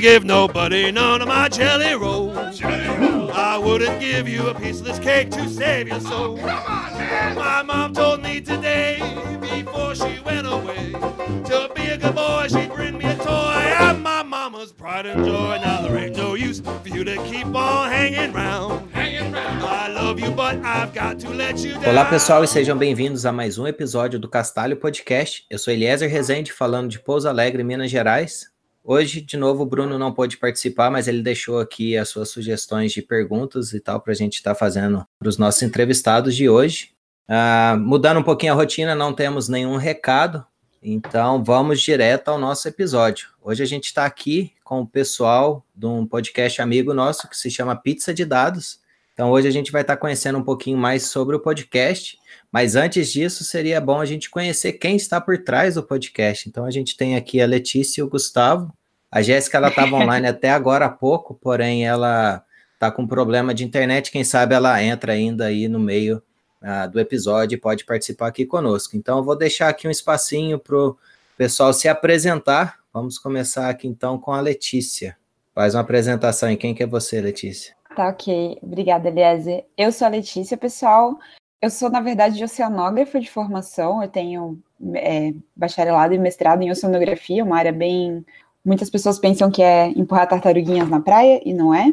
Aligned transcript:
gonna 0.00 0.12
give 0.12 0.24
nobody 0.24 0.90
none 0.90 1.20
of 1.20 1.28
my 1.28 1.48
jelly 1.48 1.94
rolls. 1.94 2.60
I 2.62 3.58
wouldn't 3.62 4.00
give 4.00 4.28
you 4.28 4.48
a 4.48 4.54
piece 4.54 4.80
of 4.80 4.86
this 4.86 4.98
cake 4.98 5.30
to 5.32 5.48
save 5.48 5.88
your 5.88 6.00
soul. 6.00 6.36
My 6.36 7.62
mom 7.62 7.92
told 7.92 8.22
me 8.22 8.40
today, 8.40 8.98
before 9.40 9.94
she 9.94 10.20
went 10.24 10.46
away, 10.46 10.92
to 10.92 11.70
be 11.74 11.88
a 11.88 11.98
good 11.98 12.14
boy, 12.14 12.46
she'd 12.48 12.72
bring 12.72 12.96
me 12.96 13.04
a 13.04 13.16
toy. 13.16 13.74
I'm 13.78 14.02
my 14.02 14.22
mama's 14.22 14.72
pride 14.72 15.06
and 15.06 15.24
joy. 15.24 15.58
Now 15.62 15.82
there 15.82 15.96
ain't 15.98 16.16
no 16.16 16.34
use 16.34 16.60
for 16.60 16.88
you 16.88 17.04
to 17.04 17.16
keep 17.24 17.54
on 17.54 17.90
hanging 17.90 18.32
round. 18.32 18.88
I 18.94 19.88
love 19.88 20.18
you, 20.18 20.30
but 20.30 20.56
I've 20.64 20.94
got 20.94 21.18
to 21.20 21.30
let 21.30 21.58
you 21.58 21.74
down. 21.74 21.90
Olá 21.90 22.04
pessoal 22.06 22.42
e 22.42 22.48
sejam 22.48 22.76
bem-vindos 22.76 23.26
a 23.26 23.32
mais 23.32 23.58
um 23.58 23.66
episódio 23.66 24.18
do 24.18 24.28
Castalho 24.28 24.76
Podcast. 24.76 25.44
Eu 25.50 25.58
sou 25.58 25.74
Eliezer 25.74 26.08
Rezende, 26.08 26.52
falando 26.52 26.88
de 26.88 26.98
Pouso 26.98 27.28
Alegre, 27.28 27.62
Minas 27.62 27.90
Gerais. 27.90 28.49
Hoje, 28.82 29.20
de 29.20 29.36
novo, 29.36 29.62
o 29.62 29.66
Bruno 29.66 29.98
não 29.98 30.12
pôde 30.12 30.38
participar, 30.38 30.90
mas 30.90 31.06
ele 31.06 31.22
deixou 31.22 31.60
aqui 31.60 31.96
as 31.96 32.08
suas 32.08 32.30
sugestões 32.30 32.92
de 32.92 33.02
perguntas 33.02 33.72
e 33.72 33.80
tal 33.80 34.00
para 34.00 34.12
a 34.12 34.16
gente 34.16 34.36
estar 34.36 34.54
tá 34.54 34.58
fazendo 34.58 35.06
para 35.18 35.28
os 35.28 35.36
nossos 35.36 35.62
entrevistados 35.62 36.34
de 36.34 36.48
hoje. 36.48 36.90
Uh, 37.28 37.78
mudando 37.78 38.18
um 38.18 38.22
pouquinho 38.22 38.52
a 38.52 38.56
rotina, 38.56 38.94
não 38.94 39.12
temos 39.12 39.48
nenhum 39.48 39.76
recado, 39.76 40.44
então 40.82 41.44
vamos 41.44 41.80
direto 41.80 42.28
ao 42.28 42.38
nosso 42.38 42.66
episódio. 42.66 43.28
Hoje 43.42 43.62
a 43.62 43.66
gente 43.66 43.84
está 43.84 44.06
aqui 44.06 44.52
com 44.64 44.80
o 44.80 44.86
pessoal 44.86 45.64
de 45.74 45.86
um 45.86 46.06
podcast 46.06 46.62
amigo 46.62 46.94
nosso 46.94 47.28
que 47.28 47.36
se 47.36 47.50
chama 47.50 47.76
Pizza 47.76 48.14
de 48.14 48.24
Dados. 48.24 48.80
Então 49.12 49.30
hoje 49.30 49.46
a 49.46 49.50
gente 49.50 49.70
vai 49.70 49.82
estar 49.82 49.96
tá 49.96 50.00
conhecendo 50.00 50.38
um 50.38 50.42
pouquinho 50.42 50.78
mais 50.78 51.06
sobre 51.06 51.36
o 51.36 51.40
podcast, 51.40 52.18
mas 52.50 52.74
antes 52.74 53.12
disso 53.12 53.44
seria 53.44 53.80
bom 53.80 54.00
a 54.00 54.06
gente 54.06 54.30
conhecer 54.30 54.72
quem 54.72 54.96
está 54.96 55.20
por 55.20 55.38
trás 55.44 55.74
do 55.74 55.82
podcast. 55.82 56.48
Então 56.48 56.64
a 56.64 56.70
gente 56.70 56.96
tem 56.96 57.14
aqui 57.14 57.40
a 57.40 57.46
Letícia 57.46 58.00
e 58.00 58.02
o 58.02 58.08
Gustavo. 58.08 58.72
A 59.10 59.22
Jéssica 59.22 59.58
ela 59.58 59.68
estava 59.68 59.96
online 59.96 60.26
até 60.26 60.50
agora 60.50 60.86
há 60.86 60.90
pouco, 60.90 61.34
porém 61.34 61.86
ela 61.86 62.44
está 62.74 62.90
com 62.90 63.06
problema 63.06 63.52
de 63.52 63.64
internet. 63.64 64.10
Quem 64.10 64.24
sabe 64.24 64.54
ela 64.54 64.82
entra 64.82 65.12
ainda 65.12 65.46
aí 65.46 65.68
no 65.68 65.78
meio 65.78 66.22
uh, 66.62 66.90
do 66.90 67.00
episódio 67.00 67.56
e 67.56 67.60
pode 67.60 67.84
participar 67.84 68.28
aqui 68.28 68.46
conosco. 68.46 68.96
Então 68.96 69.18
eu 69.18 69.24
vou 69.24 69.36
deixar 69.36 69.68
aqui 69.68 69.88
um 69.88 69.90
espacinho 69.90 70.58
para 70.58 70.76
o 70.76 70.96
pessoal 71.36 71.72
se 71.72 71.88
apresentar. 71.88 72.78
Vamos 72.92 73.18
começar 73.18 73.68
aqui 73.68 73.86
então 73.86 74.18
com 74.18 74.32
a 74.32 74.40
Letícia. 74.40 75.16
Faz 75.54 75.74
uma 75.74 75.80
apresentação. 75.80 76.50
E 76.50 76.56
quem 76.56 76.74
que 76.74 76.82
é 76.82 76.86
você, 76.86 77.20
Letícia? 77.20 77.74
Tá 77.94 78.08
ok, 78.08 78.58
obrigada, 78.62 79.08
Eliezer. 79.08 79.64
Eu 79.76 79.92
sou 79.92 80.06
a 80.06 80.10
Letícia, 80.10 80.56
pessoal. 80.56 81.18
Eu 81.60 81.68
sou, 81.68 81.90
na 81.90 82.00
verdade, 82.00 82.42
oceanógrafa 82.42 83.20
de 83.20 83.30
formação. 83.30 84.02
Eu 84.02 84.08
tenho 84.08 84.58
é, 84.94 85.34
bacharelado 85.54 86.14
e 86.14 86.18
mestrado 86.18 86.62
em 86.62 86.70
oceanografia, 86.70 87.44
uma 87.44 87.58
área 87.58 87.72
bem. 87.72 88.24
Muitas 88.64 88.90
pessoas 88.90 89.18
pensam 89.18 89.50
que 89.50 89.62
é 89.62 89.88
empurrar 89.88 90.28
tartaruguinhas 90.28 90.88
na 90.88 91.00
praia, 91.00 91.40
e 91.44 91.52
não 91.54 91.74
é. 91.74 91.92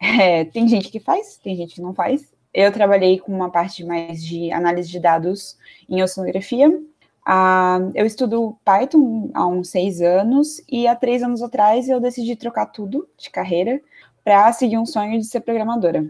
é. 0.00 0.44
Tem 0.44 0.68
gente 0.68 0.90
que 0.90 1.00
faz, 1.00 1.38
tem 1.38 1.56
gente 1.56 1.76
que 1.76 1.82
não 1.82 1.94
faz. 1.94 2.32
Eu 2.52 2.72
trabalhei 2.72 3.18
com 3.18 3.32
uma 3.32 3.50
parte 3.50 3.84
mais 3.84 4.24
de 4.24 4.50
análise 4.52 4.88
de 4.88 5.00
dados 5.00 5.56
em 5.88 6.02
oceanografia. 6.02 6.70
Ah, 7.24 7.78
eu 7.94 8.06
estudo 8.06 8.56
Python 8.64 9.30
há 9.34 9.46
uns 9.46 9.68
seis 9.68 10.00
anos, 10.00 10.62
e 10.70 10.86
há 10.86 10.94
três 10.94 11.22
anos 11.22 11.42
atrás 11.42 11.88
eu 11.88 12.00
decidi 12.00 12.36
trocar 12.36 12.66
tudo 12.66 13.08
de 13.18 13.30
carreira 13.30 13.80
para 14.24 14.52
seguir 14.52 14.78
um 14.78 14.86
sonho 14.86 15.18
de 15.18 15.24
ser 15.24 15.40
programadora. 15.40 16.04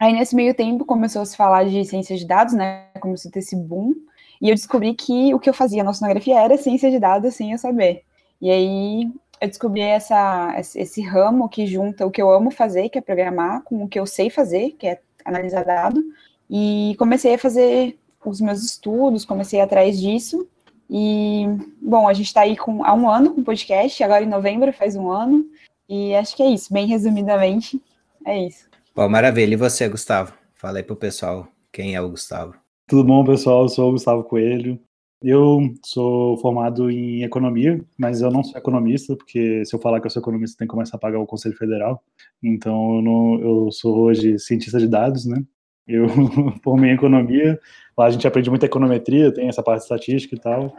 Aí, 0.00 0.12
nesse 0.12 0.34
meio 0.34 0.54
tempo, 0.54 0.84
começou 0.84 1.22
a 1.22 1.26
se 1.26 1.36
falar 1.36 1.64
de 1.64 1.84
ciência 1.84 2.16
de 2.16 2.26
dados, 2.26 2.54
né? 2.54 2.86
Começou 3.00 3.28
a 3.28 3.32
ter 3.32 3.40
esse 3.40 3.54
boom. 3.56 3.94
E 4.40 4.48
eu 4.48 4.54
descobri 4.54 4.94
que 4.94 5.32
o 5.34 5.38
que 5.38 5.48
eu 5.48 5.54
fazia 5.54 5.84
na 5.84 5.92
sonografia 5.92 6.40
era 6.40 6.58
ciência 6.58 6.90
de 6.90 6.98
dados 6.98 7.34
sem 7.34 7.52
eu 7.52 7.58
saber. 7.58 8.02
E 8.40 8.50
aí 8.50 9.12
eu 9.42 9.48
descobri 9.48 9.80
essa, 9.80 10.54
esse 10.56 11.02
ramo 11.02 11.48
que 11.48 11.66
junta 11.66 12.06
o 12.06 12.12
que 12.12 12.22
eu 12.22 12.30
amo 12.30 12.52
fazer, 12.52 12.88
que 12.88 12.96
é 12.96 13.00
programar, 13.00 13.62
com 13.64 13.82
o 13.82 13.88
que 13.88 13.98
eu 13.98 14.06
sei 14.06 14.30
fazer, 14.30 14.76
que 14.78 14.86
é 14.86 15.00
analisar 15.24 15.64
dado. 15.64 16.00
E 16.48 16.94
comecei 16.96 17.34
a 17.34 17.38
fazer 17.38 17.98
os 18.24 18.40
meus 18.40 18.62
estudos, 18.62 19.24
comecei 19.24 19.60
atrás 19.60 20.00
disso. 20.00 20.46
E, 20.88 21.44
bom, 21.80 22.06
a 22.06 22.12
gente 22.12 22.26
está 22.26 22.42
aí 22.42 22.56
com, 22.56 22.84
há 22.84 22.94
um 22.94 23.10
ano 23.10 23.34
com 23.34 23.40
o 23.40 23.44
podcast, 23.44 24.00
agora 24.04 24.22
em 24.22 24.28
novembro 24.28 24.72
faz 24.72 24.94
um 24.94 25.10
ano. 25.10 25.44
E 25.88 26.14
acho 26.14 26.36
que 26.36 26.42
é 26.44 26.46
isso, 26.48 26.72
bem 26.72 26.86
resumidamente, 26.86 27.82
é 28.24 28.46
isso. 28.46 28.68
Bom, 28.94 29.08
maravilha. 29.08 29.54
E 29.54 29.56
você, 29.56 29.88
Gustavo? 29.88 30.32
Fala 30.54 30.78
aí 30.78 30.84
pro 30.84 30.94
pessoal 30.94 31.48
quem 31.72 31.96
é 31.96 32.00
o 32.00 32.08
Gustavo. 32.08 32.54
Tudo 32.86 33.02
bom, 33.02 33.24
pessoal? 33.24 33.62
Eu 33.62 33.68
sou 33.68 33.88
o 33.88 33.92
Gustavo 33.92 34.22
Coelho. 34.22 34.78
Eu 35.22 35.72
sou 35.84 36.36
formado 36.38 36.90
em 36.90 37.22
economia, 37.22 37.80
mas 37.96 38.20
eu 38.20 38.30
não 38.30 38.42
sou 38.42 38.58
economista, 38.58 39.14
porque 39.14 39.64
se 39.64 39.74
eu 39.74 39.78
falar 39.80 40.00
que 40.00 40.06
eu 40.06 40.10
sou 40.10 40.20
economista, 40.20 40.58
tem 40.58 40.66
que 40.66 40.72
começar 40.72 40.96
a 40.96 41.00
pagar 41.00 41.20
o 41.20 41.26
Conselho 41.26 41.56
Federal. 41.56 42.02
Então, 42.42 42.96
eu, 42.96 43.02
não, 43.02 43.40
eu 43.40 43.70
sou 43.70 43.96
hoje 43.98 44.38
cientista 44.38 44.80
de 44.80 44.88
dados, 44.88 45.24
né? 45.24 45.42
Eu 45.86 46.06
formei 46.62 46.90
em 46.90 46.94
economia, 46.94 47.58
lá 47.96 48.06
a 48.06 48.10
gente 48.10 48.26
aprende 48.26 48.50
muita 48.50 48.66
econometria, 48.66 49.32
tem 49.32 49.48
essa 49.48 49.62
parte 49.62 49.82
estatística 49.82 50.34
e 50.34 50.40
tal. 50.40 50.76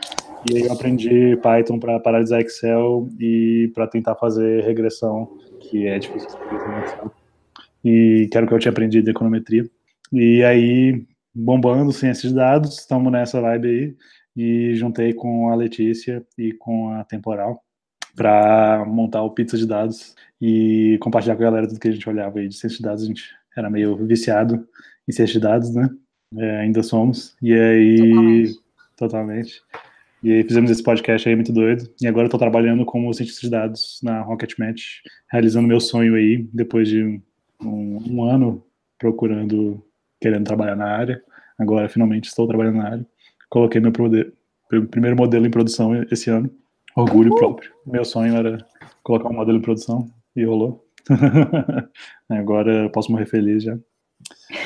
E 0.49 0.57
aí 0.57 0.63
eu 0.63 0.73
aprendi 0.73 1.37
Python 1.37 1.79
para 1.79 1.99
paralisar 1.99 2.41
Excel 2.41 3.07
e 3.19 3.71
para 3.73 3.87
tentar 3.87 4.15
fazer 4.15 4.63
regressão, 4.63 5.37
que 5.61 5.87
é 5.87 5.97
difícil 5.97 6.29
fazer 6.29 6.83
Excel. 6.83 7.11
E 7.83 8.27
que 8.29 8.37
era 8.37 8.45
o 8.45 8.49
que 8.49 8.55
eu 8.55 8.59
tinha 8.59 8.71
aprendido 8.71 9.05
de 9.05 9.11
econometria. 9.11 9.65
E 10.11 10.43
aí, 10.43 11.05
bombando 11.33 11.91
ciência 11.91 12.29
de 12.29 12.35
dados, 12.35 12.79
estamos 12.79 13.11
nessa 13.11 13.41
vibe 13.41 13.67
aí. 13.67 13.95
E 14.35 14.73
juntei 14.75 15.13
com 15.13 15.49
a 15.49 15.55
Letícia 15.55 16.25
e 16.37 16.53
com 16.53 16.89
a 16.89 17.03
Temporal 17.03 17.63
para 18.15 18.85
montar 18.85 19.21
o 19.23 19.31
Pizza 19.31 19.57
de 19.57 19.65
Dados 19.65 20.15
e 20.41 20.97
compartilhar 21.01 21.35
com 21.35 21.43
a 21.43 21.45
galera 21.45 21.67
tudo 21.67 21.79
que 21.79 21.87
a 21.87 21.91
gente 21.91 22.07
olhava 22.07 22.39
aí 22.39 22.47
de 22.47 22.55
ciência 22.55 22.77
de 22.77 22.83
dados. 22.83 23.03
A 23.03 23.07
gente 23.07 23.23
era 23.55 23.69
meio 23.69 23.95
viciado 24.05 24.67
em 25.07 25.11
ciência 25.11 25.33
de 25.33 25.39
dados, 25.39 25.73
né? 25.73 25.89
É, 26.37 26.57
ainda 26.61 26.81
somos. 26.83 27.35
E 27.41 27.53
aí. 27.53 27.97
Totalmente. 27.97 28.63
Totalmente. 28.95 29.61
E 30.23 30.31
aí 30.31 30.43
fizemos 30.43 30.71
esse 30.71 30.81
podcast 30.81 31.27
aí 31.27 31.35
muito 31.35 31.51
doido. 31.51 31.89
E 32.01 32.07
agora 32.07 32.27
eu 32.27 32.31
tô 32.31 32.37
trabalhando 32.37 32.85
como 32.85 33.13
cientista 33.13 33.41
de 33.41 33.49
dados 33.49 33.99
na 34.01 34.21
Rocket 34.21 34.53
Match, 34.57 35.01
realizando 35.29 35.67
meu 35.67 35.81
sonho 35.81 36.15
aí, 36.15 36.47
depois 36.53 36.87
de 36.87 37.21
um, 37.61 38.01
um 38.09 38.23
ano 38.23 38.63
procurando, 38.97 39.85
querendo 40.21 40.45
trabalhar 40.45 40.77
na 40.77 40.85
área. 40.85 41.21
Agora 41.59 41.89
finalmente 41.89 42.29
estou 42.29 42.47
trabalhando 42.47 42.77
na 42.77 42.89
área. 42.89 43.05
Coloquei 43.53 43.79
meu 43.79 43.91
primeiro 43.91 45.15
modelo 45.15 45.45
em 45.45 45.51
produção 45.51 45.93
esse 46.09 46.27
ano. 46.27 46.49
Orgulho 46.95 47.29
Uhul. 47.29 47.37
próprio. 47.37 47.71
Meu 47.85 48.03
sonho 48.03 48.35
era 48.35 48.65
colocar 49.03 49.29
um 49.29 49.33
modelo 49.33 49.59
em 49.59 49.61
produção 49.61 50.11
e 50.35 50.43
rolou. 50.43 50.83
agora 52.27 52.85
eu 52.85 52.89
posso 52.89 53.11
morrer 53.11 53.27
feliz 53.27 53.61
já. 53.61 53.77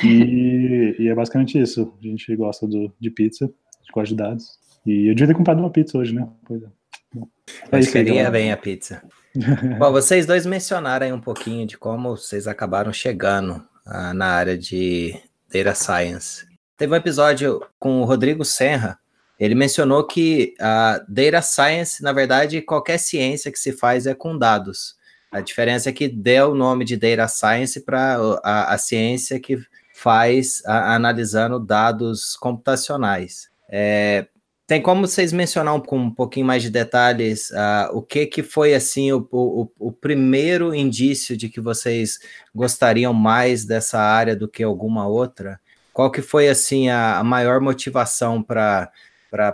E, 0.05 0.95
e, 0.99 1.09
é 1.09 1.13
basicamente 1.13 1.61
isso. 1.61 1.93
A 2.01 2.07
gente 2.07 2.33
gosta 2.37 2.65
do, 2.65 2.89
de 2.97 3.09
pizza, 3.09 3.43
a 3.43 3.79
gente 3.81 3.91
gosta 3.93 4.15
de 4.15 4.15
dados. 4.15 4.57
E 4.85 5.09
eu 5.09 5.13
devia 5.13 5.27
ter 5.27 5.37
comprado 5.37 5.59
uma 5.59 5.69
pizza 5.69 5.97
hoje, 5.97 6.15
né? 6.15 6.25
Pois 6.45 6.63
é. 6.63 6.67
Bom, 7.13 7.27
é 7.69 7.79
isso 7.79 7.91
queria 7.91 8.31
bem 8.31 8.53
a 8.53 8.57
pizza. 8.57 9.03
Bom, 9.77 9.91
vocês 9.91 10.25
dois 10.25 10.45
mencionaram 10.45 11.05
aí 11.05 11.11
um 11.11 11.19
pouquinho 11.19 11.67
de 11.67 11.77
como 11.77 12.15
vocês 12.15 12.47
acabaram 12.47 12.93
chegando 12.93 13.61
ah, 13.85 14.13
na 14.13 14.27
área 14.27 14.57
de 14.57 15.13
Data 15.51 15.75
Science. 15.75 16.46
Teve 16.77 16.93
um 16.93 16.95
episódio 16.95 17.59
com 17.79 18.01
o 18.01 18.05
Rodrigo 18.05 18.45
Serra, 18.45 18.99
ele 19.39 19.55
mencionou 19.55 20.05
que 20.05 20.53
a 20.59 21.03
Data 21.07 21.41
Science, 21.41 22.03
na 22.03 22.13
verdade, 22.13 22.61
qualquer 22.61 22.99
ciência 22.99 23.51
que 23.51 23.57
se 23.57 23.71
faz 23.71 24.05
é 24.05 24.13
com 24.13 24.37
dados. 24.37 24.95
A 25.31 25.41
diferença 25.41 25.89
é 25.89 25.91
que 25.91 26.07
deu 26.07 26.51
o 26.51 26.55
nome 26.55 26.85
de 26.85 26.95
Data 26.95 27.27
Science 27.27 27.81
para 27.81 28.17
a, 28.43 28.73
a, 28.73 28.77
ciência 28.77 29.39
que 29.39 29.57
faz 29.93 30.63
a, 30.65 30.95
analisando 30.95 31.59
dados 31.59 32.35
computacionais. 32.35 33.49
É, 33.69 34.27
tem 34.67 34.81
como 34.81 35.07
vocês 35.07 35.33
mencionar 35.33 35.73
um, 35.73 35.79
com 35.79 35.97
um 35.97 36.11
pouquinho 36.11 36.45
mais 36.45 36.61
de 36.61 36.69
detalhes 36.69 37.49
uh, 37.51 37.89
o 37.93 38.01
que, 38.01 38.25
que 38.25 38.43
foi 38.43 38.73
assim 38.73 39.11
o, 39.11 39.27
o, 39.31 39.71
o, 39.79 39.91
primeiro 39.91 40.75
indício 40.75 41.37
de 41.37 41.49
que 41.49 41.59
vocês 41.59 42.19
gostariam 42.53 43.13
mais 43.13 43.65
dessa 43.65 43.99
área 43.99 44.35
do 44.35 44.47
que 44.47 44.63
alguma 44.63 45.07
outra? 45.07 45.59
Qual 45.97 46.11
que 46.11 46.21
foi 46.21 46.47
assim 46.47 46.89
a, 46.89 47.17
a 47.17 47.23
maior 47.23 47.59
motivação 47.59 48.43
para 48.43 48.91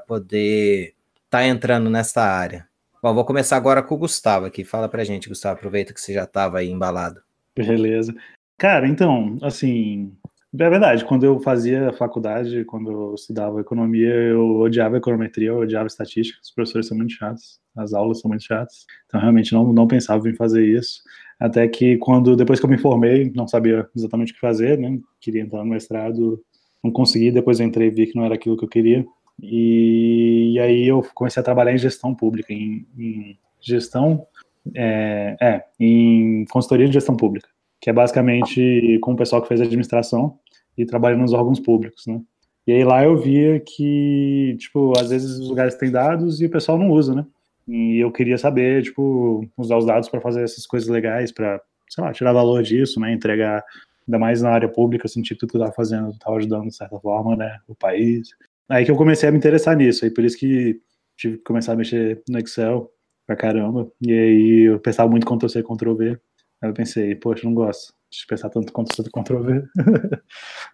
poder 0.05 0.93
estar 1.15 1.37
tá 1.37 1.47
entrando 1.47 1.89
nessa 1.89 2.21
área? 2.21 2.67
Bom, 3.01 3.13
vou 3.13 3.23
começar 3.23 3.55
agora 3.55 3.81
com 3.81 3.95
o 3.95 3.97
Gustavo 3.97 4.45
aqui. 4.45 4.65
Fala 4.65 4.89
pra 4.89 5.05
gente, 5.05 5.29
Gustavo, 5.29 5.55
aproveita 5.55 5.93
que 5.93 6.01
você 6.01 6.11
já 6.11 6.25
estava 6.25 6.57
aí 6.57 6.69
embalado. 6.69 7.21
Beleza. 7.55 8.13
Cara, 8.57 8.89
então, 8.89 9.37
assim, 9.41 10.11
é 10.59 10.69
verdade, 10.69 11.05
quando 11.05 11.25
eu 11.25 11.39
fazia 11.39 11.93
faculdade, 11.93 12.65
quando 12.65 12.91
eu 12.91 13.15
estudava 13.15 13.61
economia, 13.61 14.13
eu 14.13 14.57
odiava 14.57 14.97
econometria, 14.97 15.47
eu 15.47 15.59
odiava 15.59 15.87
estatística, 15.87 16.41
os 16.43 16.51
professores 16.51 16.87
são 16.87 16.97
muito 16.97 17.13
chatos, 17.13 17.61
as 17.73 17.93
aulas 17.93 18.19
são 18.19 18.27
muito 18.27 18.43
chatas, 18.43 18.85
então 19.07 19.19
realmente 19.19 19.53
não, 19.53 19.71
não 19.71 19.87
pensava 19.87 20.29
em 20.29 20.35
fazer 20.35 20.65
isso, 20.65 21.03
até 21.39 21.67
que 21.67 21.97
quando, 21.97 22.35
depois 22.35 22.59
que 22.59 22.65
eu 22.65 22.69
me 22.69 22.77
formei, 22.77 23.31
não 23.35 23.47
sabia 23.47 23.87
exatamente 23.95 24.31
o 24.31 24.35
que 24.35 24.41
fazer, 24.41 24.77
né, 24.77 24.99
queria 25.19 25.41
entrar 25.41 25.63
no 25.63 25.69
mestrado, 25.69 26.41
não 26.83 26.91
consegui, 26.91 27.31
depois 27.31 27.59
entrei 27.59 27.87
e 27.87 27.91
vi 27.91 28.07
que 28.07 28.15
não 28.15 28.25
era 28.25 28.35
aquilo 28.35 28.57
que 28.57 28.65
eu 28.65 28.69
queria, 28.69 29.05
e, 29.41 30.53
e 30.53 30.59
aí 30.59 30.87
eu 30.87 31.03
comecei 31.13 31.41
a 31.41 31.43
trabalhar 31.43 31.73
em 31.73 31.77
gestão 31.77 32.13
pública, 32.13 32.53
em, 32.53 32.85
em 32.97 33.37
gestão 33.61 34.25
É, 34.73 35.35
é, 35.41 35.65
em 35.77 36.45
consultoria 36.45 36.87
de 36.87 36.93
gestão 36.93 37.17
pública, 37.17 37.49
que 37.81 37.89
é 37.89 37.93
basicamente 37.93 38.97
com 39.01 39.11
o 39.11 39.15
pessoal 39.17 39.41
que 39.41 39.49
fez 39.49 39.59
administração 39.59 40.39
e 40.77 40.85
trabalha 40.85 41.17
nos 41.17 41.33
órgãos 41.33 41.59
públicos, 41.59 42.05
né? 42.07 42.21
E 42.65 42.71
aí 42.71 42.85
lá 42.85 43.03
eu 43.03 43.17
via 43.17 43.59
que, 43.59 44.55
tipo, 44.57 44.93
às 44.97 45.09
vezes 45.09 45.37
os 45.37 45.49
lugares 45.49 45.75
têm 45.75 45.91
dados 45.91 46.39
e 46.39 46.45
o 46.45 46.49
pessoal 46.49 46.77
não 46.77 46.91
usa, 46.91 47.13
né? 47.13 47.25
E 47.67 47.99
eu 47.99 48.11
queria 48.11 48.37
saber, 48.37 48.83
tipo, 48.83 49.47
usar 49.57 49.77
os 49.77 49.85
dados 49.85 50.09
para 50.09 50.21
fazer 50.21 50.43
essas 50.43 50.65
coisas 50.65 50.89
legais, 50.89 51.31
para, 51.31 51.61
sei 51.89 52.03
lá, 52.03 52.11
tirar 52.11 52.33
valor 52.33 52.61
disso, 52.63 52.99
né? 52.99 53.13
Entregar, 53.13 53.63
ainda 54.07 54.19
mais 54.19 54.41
na 54.41 54.51
área 54.51 54.67
pública, 54.69 55.05
eu 55.05 55.09
senti 55.09 55.35
tudo 55.35 55.51
que 55.51 55.57
eu 55.57 55.61
estava 55.61 55.75
fazendo 55.75 56.09
estava 56.11 56.35
ajudando, 56.37 56.67
de 56.67 56.75
certa 56.75 56.99
forma, 56.99 57.35
né? 57.35 57.59
O 57.67 57.75
país. 57.75 58.29
Aí 58.69 58.85
que 58.85 58.91
eu 58.91 58.95
comecei 58.97 59.29
a 59.29 59.31
me 59.31 59.37
interessar 59.37 59.75
nisso, 59.77 60.05
aí 60.05 60.11
por 60.11 60.23
isso 60.23 60.37
que 60.37 60.81
tive 61.17 61.37
que 61.37 61.43
começar 61.43 61.73
a 61.73 61.75
mexer 61.75 62.21
no 62.29 62.39
Excel 62.39 62.89
pra 63.25 63.35
caramba. 63.35 63.89
E 64.01 64.11
aí 64.11 64.61
eu 64.63 64.79
pensava 64.79 65.09
muito 65.09 65.25
Ctrl-C, 65.25 65.63
Ctrl-V. 65.63 66.19
Aí 66.61 66.69
eu 66.69 66.73
pensei, 66.73 67.15
poxa, 67.15 67.45
não 67.45 67.53
gosto 67.53 67.93
de 68.11 68.25
pensar 68.27 68.49
tanto 68.49 68.71
Ctrl-C, 68.73 69.09
Ctrl-V. 69.11 69.63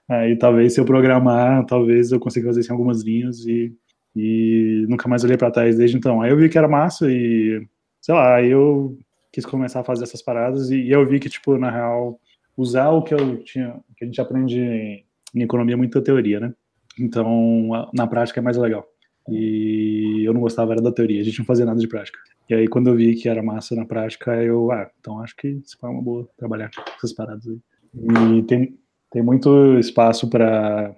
aí 0.09 0.37
talvez 0.37 0.73
se 0.73 0.79
eu 0.79 0.85
programar, 0.85 1.65
talvez 1.65 2.11
eu 2.11 2.19
consiga 2.19 2.47
fazer 2.47 2.61
isso 2.61 2.71
em 2.71 2.73
algumas 2.73 3.03
linhas 3.03 3.45
e, 3.45 3.75
e 4.15 4.85
nunca 4.89 5.07
mais 5.07 5.23
olhei 5.23 5.37
para 5.37 5.51
trás 5.51 5.77
desde 5.77 5.97
então. 5.97 6.21
Aí 6.21 6.31
eu 6.31 6.37
vi 6.37 6.49
que 6.49 6.57
era 6.57 6.67
massa 6.67 7.11
e, 7.11 7.65
sei 8.01 8.15
lá, 8.15 8.35
aí 8.35 8.49
eu 8.51 8.97
quis 9.31 9.45
começar 9.45 9.81
a 9.81 9.83
fazer 9.83 10.03
essas 10.03 10.21
paradas 10.21 10.71
e, 10.71 10.77
e 10.77 10.91
eu 10.91 11.05
vi 11.07 11.19
que, 11.19 11.29
tipo, 11.29 11.57
na 11.57 11.69
real, 11.69 12.19
usar 12.57 12.89
o 12.89 13.03
que 13.03 13.13
eu 13.13 13.37
tinha, 13.43 13.79
que 13.95 14.03
a 14.03 14.07
gente 14.07 14.19
aprende 14.19 14.59
em, 14.59 15.05
economia 15.41 15.75
é 15.75 15.77
muita 15.77 16.01
teoria, 16.01 16.39
né? 16.39 16.53
Então, 16.99 17.69
na 17.93 18.07
prática 18.07 18.39
é 18.39 18.43
mais 18.43 18.57
legal. 18.57 18.85
E 19.29 20.23
eu 20.25 20.33
não 20.33 20.41
gostava 20.41 20.73
era 20.73 20.81
da 20.81 20.91
teoria, 20.91 21.21
a 21.21 21.23
gente 21.23 21.39
não 21.39 21.45
fazia 21.45 21.65
nada 21.65 21.79
de 21.79 21.87
prática. 21.87 22.17
E 22.49 22.53
aí, 22.53 22.67
quando 22.67 22.87
eu 22.87 22.95
vi 22.95 23.15
que 23.15 23.29
era 23.29 23.43
massa 23.43 23.75
na 23.75 23.85
prática, 23.85 24.35
eu, 24.43 24.71
ah, 24.71 24.89
então 24.99 25.21
acho 25.21 25.35
que 25.35 25.47
isso 25.49 25.77
foi 25.79 25.89
uma 25.89 26.01
boa 26.01 26.27
trabalhar 26.35 26.71
com 26.71 26.81
essas 26.97 27.13
paradas 27.13 27.47
aí. 27.47 27.59
E 28.39 28.43
tem, 28.43 28.77
tem 29.11 29.21
muito 29.21 29.77
espaço 29.77 30.27
para 30.29 30.95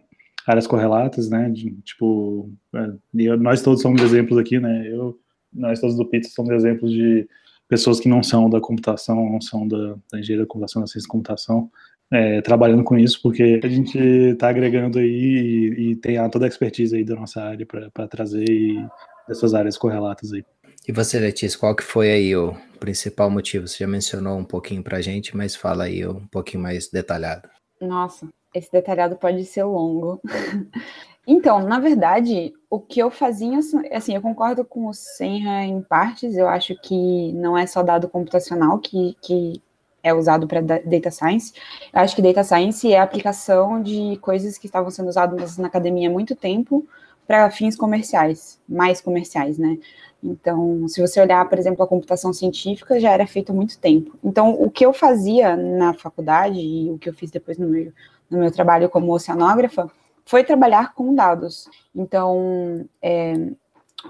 áreas 0.48 0.68
correlatas, 0.68 1.30
né? 1.30 1.50
De, 1.50 1.72
tipo, 1.84 2.52
é, 2.76 2.92
eu, 3.16 3.38
nós 3.38 3.62
todos 3.62 3.82
somos 3.82 4.02
exemplos 4.02 4.38
aqui, 4.38 4.60
né? 4.60 4.88
Eu, 4.88 5.20
nós 5.54 5.80
todos 5.80 5.96
do 5.96 6.06
Pizza 6.06 6.32
somos 6.34 6.52
exemplos 6.52 6.92
de 6.92 7.28
pessoas 7.68 8.00
que 8.00 8.10
não 8.10 8.22
são 8.22 8.50
da 8.50 8.60
computação, 8.60 9.30
não 9.30 9.42
são 9.42 9.68
da, 9.68 9.96
da 10.12 10.20
engenharia 10.20 10.46
da 10.46 10.46
computação, 10.46 10.82
da 10.82 10.88
ciência 10.88 11.08
de 11.08 11.08
computação, 11.08 11.72
é, 12.12 12.42
trabalhando 12.42 12.84
com 12.84 12.98
isso, 12.98 13.22
porque 13.22 13.62
a 13.64 13.68
gente 13.68 13.98
está 13.98 14.50
agregando 14.50 15.00
aí 15.00 15.08
e, 15.08 15.92
e, 15.92 15.96
tem 15.96 16.18
a, 16.18 16.28
toda 16.28 16.46
a 16.46 16.50
expertise 16.50 16.96
aí 16.96 17.06
da 17.06 17.16
nossa 17.16 17.42
área 17.42 17.66
para 17.66 18.08
trazer 18.08 18.44
e, 18.44 18.86
dessas 19.28 19.54
áreas 19.54 19.78
correlatas 19.78 20.34
aí. 20.34 20.44
E 20.88 20.92
você, 20.92 21.20
Letícia, 21.20 21.60
qual 21.60 21.76
que 21.76 21.84
foi 21.84 22.12
aí 22.12 22.36
o 22.36 22.54
principal 22.80 23.30
motivo? 23.30 23.68
Você 23.68 23.78
já 23.78 23.88
mencionou 23.88 24.38
um 24.38 24.44
pouquinho 24.44 24.84
para 24.84 24.98
a 24.98 25.02
gente, 25.02 25.38
mas 25.38 25.56
fala 25.56 25.86
aí 25.86 26.06
um 26.06 26.26
pouquinho 26.28 26.64
mais 26.64 26.90
detalhado. 26.90 27.48
Nossa, 27.80 28.28
esse 28.53 28.71
detalhado 28.71 29.15
pode 29.15 29.44
ser 29.45 29.63
longo. 29.63 30.21
então, 31.25 31.59
na 31.59 31.80
verdade, 31.80 32.53
o 32.69 32.80
que 32.80 33.00
eu 33.00 33.12
fazia, 33.12 33.59
assim, 33.92 34.15
eu 34.15 34.21
concordo 34.21 34.63
com 34.65 34.88
o 34.88 34.94
Senra 34.94 35.63
em 35.63 35.81
partes, 35.81 36.36
eu 36.36 36.48
acho 36.48 36.75
que 36.81 37.31
não 37.33 37.57
é 37.57 37.65
só 37.65 37.83
dado 37.83 38.09
computacional 38.09 38.80
que, 38.80 39.15
que 39.21 39.62
é 40.03 40.13
usado 40.13 40.48
para 40.48 40.62
data 40.62 41.12
science. 41.12 41.53
Eu 41.94 42.01
acho 42.01 42.15
que 42.15 42.21
data 42.21 42.44
science 42.44 42.92
é 42.92 43.00
a 43.00 43.03
aplicação 43.03 43.81
de 43.81 44.18
coisas 44.21 44.57
que 44.57 44.65
estavam 44.65 44.89
sendo 44.89 45.09
usadas 45.09 45.57
na 45.57 45.68
academia 45.68 46.09
há 46.09 46.12
muito 46.12 46.36
tempo 46.36 46.88
para 47.27 47.50
fins 47.51 47.75
comerciais, 47.75 48.59
mais 48.68 49.00
comerciais, 49.00 49.57
né? 49.57 49.77
Então, 50.24 50.88
se 50.88 51.01
você 51.01 51.19
olhar, 51.19 51.47
por 51.50 51.57
exemplo, 51.57 51.83
a 51.83 51.88
computação 51.88 52.31
científica, 52.31 53.00
já 53.00 53.12
era 53.12 53.25
feito 53.25 53.51
há 53.51 53.56
muito 53.56 53.80
tempo. 53.80 54.18
Então, 54.24 54.51
o 54.51 54.69
que 54.69 54.86
eu 54.86 54.94
fazia 54.94 55.56
na 55.56 55.94
faculdade 55.94 56.59
e 56.59 56.92
o 56.92 56.97
que 56.97 57.09
eu 57.09 57.13
fiz 57.13 57.31
depois 57.31 57.57
no 57.57 57.68
meu, 57.68 57.92
no 58.31 58.39
meu 58.39 58.51
trabalho 58.51 58.89
como 58.89 59.13
oceanógrafa 59.13 59.92
foi 60.25 60.44
trabalhar 60.44 60.94
com 60.94 61.13
dados. 61.13 61.69
Então, 61.94 62.86
é, 63.01 63.33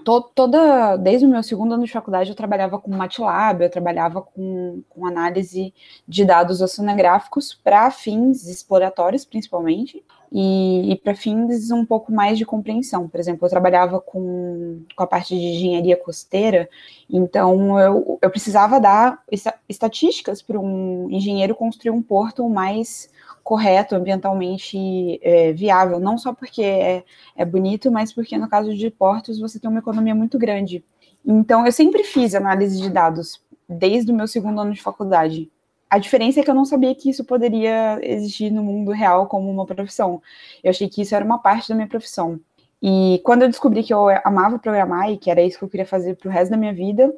to, 0.06 0.21
toda, 0.35 0.95
desde 0.97 1.25
o 1.25 1.29
meu 1.29 1.44
segundo 1.44 1.73
ano 1.73 1.85
de 1.85 1.91
faculdade, 1.91 2.29
eu 2.29 2.35
trabalhava 2.35 2.79
com 2.79 2.91
MATLAB, 2.91 3.63
eu 3.63 3.69
trabalhava 3.69 4.21
com, 4.21 4.83
com 4.89 5.06
análise 5.06 5.73
de 6.07 6.25
dados 6.25 6.62
oceanográficos 6.62 7.53
para 7.53 7.89
fins 7.91 8.47
exploratórios, 8.47 9.25
principalmente, 9.25 10.03
e, 10.31 10.94
e 10.94 10.95
para 10.95 11.13
fins 11.13 11.71
um 11.71 11.85
pouco 11.85 12.12
mais 12.12 12.38
de 12.38 12.45
compreensão. 12.45 13.07
Por 13.07 13.19
exemplo, 13.19 13.45
eu 13.45 13.50
trabalhava 13.50 14.00
com, 14.00 14.81
com 14.95 15.03
a 15.03 15.07
parte 15.07 15.35
de 15.38 15.45
engenharia 15.45 15.97
costeira, 15.97 16.69
então 17.09 17.79
eu, 17.79 18.19
eu 18.21 18.29
precisava 18.29 18.79
dar 18.79 19.21
estatísticas 19.68 20.41
para 20.41 20.59
um 20.59 21.09
engenheiro 21.09 21.56
construir 21.56 21.91
um 21.91 22.01
porto 22.01 22.47
mais 22.47 23.09
correto, 23.44 23.95
ambientalmente 23.95 25.19
é, 25.22 25.51
viável, 25.54 26.00
não 26.00 26.18
só 26.18 26.33
porque 26.33 26.62
é, 26.62 27.04
é 27.36 27.45
bonito, 27.45 27.92
mas 27.92 28.13
porque 28.13 28.38
no 28.38 28.50
caso 28.50 28.75
de 28.75 28.89
portos 28.89 29.39
você 29.39 29.60
tem 29.60 29.69
uma 29.69 29.80
economia 29.80 30.16
muito 30.16 30.38
grande. 30.38 30.83
Então, 31.25 31.66
eu 31.66 31.72
sempre 31.72 32.04
fiz 32.04 32.33
análise 32.33 32.81
de 32.81 32.89
dados, 32.89 33.42
desde 33.68 34.12
o 34.12 34.16
meu 34.16 34.28
segundo 34.28 34.62
ano 34.62 34.74
de 34.74 34.81
faculdade. 34.81 35.51
A 35.89 35.98
diferença 35.98 36.39
é 36.39 36.44
que 36.44 36.50
eu 36.50 36.56
não 36.56 36.66
sabia 36.66 36.95
que 36.95 37.10
isso 37.10 37.24
poderia 37.25 38.00
existir 38.01 38.50
no 38.50 38.63
mundo 38.63 38.92
real 38.92 39.28
como 39.28 39.51
uma 39.51 39.66
profissão. 39.66 40.22
Eu 40.63 40.69
achei 40.69 40.88
que 40.88 41.01
isso 41.01 41.13
era 41.13 41.24
uma 41.24 41.39
parte 41.39 41.69
da 41.69 41.75
minha 41.75 41.88
profissão. 41.88 42.39
E 42.81 43.22
quando 43.24 43.44
eu 43.44 43.50
descobri 43.50 43.83
que 43.83 43.94
eu 43.94 44.07
amava 44.24 44.57
programar 44.57 45.12
e 45.12 45.18
que 45.18 45.30
era 45.30 45.42
isso 45.42 45.60
que 45.60 45.66
eu 45.66 45.69
queria 45.69 45.86
fazer 45.86 46.16
para 46.16 46.30
o 46.30 46.31
resto 46.31 46.51
da 46.51 46.57
minha 46.57 46.74
vida, 46.74 47.13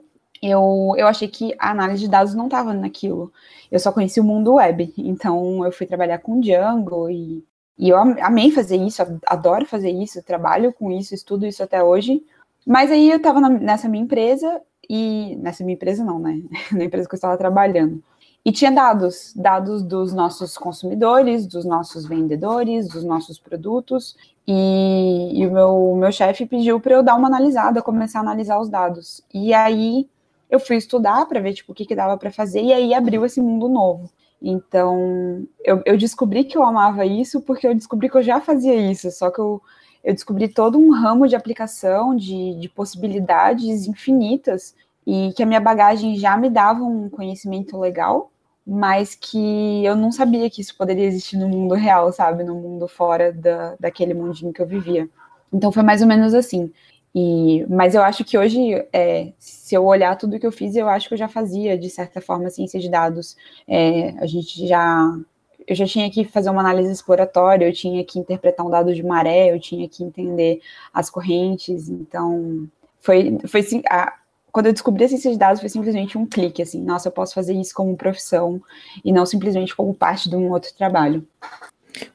eu, 0.49 0.93
eu 0.97 1.07
achei 1.07 1.27
que 1.27 1.55
a 1.57 1.71
análise 1.71 2.01
de 2.01 2.09
dados 2.09 2.33
não 2.33 2.45
estava 2.45 2.73
naquilo. 2.73 3.31
Eu 3.71 3.79
só 3.79 3.91
conheci 3.91 4.19
o 4.19 4.23
mundo 4.23 4.55
web, 4.55 4.93
então 4.97 5.63
eu 5.65 5.71
fui 5.71 5.87
trabalhar 5.87 6.19
com 6.19 6.39
Django 6.39 7.09
e, 7.09 7.43
e 7.77 7.89
eu 7.89 7.97
amei 7.97 8.51
fazer 8.51 8.77
isso, 8.77 9.01
adoro 9.25 9.65
fazer 9.65 9.89
isso, 9.89 10.21
trabalho 10.23 10.73
com 10.73 10.91
isso, 10.91 11.15
estudo 11.15 11.45
isso 11.45 11.63
até 11.63 11.83
hoje. 11.83 12.23
Mas 12.67 12.91
aí 12.91 13.09
eu 13.09 13.17
estava 13.17 13.39
nessa 13.49 13.87
minha 13.87 14.03
empresa 14.03 14.61
e 14.89 15.37
nessa 15.41 15.63
minha 15.63 15.75
empresa 15.75 16.03
não, 16.03 16.19
né? 16.19 16.41
Na 16.71 16.83
empresa 16.83 17.07
que 17.07 17.15
eu 17.15 17.17
estava 17.17 17.37
trabalhando. 17.37 18.03
E 18.45 18.51
tinha 18.51 18.71
dados, 18.71 19.33
dados 19.33 19.81
dos 19.81 20.13
nossos 20.13 20.57
consumidores, 20.57 21.47
dos 21.47 21.63
nossos 21.63 22.05
vendedores, 22.05 22.89
dos 22.89 23.03
nossos 23.05 23.39
produtos. 23.39 24.17
E, 24.45 25.31
e 25.33 25.47
o 25.47 25.51
meu, 25.51 25.95
meu 25.95 26.11
chefe 26.11 26.45
pediu 26.45 26.79
para 26.81 26.95
eu 26.95 27.03
dar 27.03 27.15
uma 27.15 27.27
analisada, 27.27 27.81
começar 27.81 28.19
a 28.19 28.21
analisar 28.21 28.59
os 28.59 28.67
dados. 28.67 29.23
E 29.33 29.53
aí 29.53 30.09
eu 30.53 30.59
fui 30.59 30.77
estudar 30.77 31.25
para 31.25 31.39
ver 31.39 31.53
tipo, 31.53 31.71
o 31.71 31.75
que, 31.75 31.83
que 31.83 31.95
dava 31.95 32.15
para 32.15 32.31
fazer, 32.31 32.61
e 32.61 32.71
aí 32.71 32.93
abriu 32.93 33.25
esse 33.25 33.41
mundo 33.41 33.67
novo. 33.67 34.07
Então, 34.39 35.47
eu, 35.65 35.81
eu, 35.83 35.97
descobri 35.97 36.43
que 36.43 36.55
eu 36.55 36.63
amava 36.63 37.03
isso 37.07 37.41
porque 37.41 37.65
eu 37.65 37.73
descobri 37.73 38.07
que 38.07 38.17
eu 38.17 38.21
já 38.21 38.39
fazia 38.39 38.75
isso, 38.75 39.09
só 39.09 39.31
que 39.31 39.39
eu, 39.39 39.59
eu 40.03 40.13
descobri 40.13 40.47
todo 40.47 40.77
um 40.77 40.91
ramo 40.91 41.27
de 41.27 41.35
aplicação, 41.35 42.15
de, 42.15 42.53
de 42.59 42.69
possibilidades 42.69 43.87
infinitas, 43.87 44.75
e 45.07 45.33
que 45.35 45.41
a 45.41 45.45
minha 45.45 45.59
bagagem 45.59 46.17
já 46.17 46.37
me 46.37 46.51
dava 46.51 46.83
um 46.83 47.09
conhecimento 47.09 47.79
legal, 47.79 48.31
mas 48.65 49.15
que 49.15 49.83
eu 49.83 49.95
não 49.95 50.11
sabia 50.11 50.49
que 50.51 50.61
isso 50.61 50.77
poderia 50.77 51.05
existir 51.05 51.37
no 51.37 51.49
mundo 51.49 51.73
real, 51.73 52.13
sabe? 52.13 52.43
No 52.43 52.53
mundo 52.53 52.87
fora 52.87 53.33
da, 53.33 53.75
daquele 53.79 54.13
mundinho 54.13 54.53
que 54.53 54.61
eu 54.61 54.67
vivia. 54.67 55.09
Então 55.51 55.71
foi 55.71 55.81
mais 55.81 56.01
ou 56.01 56.07
menos 56.07 56.35
assim. 56.35 56.71
E, 57.15 57.65
mas 57.69 57.93
eu 57.93 58.01
acho 58.01 58.23
que 58.25 58.37
hoje, 58.37 58.73
é, 58.91 59.33
se 59.73 59.77
eu 59.77 59.85
olhar 59.85 60.15
tudo 60.15 60.39
que 60.39 60.45
eu 60.45 60.51
fiz, 60.51 60.75
eu 60.75 60.87
acho 60.87 61.07
que 61.07 61.15
eu 61.15 61.17
já 61.17 61.27
fazia, 61.27 61.75
de 61.75 61.89
certa 61.89 62.21
forma, 62.21 62.47
ciência 62.51 62.79
de 62.79 62.87
dados. 62.87 63.35
É, 63.67 64.09
a 64.19 64.27
gente 64.27 64.67
já. 64.67 65.17
Eu 65.65 65.75
já 65.75 65.87
tinha 65.87 66.11
que 66.11 66.25
fazer 66.25 66.51
uma 66.51 66.59
análise 66.59 66.91
exploratória, 66.91 67.65
eu 67.65 67.73
tinha 67.73 68.03
que 68.03 68.19
interpretar 68.19 68.63
um 68.63 68.69
dado 68.69 68.93
de 68.93 69.01
maré, 69.01 69.51
eu 69.51 69.59
tinha 69.59 69.89
que 69.89 70.03
entender 70.03 70.61
as 70.93 71.09
correntes. 71.09 71.89
Então, 71.89 72.67
foi, 72.99 73.39
foi 73.47 73.65
a, 73.89 74.13
quando 74.51 74.67
eu 74.67 74.73
descobri 74.73 75.05
a 75.05 75.07
ciência 75.07 75.31
de 75.31 75.39
dados, 75.39 75.59
foi 75.59 75.69
simplesmente 75.69 76.17
um 76.19 76.25
clique, 76.27 76.61
assim, 76.61 76.79
nossa, 76.79 77.07
eu 77.07 77.11
posso 77.11 77.33
fazer 77.33 77.53
isso 77.53 77.73
como 77.73 77.97
profissão 77.97 78.61
e 79.03 79.11
não 79.11 79.25
simplesmente 79.25 79.75
como 79.75 79.91
parte 79.93 80.29
de 80.29 80.35
um 80.35 80.51
outro 80.51 80.71
trabalho. 80.75 81.25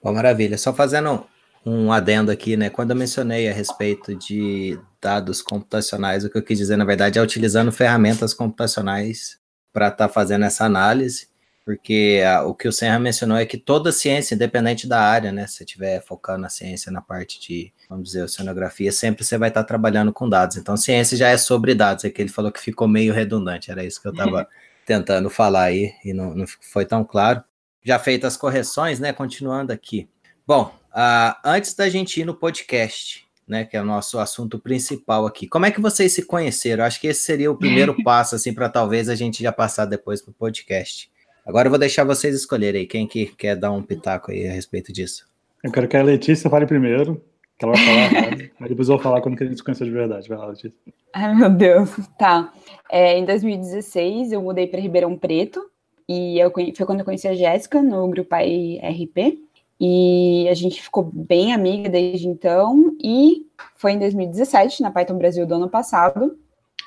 Bom, 0.00 0.12
maravilha. 0.12 0.56
Só 0.56 0.72
fazendo 0.72 1.24
um 1.68 1.92
adendo 1.92 2.30
aqui, 2.30 2.56
né? 2.56 2.70
Quando 2.70 2.90
eu 2.90 2.96
mencionei 2.96 3.48
a 3.48 3.52
respeito 3.52 4.14
de 4.14 4.78
dados 5.00 5.42
computacionais, 5.42 6.24
o 6.24 6.30
que 6.30 6.38
eu 6.38 6.42
quis 6.42 6.56
dizer, 6.56 6.76
na 6.76 6.84
verdade, 6.84 7.18
é 7.18 7.22
utilizando 7.22 7.70
ferramentas 7.70 8.32
computacionais 8.32 9.38
para 9.72 9.88
estar 9.88 10.08
tá 10.08 10.12
fazendo 10.12 10.44
essa 10.46 10.64
análise, 10.64 11.28
porque 11.64 12.22
a, 12.26 12.42
o 12.44 12.54
que 12.54 12.66
o 12.66 12.72
Senra 12.72 12.98
mencionou 12.98 13.36
é 13.36 13.44
que 13.44 13.58
toda 13.58 13.92
ciência, 13.92 14.34
independente 14.34 14.88
da 14.88 15.00
área, 15.00 15.30
né? 15.30 15.46
Se 15.46 15.62
estiver 15.62 16.02
focando 16.02 16.40
na 16.40 16.48
ciência 16.48 16.90
na 16.90 17.02
parte 17.02 17.38
de, 17.38 17.72
vamos 17.88 18.06
dizer, 18.06 18.22
oceanografia, 18.22 18.90
sempre 18.90 19.22
você 19.22 19.36
vai 19.36 19.50
estar 19.50 19.62
tá 19.62 19.66
trabalhando 19.66 20.12
com 20.12 20.26
dados. 20.26 20.56
Então, 20.56 20.76
ciência 20.76 21.18
já 21.18 21.28
é 21.28 21.36
sobre 21.36 21.74
dados, 21.74 22.04
é 22.04 22.10
que 22.10 22.22
ele 22.22 22.30
falou 22.30 22.50
que 22.50 22.60
ficou 22.60 22.88
meio 22.88 23.12
redundante, 23.12 23.70
era 23.70 23.84
isso 23.84 24.00
que 24.00 24.08
eu 24.08 24.12
estava 24.12 24.48
tentando 24.86 25.28
falar 25.28 25.64
aí, 25.64 25.92
e 26.02 26.14
não, 26.14 26.34
não 26.34 26.46
foi 26.46 26.86
tão 26.86 27.04
claro. 27.04 27.44
Já 27.84 27.98
feitas 27.98 28.32
as 28.32 28.36
correções, 28.38 28.98
né? 28.98 29.12
Continuando 29.12 29.70
aqui. 29.70 30.08
Bom, 30.46 30.77
Uh, 30.90 31.34
antes 31.44 31.74
da 31.74 31.88
gente 31.88 32.20
ir 32.20 32.24
no 32.24 32.34
podcast, 32.34 33.26
né, 33.46 33.64
que 33.64 33.76
é 33.76 33.80
o 33.80 33.84
nosso 33.84 34.18
assunto 34.18 34.58
principal 34.58 35.26
aqui. 35.26 35.46
Como 35.46 35.64
é 35.64 35.70
que 35.70 35.80
vocês 35.80 36.12
se 36.12 36.24
conheceram? 36.24 36.84
Acho 36.84 37.00
que 37.00 37.06
esse 37.06 37.22
seria 37.22 37.50
o 37.50 37.56
primeiro 37.56 37.96
passo, 38.04 38.34
assim, 38.34 38.52
para 38.52 38.68
talvez 38.68 39.08
a 39.08 39.14
gente 39.14 39.42
já 39.42 39.50
passar 39.50 39.86
depois 39.86 40.20
para 40.20 40.30
o 40.30 40.34
podcast. 40.34 41.10
Agora 41.46 41.66
eu 41.66 41.70
vou 41.70 41.78
deixar 41.78 42.04
vocês 42.04 42.34
escolherem 42.34 42.86
quem 42.86 43.06
que 43.06 43.26
quer 43.26 43.56
dar 43.56 43.72
um 43.72 43.82
pitaco 43.82 44.30
aí 44.30 44.46
a 44.46 44.52
respeito 44.52 44.92
disso. 44.92 45.26
Eu 45.64 45.72
quero 45.72 45.88
que 45.88 45.96
a 45.96 46.02
Letícia 46.02 46.50
fale 46.50 46.66
primeiro, 46.66 47.24
que 47.58 47.64
ela 47.64 47.74
vai 47.74 47.84
falar 47.84 48.36
mas 48.60 48.68
depois 48.68 48.88
eu 48.88 48.96
vou 48.96 49.02
falar 49.02 49.22
quando 49.22 49.36
que 49.36 49.44
a 49.44 49.46
gente 49.46 49.56
se 49.56 49.64
conheceu 49.64 49.86
de 49.86 49.92
verdade. 49.92 50.28
Vai 50.28 50.36
lá, 50.36 50.46
Letícia. 50.46 50.74
Ai, 51.14 51.34
meu 51.34 51.48
Deus. 51.48 51.90
Tá. 52.18 52.52
É, 52.90 53.18
em 53.18 53.24
2016, 53.24 54.32
eu 54.32 54.42
mudei 54.42 54.66
para 54.66 54.78
Ribeirão 54.78 55.16
Preto, 55.16 55.64
e 56.08 56.38
eu, 56.38 56.50
foi 56.50 56.86
quando 56.86 57.00
eu 57.00 57.04
conheci 57.04 57.28
a 57.28 57.34
Jéssica 57.34 57.82
no 57.82 58.08
grupo 58.08 58.34
RP. 58.34 59.38
E 59.80 60.48
a 60.50 60.54
gente 60.54 60.82
ficou 60.82 61.04
bem 61.04 61.52
amiga 61.52 61.88
desde 61.88 62.26
então. 62.26 62.96
E 63.02 63.46
foi 63.76 63.92
em 63.92 63.98
2017, 63.98 64.82
na 64.82 64.90
Python 64.90 65.16
Brasil 65.16 65.46
do 65.46 65.54
ano 65.54 65.68
passado, 65.68 66.36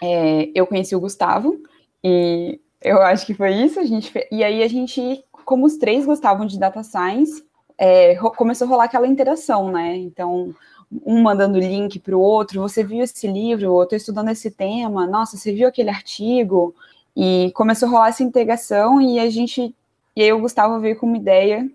é, 0.02 0.50
eu 0.54 0.68
conheci 0.68 0.96
o 0.96 1.00
Gustavo. 1.00 1.58
E 2.04 2.60
eu 2.82 3.02
acho 3.02 3.26
que 3.26 3.34
foi 3.34 3.54
isso. 3.54 3.80
A 3.80 3.86
gente 3.86 4.12
e 4.32 4.44
aí 4.44 4.62
a 4.62 4.68
gente, 4.68 5.24
como 5.46 5.66
os 5.66 5.78
três 5.78 6.06
gostavam 6.06 6.46
de 6.46 6.60
data 6.60 6.84
science, 6.84 7.44
é, 7.78 8.16
começou 8.36 8.68
a 8.68 8.70
rolar 8.70 8.84
aquela 8.86 9.08
interação, 9.08 9.72
né? 9.72 9.96
Então, 9.96 10.54
um 11.06 11.22
mandando 11.22 11.60
link 11.60 12.00
para 12.00 12.16
o 12.16 12.20
outro. 12.20 12.62
Você 12.62 12.84
viu 12.84 13.02
esse 13.04 13.26
livro? 13.26 13.66
Eu 13.66 13.84
estou 13.84 13.98
estudando 13.98 14.30
esse 14.30 14.52
tema. 14.52 15.08
Nossa, 15.08 15.38
você 15.38 15.54
viu 15.54 15.68
aquele 15.68 15.90
artigo? 15.90 16.76
E 17.16 17.52
começou 17.54 17.88
a 17.88 17.92
rolar 17.92 18.10
essa 18.10 18.24
integração 18.24 19.02
e 19.02 19.20
a 19.20 19.30
gente. 19.30 19.74
E 20.16 20.22
aí 20.22 20.34
o 20.34 20.42
Gustavo 20.42 20.80
veio 20.82 20.98
com 20.98 21.06
uma 21.06 21.18
ideia 21.18 21.70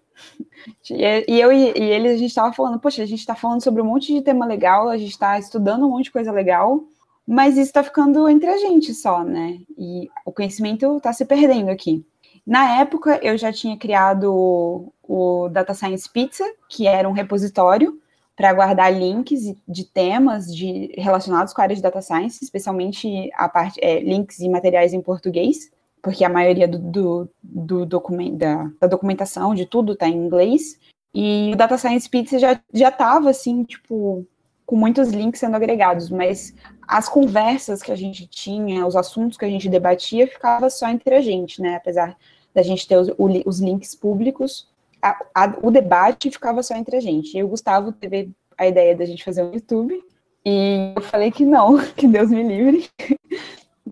e 0.91 1.41
eu 1.41 1.53
e, 1.53 1.69
ele, 1.77 2.09
a 2.09 2.17
gente 2.17 2.29
estava 2.29 2.53
falando, 2.53 2.79
poxa, 2.79 3.03
a 3.03 3.07
gente 3.07 3.21
está 3.21 3.35
falando 3.35 3.63
sobre 3.63 3.83
um 3.83 3.85
monte 3.85 4.13
de 4.13 4.23
tema 4.23 4.47
legal, 4.47 4.89
a 4.89 4.97
gente 4.97 5.11
está 5.11 5.39
estudando 5.39 5.87
um 5.87 5.91
monte 5.91 6.05
de 6.05 6.13
coisa 6.13 6.33
legal, 6.33 6.85
mas 7.27 7.55
isso 7.55 7.69
está 7.69 7.83
ficando 7.83 8.29
entre 8.29 8.49
a 8.49 8.59
gente 8.59 8.95
só, 8.95 9.23
né? 9.25 9.59
E 9.77 10.09
o 10.25 10.33
conhecimento 10.33 10.97
está 10.97 11.13
se 11.13 11.25
perdendo 11.25 11.71
aqui. 11.71 12.05
Na 12.47 12.79
época, 12.79 13.19
eu 13.23 13.37
já 13.37 13.53
tinha 13.53 13.77
criado 13.77 14.33
o, 14.33 14.93
o 15.03 15.49
Data 15.49 15.75
Science 15.75 16.09
Pizza, 16.09 16.45
que 16.69 16.87
era 16.87 17.09
um 17.09 17.13
repositório 17.13 18.01
para 18.37 18.53
guardar 18.53 18.93
links 18.93 19.55
de 19.67 19.85
temas 19.85 20.55
de, 20.55 20.93
relacionados 20.97 21.53
com 21.53 21.61
a 21.61 21.65
área 21.65 21.75
de 21.75 21.81
data 21.81 22.03
science, 22.03 22.45
especialmente 22.45 23.31
a 23.35 23.49
parte 23.49 23.81
é, 23.83 23.99
links 23.99 24.41
e 24.41 24.49
materiais 24.49 24.93
em 24.93 25.01
português 25.01 25.71
porque 26.07 26.25
a 26.25 26.29
maioria 26.29 26.69
do, 26.69 26.79
do, 26.79 27.29
do 27.43 27.85
documento, 27.85 28.37
da, 28.37 28.71
da, 28.81 28.87
documentação, 28.87 29.57
de 29.57 29.67
tudo 29.67 29.95
está 29.95 30.07
em 30.07 30.15
inglês. 30.15 30.79
E 31.13 31.51
o 31.53 31.57
Data 31.57 31.77
Science 31.77 32.09
Pizza 32.09 32.39
já 32.39 32.61
já 32.73 32.91
estava 32.91 33.29
assim, 33.29 33.65
tipo, 33.65 34.25
com 34.65 34.77
muitos 34.77 35.09
links 35.09 35.41
sendo 35.41 35.57
agregados, 35.57 36.09
mas 36.09 36.55
as 36.87 37.09
conversas 37.09 37.83
que 37.83 37.91
a 37.91 37.97
gente 37.97 38.25
tinha, 38.29 38.87
os 38.87 38.95
assuntos 38.95 39.37
que 39.37 39.45
a 39.45 39.51
gente 39.51 39.69
debatia, 39.69 40.29
ficava 40.29 40.71
só 40.71 40.89
entre 40.89 41.13
a 41.13 41.21
gente, 41.21 41.61
né? 41.61 41.75
Apesar 41.75 42.17
da 42.55 42.63
gente 42.63 42.87
ter 42.87 42.99
os, 42.99 43.11
os 43.45 43.59
links 43.59 43.97
públicos, 43.97 44.69
a, 45.03 45.19
a, 45.35 45.59
o 45.61 45.73
debate 45.73 46.31
ficava 46.31 46.63
só 46.63 46.77
entre 46.77 46.99
a 46.99 47.01
gente. 47.01 47.37
E 47.37 47.43
o 47.43 47.49
Gustavo 47.49 47.91
teve 47.91 48.31
a 48.57 48.65
ideia 48.65 48.95
da 48.95 49.05
gente 49.05 49.25
fazer 49.25 49.43
um 49.43 49.53
YouTube, 49.53 50.01
e 50.45 50.93
eu 50.95 51.03
falei 51.03 51.33
que 51.33 51.45
não, 51.45 51.79
que 51.99 52.07
Deus 52.07 52.31
me 52.31 52.45
livre 52.45 52.89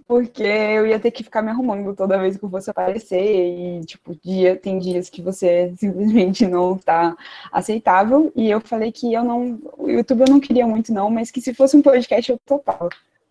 porque 0.06 0.42
eu 0.42 0.86
ia 0.86 0.98
ter 0.98 1.10
que 1.10 1.22
ficar 1.22 1.42
me 1.42 1.50
arrumando 1.50 1.94
toda 1.94 2.18
vez 2.18 2.36
que 2.36 2.44
eu 2.44 2.50
fosse 2.50 2.70
aparecer 2.70 3.22
e, 3.22 3.80
tipo, 3.84 4.14
dia, 4.22 4.56
tem 4.56 4.78
dias 4.78 5.08
que 5.08 5.22
você 5.22 5.72
simplesmente 5.78 6.46
não 6.46 6.76
tá 6.76 7.16
aceitável, 7.52 8.32
e 8.34 8.50
eu 8.50 8.60
falei 8.60 8.92
que 8.92 9.12
eu 9.12 9.24
não, 9.24 9.60
o 9.78 9.88
YouTube 9.88 10.22
eu 10.22 10.32
não 10.32 10.40
queria 10.40 10.66
muito 10.66 10.92
não, 10.92 11.10
mas 11.10 11.30
que 11.30 11.40
se 11.40 11.54
fosse 11.54 11.76
um 11.76 11.82
podcast 11.82 12.30
eu 12.30 12.38
topava. 12.44 12.88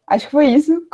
Acho 0.07 0.25
que 0.25 0.31
foi 0.31 0.47
isso. 0.47 0.85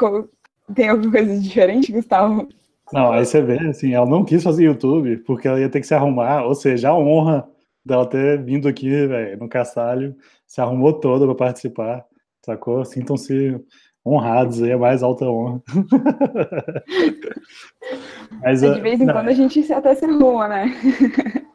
Tem 0.73 0.89
alguma 0.89 1.11
coisa 1.11 1.39
diferente, 1.39 1.91
Gustavo? 1.91 2.47
Não, 2.91 3.11
aí 3.11 3.25
você 3.25 3.41
vê, 3.41 3.59
assim, 3.67 3.93
ela 3.93 4.05
não 4.05 4.25
quis 4.25 4.43
fazer 4.43 4.65
YouTube 4.65 5.17
porque 5.17 5.47
ela 5.47 5.59
ia 5.59 5.69
ter 5.69 5.79
que 5.79 5.87
se 5.87 5.93
arrumar, 5.93 6.43
ou 6.43 6.55
seja, 6.55 6.89
a 6.89 6.97
honra 6.97 7.47
dela 7.85 8.05
ter 8.05 8.43
vindo 8.43 8.67
aqui, 8.67 8.89
velho, 8.89 9.37
no 9.39 9.49
Castalho, 9.49 10.15
se 10.45 10.59
arrumou 10.61 10.93
toda 10.93 11.25
para 11.25 11.35
participar, 11.35 12.05
sacou? 12.43 12.83
Sintam-se 12.85 13.59
honrados 14.05 14.61
aí, 14.61 14.71
a 14.71 14.77
mais 14.77 15.03
alta 15.03 15.25
honra. 15.25 15.61
Mas, 18.41 18.61
de 18.61 18.81
vez 18.81 19.01
em 19.01 19.05
não, 19.05 19.13
quando 19.13 19.29
a 19.29 19.33
gente 19.33 19.71
até 19.71 19.95
se 19.95 20.05
arruma, 20.05 20.47
né? 20.47 20.73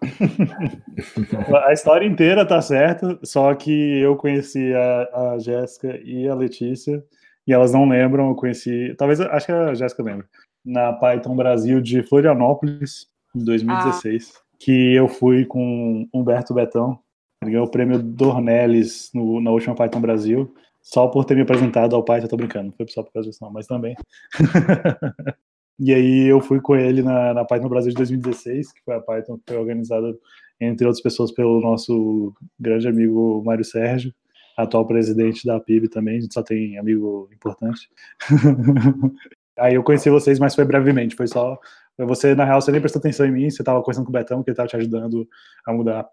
a 1.67 1.73
história 1.73 2.07
inteira 2.07 2.47
tá 2.47 2.61
certa, 2.61 3.19
só 3.23 3.55
que 3.55 4.01
eu 4.01 4.17
conheci 4.17 4.73
a, 4.75 5.33
a 5.33 5.39
Jéssica 5.39 5.99
e 6.05 6.29
a 6.29 6.35
Letícia, 6.35 7.03
e 7.47 7.53
elas 7.53 7.73
não 7.73 7.89
lembram, 7.89 8.29
eu 8.29 8.35
conheci, 8.35 8.95
talvez, 8.97 9.21
acho 9.21 9.47
que 9.47 9.53
a 9.53 9.75
Jéssica 9.75 10.03
lembra, 10.03 10.27
na 10.65 10.93
Python 10.93 11.37
Brasil 11.37 11.81
de 11.81 12.03
Florianópolis, 12.03 13.07
em 13.35 13.45
2016, 13.45 14.33
ah. 14.35 14.41
que 14.59 14.95
eu 14.95 15.09
fui 15.09 15.45
com 15.45 16.09
Humberto 16.13 16.55
Betão, 16.55 16.99
ele 17.43 17.53
ganhou 17.53 17.67
o 17.67 17.71
prêmio 17.71 18.03
Dornelles 18.03 19.11
no, 19.15 19.41
na 19.41 19.51
última 19.51 19.75
Python 19.75 20.01
Brasil, 20.01 20.55
só 20.85 21.09
por 21.09 21.25
ter 21.25 21.35
me 21.35 21.41
apresentado 21.41 21.97
ao 21.97 22.05
pai, 22.05 22.23
eu 22.23 22.29
tô 22.29 22.37
brincando, 22.37 22.67
não 22.67 22.73
foi 22.73 22.87
só 22.89 23.03
por 23.03 23.11
causa 23.11 23.31
disso, 23.31 23.43
não, 23.43 23.51
mas 23.51 23.67
também. 23.67 23.97
e 25.81 25.95
aí 25.95 26.27
eu 26.27 26.43
fui 26.43 26.61
com 26.61 26.77
ele 26.77 27.03
na, 27.03 27.33
na 27.33 27.45
Python 27.45 27.71
Brasil 27.71 27.91
de 27.91 27.97
2016, 27.97 28.71
que 28.71 28.83
foi 28.85 28.95
a 28.95 29.01
Python 29.01 29.39
que 29.39 29.45
foi 29.49 29.57
organizada, 29.57 30.15
entre 30.61 30.87
outras 30.87 31.03
pessoas, 31.03 31.33
pelo 31.33 31.59
nosso 31.63 32.35
grande 32.61 32.87
amigo 32.87 33.43
Mário 33.43 33.65
Sérgio, 33.65 34.13
atual 34.59 34.87
presidente 34.87 35.47
da 35.47 35.59
PIB 35.59 35.89
também, 35.89 36.19
a 36.19 36.21
gente 36.21 36.35
só 36.35 36.43
tem 36.43 36.79
amigo 36.79 37.31
importante. 37.33 37.89
aí 39.59 39.77
eu 39.77 39.83
conheci 39.83 40.11
vocês, 40.11 40.39
mas 40.39 40.55
foi 40.55 40.67
brevemente, 40.67 41.17
foi 41.17 41.27
só. 41.27 41.59
Você, 41.97 42.35
na 42.35 42.45
real, 42.45 42.61
você 42.61 42.71
nem 42.71 42.81
prestou 42.81 43.01
atenção 43.01 43.25
em 43.25 43.33
mim, 43.33 43.49
você 43.49 43.63
estava 43.63 43.81
conversando 43.81 44.05
com 44.05 44.11
o 44.11 44.13
Betão, 44.13 44.43
que 44.43 44.51
ele 44.51 44.53
estava 44.53 44.69
te 44.69 44.77
ajudando 44.77 45.27
a 45.67 45.73
mudar 45.73 46.07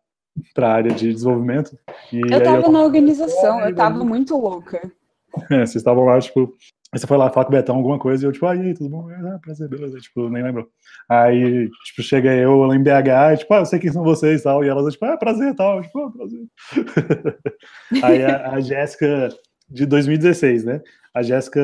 para 0.54 0.68
a 0.68 0.74
área 0.74 0.92
de 0.92 1.14
desenvolvimento. 1.14 1.78
eu 2.12 2.38
estava 2.38 2.70
na 2.70 2.82
organização, 2.82 3.62
eu 3.62 3.70
estava 3.70 4.04
muito 4.04 4.38
louca. 4.38 4.92
É, 5.50 5.60
vocês 5.60 5.76
estavam 5.78 6.06
lá, 6.06 6.20
tipo, 6.20 6.54
você 6.94 7.08
foi 7.08 7.18
lá 7.18 7.30
falar 7.30 7.46
com 7.46 7.54
o 7.54 7.56
Betão 7.56 7.76
alguma 7.78 7.98
coisa 7.98 8.26
e 8.26 8.28
eu, 8.28 8.34
tipo, 8.34 8.46
aí, 8.46 8.74
tudo 8.74 8.90
bom? 8.90 9.10
Ah, 9.10 9.40
prazer, 9.42 9.70
beleza, 9.70 9.98
tipo, 10.00 10.30
nem 10.30 10.44
lembro. 10.44 10.70
Aí, 11.08 11.70
tipo, 11.86 12.04
chega 12.04 12.36
eu 12.36 12.64
lá 12.64 12.76
em 12.76 12.84
BH, 12.84 13.34
e, 13.34 13.38
tipo, 13.38 13.54
ah, 13.54 13.60
eu 13.60 13.66
sei 13.66 13.80
quem 13.80 13.92
são 13.92 14.04
vocês 14.04 14.42
e 14.42 14.44
tal, 14.44 14.64
e 14.64 14.68
elas, 14.68 14.94
tipo, 14.94 15.06
ah, 15.06 15.16
prazer 15.16 15.54
e 15.54 15.56
tal, 15.56 15.82
tipo, 15.82 16.00
ah, 16.00 16.12
prazer. 16.12 16.48
aí 18.04 18.26
a, 18.26 18.52
a 18.52 18.60
Jéssica, 18.60 19.30
de 19.70 19.86
2016, 19.86 20.66
né? 20.66 20.82
A 21.14 21.22
Jéssica 21.22 21.62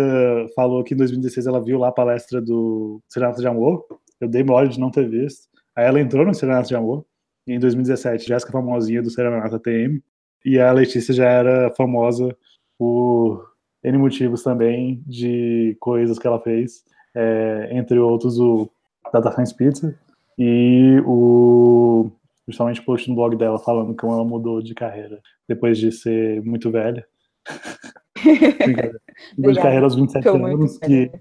falou 0.55 0.83
que 0.83 0.93
em 0.93 0.97
2016 0.97 1.45
ela 1.45 1.62
viu 1.62 1.77
lá 1.77 1.89
a 1.89 1.91
palestra 1.91 2.41
do 2.41 3.01
Serenato 3.09 3.41
de 3.41 3.47
Amor, 3.47 3.86
eu 4.21 4.29
dei 4.29 4.43
mole 4.43 4.69
de 4.69 4.79
não 4.79 4.91
ter 4.91 5.09
visto. 5.09 5.47
Aí 5.75 5.86
ela 5.86 6.00
entrou 6.00 6.25
no 6.25 6.33
Serenato 6.33 6.69
de 6.69 6.75
Amor, 6.75 7.05
em 7.48 7.60
2017, 7.60 8.27
Jéssica 8.27 8.51
famosinha 8.51 9.01
do 9.01 9.10
Serenata 9.10 9.60
TM, 9.60 10.01
e 10.46 10.60
a 10.60 10.72
Letícia 10.72 11.13
já 11.13 11.30
era 11.30 11.74
famosa 11.75 12.36
por 12.77 13.51
N 13.84 13.98
motivos 13.98 14.44
também 14.44 15.01
de 15.06 15.75
coisas 15.80 16.20
que 16.20 16.27
ela 16.27 16.39
fez, 16.39 16.84
é, 17.16 17.70
entre 17.72 17.98
outros 18.00 18.38
o 18.39 18.70
Data 19.12 19.32
Science 19.32 19.56
Pizza 19.56 19.98
e 20.38 21.01
o 21.06 22.12
justamente 22.48 22.82
post 22.82 23.10
no 23.10 23.16
blog 23.16 23.36
dela 23.36 23.58
falando 23.60 23.96
como 23.96 24.13
ela 24.13 24.24
mudou 24.24 24.62
de 24.62 24.74
carreira 24.74 25.20
depois 25.48 25.77
de 25.77 25.92
ser 25.92 26.42
muito 26.44 26.72
velha. 26.72 27.06
Mudou 29.38 29.54
de 29.54 29.62
carreira 29.62 29.86
aos 29.86 29.96
27 29.96 30.27
anos, 30.27 30.77
que 30.80 31.12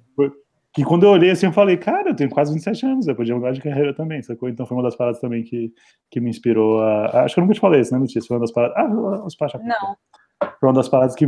que 0.76 0.84
quando 0.84 1.04
eu 1.04 1.08
olhei 1.08 1.30
assim, 1.30 1.46
eu 1.46 1.52
falei, 1.52 1.78
cara, 1.78 2.10
eu 2.10 2.14
tenho 2.14 2.28
quase 2.28 2.52
27 2.52 2.84
anos, 2.84 3.08
eu 3.08 3.16
podia 3.16 3.34
mudar 3.34 3.52
de 3.52 3.62
carreira 3.62 3.94
também, 3.94 4.22
sacou? 4.22 4.46
Então 4.46 4.66
foi 4.66 4.76
uma 4.76 4.82
das 4.82 4.94
paradas 4.94 5.18
também 5.18 5.42
que, 5.42 5.72
que 6.10 6.20
me 6.20 6.28
inspirou 6.28 6.82
a. 6.82 7.24
Acho 7.24 7.34
que 7.34 7.40
eu 7.40 7.42
nunca 7.44 7.54
te 7.54 7.60
falei 7.60 7.80
isso, 7.80 7.94
né, 7.94 7.98
Notícia? 7.98 8.28
Foi 8.28 8.36
uma 8.36 8.42
das 8.42 8.52
paradas. 8.52 8.76
Ah, 8.76 9.24
os 9.24 9.34
Pacha. 9.34 9.56
Não. 9.56 9.96
Foi 10.60 10.68
uma 10.68 10.74
das 10.74 10.86
paradas 10.86 11.16
que, 11.16 11.24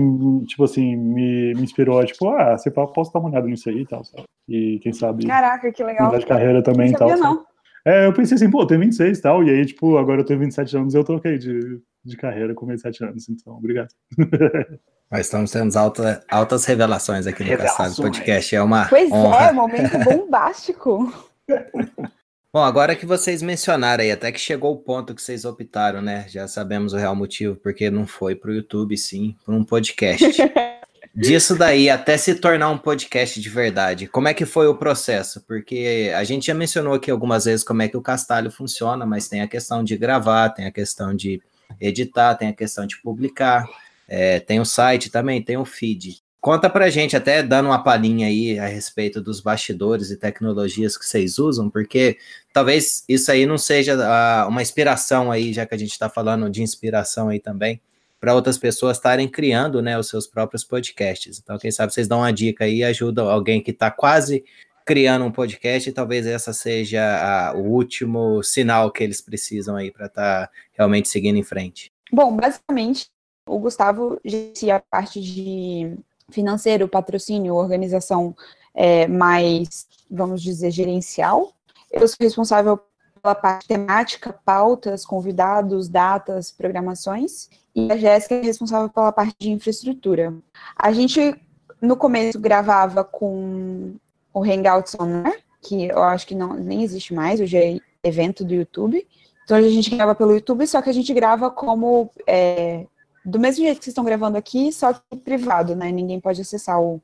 tipo 0.47 0.64
assim, 0.64 0.95
me, 0.95 1.55
me 1.55 1.62
inspirou 1.62 1.99
a, 1.99 2.05
tipo, 2.05 2.28
ah, 2.28 2.59
você 2.59 2.71
posso 2.71 3.11
dar 3.11 3.21
uma 3.21 3.31
olhada 3.31 3.47
nisso 3.47 3.71
aí 3.71 3.81
e 3.81 3.87
tal, 3.87 4.05
sabe? 4.05 4.25
E 4.47 4.78
quem 4.81 4.93
sabe. 4.93 5.26
Caraca, 5.26 5.73
que 5.73 5.83
legal. 5.83 6.09
Mudar 6.09 6.19
de 6.19 6.26
carreira 6.26 6.62
também 6.62 6.90
e 6.90 6.95
tal. 6.95 7.09
Não. 7.17 7.47
É, 7.87 8.05
eu 8.05 8.12
pensei 8.12 8.35
assim, 8.35 8.50
pô, 8.50 8.61
eu 8.61 8.67
tenho 8.67 8.81
26 8.81 9.19
e 9.19 9.23
tal, 9.23 9.43
e 9.43 9.49
aí, 9.49 9.64
tipo, 9.64 9.97
agora 9.97 10.21
eu 10.21 10.25
tenho 10.26 10.40
27 10.40 10.76
anos 10.76 10.93
e 10.93 10.99
eu 10.99 11.05
troquei 11.05 11.38
de, 11.38 11.81
de 12.05 12.17
carreira 12.19 12.55
com 12.55 12.67
27 12.67 13.02
anos, 13.02 13.31
então, 13.31 13.55
obrigado. 13.55 13.88
Nós 15.10 15.22
estamos 15.22 15.50
tendo 15.50 15.74
alta, 15.74 16.22
altas 16.28 16.66
revelações 16.66 17.26
aqui 17.26 17.42
no 17.42 17.56
Caçado 17.56 17.96
Podcast. 17.96 18.54
É 18.54 18.62
uma. 18.62 18.86
Pois 18.86 19.10
honra. 19.10 19.46
é, 19.46 19.52
momento 19.52 19.98
bombástico. 20.04 21.10
Bom, 22.52 22.62
agora 22.62 22.94
que 22.94 23.06
vocês 23.06 23.40
mencionaram 23.40 24.02
aí, 24.04 24.10
até 24.10 24.30
que 24.30 24.38
chegou 24.38 24.72
o 24.72 24.76
ponto 24.76 25.14
que 25.14 25.22
vocês 25.22 25.46
optaram, 25.46 26.02
né? 26.02 26.26
Já 26.28 26.46
sabemos 26.46 26.92
o 26.92 26.96
real 26.96 27.16
motivo, 27.16 27.56
porque 27.56 27.90
não 27.90 28.06
foi 28.06 28.34
para 28.34 28.50
o 28.50 28.54
YouTube, 28.54 28.96
sim, 28.98 29.34
para 29.44 29.54
um 29.54 29.64
podcast. 29.64 30.26
Disso 31.14 31.56
daí 31.56 31.88
até 31.88 32.16
se 32.18 32.34
tornar 32.34 32.70
um 32.70 32.78
podcast 32.78 33.40
de 33.40 33.48
verdade. 33.48 34.06
Como 34.06 34.28
é 34.28 34.34
que 34.34 34.44
foi 34.44 34.66
o 34.66 34.76
processo? 34.76 35.42
Porque 35.46 36.12
a 36.14 36.22
gente 36.22 36.46
já 36.46 36.54
mencionou 36.54 36.94
aqui 36.94 37.10
algumas 37.10 37.46
vezes 37.46 37.64
como 37.64 37.80
é 37.80 37.88
que 37.88 37.96
o 37.96 38.02
Castalho 38.02 38.50
funciona, 38.50 39.06
mas 39.06 39.26
tem 39.26 39.40
a 39.40 39.48
questão 39.48 39.82
de 39.82 39.96
gravar, 39.96 40.50
tem 40.50 40.66
a 40.66 40.72
questão 40.72 41.16
de 41.16 41.42
editar, 41.80 42.34
tem 42.34 42.48
a 42.48 42.54
questão 42.54 42.86
de 42.86 43.00
publicar. 43.00 43.66
É, 44.08 44.40
tem 44.40 44.58
o 44.58 44.64
site 44.64 45.10
também, 45.10 45.42
tem 45.42 45.58
o 45.58 45.64
feed. 45.64 46.22
Conta 46.40 46.70
pra 46.70 46.88
gente, 46.88 47.16
até 47.16 47.42
dando 47.42 47.66
uma 47.66 47.82
palhinha 47.82 48.28
aí 48.28 48.58
a 48.58 48.66
respeito 48.66 49.20
dos 49.20 49.40
bastidores 49.40 50.10
e 50.10 50.16
tecnologias 50.16 50.96
que 50.96 51.04
vocês 51.04 51.38
usam, 51.38 51.68
porque 51.68 52.16
talvez 52.52 53.04
isso 53.08 53.30
aí 53.30 53.44
não 53.44 53.58
seja 53.58 53.96
uh, 53.96 54.48
uma 54.48 54.62
inspiração 54.62 55.32
aí, 55.32 55.52
já 55.52 55.66
que 55.66 55.74
a 55.74 55.78
gente 55.78 55.90
está 55.90 56.08
falando 56.08 56.48
de 56.48 56.62
inspiração 56.62 57.28
aí 57.28 57.40
também, 57.40 57.80
para 58.20 58.34
outras 58.34 58.56
pessoas 58.56 58.96
estarem 58.96 59.28
criando 59.28 59.82
né, 59.82 59.98
os 59.98 60.08
seus 60.08 60.26
próprios 60.26 60.64
podcasts. 60.64 61.40
Então, 61.42 61.58
quem 61.58 61.70
sabe 61.70 61.92
vocês 61.92 62.08
dão 62.08 62.18
uma 62.18 62.32
dica 62.32 62.64
aí 62.64 62.78
e 62.78 62.84
ajudam 62.84 63.28
alguém 63.28 63.60
que 63.60 63.72
está 63.72 63.90
quase 63.90 64.44
criando 64.86 65.24
um 65.24 65.30
podcast 65.30 65.90
e 65.90 65.92
talvez 65.92 66.26
essa 66.26 66.52
seja 66.52 67.02
a, 67.02 67.52
o 67.54 67.62
último 67.62 68.42
sinal 68.42 68.90
que 68.90 69.04
eles 69.04 69.20
precisam 69.20 69.76
aí 69.76 69.90
para 69.90 70.06
estar 70.06 70.46
tá 70.46 70.52
realmente 70.72 71.08
seguindo 71.08 71.36
em 71.36 71.42
frente. 71.42 71.92
Bom, 72.10 72.34
basicamente, 72.34 73.10
o 73.49 73.59
Gustavo 73.59 74.21
gerencia 74.25 74.76
a 74.76 74.81
parte 74.81 75.21
de 75.21 75.97
financeiro, 76.31 76.88
patrocínio, 76.88 77.55
organização 77.55 78.35
é, 78.75 79.07
mais, 79.07 79.87
vamos 80.11 80.43
dizer, 80.43 80.71
gerencial. 80.71 81.52
Eu 81.90 82.07
sou 82.07 82.17
responsável 82.21 82.78
pela 83.23 83.35
parte 83.35 83.67
temática, 83.67 84.33
pautas, 84.45 85.05
convidados, 85.05 85.88
datas, 85.88 86.50
programações. 86.50 87.49
E 87.75 87.90
a 87.90 87.97
Jéssica 87.97 88.37
é 88.37 88.43
responsável 88.43 88.88
pela 88.88 89.12
parte 89.12 89.37
de 89.38 89.50
infraestrutura. 89.50 90.35
A 90.76 90.93
gente, 90.93 91.35
no 91.81 91.97
começo, 91.97 92.38
gravava 92.38 93.02
com 93.02 93.95
o 94.33 94.43
Hangouts 94.43 94.95
On 95.00 95.26
Air, 95.26 95.43
que 95.62 95.87
eu 95.88 96.02
acho 96.02 96.26
que 96.26 96.35
não, 96.35 96.55
nem 96.55 96.83
existe 96.83 97.12
mais, 97.12 97.40
hoje 97.40 97.57
é 97.57 97.78
evento 98.02 98.45
do 98.45 98.55
YouTube. 98.55 99.07
Então 99.45 99.57
a 99.57 99.62
gente 99.62 99.90
grava 99.90 100.14
pelo 100.14 100.33
YouTube, 100.33 100.67
só 100.67 100.83
que 100.83 100.90
a 100.90 100.93
gente 100.93 101.12
grava 101.14 101.50
como 101.50 102.11
é, 102.26 102.87
do 103.28 103.38
mesmo 103.38 103.62
jeito 103.62 103.78
que 103.78 103.85
vocês 103.85 103.92
estão 103.92 104.04
gravando 104.04 104.38
aqui, 104.38 104.73
só 104.73 104.92
que 104.94 105.16
privado, 105.18 105.76
né? 105.76 105.92
Ninguém 105.92 106.18
pode 106.18 106.40
acessar 106.40 106.80
o, 106.80 107.00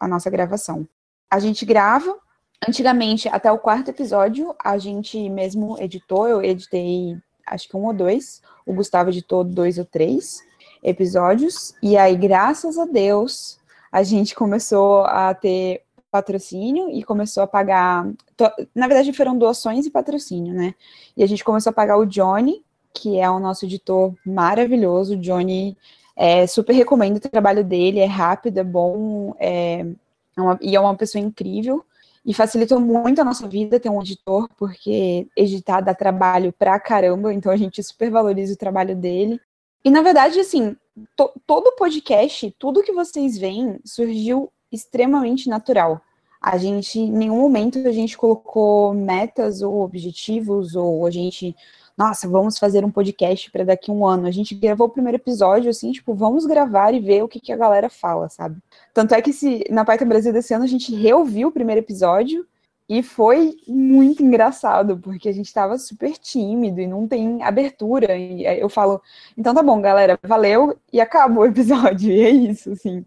a 0.00 0.08
nossa 0.08 0.28
gravação. 0.28 0.86
A 1.30 1.38
gente 1.38 1.64
grava. 1.64 2.18
Antigamente, 2.66 3.28
até 3.28 3.52
o 3.52 3.58
quarto 3.58 3.90
episódio, 3.90 4.52
a 4.58 4.76
gente 4.78 5.30
mesmo 5.30 5.80
editou. 5.80 6.26
Eu 6.26 6.42
editei, 6.42 7.16
acho 7.46 7.68
que 7.68 7.76
um 7.76 7.86
ou 7.86 7.94
dois. 7.94 8.42
O 8.66 8.74
Gustavo 8.74 9.10
editou 9.10 9.44
dois 9.44 9.78
ou 9.78 9.84
três 9.84 10.42
episódios. 10.82 11.72
E 11.80 11.96
aí, 11.96 12.16
graças 12.16 12.76
a 12.76 12.84
Deus, 12.84 13.60
a 13.92 14.02
gente 14.02 14.34
começou 14.34 15.04
a 15.04 15.32
ter 15.34 15.82
patrocínio 16.10 16.90
e 16.90 17.04
começou 17.04 17.44
a 17.44 17.46
pagar. 17.46 18.10
Na 18.74 18.88
verdade, 18.88 19.12
foram 19.12 19.38
doações 19.38 19.86
e 19.86 19.90
patrocínio, 19.90 20.52
né? 20.52 20.74
E 21.16 21.22
a 21.22 21.26
gente 21.26 21.44
começou 21.44 21.70
a 21.70 21.74
pagar 21.74 21.96
o 21.96 22.06
Johnny, 22.06 22.64
que 22.92 23.18
é 23.18 23.30
o 23.30 23.38
nosso 23.38 23.64
editor 23.64 24.14
maravilhoso. 24.24 25.16
Johnny, 25.16 25.76
é, 26.16 26.46
super 26.46 26.72
recomendo 26.72 27.16
o 27.16 27.20
trabalho 27.20 27.64
dele, 27.64 28.00
é 28.00 28.06
rápido, 28.06 28.58
é 28.58 28.64
bom, 28.64 29.34
é, 29.38 29.86
é 30.36 30.40
uma, 30.40 30.58
e 30.60 30.76
é 30.76 30.80
uma 30.80 30.96
pessoa 30.96 31.22
incrível. 31.22 31.84
E 32.24 32.34
facilitou 32.34 32.78
muito 32.80 33.20
a 33.20 33.24
nossa 33.24 33.48
vida 33.48 33.80
ter 33.80 33.88
um 33.88 34.00
editor, 34.00 34.48
porque 34.58 35.26
editar 35.36 35.80
dá 35.80 35.94
trabalho 35.94 36.52
pra 36.52 36.78
caramba, 36.78 37.32
então 37.32 37.50
a 37.50 37.56
gente 37.56 37.82
super 37.82 38.10
valoriza 38.10 38.52
o 38.52 38.58
trabalho 38.58 38.94
dele. 38.94 39.40
E 39.84 39.90
na 39.90 40.02
verdade, 40.02 40.38
assim, 40.38 40.76
to, 41.16 41.30
todo 41.46 41.76
podcast, 41.76 42.54
tudo 42.58 42.82
que 42.82 42.92
vocês 42.92 43.38
veem, 43.38 43.78
surgiu 43.84 44.50
extremamente 44.70 45.48
natural. 45.48 46.00
A 46.40 46.56
gente, 46.58 47.00
em 47.00 47.10
nenhum 47.10 47.40
momento, 47.40 47.78
a 47.78 47.92
gente 47.92 48.16
colocou 48.16 48.94
metas 48.94 49.62
ou 49.62 49.82
objetivos, 49.82 50.76
ou 50.76 51.06
a 51.06 51.10
gente, 51.10 51.54
nossa, 51.98 52.28
vamos 52.28 52.56
fazer 52.56 52.84
um 52.84 52.90
podcast 52.92 53.50
para 53.50 53.64
daqui 53.64 53.90
um 53.90 54.06
ano. 54.06 54.28
A 54.28 54.30
gente 54.30 54.54
gravou 54.54 54.86
o 54.86 54.90
primeiro 54.90 55.16
episódio, 55.16 55.68
assim, 55.68 55.90
tipo, 55.90 56.14
vamos 56.14 56.46
gravar 56.46 56.94
e 56.94 57.00
ver 57.00 57.24
o 57.24 57.28
que, 57.28 57.40
que 57.40 57.52
a 57.52 57.56
galera 57.56 57.90
fala, 57.90 58.28
sabe? 58.28 58.56
Tanto 58.94 59.16
é 59.16 59.20
que 59.20 59.32
se, 59.32 59.64
na 59.68 59.84
Paita 59.84 60.04
Brasil 60.04 60.32
desse 60.32 60.54
ano 60.54 60.62
a 60.62 60.68
gente 60.68 60.94
reouviu 60.94 61.48
o 61.48 61.52
primeiro 61.52 61.80
episódio 61.80 62.46
e 62.88 63.02
foi 63.02 63.56
muito 63.66 64.22
engraçado, 64.22 64.96
porque 64.98 65.28
a 65.28 65.32
gente 65.32 65.46
estava 65.46 65.76
super 65.76 66.16
tímido 66.16 66.80
e 66.80 66.86
não 66.86 67.08
tem 67.08 67.42
abertura. 67.42 68.16
E 68.16 68.46
eu 68.46 68.68
falo, 68.68 69.02
então 69.36 69.52
tá 69.52 69.60
bom, 69.60 69.80
galera, 69.80 70.16
valeu, 70.22 70.78
e 70.92 71.00
acabou 71.00 71.42
o 71.42 71.46
episódio. 71.46 72.12
E 72.14 72.22
é 72.22 72.30
isso, 72.30 72.70
assim. 72.70 73.04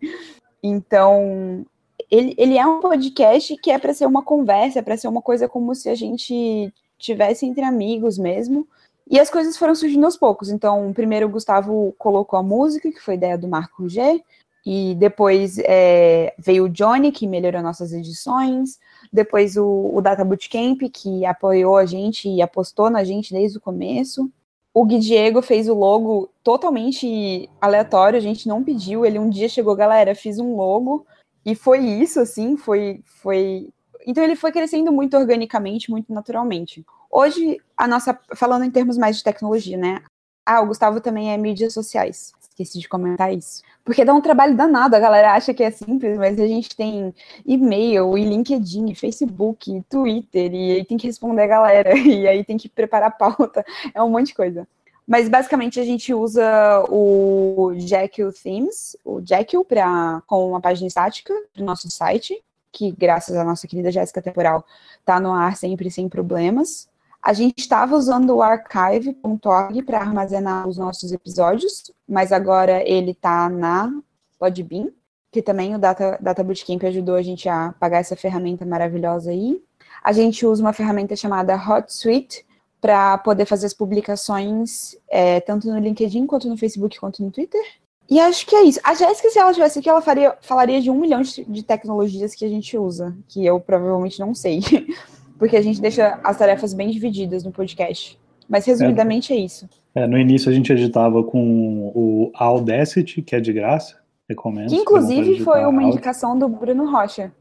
Então, 0.61 1.65
ele, 2.11 2.35
ele 2.37 2.57
é 2.57 2.65
um 2.65 2.81
podcast 2.81 3.55
que 3.55 3.71
é 3.71 3.79
para 3.79 3.93
ser 3.93 4.05
uma 4.05 4.21
conversa, 4.21 4.83
para 4.83 4.97
ser 4.97 5.07
uma 5.07 5.21
coisa 5.21 5.47
como 5.47 5.73
se 5.73 5.87
a 5.87 5.95
gente 5.95 6.73
tivesse 6.99 7.45
entre 7.45 7.63
amigos 7.63 8.17
mesmo. 8.17 8.67
E 9.11 9.19
as 9.19 9.29
coisas 9.29 9.57
foram 9.57 9.75
surgindo 9.75 10.05
aos 10.05 10.17
poucos. 10.17 10.49
Então, 10.49 10.91
primeiro 10.93 11.27
o 11.27 11.29
Gustavo 11.29 11.93
colocou 11.99 12.39
a 12.39 12.43
música, 12.43 12.91
que 12.91 13.01
foi 13.01 13.15
ideia 13.15 13.37
do 13.37 13.47
Marco 13.47 13.87
G, 13.87 14.23
e 14.65 14.95
depois 14.95 15.59
é, 15.59 16.33
veio 16.39 16.65
o 16.65 16.69
Johnny, 16.69 17.11
que 17.11 17.27
melhorou 17.27 17.61
nossas 17.61 17.91
edições, 17.91 18.79
depois 19.11 19.57
o, 19.57 19.91
o 19.93 20.01
Data 20.01 20.23
Bootcamp, 20.23 20.81
que 20.93 21.25
apoiou 21.25 21.75
a 21.77 21.85
gente 21.85 22.29
e 22.29 22.41
apostou 22.41 22.89
na 22.89 23.03
gente 23.03 23.33
desde 23.33 23.57
o 23.57 23.61
começo 23.61 24.31
o 24.73 24.85
Gui 24.85 24.99
Diego 24.99 25.41
fez 25.41 25.67
o 25.67 25.73
logo 25.73 26.29
totalmente 26.43 27.49
aleatório, 27.59 28.17
a 28.17 28.21
gente 28.21 28.47
não 28.47 28.63
pediu, 28.63 29.05
ele 29.05 29.19
um 29.19 29.29
dia 29.29 29.49
chegou, 29.49 29.75
galera, 29.75 30.15
fiz 30.15 30.39
um 30.39 30.55
logo, 30.55 31.05
e 31.45 31.55
foi 31.55 31.79
isso, 31.79 32.19
assim, 32.19 32.55
foi, 32.55 33.01
foi... 33.05 33.69
Então 34.07 34.23
ele 34.23 34.35
foi 34.35 34.51
crescendo 34.51 34.91
muito 34.91 35.17
organicamente, 35.17 35.91
muito 35.91 36.13
naturalmente. 36.13 36.85
Hoje, 37.11 37.59
a 37.75 37.87
nossa, 37.87 38.17
falando 38.35 38.63
em 38.63 38.71
termos 38.71 38.97
mais 38.97 39.17
de 39.17 39.23
tecnologia, 39.23 39.77
né, 39.77 40.01
ah, 40.45 40.61
o 40.61 40.67
Gustavo 40.67 41.01
também 41.01 41.33
é 41.33 41.37
mídias 41.37 41.73
sociais, 41.73 42.33
esqueci 42.41 42.79
de 42.79 42.87
comentar 42.87 43.33
isso. 43.33 43.61
Porque 43.83 44.05
dá 44.05 44.13
um 44.13 44.21
trabalho 44.21 44.55
danado, 44.55 44.95
a 44.95 44.99
galera 44.99 45.33
acha 45.33 45.53
que 45.53 45.63
é 45.63 45.71
simples, 45.71 46.17
mas 46.17 46.39
a 46.39 46.47
gente 46.47 46.75
tem 46.75 47.13
e-mail, 47.45 48.17
e 48.17 48.23
LinkedIn, 48.23 48.93
Facebook, 48.95 49.83
Twitter, 49.89 50.53
e 50.53 50.71
aí 50.73 50.85
tem 50.85 50.97
que 50.97 51.07
responder 51.07 51.43
a 51.43 51.47
galera, 51.47 51.93
e 51.97 52.27
aí 52.27 52.43
tem 52.43 52.57
que 52.57 52.69
preparar 52.69 53.17
pauta, 53.17 53.65
é 53.93 54.01
um 54.01 54.09
monte 54.09 54.27
de 54.27 54.35
coisa. 54.35 54.67
Mas 55.05 55.27
basicamente 55.27 55.79
a 55.79 55.83
gente 55.83 56.13
usa 56.13 56.85
o 56.89 57.73
Jekyll 57.75 58.31
Themes, 58.31 58.95
o 59.03 59.19
Jekyll, 59.19 59.65
pra, 59.65 60.21
com 60.25 60.49
uma 60.49 60.61
página 60.61 60.87
estática 60.87 61.33
do 61.53 61.65
nosso 61.65 61.89
site, 61.89 62.41
que 62.71 62.91
graças 62.91 63.35
à 63.35 63.43
nossa 63.43 63.67
querida 63.67 63.91
Jéssica 63.91 64.21
Temporal 64.21 64.63
está 64.99 65.19
no 65.19 65.33
ar 65.33 65.57
sempre 65.57 65.91
sem 65.91 66.07
problemas. 66.07 66.87
A 67.21 67.33
gente 67.33 67.59
estava 67.59 67.95
usando 67.95 68.35
o 68.35 68.41
archive.org 68.41 69.83
para 69.83 69.99
armazenar 69.99 70.67
os 70.67 70.77
nossos 70.77 71.11
episódios, 71.11 71.91
mas 72.07 72.31
agora 72.31 72.81
ele 72.83 73.11
está 73.11 73.47
na 73.47 73.93
Podbean, 74.39 74.87
que 75.31 75.41
também 75.41 75.75
o 75.75 75.79
Data, 75.79 76.17
Data 76.19 76.43
Bootcamp 76.43 76.83
ajudou 76.83 77.15
a 77.15 77.21
gente 77.21 77.47
a 77.47 77.73
pagar 77.79 77.99
essa 77.99 78.15
ferramenta 78.15 78.65
maravilhosa 78.65 79.29
aí. 79.29 79.61
A 80.03 80.11
gente 80.11 80.45
usa 80.47 80.63
uma 80.63 80.73
ferramenta 80.73 81.15
chamada 81.15 81.55
HotSuite 81.55 82.43
para 82.81 83.19
poder 83.19 83.45
fazer 83.45 83.67
as 83.67 83.73
publicações 83.73 84.97
é, 85.07 85.39
tanto 85.39 85.67
no 85.67 85.77
LinkedIn, 85.77 86.25
quanto 86.25 86.49
no 86.49 86.57
Facebook, 86.57 86.99
quanto 86.99 87.23
no 87.23 87.29
Twitter. 87.29 87.61
E 88.09 88.19
acho 88.19 88.47
que 88.47 88.55
é 88.55 88.63
isso. 88.63 88.79
A 88.83 88.95
Jéssica, 88.95 89.29
se 89.29 89.37
ela 89.37 89.51
estivesse 89.51 89.79
aqui, 89.79 89.87
ela 89.87 90.01
faria, 90.01 90.35
falaria 90.41 90.81
de 90.81 90.89
um 90.89 90.99
milhão 90.99 91.21
de 91.21 91.63
tecnologias 91.63 92.33
que 92.33 92.43
a 92.43 92.49
gente 92.49 92.75
usa, 92.77 93.15
que 93.27 93.45
eu 93.45 93.59
provavelmente 93.59 94.19
não 94.19 94.33
sei. 94.33 94.59
porque 95.41 95.57
a 95.57 95.61
gente 95.61 95.81
deixa 95.81 96.19
as 96.23 96.37
tarefas 96.37 96.71
bem 96.71 96.91
divididas 96.91 97.43
no 97.43 97.51
podcast. 97.51 98.15
Mas 98.47 98.63
resumidamente 98.63 99.33
é, 99.33 99.37
é 99.37 99.39
isso. 99.39 99.67
É, 99.95 100.05
no 100.05 100.15
início 100.15 100.51
a 100.51 100.53
gente 100.53 100.71
editava 100.71 101.23
com 101.23 101.91
o 101.95 102.31
Audacity, 102.35 103.23
que 103.23 103.35
é 103.35 103.39
de 103.39 103.51
graça, 103.51 103.99
recomendo. 104.29 104.69
Que 104.69 104.75
inclusive 104.75 105.43
foi 105.43 105.65
uma 105.65 105.81
indicação 105.81 106.37
do 106.37 106.47
Bruno 106.47 106.91
Rocha. 106.91 107.31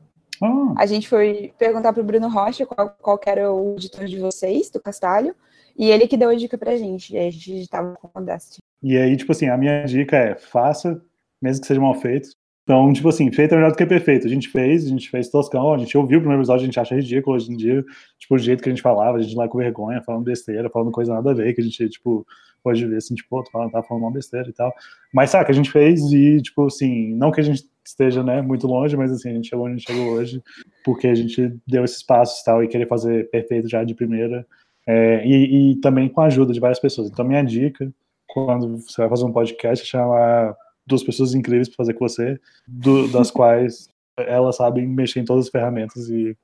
Ah. 0.43 0.73
A 0.79 0.87
gente 0.87 1.11
foi 1.11 1.53
perguntar 1.59 1.93
para 1.93 2.01
o 2.01 2.05
Bruno 2.05 2.31
Rocha 2.31 2.65
qual, 2.65 2.97
qual 3.03 3.21
era 3.27 3.53
o 3.53 3.75
editor 3.75 4.07
de 4.07 4.19
vocês, 4.19 4.71
do 4.71 4.81
Castalho, 4.81 5.35
e 5.77 5.91
ele 5.91 6.09
que 6.09 6.17
deu 6.17 6.31
a 6.31 6.35
dica 6.35 6.57
para 6.57 6.73
a 6.73 6.77
gente. 6.79 7.15
E 7.15 7.19
a 7.19 7.31
gente 7.31 7.53
editava 7.53 7.95
com 8.01 8.07
o 8.07 8.11
Audacity. 8.15 8.61
E 8.83 8.97
aí, 8.97 9.15
tipo 9.15 9.33
assim, 9.33 9.51
a 9.51 9.59
minha 9.59 9.85
dica 9.85 10.17
é 10.17 10.37
faça, 10.37 11.03
mesmo 11.43 11.61
que 11.61 11.67
seja 11.67 11.79
mal 11.79 11.97
feito, 11.97 12.31
então, 12.63 12.93
tipo 12.93 13.09
assim, 13.09 13.33
feito 13.33 13.53
é 13.53 13.57
melhor 13.57 13.73
do 13.73 13.77
que 13.77 13.85
perfeito. 13.85 14.27
A 14.27 14.31
gente 14.31 14.49
fez, 14.49 14.87
a 14.87 14.89
gente 14.89 15.11
fez 15.11 15.29
toscão, 15.29 15.75
a 15.75 15.79
gente 15.79 15.97
ouviu 15.97 16.19
o 16.19 16.21
primeiro 16.21 16.41
episódio, 16.41 16.63
a 16.63 16.67
gente 16.67 16.79
acha 16.79 16.95
ridículo 16.95 17.37
hoje 17.37 17.53
em 17.53 17.57
dia, 17.57 17.85
tipo, 18.19 18.35
o 18.35 18.39
jeito 18.39 18.63
que 18.63 18.69
a 18.69 18.73
gente 18.73 18.83
falava, 18.83 19.19
a 19.19 19.21
gente 19.21 19.35
lá 19.35 19.49
com 19.49 19.59
vergonha, 19.59 20.03
falando 20.03 20.25
besteira, 20.25 20.71
falando 20.71 20.93
coisa 20.93 21.15
nada 21.15 21.31
a 21.31 21.35
ver, 21.35 21.53
que 21.55 21.61
a 21.61 21.65
gente, 21.65 21.89
tipo, 21.89 22.25
pode 22.63 22.85
ver 22.87 22.97
assim, 22.97 23.15
tipo, 23.15 23.43
tá, 23.45 23.69
tá 23.71 23.83
falando 23.83 24.05
uma 24.05 24.13
besteira 24.13 24.49
e 24.49 24.53
tal. 24.53 24.73
Mas, 25.13 25.33
que 25.33 25.37
a 25.37 25.53
gente 25.53 25.71
fez 25.71 26.01
e, 26.13 26.41
tipo, 26.43 26.67
assim, 26.67 27.15
não 27.15 27.33
que 27.33 27.41
a 27.41 27.45
gente 27.45 27.65
esteja, 27.85 28.23
né, 28.23 28.41
muito 28.43 28.67
longe, 28.67 28.97
mas, 28.97 29.11
assim, 29.11 29.31
a 29.31 29.35
gente 29.35 29.49
chegou 29.49 29.65
onde 29.65 29.75
a 29.75 29.79
gente 29.79 29.93
chegou 29.93 30.13
hoje, 30.13 30.43
porque 30.85 31.09
a 31.09 31.15
gente 31.15 31.53
deu 31.67 31.85
esses 31.85 32.03
passos 32.03 32.41
e 32.41 32.45
tal, 32.45 32.63
e 32.63 32.69
querer 32.69 32.87
fazer 32.87 33.29
perfeito 33.31 33.69
já 33.69 33.83
de 33.83 33.95
primeira, 33.95 34.47
é, 34.87 35.27
e, 35.27 35.73
e 35.73 35.77
também 35.81 36.09
com 36.09 36.21
a 36.21 36.27
ajuda 36.27 36.53
de 36.53 36.61
várias 36.61 36.79
pessoas. 36.79 37.11
Então, 37.11 37.25
minha 37.25 37.43
dica, 37.43 37.93
quando 38.29 38.79
você 38.79 39.01
vai 39.01 39.09
fazer 39.09 39.25
um 39.25 39.33
podcast, 39.33 39.85
chama 39.85 40.55
duas 40.91 41.03
pessoas 41.03 41.35
incríveis 41.35 41.69
para 41.69 41.77
fazer 41.77 41.95
com 41.95 42.07
você, 42.07 42.39
do, 42.69 43.09
das 43.09 43.31
quais 43.33 43.89
elas 44.19 44.57
sabem 44.57 44.87
mexer 44.87 45.21
em 45.21 45.25
todas 45.25 45.47
as 45.47 45.51
ferramentas 45.51 46.11
e 46.11 46.37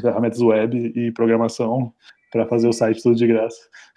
ferramentas 0.00 0.40
web 0.40 0.92
e 0.96 1.12
programação. 1.12 1.92
para 2.32 2.46
fazer 2.46 2.66
o 2.66 2.72
site 2.72 3.00
tudo 3.00 3.14
de 3.14 3.28
graça. 3.28 3.60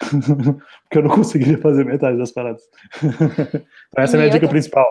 Porque 0.84 0.98
eu 0.98 1.02
não 1.02 1.10
conseguiria 1.10 1.58
fazer 1.58 1.84
metade 1.84 2.16
das 2.16 2.30
paradas. 2.30 2.62
então, 3.02 4.04
essa 4.04 4.16
é 4.16 4.20
a 4.20 4.22
minha 4.22 4.32
dica 4.32 4.48
principal. 4.48 4.86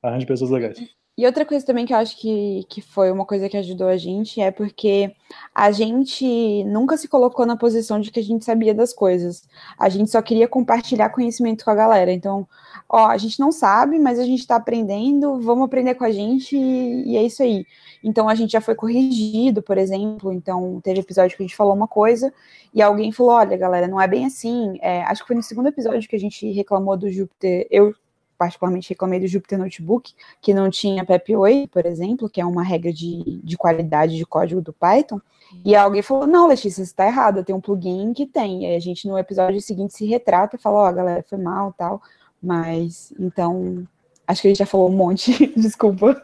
Arranje 0.00 0.24
pessoas 0.24 0.50
legais. 0.50 0.78
E 1.16 1.26
outra 1.26 1.44
coisa 1.44 1.64
também 1.64 1.84
que 1.84 1.92
eu 1.92 1.98
acho 1.98 2.18
que, 2.18 2.64
que 2.70 2.80
foi 2.80 3.10
uma 3.10 3.26
coisa 3.26 3.46
que 3.46 3.56
ajudou 3.58 3.86
a 3.86 3.98
gente 3.98 4.40
é 4.40 4.50
porque 4.50 5.14
a 5.54 5.70
gente 5.70 6.64
nunca 6.64 6.96
se 6.96 7.06
colocou 7.06 7.44
na 7.44 7.54
posição 7.54 8.00
de 8.00 8.10
que 8.10 8.18
a 8.18 8.22
gente 8.22 8.46
sabia 8.46 8.74
das 8.74 8.94
coisas. 8.94 9.46
A 9.78 9.90
gente 9.90 10.10
só 10.10 10.22
queria 10.22 10.48
compartilhar 10.48 11.10
conhecimento 11.10 11.66
com 11.66 11.70
a 11.70 11.74
galera. 11.74 12.10
Então, 12.10 12.48
ó, 12.88 13.08
a 13.08 13.18
gente 13.18 13.38
não 13.38 13.52
sabe, 13.52 13.98
mas 13.98 14.18
a 14.18 14.24
gente 14.24 14.40
está 14.40 14.56
aprendendo, 14.56 15.38
vamos 15.38 15.66
aprender 15.66 15.94
com 15.96 16.04
a 16.04 16.10
gente 16.10 16.56
e, 16.56 17.12
e 17.12 17.16
é 17.18 17.22
isso 17.22 17.42
aí. 17.42 17.66
Então, 18.02 18.26
a 18.26 18.34
gente 18.34 18.52
já 18.52 18.62
foi 18.62 18.74
corrigido, 18.74 19.62
por 19.62 19.76
exemplo. 19.76 20.32
Então, 20.32 20.80
teve 20.82 21.00
episódio 21.00 21.36
que 21.36 21.42
a 21.42 21.46
gente 21.46 21.56
falou 21.56 21.74
uma 21.74 21.88
coisa 21.88 22.32
e 22.72 22.80
alguém 22.80 23.12
falou: 23.12 23.32
olha, 23.32 23.56
galera, 23.56 23.86
não 23.86 24.00
é 24.00 24.08
bem 24.08 24.24
assim. 24.24 24.78
É, 24.80 25.02
acho 25.02 25.22
que 25.22 25.28
foi 25.28 25.36
no 25.36 25.42
segundo 25.42 25.68
episódio 25.68 26.08
que 26.08 26.16
a 26.16 26.20
gente 26.20 26.50
reclamou 26.52 26.96
do 26.96 27.10
Júpiter. 27.10 27.66
Eu 27.70 27.94
particularmente 28.42 28.88
reclamei 28.88 29.20
do 29.20 29.28
Jupyter 29.28 29.56
Notebook, 29.56 30.12
que 30.40 30.52
não 30.52 30.68
tinha 30.68 31.06
PEP8, 31.06 31.68
por 31.68 31.86
exemplo, 31.86 32.28
que 32.28 32.40
é 32.40 32.44
uma 32.44 32.64
regra 32.64 32.92
de, 32.92 33.40
de 33.40 33.56
qualidade 33.56 34.16
de 34.16 34.26
código 34.26 34.60
do 34.60 34.72
Python. 34.72 35.20
E 35.64 35.76
alguém 35.76 36.02
falou: 36.02 36.26
Não, 36.26 36.48
Letícia, 36.48 36.84
você 36.84 36.90
está 36.90 37.06
errada, 37.06 37.44
tem 37.44 37.54
um 37.54 37.60
plugin 37.60 38.12
que 38.12 38.26
tem. 38.26 38.64
E 38.64 38.74
a 38.74 38.80
gente 38.80 39.06
no 39.06 39.16
episódio 39.16 39.60
seguinte 39.60 39.94
se 39.94 40.04
retrata 40.06 40.56
e 40.56 40.58
fala: 40.58 40.78
Ó, 40.78 40.90
oh, 40.90 40.92
galera, 40.92 41.24
foi 41.28 41.38
mal 41.38 41.72
tal. 41.78 42.02
Mas, 42.42 43.12
então, 43.16 43.86
acho 44.26 44.42
que 44.42 44.48
a 44.48 44.50
gente 44.50 44.58
já 44.58 44.66
falou 44.66 44.88
um 44.90 44.96
monte, 44.96 45.46
desculpa, 45.56 46.20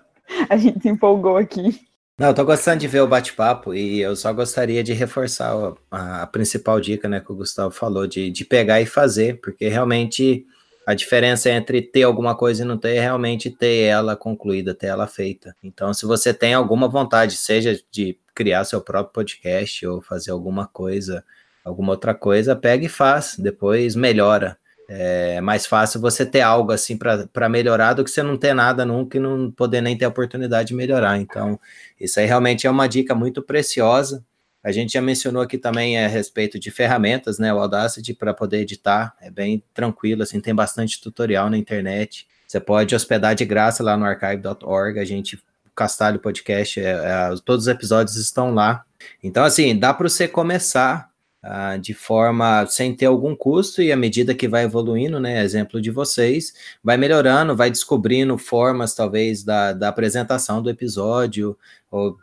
a 0.50 0.57
gente 0.57 0.83
se 0.83 0.88
empolgou 0.88 1.37
aqui. 1.37 1.87
Não, 2.18 2.28
eu 2.28 2.35
tô 2.35 2.44
gostando 2.44 2.81
de 2.81 2.88
ver 2.88 3.00
o 3.00 3.07
bate-papo 3.07 3.72
e 3.72 4.00
eu 4.00 4.16
só 4.16 4.33
gostaria 4.33 4.83
de 4.83 4.92
reforçar 4.92 5.54
a, 5.88 6.22
a, 6.22 6.26
principal 6.26 6.81
dica, 6.81 7.09
né, 7.09 7.20
que 7.20 7.31
o 7.31 7.37
Gustavo 7.37 7.70
falou, 7.70 8.09
de, 8.09 8.28
de 8.28 8.44
pegar 8.44 8.81
e 8.81 8.87
fazer, 8.87 9.40
porque 9.40 9.68
realmente 9.68 10.44
a 10.88 10.94
diferença 10.94 11.51
entre 11.51 11.83
ter 11.83 12.05
alguma 12.05 12.35
coisa 12.35 12.62
e 12.62 12.64
não 12.64 12.79
ter 12.79 12.96
é 12.96 13.01
realmente 13.01 13.51
ter 13.51 13.83
ela 13.83 14.16
concluída, 14.16 14.74
ter 14.74 14.87
ela 14.87 15.07
feita. 15.07 15.55
Então, 15.62 15.92
se 15.92 16.07
você 16.07 16.33
tem 16.33 16.55
alguma 16.55 16.88
vontade, 16.88 17.37
seja 17.37 17.79
de 17.90 18.18
criar 18.35 18.64
seu 18.64 18.81
próprio 18.81 19.12
podcast 19.12 19.87
ou 19.87 20.01
fazer 20.01 20.31
alguma 20.31 20.66
coisa, 20.66 21.22
alguma 21.62 21.90
outra 21.90 22.14
coisa, 22.14 22.57
pega 22.57 22.87
e 22.87 22.88
faz, 22.88 23.37
depois 23.38 23.94
melhora. 23.94 24.57
É 24.88 25.42
mais 25.42 25.66
fácil 25.66 26.01
você 26.01 26.24
ter 26.24 26.40
algo 26.40 26.72
assim 26.72 26.96
para 26.96 27.48
melhorar 27.51 27.92
do 27.92 28.03
que 28.03 28.11
você 28.11 28.22
não 28.22 28.38
ter 28.38 28.55
nada 28.55 28.87
nunca 28.87 29.18
e 29.18 29.20
não 29.20 29.51
poder 29.51 29.83
nem 29.83 29.94
ter 29.94 30.07
a 30.07 30.09
oportunidade 30.09 30.68
de 30.68 30.74
melhorar. 30.74 31.18
Então, 31.18 31.61
isso 32.01 32.18
aí 32.18 32.24
realmente 32.24 32.66
é 32.66 32.70
uma 32.70 32.88
dica 32.88 33.14
muito 33.14 33.42
preciosa. 33.42 34.24
A 34.68 34.72
gente 34.72 34.92
já 34.92 35.00
mencionou 35.00 35.40
aqui 35.40 35.57
também 35.57 35.98
a 35.98 36.07
respeito 36.07 36.59
de 36.59 36.70
ferramentas, 36.70 37.38
né? 37.38 37.54
O 37.54 37.59
Audacity 37.59 38.12
para 38.12 38.35
poder 38.35 38.59
editar 38.59 39.16
é 39.18 39.31
bem 39.31 39.64
tranquilo, 39.72 40.22
assim, 40.22 40.42
tem 40.42 40.54
bastante 40.54 41.00
tutorial 41.00 41.48
na 41.48 41.57
internet. 41.57 42.28
Você 42.46 42.61
pode 42.61 42.94
hospedar 42.94 43.35
de 43.35 43.46
graça 43.46 43.83
lá 43.83 43.96
no 43.96 44.04
archive.org. 44.04 45.00
A 45.00 45.07
gente, 45.07 45.42
Castalho 45.74 46.18
Podcast, 46.18 46.78
é, 46.81 46.90
é, 46.90 47.35
todos 47.46 47.64
os 47.64 47.68
episódios 47.68 48.16
estão 48.16 48.52
lá. 48.52 48.85
Então, 49.24 49.42
assim, 49.42 49.74
dá 49.74 49.94
para 49.94 50.07
você 50.07 50.28
começar 50.28 51.09
uh, 51.42 51.78
de 51.78 51.94
forma 51.94 52.66
sem 52.66 52.94
ter 52.94 53.07
algum 53.07 53.35
custo 53.35 53.81
e 53.81 53.90
à 53.90 53.96
medida 53.96 54.35
que 54.35 54.46
vai 54.46 54.64
evoluindo, 54.64 55.18
né? 55.18 55.42
Exemplo 55.42 55.81
de 55.81 55.90
vocês, 55.90 56.52
vai 56.85 56.98
melhorando, 56.98 57.57
vai 57.57 57.70
descobrindo 57.70 58.37
formas, 58.37 58.94
talvez, 58.94 59.42
da, 59.42 59.72
da 59.72 59.88
apresentação 59.88 60.61
do 60.61 60.68
episódio, 60.68 61.57
ou 61.90 62.18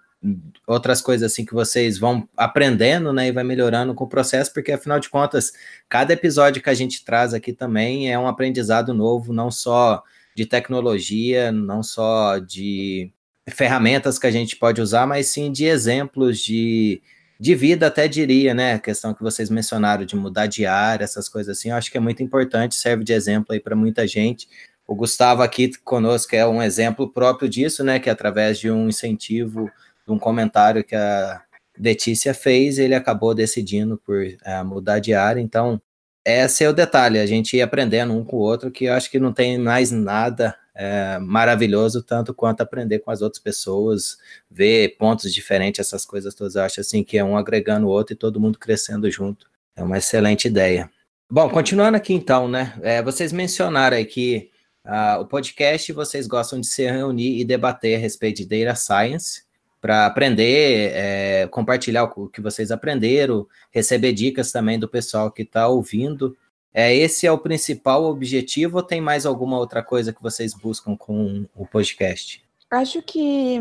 outras 0.65 1.01
coisas 1.01 1.31
assim 1.31 1.45
que 1.45 1.53
vocês 1.53 1.97
vão 1.97 2.27
aprendendo, 2.35 3.13
né, 3.13 3.27
e 3.27 3.31
vai 3.31 3.43
melhorando 3.43 3.93
com 3.93 4.03
o 4.03 4.09
processo, 4.09 4.53
porque 4.53 4.71
afinal 4.71 4.99
de 4.99 5.09
contas, 5.09 5.53
cada 5.87 6.13
episódio 6.13 6.61
que 6.61 6.69
a 6.69 6.73
gente 6.73 7.03
traz 7.03 7.33
aqui 7.33 7.53
também 7.53 8.11
é 8.11 8.17
um 8.17 8.27
aprendizado 8.27 8.93
novo, 8.93 9.33
não 9.33 9.51
só 9.51 10.03
de 10.35 10.45
tecnologia, 10.45 11.51
não 11.51 11.81
só 11.81 12.39
de 12.39 13.11
ferramentas 13.49 14.17
que 14.17 14.27
a 14.27 14.31
gente 14.31 14.55
pode 14.55 14.81
usar, 14.81 15.05
mas 15.05 15.27
sim 15.27 15.51
de 15.51 15.65
exemplos 15.65 16.39
de, 16.39 17.01
de 17.39 17.55
vida, 17.55 17.87
até 17.87 18.07
diria, 18.07 18.53
né, 18.53 18.73
a 18.73 18.79
questão 18.79 19.13
que 19.13 19.21
vocês 19.21 19.49
mencionaram 19.49 20.05
de 20.05 20.15
mudar 20.15 20.47
de 20.47 20.65
área, 20.65 21.03
essas 21.03 21.29
coisas 21.29 21.57
assim, 21.57 21.69
eu 21.69 21.75
acho 21.75 21.91
que 21.91 21.97
é 21.97 22.01
muito 22.01 22.23
importante, 22.23 22.75
serve 22.75 23.03
de 23.03 23.13
exemplo 23.13 23.53
aí 23.53 23.59
para 23.59 23.75
muita 23.75 24.07
gente. 24.07 24.47
O 24.87 24.95
Gustavo 24.95 25.41
aqui 25.41 25.71
conosco 25.83 26.35
é 26.35 26.45
um 26.45 26.61
exemplo 26.61 27.11
próprio 27.11 27.49
disso, 27.49 27.83
né, 27.83 27.99
que 27.99 28.09
é 28.09 28.11
através 28.11 28.59
de 28.59 28.69
um 28.69 28.89
incentivo 28.89 29.71
de 30.05 30.13
um 30.13 30.19
comentário 30.19 30.83
que 30.83 30.95
a 30.95 31.41
Letícia 31.77 32.33
fez, 32.33 32.77
ele 32.77 32.95
acabou 32.95 33.33
decidindo 33.33 33.97
por 33.97 34.23
é, 34.43 34.63
mudar 34.63 34.99
de 34.99 35.13
área. 35.13 35.41
Então, 35.41 35.81
esse 36.25 36.63
é 36.63 36.69
o 36.69 36.73
detalhe, 36.73 37.19
a 37.19 37.25
gente 37.25 37.57
ir 37.57 37.61
aprendendo 37.61 38.13
um 38.13 38.23
com 38.23 38.37
o 38.37 38.39
outro, 38.39 38.71
que 38.71 38.85
eu 38.85 38.93
acho 38.93 39.11
que 39.11 39.19
não 39.19 39.31
tem 39.31 39.57
mais 39.57 39.91
nada 39.91 40.55
é, 40.75 41.17
maravilhoso 41.19 42.03
tanto 42.03 42.33
quanto 42.33 42.61
aprender 42.61 42.99
com 42.99 43.09
as 43.09 43.21
outras 43.21 43.41
pessoas, 43.41 44.17
ver 44.51 44.97
pontos 44.97 45.33
diferentes, 45.33 45.79
essas 45.79 46.05
coisas 46.05 46.35
todas. 46.35 46.55
Eu 46.55 46.63
acho 46.63 46.81
assim 46.81 47.03
que 47.03 47.17
é 47.17 47.23
um 47.23 47.37
agregando 47.37 47.87
o 47.87 47.89
outro 47.89 48.13
e 48.13 48.17
todo 48.17 48.39
mundo 48.39 48.59
crescendo 48.59 49.09
junto. 49.09 49.49
É 49.75 49.83
uma 49.83 49.97
excelente 49.97 50.47
ideia. 50.47 50.89
Bom, 51.31 51.49
continuando 51.49 51.97
aqui 51.97 52.13
então, 52.13 52.47
né? 52.47 52.77
É, 52.81 53.01
vocês 53.01 53.31
mencionaram 53.31 53.97
aí 53.97 54.05
que 54.05 54.51
uh, 54.85 55.21
o 55.21 55.25
podcast 55.25 55.91
vocês 55.91 56.27
gostam 56.27 56.59
de 56.59 56.67
se 56.67 56.83
reunir 56.83 57.39
e 57.39 57.45
debater 57.45 57.95
a 57.95 57.99
respeito 57.99 58.45
de 58.45 58.65
data 58.65 58.75
science 58.75 59.44
para 59.85 60.07
aprender, 60.07 60.93
é, 60.95 61.47
compartilhar 61.51 62.05
o 62.05 62.27
que 62.27 62.41
vocês 62.41 62.71
aprenderam, 62.71 63.45
receber 63.69 64.13
dicas 64.13 64.51
também 64.51 64.79
do 64.79 64.89
pessoal 64.89 65.29
que 65.29 65.43
está 65.43 65.67
ouvindo. 65.67 66.35
É, 66.73 66.95
esse 66.95 67.27
é 67.27 67.31
o 67.31 67.37
principal 67.37 68.05
objetivo 68.05 68.77
ou 68.77 68.83
tem 68.83 68.99
mais 68.99 69.27
alguma 69.27 69.59
outra 69.59 69.83
coisa 69.83 70.11
que 70.11 70.23
vocês 70.23 70.55
buscam 70.55 70.97
com 70.97 71.45
o 71.53 71.67
podcast? 71.67 72.43
Acho 72.71 72.99
que 73.03 73.59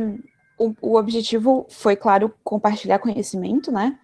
o, 0.59 0.75
o 0.81 0.97
objetivo 0.97 1.67
foi, 1.69 1.95
claro, 1.95 2.33
compartilhar 2.43 3.01
conhecimento, 3.01 3.71
né? 3.71 3.99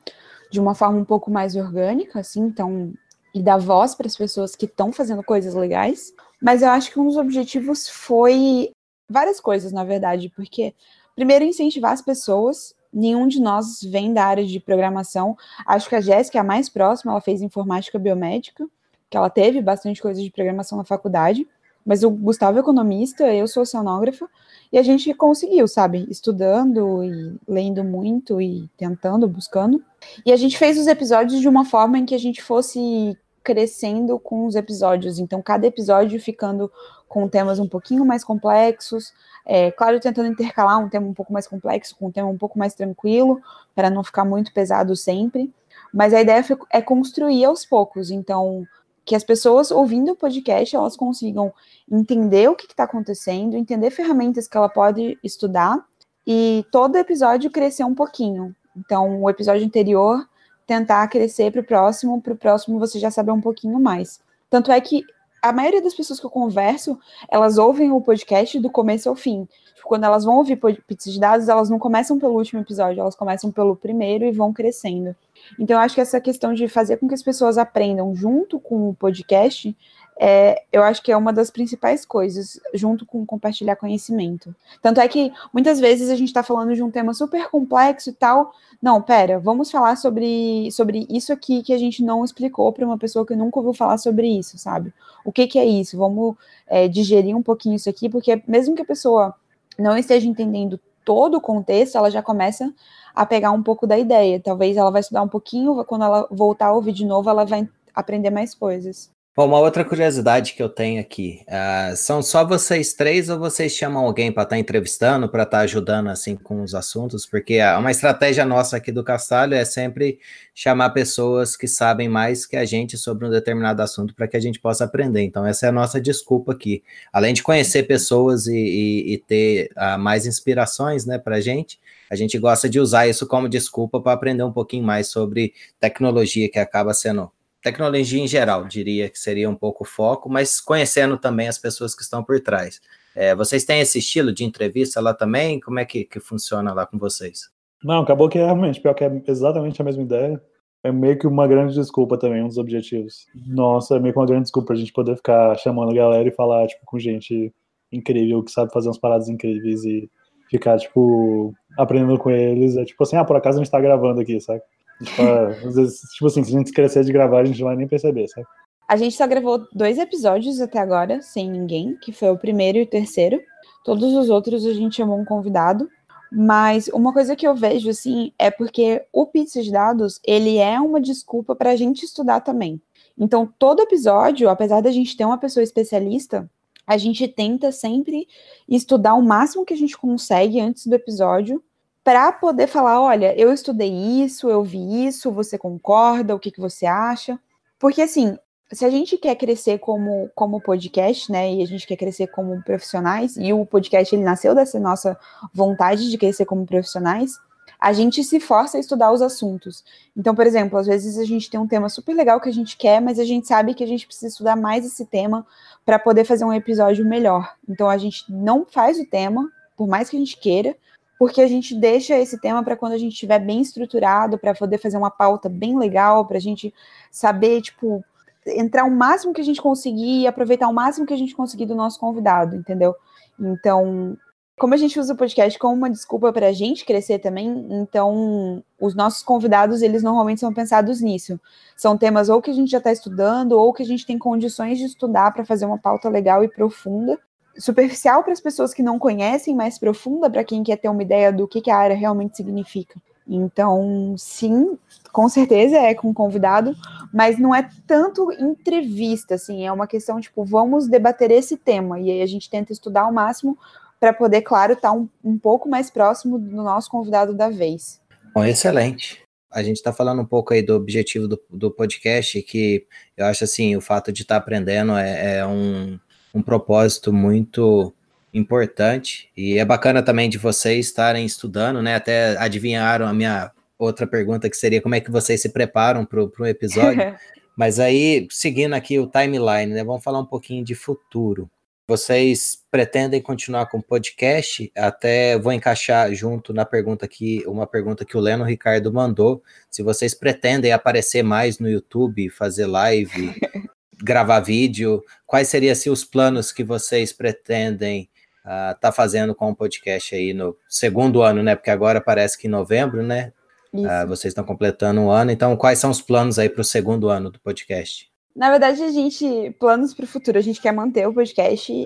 De 0.52 0.60
uma 0.60 0.74
forma 0.74 0.98
um 0.98 1.06
pouco 1.06 1.30
mais 1.30 1.56
orgânica, 1.56 2.20
assim, 2.20 2.42
então, 2.42 2.92
e 3.34 3.42
dar 3.42 3.56
voz 3.56 3.94
para 3.94 4.06
as 4.06 4.14
pessoas 4.14 4.54
que 4.54 4.66
estão 4.66 4.92
fazendo 4.92 5.24
coisas 5.24 5.54
legais. 5.54 6.12
Mas 6.38 6.60
eu 6.60 6.68
acho 6.68 6.90
que 6.92 7.00
um 7.00 7.06
dos 7.06 7.16
objetivos 7.16 7.88
foi 7.88 8.72
várias 9.08 9.40
coisas, 9.40 9.72
na 9.72 9.84
verdade, 9.84 10.30
porque 10.36 10.74
Primeiro, 11.20 11.44
incentivar 11.44 11.92
as 11.92 12.00
pessoas. 12.00 12.74
Nenhum 12.90 13.28
de 13.28 13.42
nós 13.42 13.82
vem 13.82 14.14
da 14.14 14.24
área 14.24 14.42
de 14.42 14.58
programação. 14.58 15.36
Acho 15.66 15.86
que 15.86 15.94
a 15.94 16.00
Jéssica 16.00 16.38
é 16.38 16.40
a 16.40 16.44
mais 16.44 16.70
próxima, 16.70 17.12
ela 17.12 17.20
fez 17.20 17.42
informática 17.42 17.98
biomédica, 17.98 18.66
que 19.10 19.18
ela 19.18 19.28
teve 19.28 19.60
bastante 19.60 20.00
coisa 20.00 20.22
de 20.22 20.30
programação 20.30 20.78
na 20.78 20.84
faculdade. 20.84 21.46
Mas 21.84 22.02
o 22.02 22.08
Gustavo 22.08 22.56
é 22.56 22.62
economista, 22.62 23.30
eu 23.34 23.46
sou 23.46 23.64
oceanógrafa, 23.64 24.26
e 24.72 24.78
a 24.78 24.82
gente 24.82 25.12
conseguiu, 25.12 25.68
sabe? 25.68 26.06
Estudando 26.08 27.04
e 27.04 27.38
lendo 27.46 27.84
muito 27.84 28.40
e 28.40 28.70
tentando, 28.78 29.28
buscando. 29.28 29.84
E 30.24 30.32
a 30.32 30.36
gente 30.36 30.56
fez 30.56 30.78
os 30.78 30.86
episódios 30.86 31.38
de 31.38 31.48
uma 31.48 31.66
forma 31.66 31.98
em 31.98 32.06
que 32.06 32.14
a 32.14 32.18
gente 32.18 32.42
fosse 32.42 33.14
crescendo 33.44 34.18
com 34.18 34.46
os 34.46 34.54
episódios. 34.54 35.18
Então, 35.18 35.42
cada 35.42 35.66
episódio 35.66 36.18
ficando 36.18 36.72
com 37.06 37.28
temas 37.28 37.58
um 37.58 37.68
pouquinho 37.68 38.06
mais 38.06 38.22
complexos, 38.22 39.12
é, 39.52 39.72
claro, 39.72 39.98
tentando 39.98 40.28
intercalar 40.28 40.78
um 40.78 40.88
tema 40.88 41.08
um 41.08 41.12
pouco 41.12 41.32
mais 41.32 41.48
complexo 41.48 41.96
com 41.96 42.06
um 42.06 42.12
tema 42.12 42.28
um 42.28 42.38
pouco 42.38 42.56
mais 42.56 42.72
tranquilo, 42.72 43.42
para 43.74 43.90
não 43.90 44.04
ficar 44.04 44.24
muito 44.24 44.54
pesado 44.54 44.94
sempre. 44.94 45.52
Mas 45.92 46.14
a 46.14 46.20
ideia 46.20 46.44
é 46.70 46.80
construir 46.80 47.44
aos 47.44 47.66
poucos. 47.66 48.12
Então, 48.12 48.64
que 49.04 49.12
as 49.12 49.24
pessoas 49.24 49.72
ouvindo 49.72 50.12
o 50.12 50.16
podcast 50.16 50.76
elas 50.76 50.96
consigam 50.96 51.52
entender 51.90 52.48
o 52.48 52.54
que 52.54 52.66
está 52.66 52.84
acontecendo, 52.84 53.56
entender 53.56 53.90
ferramentas 53.90 54.46
que 54.46 54.56
ela 54.56 54.68
pode 54.68 55.18
estudar 55.24 55.84
e 56.24 56.64
todo 56.70 56.96
episódio 56.96 57.50
crescer 57.50 57.82
um 57.82 57.94
pouquinho. 57.94 58.54
Então, 58.76 59.20
o 59.20 59.28
episódio 59.28 59.66
anterior 59.66 60.24
tentar 60.64 61.08
crescer 61.08 61.50
para 61.50 61.60
o 61.60 61.64
próximo, 61.64 62.22
para 62.22 62.34
o 62.34 62.36
próximo 62.36 62.78
você 62.78 63.00
já 63.00 63.10
saber 63.10 63.32
um 63.32 63.40
pouquinho 63.40 63.80
mais. 63.80 64.20
Tanto 64.48 64.70
é 64.70 64.80
que 64.80 65.04
a 65.42 65.52
maioria 65.52 65.82
das 65.82 65.94
pessoas 65.94 66.20
que 66.20 66.26
eu 66.26 66.30
converso, 66.30 66.98
elas 67.28 67.58
ouvem 67.58 67.90
o 67.90 68.00
podcast 68.00 68.58
do 68.58 68.70
começo 68.70 69.08
ao 69.08 69.14
fim. 69.14 69.48
Tipo, 69.74 69.88
quando 69.88 70.04
elas 70.04 70.24
vão 70.24 70.36
ouvir 70.36 70.56
pizza 70.86 71.10
de 71.10 71.18
dados, 71.18 71.48
elas 71.48 71.70
não 71.70 71.78
começam 71.78 72.18
pelo 72.18 72.36
último 72.36 72.60
episódio, 72.60 73.00
elas 73.00 73.14
começam 73.14 73.50
pelo 73.50 73.74
primeiro 73.74 74.24
e 74.24 74.32
vão 74.32 74.52
crescendo. 74.52 75.14
Então, 75.58 75.76
eu 75.76 75.80
acho 75.80 75.94
que 75.94 76.00
essa 76.00 76.20
questão 76.20 76.52
de 76.52 76.68
fazer 76.68 76.98
com 76.98 77.08
que 77.08 77.14
as 77.14 77.22
pessoas 77.22 77.56
aprendam 77.56 78.14
junto 78.14 78.60
com 78.60 78.90
o 78.90 78.94
podcast 78.94 79.74
é, 80.22 80.64
eu 80.70 80.82
acho 80.82 81.02
que 81.02 81.10
é 81.10 81.16
uma 81.16 81.32
das 81.32 81.50
principais 81.50 82.04
coisas, 82.04 82.60
junto 82.74 83.06
com 83.06 83.24
compartilhar 83.24 83.74
conhecimento. 83.74 84.54
Tanto 84.82 85.00
é 85.00 85.08
que 85.08 85.32
muitas 85.50 85.80
vezes 85.80 86.10
a 86.10 86.14
gente 86.14 86.28
está 86.28 86.42
falando 86.42 86.74
de 86.74 86.82
um 86.82 86.90
tema 86.90 87.14
super 87.14 87.48
complexo 87.48 88.10
e 88.10 88.12
tal. 88.12 88.52
Não, 88.82 89.00
pera, 89.00 89.38
vamos 89.38 89.70
falar 89.70 89.96
sobre, 89.96 90.70
sobre 90.72 91.06
isso 91.08 91.32
aqui 91.32 91.62
que 91.62 91.72
a 91.72 91.78
gente 91.78 92.04
não 92.04 92.22
explicou 92.22 92.70
para 92.70 92.84
uma 92.84 92.98
pessoa 92.98 93.24
que 93.24 93.34
nunca 93.34 93.60
ouviu 93.60 93.72
falar 93.72 93.96
sobre 93.96 94.28
isso, 94.28 94.58
sabe? 94.58 94.92
O 95.24 95.32
que, 95.32 95.46
que 95.46 95.58
é 95.58 95.64
isso? 95.64 95.96
Vamos 95.96 96.36
é, 96.66 96.86
digerir 96.86 97.34
um 97.34 97.42
pouquinho 97.42 97.76
isso 97.76 97.88
aqui, 97.88 98.06
porque 98.10 98.42
mesmo 98.46 98.76
que 98.76 98.82
a 98.82 98.84
pessoa 98.84 99.34
não 99.78 99.96
esteja 99.96 100.28
entendendo 100.28 100.78
todo 101.02 101.38
o 101.38 101.40
contexto, 101.40 101.96
ela 101.96 102.10
já 102.10 102.22
começa 102.22 102.70
a 103.14 103.24
pegar 103.24 103.52
um 103.52 103.62
pouco 103.62 103.86
da 103.86 103.98
ideia. 103.98 104.38
Talvez 104.38 104.76
ela 104.76 104.90
vai 104.90 105.00
estudar 105.00 105.22
um 105.22 105.28
pouquinho, 105.28 105.82
quando 105.86 106.04
ela 106.04 106.28
voltar 106.30 106.66
a 106.66 106.74
ouvir 106.74 106.92
de 106.92 107.06
novo, 107.06 107.30
ela 107.30 107.46
vai 107.46 107.66
aprender 107.94 108.28
mais 108.28 108.54
coisas. 108.54 109.10
Bom, 109.36 109.46
uma 109.46 109.60
outra 109.60 109.84
curiosidade 109.84 110.54
que 110.54 110.62
eu 110.62 110.68
tenho 110.68 111.00
aqui, 111.00 111.44
uh, 111.46 111.96
são 111.96 112.20
só 112.20 112.44
vocês 112.44 112.92
três 112.94 113.28
ou 113.28 113.38
vocês 113.38 113.72
chamam 113.72 114.04
alguém 114.04 114.32
para 114.32 114.42
estar 114.42 114.56
tá 114.56 114.58
entrevistando, 114.58 115.28
para 115.28 115.44
estar 115.44 115.58
tá 115.58 115.62
ajudando 115.62 116.08
assim 116.08 116.34
com 116.34 116.62
os 116.62 116.74
assuntos? 116.74 117.26
Porque 117.26 117.60
uma 117.78 117.92
estratégia 117.92 118.44
nossa 118.44 118.76
aqui 118.76 118.90
do 118.90 119.04
Castalho 119.04 119.54
é 119.54 119.64
sempre 119.64 120.18
chamar 120.52 120.90
pessoas 120.90 121.56
que 121.56 121.68
sabem 121.68 122.08
mais 122.08 122.44
que 122.44 122.56
a 122.56 122.64
gente 122.64 122.98
sobre 122.98 123.24
um 123.24 123.30
determinado 123.30 123.80
assunto 123.80 124.16
para 124.16 124.26
que 124.26 124.36
a 124.36 124.40
gente 124.40 124.58
possa 124.58 124.84
aprender. 124.84 125.22
Então 125.22 125.46
essa 125.46 125.66
é 125.66 125.68
a 125.68 125.72
nossa 125.72 126.00
desculpa 126.00 126.50
aqui. 126.50 126.82
Além 127.12 127.32
de 127.32 127.42
conhecer 127.44 127.84
pessoas 127.84 128.48
e, 128.48 128.56
e, 128.56 129.14
e 129.14 129.18
ter 129.18 129.70
uh, 129.76 129.96
mais 129.96 130.26
inspirações, 130.26 131.06
né, 131.06 131.18
para 131.18 131.36
a 131.36 131.40
gente, 131.40 131.78
a 132.10 132.16
gente 132.16 132.36
gosta 132.36 132.68
de 132.68 132.80
usar 132.80 133.06
isso 133.06 133.28
como 133.28 133.48
desculpa 133.48 134.00
para 134.00 134.12
aprender 134.12 134.42
um 134.42 134.52
pouquinho 134.52 134.82
mais 134.82 135.06
sobre 135.06 135.54
tecnologia 135.78 136.50
que 136.50 136.58
acaba 136.58 136.92
sendo 136.92 137.30
tecnologia 137.62 138.22
em 138.22 138.26
geral, 138.26 138.64
diria 138.66 139.08
que 139.08 139.18
seria 139.18 139.48
um 139.48 139.54
pouco 139.54 139.84
o 139.84 139.86
foco, 139.86 140.28
mas 140.28 140.60
conhecendo 140.60 141.18
também 141.18 141.48
as 141.48 141.58
pessoas 141.58 141.94
que 141.94 142.02
estão 142.02 142.22
por 142.22 142.40
trás. 142.40 142.80
É, 143.14 143.34
vocês 143.34 143.64
têm 143.64 143.80
esse 143.80 143.98
estilo 143.98 144.32
de 144.32 144.44
entrevista 144.44 145.00
lá 145.00 145.12
também? 145.12 145.60
Como 145.60 145.78
é 145.78 145.84
que, 145.84 146.04
que 146.04 146.20
funciona 146.20 146.72
lá 146.72 146.86
com 146.86 146.98
vocês? 146.98 147.50
Não, 147.82 148.02
acabou 148.02 148.28
que 148.28 148.38
é 148.38 148.44
realmente, 148.44 148.80
pior 148.80 148.94
que 148.94 149.04
é 149.04 149.22
exatamente 149.26 149.80
a 149.80 149.84
mesma 149.84 150.02
ideia. 150.02 150.40
É 150.82 150.90
meio 150.90 151.18
que 151.18 151.26
uma 151.26 151.46
grande 151.46 151.74
desculpa 151.74 152.16
também, 152.16 152.42
um 152.42 152.48
dos 152.48 152.56
objetivos. 152.56 153.26
Nossa, 153.34 153.96
é 153.96 154.00
meio 154.00 154.14
que 154.14 154.18
uma 154.18 154.26
grande 154.26 154.44
desculpa 154.44 154.72
a 154.72 154.76
gente 154.76 154.92
poder 154.92 155.16
ficar 155.16 155.56
chamando 155.58 155.90
a 155.90 155.94
galera 155.94 156.26
e 156.26 156.32
falar, 156.32 156.66
tipo, 156.66 156.84
com 156.86 156.98
gente 156.98 157.52
incrível, 157.92 158.42
que 158.42 158.50
sabe 158.50 158.72
fazer 158.72 158.88
umas 158.88 158.98
paradas 158.98 159.28
incríveis 159.28 159.84
e 159.84 160.08
ficar, 160.48 160.78
tipo, 160.78 161.52
aprendendo 161.78 162.18
com 162.18 162.30
eles. 162.30 162.76
É 162.76 162.84
tipo 162.84 163.02
assim, 163.02 163.16
ah, 163.16 163.24
por 163.24 163.36
acaso 163.36 163.58
a 163.58 163.62
gente 163.62 163.70
tá 163.70 163.80
gravando 163.80 164.20
aqui, 164.20 164.40
sabe? 164.40 164.62
Tipo, 165.02 165.22
às 165.66 165.74
vezes, 165.74 166.00
tipo 166.12 166.26
assim, 166.26 166.44
se 166.44 166.54
a 166.54 166.58
gente 166.58 166.66
esquecer 166.66 167.04
de 167.04 167.12
gravar, 167.12 167.40
a 167.40 167.44
gente 167.44 167.60
não 167.60 167.68
vai 167.68 167.76
nem 167.76 167.88
perceber, 167.88 168.28
sabe? 168.28 168.46
A 168.86 168.96
gente 168.96 169.16
só 169.16 169.26
gravou 169.26 169.66
dois 169.72 169.98
episódios 169.98 170.60
até 170.60 170.78
agora, 170.78 171.22
sem 171.22 171.48
ninguém, 171.48 171.96
que 172.02 172.12
foi 172.12 172.28
o 172.30 172.36
primeiro 172.36 172.76
e 172.78 172.82
o 172.82 172.86
terceiro. 172.86 173.40
Todos 173.84 174.12
os 174.14 174.28
outros 174.28 174.66
a 174.66 174.74
gente 174.74 174.96
chamou 174.96 175.18
um 175.18 175.24
convidado. 175.24 175.88
Mas 176.32 176.88
uma 176.88 177.12
coisa 177.12 177.34
que 177.34 177.46
eu 177.46 177.54
vejo, 177.54 177.90
assim, 177.90 178.32
é 178.38 178.50
porque 178.50 179.04
o 179.12 179.26
Pizza 179.26 179.62
de 179.62 179.70
Dados, 179.72 180.20
ele 180.24 180.58
é 180.58 180.80
uma 180.80 181.00
desculpa 181.00 181.56
para 181.56 181.70
a 181.70 181.76
gente 181.76 182.04
estudar 182.04 182.40
também. 182.40 182.80
Então, 183.18 183.52
todo 183.58 183.82
episódio, 183.82 184.48
apesar 184.48 184.80
da 184.80 184.90
gente 184.90 185.16
ter 185.16 185.24
uma 185.24 185.38
pessoa 185.38 185.62
especialista, 185.62 186.48
a 186.86 186.96
gente 186.96 187.26
tenta 187.28 187.70
sempre 187.70 188.26
estudar 188.68 189.14
o 189.14 189.22
máximo 189.22 189.64
que 189.64 189.74
a 189.74 189.76
gente 189.76 189.96
consegue 189.96 190.60
antes 190.60 190.86
do 190.86 190.94
episódio 190.94 191.62
para 192.02 192.32
poder 192.32 192.66
falar, 192.66 193.00
olha, 193.00 193.38
eu 193.38 193.52
estudei 193.52 193.92
isso, 193.92 194.48
eu 194.48 194.62
vi 194.62 195.06
isso, 195.06 195.30
você 195.30 195.58
concorda, 195.58 196.34
o 196.34 196.38
que, 196.38 196.50
que 196.50 196.60
você 196.60 196.86
acha? 196.86 197.38
Porque 197.78 198.02
assim, 198.02 198.38
se 198.72 198.84
a 198.84 198.90
gente 198.90 199.18
quer 199.18 199.34
crescer 199.34 199.78
como, 199.78 200.30
como 200.34 200.60
podcast, 200.60 201.30
né, 201.30 201.52
e 201.52 201.62
a 201.62 201.66
gente 201.66 201.86
quer 201.86 201.96
crescer 201.96 202.28
como 202.28 202.62
profissionais, 202.62 203.36
e 203.36 203.52
o 203.52 203.66
podcast 203.66 204.14
ele 204.14 204.22
nasceu 204.22 204.54
dessa 204.54 204.78
nossa 204.78 205.18
vontade 205.52 206.08
de 206.08 206.16
crescer 206.16 206.44
como 206.44 206.64
profissionais, 206.64 207.38
a 207.80 207.92
gente 207.92 208.22
se 208.22 208.38
força 208.38 208.76
a 208.76 208.80
estudar 208.80 209.10
os 209.10 209.22
assuntos. 209.22 209.82
Então, 210.16 210.34
por 210.34 210.46
exemplo, 210.46 210.78
às 210.78 210.86
vezes 210.86 211.18
a 211.18 211.24
gente 211.24 211.50
tem 211.50 211.58
um 211.58 211.66
tema 211.66 211.88
super 211.88 212.14
legal 212.14 212.40
que 212.40 212.48
a 212.48 212.52
gente 212.52 212.76
quer, 212.76 213.00
mas 213.00 213.18
a 213.18 213.24
gente 213.24 213.48
sabe 213.48 213.74
que 213.74 213.82
a 213.82 213.86
gente 213.86 214.06
precisa 214.06 214.28
estudar 214.28 214.54
mais 214.54 214.84
esse 214.84 215.06
tema 215.06 215.46
para 215.84 215.98
poder 215.98 216.24
fazer 216.24 216.44
um 216.44 216.52
episódio 216.52 217.06
melhor. 217.06 217.54
Então, 217.68 217.88
a 217.88 217.96
gente 217.96 218.24
não 218.28 218.66
faz 218.66 219.00
o 219.00 219.06
tema, 219.06 219.50
por 219.76 219.88
mais 219.88 220.10
que 220.10 220.16
a 220.16 220.18
gente 220.18 220.36
queira, 220.36 220.76
porque 221.20 221.42
a 221.42 221.46
gente 221.46 221.74
deixa 221.74 222.18
esse 222.18 222.40
tema 222.40 222.64
para 222.64 222.74
quando 222.74 222.94
a 222.94 222.98
gente 222.98 223.12
estiver 223.12 223.38
bem 223.38 223.60
estruturado, 223.60 224.38
para 224.38 224.54
poder 224.54 224.78
fazer 224.78 224.96
uma 224.96 225.10
pauta 225.10 225.50
bem 225.50 225.78
legal, 225.78 226.24
para 226.24 226.38
a 226.38 226.40
gente 226.40 226.72
saber, 227.10 227.60
tipo, 227.60 228.02
entrar 228.46 228.84
o 228.84 228.90
máximo 228.90 229.34
que 229.34 229.40
a 229.42 229.44
gente 229.44 229.60
conseguir 229.60 230.22
e 230.22 230.26
aproveitar 230.26 230.66
o 230.66 230.72
máximo 230.72 231.04
que 231.04 231.12
a 231.12 231.18
gente 231.18 231.36
conseguir 231.36 231.66
do 231.66 231.74
nosso 231.74 232.00
convidado, 232.00 232.56
entendeu? 232.56 232.96
Então, 233.38 234.16
como 234.58 234.72
a 234.72 234.78
gente 234.78 234.98
usa 234.98 235.12
o 235.12 235.16
podcast 235.16 235.58
como 235.58 235.74
uma 235.74 235.90
desculpa 235.90 236.32
para 236.32 236.48
a 236.48 236.52
gente 236.52 236.86
crescer 236.86 237.18
também, 237.18 237.68
então 237.70 238.64
os 238.80 238.94
nossos 238.94 239.22
convidados, 239.22 239.82
eles 239.82 240.02
normalmente 240.02 240.40
são 240.40 240.54
pensados 240.54 241.02
nisso. 241.02 241.38
São 241.76 241.98
temas 241.98 242.30
ou 242.30 242.40
que 242.40 242.50
a 242.50 242.54
gente 242.54 242.70
já 242.70 242.78
está 242.78 242.92
estudando, 242.92 243.52
ou 243.52 243.74
que 243.74 243.82
a 243.82 243.86
gente 243.86 244.06
tem 244.06 244.16
condições 244.16 244.78
de 244.78 244.86
estudar 244.86 245.34
para 245.34 245.44
fazer 245.44 245.66
uma 245.66 245.76
pauta 245.76 246.08
legal 246.08 246.42
e 246.42 246.48
profunda, 246.48 247.18
superficial 247.60 248.24
para 248.24 248.32
as 248.32 248.40
pessoas 248.40 248.74
que 248.74 248.82
não 248.82 248.98
conhecem, 248.98 249.54
mais 249.54 249.78
profunda 249.78 250.28
para 250.28 250.42
quem 250.42 250.62
quer 250.62 250.76
ter 250.76 250.88
uma 250.88 251.02
ideia 251.02 251.32
do 251.32 251.46
que, 251.46 251.60
que 251.60 251.70
a 251.70 251.76
área 251.76 251.96
realmente 251.96 252.36
significa. 252.36 253.00
Então, 253.28 254.14
sim, 254.18 254.76
com 255.12 255.28
certeza 255.28 255.76
é 255.76 255.94
com 255.94 256.12
convidado, 256.12 256.74
mas 257.12 257.38
não 257.38 257.54
é 257.54 257.68
tanto 257.86 258.32
entrevista, 258.32 259.36
assim, 259.36 259.64
é 259.64 259.70
uma 259.70 259.86
questão 259.86 260.20
tipo, 260.20 260.44
vamos 260.44 260.88
debater 260.88 261.30
esse 261.30 261.56
tema, 261.56 262.00
e 262.00 262.10
aí 262.10 262.22
a 262.22 262.26
gente 262.26 262.50
tenta 262.50 262.72
estudar 262.72 263.02
ao 263.02 263.12
máximo 263.12 263.56
para 264.00 264.12
poder, 264.12 264.42
claro, 264.42 264.72
estar 264.72 264.88
tá 264.88 264.94
um, 264.94 265.08
um 265.22 265.38
pouco 265.38 265.68
mais 265.68 265.90
próximo 265.90 266.38
do 266.38 266.62
nosso 266.62 266.90
convidado 266.90 267.34
da 267.34 267.50
vez. 267.50 268.00
Bom, 268.34 268.44
excelente. 268.44 269.22
A 269.52 269.62
gente 269.62 269.76
está 269.76 269.92
falando 269.92 270.22
um 270.22 270.26
pouco 270.26 270.54
aí 270.54 270.62
do 270.62 270.74
objetivo 270.74 271.28
do, 271.28 271.40
do 271.50 271.70
podcast, 271.70 272.40
que 272.42 272.86
eu 273.16 273.26
acho 273.26 273.44
assim, 273.44 273.76
o 273.76 273.80
fato 273.80 274.12
de 274.12 274.22
estar 274.22 274.36
tá 274.36 274.40
aprendendo 274.40 274.96
é, 274.96 275.38
é 275.38 275.46
um, 275.46 275.98
um 276.34 276.42
propósito 276.42 277.12
muito 277.12 277.92
importante 278.32 279.28
e 279.36 279.58
é 279.58 279.64
bacana 279.64 280.02
também 280.02 280.28
de 280.28 280.38
vocês 280.38 280.86
estarem 280.86 281.26
estudando, 281.26 281.82
né? 281.82 281.96
Até 281.96 282.36
adivinharam 282.38 283.06
a 283.06 283.12
minha 283.12 283.50
outra 283.78 284.06
pergunta 284.06 284.48
que 284.48 284.56
seria 284.56 284.80
como 284.80 284.94
é 284.94 285.00
que 285.00 285.10
vocês 285.10 285.40
se 285.40 285.48
preparam 285.48 286.04
para 286.04 286.22
o 286.22 286.46
episódio. 286.46 287.00
Mas 287.56 287.78
aí, 287.78 288.26
seguindo 288.30 288.74
aqui 288.74 288.98
o 288.98 289.06
timeline, 289.06 289.72
né? 289.72 289.84
Vamos 289.84 290.02
falar 290.02 290.20
um 290.20 290.26
pouquinho 290.26 290.64
de 290.64 290.74
futuro. 290.74 291.50
Vocês 291.86 292.56
pretendem 292.70 293.20
continuar 293.20 293.66
com 293.66 293.78
o 293.78 293.82
podcast? 293.82 294.70
Até 294.76 295.36
vou 295.36 295.52
encaixar 295.52 296.14
junto 296.14 296.52
na 296.52 296.64
pergunta 296.64 297.04
aqui, 297.04 297.42
uma 297.46 297.66
pergunta 297.66 298.04
que 298.04 298.16
o 298.16 298.20
Leno 298.20 298.44
Ricardo 298.44 298.92
mandou. 298.92 299.42
Se 299.68 299.82
vocês 299.82 300.14
pretendem 300.14 300.72
aparecer 300.72 301.24
mais 301.24 301.58
no 301.58 301.68
YouTube, 301.68 302.30
fazer 302.30 302.66
live, 302.66 303.34
gravar 304.02 304.40
vídeo? 304.40 305.02
Quais 305.26 305.48
seriam 305.48 305.72
assim, 305.72 305.90
os 305.90 306.04
planos 306.04 306.52
que 306.52 306.64
vocês 306.64 307.12
pretendem 307.12 308.08
estar 308.38 308.72
uh, 308.72 308.80
tá 308.80 308.92
fazendo 308.92 309.34
com 309.34 309.50
o 309.50 309.56
podcast 309.56 310.14
aí 310.14 310.32
no 310.32 310.56
segundo 310.68 311.22
ano, 311.22 311.42
né? 311.42 311.54
Porque 311.54 311.70
agora 311.70 312.00
parece 312.00 312.38
que 312.38 312.46
em 312.46 312.50
novembro, 312.50 313.02
né? 313.02 313.32
Uh, 313.72 314.06
vocês 314.08 314.32
estão 314.32 314.42
completando 314.42 315.00
um 315.00 315.10
ano, 315.10 315.30
então 315.30 315.56
quais 315.56 315.78
são 315.78 315.90
os 315.90 316.02
planos 316.02 316.40
aí 316.40 316.48
para 316.48 316.60
o 316.60 316.64
segundo 316.64 317.08
ano 317.08 317.30
do 317.30 317.38
podcast? 317.38 318.10
Na 318.34 318.50
verdade, 318.50 318.82
a 318.82 318.90
gente, 318.90 319.54
planos 319.60 319.94
para 319.94 320.04
o 320.04 320.08
futuro, 320.08 320.38
a 320.38 320.40
gente 320.40 320.60
quer 320.60 320.72
manter 320.72 321.06
o 321.06 321.14
podcast. 321.14 321.84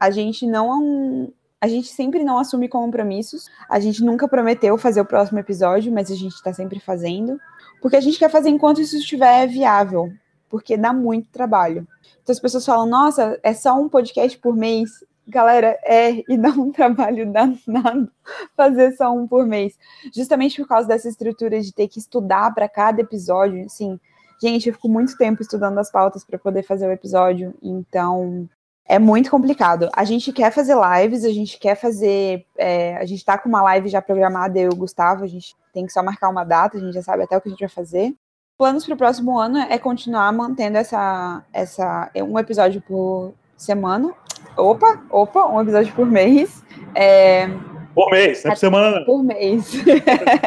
A 0.00 0.10
gente 0.10 0.46
não. 0.46 1.32
A 1.60 1.66
gente 1.66 1.88
sempre 1.88 2.22
não 2.22 2.38
assume 2.38 2.68
compromissos. 2.68 3.46
A 3.70 3.80
gente 3.80 4.04
nunca 4.04 4.28
prometeu 4.28 4.76
fazer 4.76 5.00
o 5.00 5.06
próximo 5.06 5.38
episódio, 5.38 5.90
mas 5.90 6.10
a 6.10 6.14
gente 6.14 6.34
está 6.34 6.52
sempre 6.52 6.78
fazendo. 6.78 7.38
Porque 7.80 7.96
a 7.96 8.00
gente 8.00 8.18
quer 8.18 8.30
fazer 8.30 8.50
enquanto 8.50 8.82
isso 8.82 8.96
estiver 8.96 9.46
viável 9.46 10.12
porque 10.54 10.76
dá 10.76 10.92
muito 10.92 11.28
trabalho. 11.30 11.84
Então 12.22 12.32
as 12.32 12.38
pessoas 12.38 12.64
falam, 12.64 12.86
nossa, 12.86 13.40
é 13.42 13.52
só 13.52 13.74
um 13.76 13.88
podcast 13.88 14.38
por 14.38 14.54
mês. 14.54 14.88
Galera, 15.26 15.76
é, 15.82 16.22
e 16.28 16.36
dá 16.36 16.50
um 16.50 16.70
trabalho 16.70 17.26
danado 17.32 18.08
fazer 18.56 18.92
só 18.92 19.12
um 19.12 19.26
por 19.26 19.44
mês. 19.44 19.76
Justamente 20.14 20.62
por 20.62 20.68
causa 20.68 20.86
dessa 20.86 21.08
estrutura 21.08 21.60
de 21.60 21.74
ter 21.74 21.88
que 21.88 21.98
estudar 21.98 22.54
para 22.54 22.68
cada 22.68 23.00
episódio, 23.00 23.64
assim. 23.64 23.98
Gente, 24.40 24.68
eu 24.68 24.74
fico 24.74 24.88
muito 24.88 25.16
tempo 25.16 25.42
estudando 25.42 25.76
as 25.78 25.90
pautas 25.90 26.24
para 26.24 26.38
poder 26.38 26.62
fazer 26.62 26.86
o 26.86 26.92
episódio, 26.92 27.52
então 27.60 28.48
é 28.86 29.00
muito 29.00 29.32
complicado. 29.32 29.88
A 29.92 30.04
gente 30.04 30.32
quer 30.32 30.52
fazer 30.52 30.76
lives, 30.76 31.24
a 31.24 31.30
gente 31.30 31.58
quer 31.58 31.74
fazer. 31.74 32.46
É, 32.56 32.96
a 32.98 33.04
gente 33.04 33.18
está 33.18 33.36
com 33.36 33.48
uma 33.48 33.62
live 33.62 33.88
já 33.88 34.00
programada, 34.00 34.56
eu 34.56 34.70
e 34.70 34.72
o 34.72 34.76
Gustavo, 34.76 35.24
a 35.24 35.26
gente 35.26 35.56
tem 35.72 35.84
que 35.84 35.92
só 35.92 36.00
marcar 36.00 36.28
uma 36.28 36.44
data, 36.44 36.76
a 36.76 36.80
gente 36.80 36.94
já 36.94 37.02
sabe 37.02 37.24
até 37.24 37.36
o 37.36 37.40
que 37.40 37.48
a 37.48 37.50
gente 37.50 37.60
vai 37.60 37.68
fazer. 37.68 38.14
Planos 38.56 38.84
para 38.84 38.94
o 38.94 38.98
próximo 38.98 39.36
ano 39.36 39.58
é 39.58 39.76
continuar 39.78 40.32
mantendo 40.32 40.78
essa, 40.78 41.44
essa 41.52 42.08
um 42.16 42.38
episódio 42.38 42.80
por 42.80 43.34
semana. 43.56 44.14
Opa, 44.56 45.02
opa, 45.10 45.46
um 45.46 45.60
episódio 45.60 45.92
por 45.92 46.06
mês. 46.06 46.62
É, 46.94 47.48
por 47.92 48.10
mês, 48.12 48.44
não 48.44 48.52
é 48.52 48.54
por 48.54 48.60
semana. 48.60 49.04
Por 49.04 49.24
mês. 49.24 49.72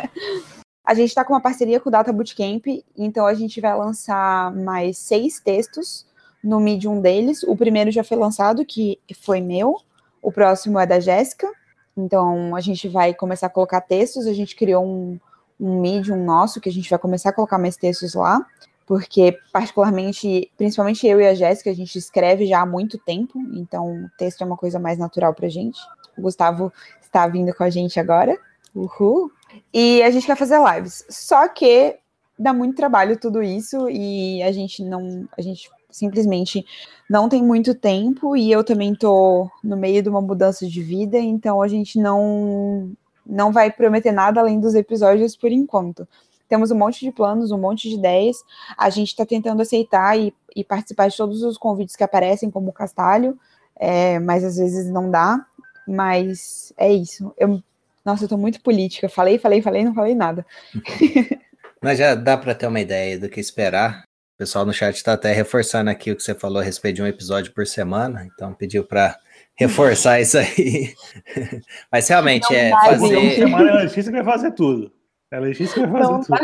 a 0.85 0.93
gente 0.93 1.09
está 1.09 1.25
com 1.25 1.33
uma 1.33 1.41
parceria 1.41 1.81
com 1.81 1.89
o 1.89 1.91
Data 1.91 2.13
Bootcamp, 2.13 2.65
então 2.97 3.25
a 3.25 3.33
gente 3.33 3.59
vai 3.59 3.75
lançar 3.75 4.55
mais 4.55 4.97
seis 4.97 5.41
textos 5.41 6.05
no 6.41 6.61
Medium 6.61 7.01
deles. 7.01 7.43
O 7.43 7.57
primeiro 7.57 7.91
já 7.91 8.05
foi 8.05 8.15
lançado, 8.15 8.65
que 8.65 8.97
foi 9.21 9.41
meu. 9.41 9.81
O 10.21 10.31
próximo 10.31 10.79
é 10.79 10.85
da 10.85 11.01
Jéssica. 11.01 11.51
Então 11.95 12.55
a 12.55 12.61
gente 12.61 12.87
vai 12.87 13.13
começar 13.13 13.47
a 13.47 13.49
colocar 13.49 13.81
textos. 13.81 14.27
A 14.27 14.33
gente 14.33 14.55
criou 14.55 14.85
um, 14.85 15.19
um 15.59 15.81
Medium 15.81 16.23
nosso, 16.23 16.61
que 16.61 16.69
a 16.69 16.71
gente 16.71 16.89
vai 16.89 16.99
começar 16.99 17.29
a 17.29 17.33
colocar 17.33 17.57
mais 17.57 17.77
textos 17.77 18.13
lá. 18.13 18.45
porque 18.85 19.37
particularmente, 19.51 20.49
principalmente 20.57 21.05
eu 21.05 21.19
e 21.19 21.27
a 21.27 21.33
Jéssica, 21.33 21.69
a 21.69 21.73
gente 21.73 21.97
escreve 21.97 22.47
já 22.47 22.61
há 22.61 22.65
muito 22.65 22.97
tempo, 22.97 23.37
então 23.53 24.05
o 24.05 24.09
texto 24.17 24.41
é 24.41 24.45
uma 24.45 24.55
coisa 24.55 24.79
mais 24.79 24.97
natural 24.97 25.33
pra 25.33 25.49
gente. 25.49 25.77
O 26.17 26.21
Gustavo 26.21 26.71
está 27.01 27.27
vindo 27.27 27.53
com 27.53 27.63
a 27.63 27.69
gente 27.69 27.99
agora. 27.99 28.37
Uhul. 28.73 29.29
E 29.73 30.01
a 30.03 30.09
gente 30.09 30.25
quer 30.25 30.37
fazer 30.37 30.57
lives. 30.73 31.05
Só 31.09 31.47
que 31.49 31.97
dá 32.39 32.53
muito 32.53 32.77
trabalho 32.77 33.19
tudo 33.19 33.43
isso 33.43 33.89
e 33.89 34.41
a 34.43 34.51
gente 34.51 34.83
não, 34.83 35.27
a 35.37 35.41
gente 35.41 35.69
simplesmente 35.89 36.65
não 37.09 37.27
tem 37.27 37.43
muito 37.43 37.73
tempo 37.73 38.35
e 38.37 38.51
eu 38.51 38.63
também 38.63 38.93
tô 38.93 39.49
no 39.63 39.75
meio 39.75 40.01
de 40.03 40.09
uma 40.09 40.21
mudança 40.21 40.67
de 40.67 40.81
vida, 40.81 41.17
então 41.17 41.61
a 41.61 41.67
gente 41.67 41.99
não 41.99 42.91
não 43.27 43.51
vai 43.51 43.71
prometer 43.71 44.11
nada 44.11 44.39
além 44.39 44.59
dos 44.59 44.75
episódios 44.75 45.35
por 45.35 45.51
enquanto. 45.51 46.07
Temos 46.47 46.71
um 46.71 46.77
monte 46.77 47.01
de 47.01 47.11
planos, 47.11 47.51
um 47.51 47.57
monte 47.57 47.89
de 47.89 47.95
ideias. 47.95 48.37
A 48.77 48.89
gente 48.89 49.09
está 49.09 49.25
tentando 49.25 49.61
aceitar 49.61 50.17
e, 50.17 50.33
e, 50.55 50.63
participar 50.63 51.09
de 51.09 51.17
todos 51.17 51.43
os 51.43 51.57
convites 51.57 51.95
que 51.95 52.03
aparecem, 52.03 52.49
como 52.49 52.69
o 52.69 52.73
Castalho, 52.73 53.37
é, 53.75 54.17
mas 54.19 54.43
às 54.43 54.55
vezes 54.55 54.89
não 54.89 55.11
dá. 55.11 55.45
Mas 55.85 56.73
é 56.77 56.91
isso. 56.91 57.33
Eu, 57.37 57.61
nossa, 58.03 58.23
eu 58.23 58.29
tô 58.29 58.37
muito 58.37 58.61
política. 58.61 59.09
Falei, 59.09 59.37
falei, 59.37 59.61
falei, 59.61 59.83
não 59.83 59.93
falei 59.93 60.15
nada. 60.15 60.45
Mas 61.81 61.99
já 61.99 62.15
dá 62.15 62.35
para 62.35 62.55
ter 62.55 62.65
uma 62.65 62.79
ideia 62.79 63.19
do 63.19 63.29
que 63.29 63.39
esperar. 63.39 64.03
O 64.35 64.37
pessoal 64.37 64.65
no 64.65 64.73
chat 64.73 64.95
está 64.95 65.13
até 65.13 65.31
reforçando 65.31 65.89
aqui 65.89 66.11
o 66.11 66.15
que 66.15 66.23
você 66.23 66.33
falou 66.33 66.59
a 66.59 66.63
respeito 66.63 66.97
de 66.97 67.01
um 67.01 67.07
episódio 67.07 67.53
por 67.53 67.67
semana, 67.67 68.25
então 68.25 68.53
pediu 68.53 68.83
para 68.83 69.17
reforçar 69.57 70.21
isso 70.21 70.37
aí. 70.37 70.93
Mas 71.91 72.07
realmente 72.07 72.47
não 72.49 72.57
é 72.57 72.71
fazer. 72.71 73.35
Semana 73.35 73.71
a 73.71 73.75
Letícia 73.77 74.11
que 74.11 74.11
vai 74.11 74.23
fazer 74.23 74.51
tudo. 74.51 74.91
A 75.31 75.39
Letícia 75.39 75.87
vai 75.87 76.01
fazer 76.01 76.13
não 76.13 76.21
tudo. 76.21 76.37
Dá. 76.37 76.39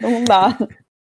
Não 0.00 0.24
dá. 0.24 0.58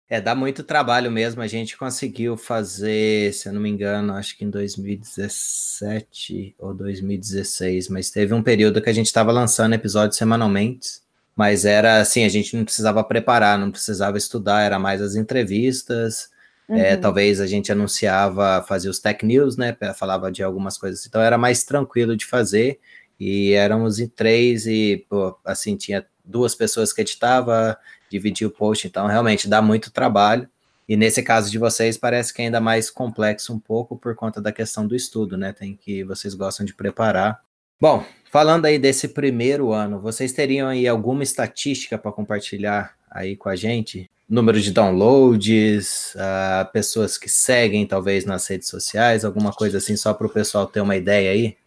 É, 0.09 0.19
dá 0.19 0.33
muito 0.35 0.63
trabalho 0.63 1.09
mesmo. 1.09 1.41
A 1.41 1.47
gente 1.47 1.77
conseguiu 1.77 2.35
fazer, 2.35 3.33
se 3.33 3.47
eu 3.47 3.53
não 3.53 3.61
me 3.61 3.69
engano, 3.69 4.13
acho 4.13 4.37
que 4.37 4.43
em 4.43 4.49
2017 4.49 6.53
ou 6.59 6.73
2016, 6.73 7.87
mas 7.87 8.09
teve 8.09 8.33
um 8.33 8.43
período 8.43 8.81
que 8.81 8.89
a 8.89 8.93
gente 8.93 9.05
estava 9.05 9.31
lançando 9.31 9.73
episódios 9.73 10.17
semanalmente, 10.17 10.99
mas 11.33 11.63
era 11.63 12.01
assim, 12.01 12.25
a 12.25 12.29
gente 12.29 12.57
não 12.57 12.65
precisava 12.65 13.01
preparar, 13.05 13.57
não 13.57 13.71
precisava 13.71 14.17
estudar, 14.17 14.63
era 14.63 14.77
mais 14.77 15.01
as 15.01 15.15
entrevistas. 15.15 16.29
É, 16.71 16.73
uhum. 16.73 16.79
É, 16.79 16.97
talvez 16.97 17.41
a 17.41 17.47
gente 17.47 17.71
anunciava, 17.71 18.63
fazia 18.67 18.89
os 18.89 18.99
tech 18.99 19.25
news, 19.25 19.57
né? 19.57 19.75
Falava 19.95 20.31
de 20.31 20.41
algumas 20.41 20.77
coisas, 20.77 21.05
então 21.05 21.21
era 21.21 21.37
mais 21.37 21.63
tranquilo 21.63 22.15
de 22.15 22.25
fazer. 22.25 22.79
E 23.19 23.53
éramos 23.53 23.99
em 23.99 24.07
três, 24.07 24.65
e 24.65 25.05
pô, 25.07 25.37
assim, 25.45 25.75
tinha 25.75 26.05
duas 26.23 26.55
pessoas 26.55 26.91
que 26.91 27.01
editava, 27.01 27.77
dividir 28.09 28.47
o 28.47 28.51
post, 28.51 28.87
então 28.87 29.05
realmente 29.05 29.47
dá 29.47 29.61
muito 29.61 29.91
trabalho. 29.91 30.49
E 30.89 30.97
nesse 30.97 31.21
caso 31.21 31.51
de 31.51 31.57
vocês, 31.59 31.97
parece 31.97 32.33
que 32.33 32.41
é 32.41 32.45
ainda 32.45 32.59
mais 32.59 32.89
complexo 32.89 33.53
um 33.53 33.59
pouco 33.59 33.95
por 33.95 34.15
conta 34.15 34.41
da 34.41 34.51
questão 34.51 34.87
do 34.87 34.95
estudo, 34.95 35.37
né? 35.37 35.53
Tem 35.53 35.75
que 35.75 36.03
vocês 36.03 36.33
gostam 36.33 36.65
de 36.65 36.73
preparar. 36.73 37.41
Bom, 37.79 38.03
falando 38.31 38.65
aí 38.65 38.79
desse 38.79 39.07
primeiro 39.07 39.71
ano, 39.71 39.99
vocês 39.99 40.33
teriam 40.33 40.67
aí 40.67 40.87
alguma 40.87 41.23
estatística 41.23 41.97
para 41.97 42.11
compartilhar 42.11 42.95
aí 43.09 43.35
com 43.35 43.49
a 43.49 43.55
gente? 43.55 44.09
Número 44.31 44.61
de 44.61 44.71
downloads, 44.71 46.15
uh, 46.15 46.71
pessoas 46.71 47.17
que 47.17 47.29
seguem 47.29 47.85
talvez 47.85 48.23
nas 48.23 48.47
redes 48.47 48.69
sociais, 48.69 49.25
alguma 49.25 49.51
coisa 49.51 49.77
assim, 49.77 49.97
só 49.97 50.13
para 50.13 50.25
o 50.25 50.29
pessoal 50.29 50.65
ter 50.65 50.79
uma 50.79 50.95
ideia 50.95 51.31
aí? 51.31 51.57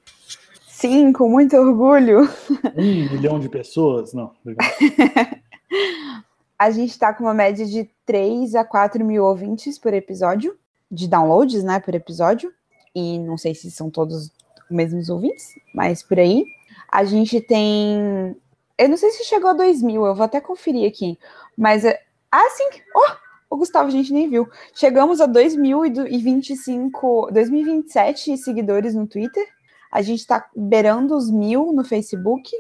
Sim, 0.67 1.13
com 1.13 1.29
muito 1.29 1.55
orgulho. 1.59 2.27
Um 2.75 3.13
milhão 3.13 3.39
de 3.39 3.51
pessoas? 3.51 4.15
Não. 4.15 4.33
a 6.59 6.71
gente 6.71 6.93
está 6.93 7.13
com 7.13 7.25
uma 7.25 7.35
média 7.35 7.67
de 7.67 7.87
3 8.07 8.55
a 8.55 8.65
4 8.65 9.05
mil 9.05 9.25
ouvintes 9.25 9.79
por 9.79 9.93
episódio, 9.93 10.57
de 10.91 11.07
downloads, 11.07 11.63
né, 11.63 11.79
por 11.81 11.95
episódio. 11.95 12.51
E 12.95 13.19
não 13.19 13.37
sei 13.37 13.55
se 13.55 13.71
são 13.71 13.91
todos 13.91 14.15
os 14.15 14.33
mesmos 14.71 15.11
ouvintes, 15.11 15.49
mas 15.75 16.03
por 16.03 16.19
aí. 16.19 16.47
A 16.91 17.05
gente 17.05 17.43
tem. 17.43 18.35
Eu 18.79 18.89
não 18.89 18.97
sei 18.97 19.11
se 19.11 19.25
chegou 19.25 19.51
a 19.51 19.53
2 19.53 19.83
mil, 19.83 20.07
eu 20.07 20.15
vou 20.15 20.25
até 20.25 20.41
conferir 20.41 20.89
aqui. 20.89 21.19
Mas. 21.55 21.85
Ah, 22.37 22.51
sim! 22.51 22.69
Oh, 22.97 23.55
o 23.55 23.57
Gustavo 23.57 23.87
a 23.87 23.93
gente 23.93 24.13
nem 24.13 24.29
viu. 24.29 24.49
Chegamos 24.75 25.21
a 25.21 25.29
2.025, 25.29 27.31
2027 27.31 28.37
seguidores 28.37 28.93
no 28.93 29.07
Twitter. 29.07 29.47
A 29.89 30.03
gente 30.03 30.19
está 30.19 30.45
beirando 30.57 31.17
os 31.17 31.31
mil 31.31 31.73
no 31.73 31.85
Facebook 31.85 32.51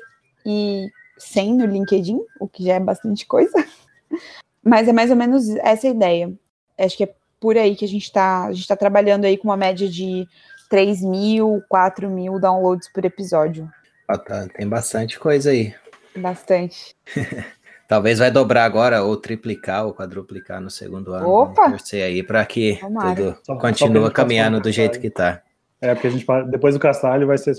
e 0.46 0.88
100 1.18 1.54
no 1.56 1.66
LinkedIn, 1.66 2.20
o 2.38 2.46
que 2.46 2.64
já 2.64 2.74
é 2.74 2.80
bastante 2.80 3.26
coisa. 3.26 3.66
Mas 4.62 4.86
é 4.86 4.92
mais 4.92 5.10
ou 5.10 5.16
menos 5.16 5.48
essa 5.56 5.88
a 5.88 5.90
ideia. 5.90 6.32
Acho 6.78 6.96
que 6.96 7.02
é 7.02 7.12
por 7.40 7.58
aí 7.58 7.74
que 7.74 7.84
a 7.84 7.88
gente 7.88 8.04
está. 8.04 8.44
A 8.44 8.52
gente 8.52 8.60
está 8.60 8.76
trabalhando 8.76 9.24
aí 9.24 9.36
com 9.36 9.48
uma 9.48 9.56
média 9.56 9.88
de 9.88 10.28
3 10.70 11.02
mil, 11.02 11.64
4 11.68 12.08
mil 12.08 12.38
downloads 12.38 12.88
por 12.92 13.04
episódio. 13.04 13.68
Ah, 14.06 14.18
tá. 14.18 14.46
Tem 14.54 14.68
bastante 14.68 15.18
coisa 15.18 15.50
aí. 15.50 15.74
Bastante. 16.16 16.94
Talvez 17.86 18.18
vai 18.18 18.30
dobrar 18.30 18.64
agora, 18.64 19.02
ou 19.02 19.16
triplicar, 19.16 19.84
ou 19.84 19.92
quadruplicar 19.92 20.60
no 20.60 20.70
segundo 20.70 21.12
ano. 21.12 21.28
Opa! 21.28 21.70
Torcer 21.70 22.02
aí 22.02 22.22
para 22.22 22.44
que 22.46 22.76
Tomara. 22.80 23.14
tudo 23.14 23.38
só, 23.42 23.56
continue 23.56 24.10
caminhando 24.10 24.60
do 24.60 24.72
jeito 24.72 24.98
que 24.98 25.08
está. 25.08 25.42
É, 25.80 25.94
porque 25.94 26.06
a 26.06 26.10
gente 26.10 26.26
depois 26.48 26.74
do 26.74 26.80
Castalho 26.80 27.26
vai 27.26 27.36
ser. 27.36 27.54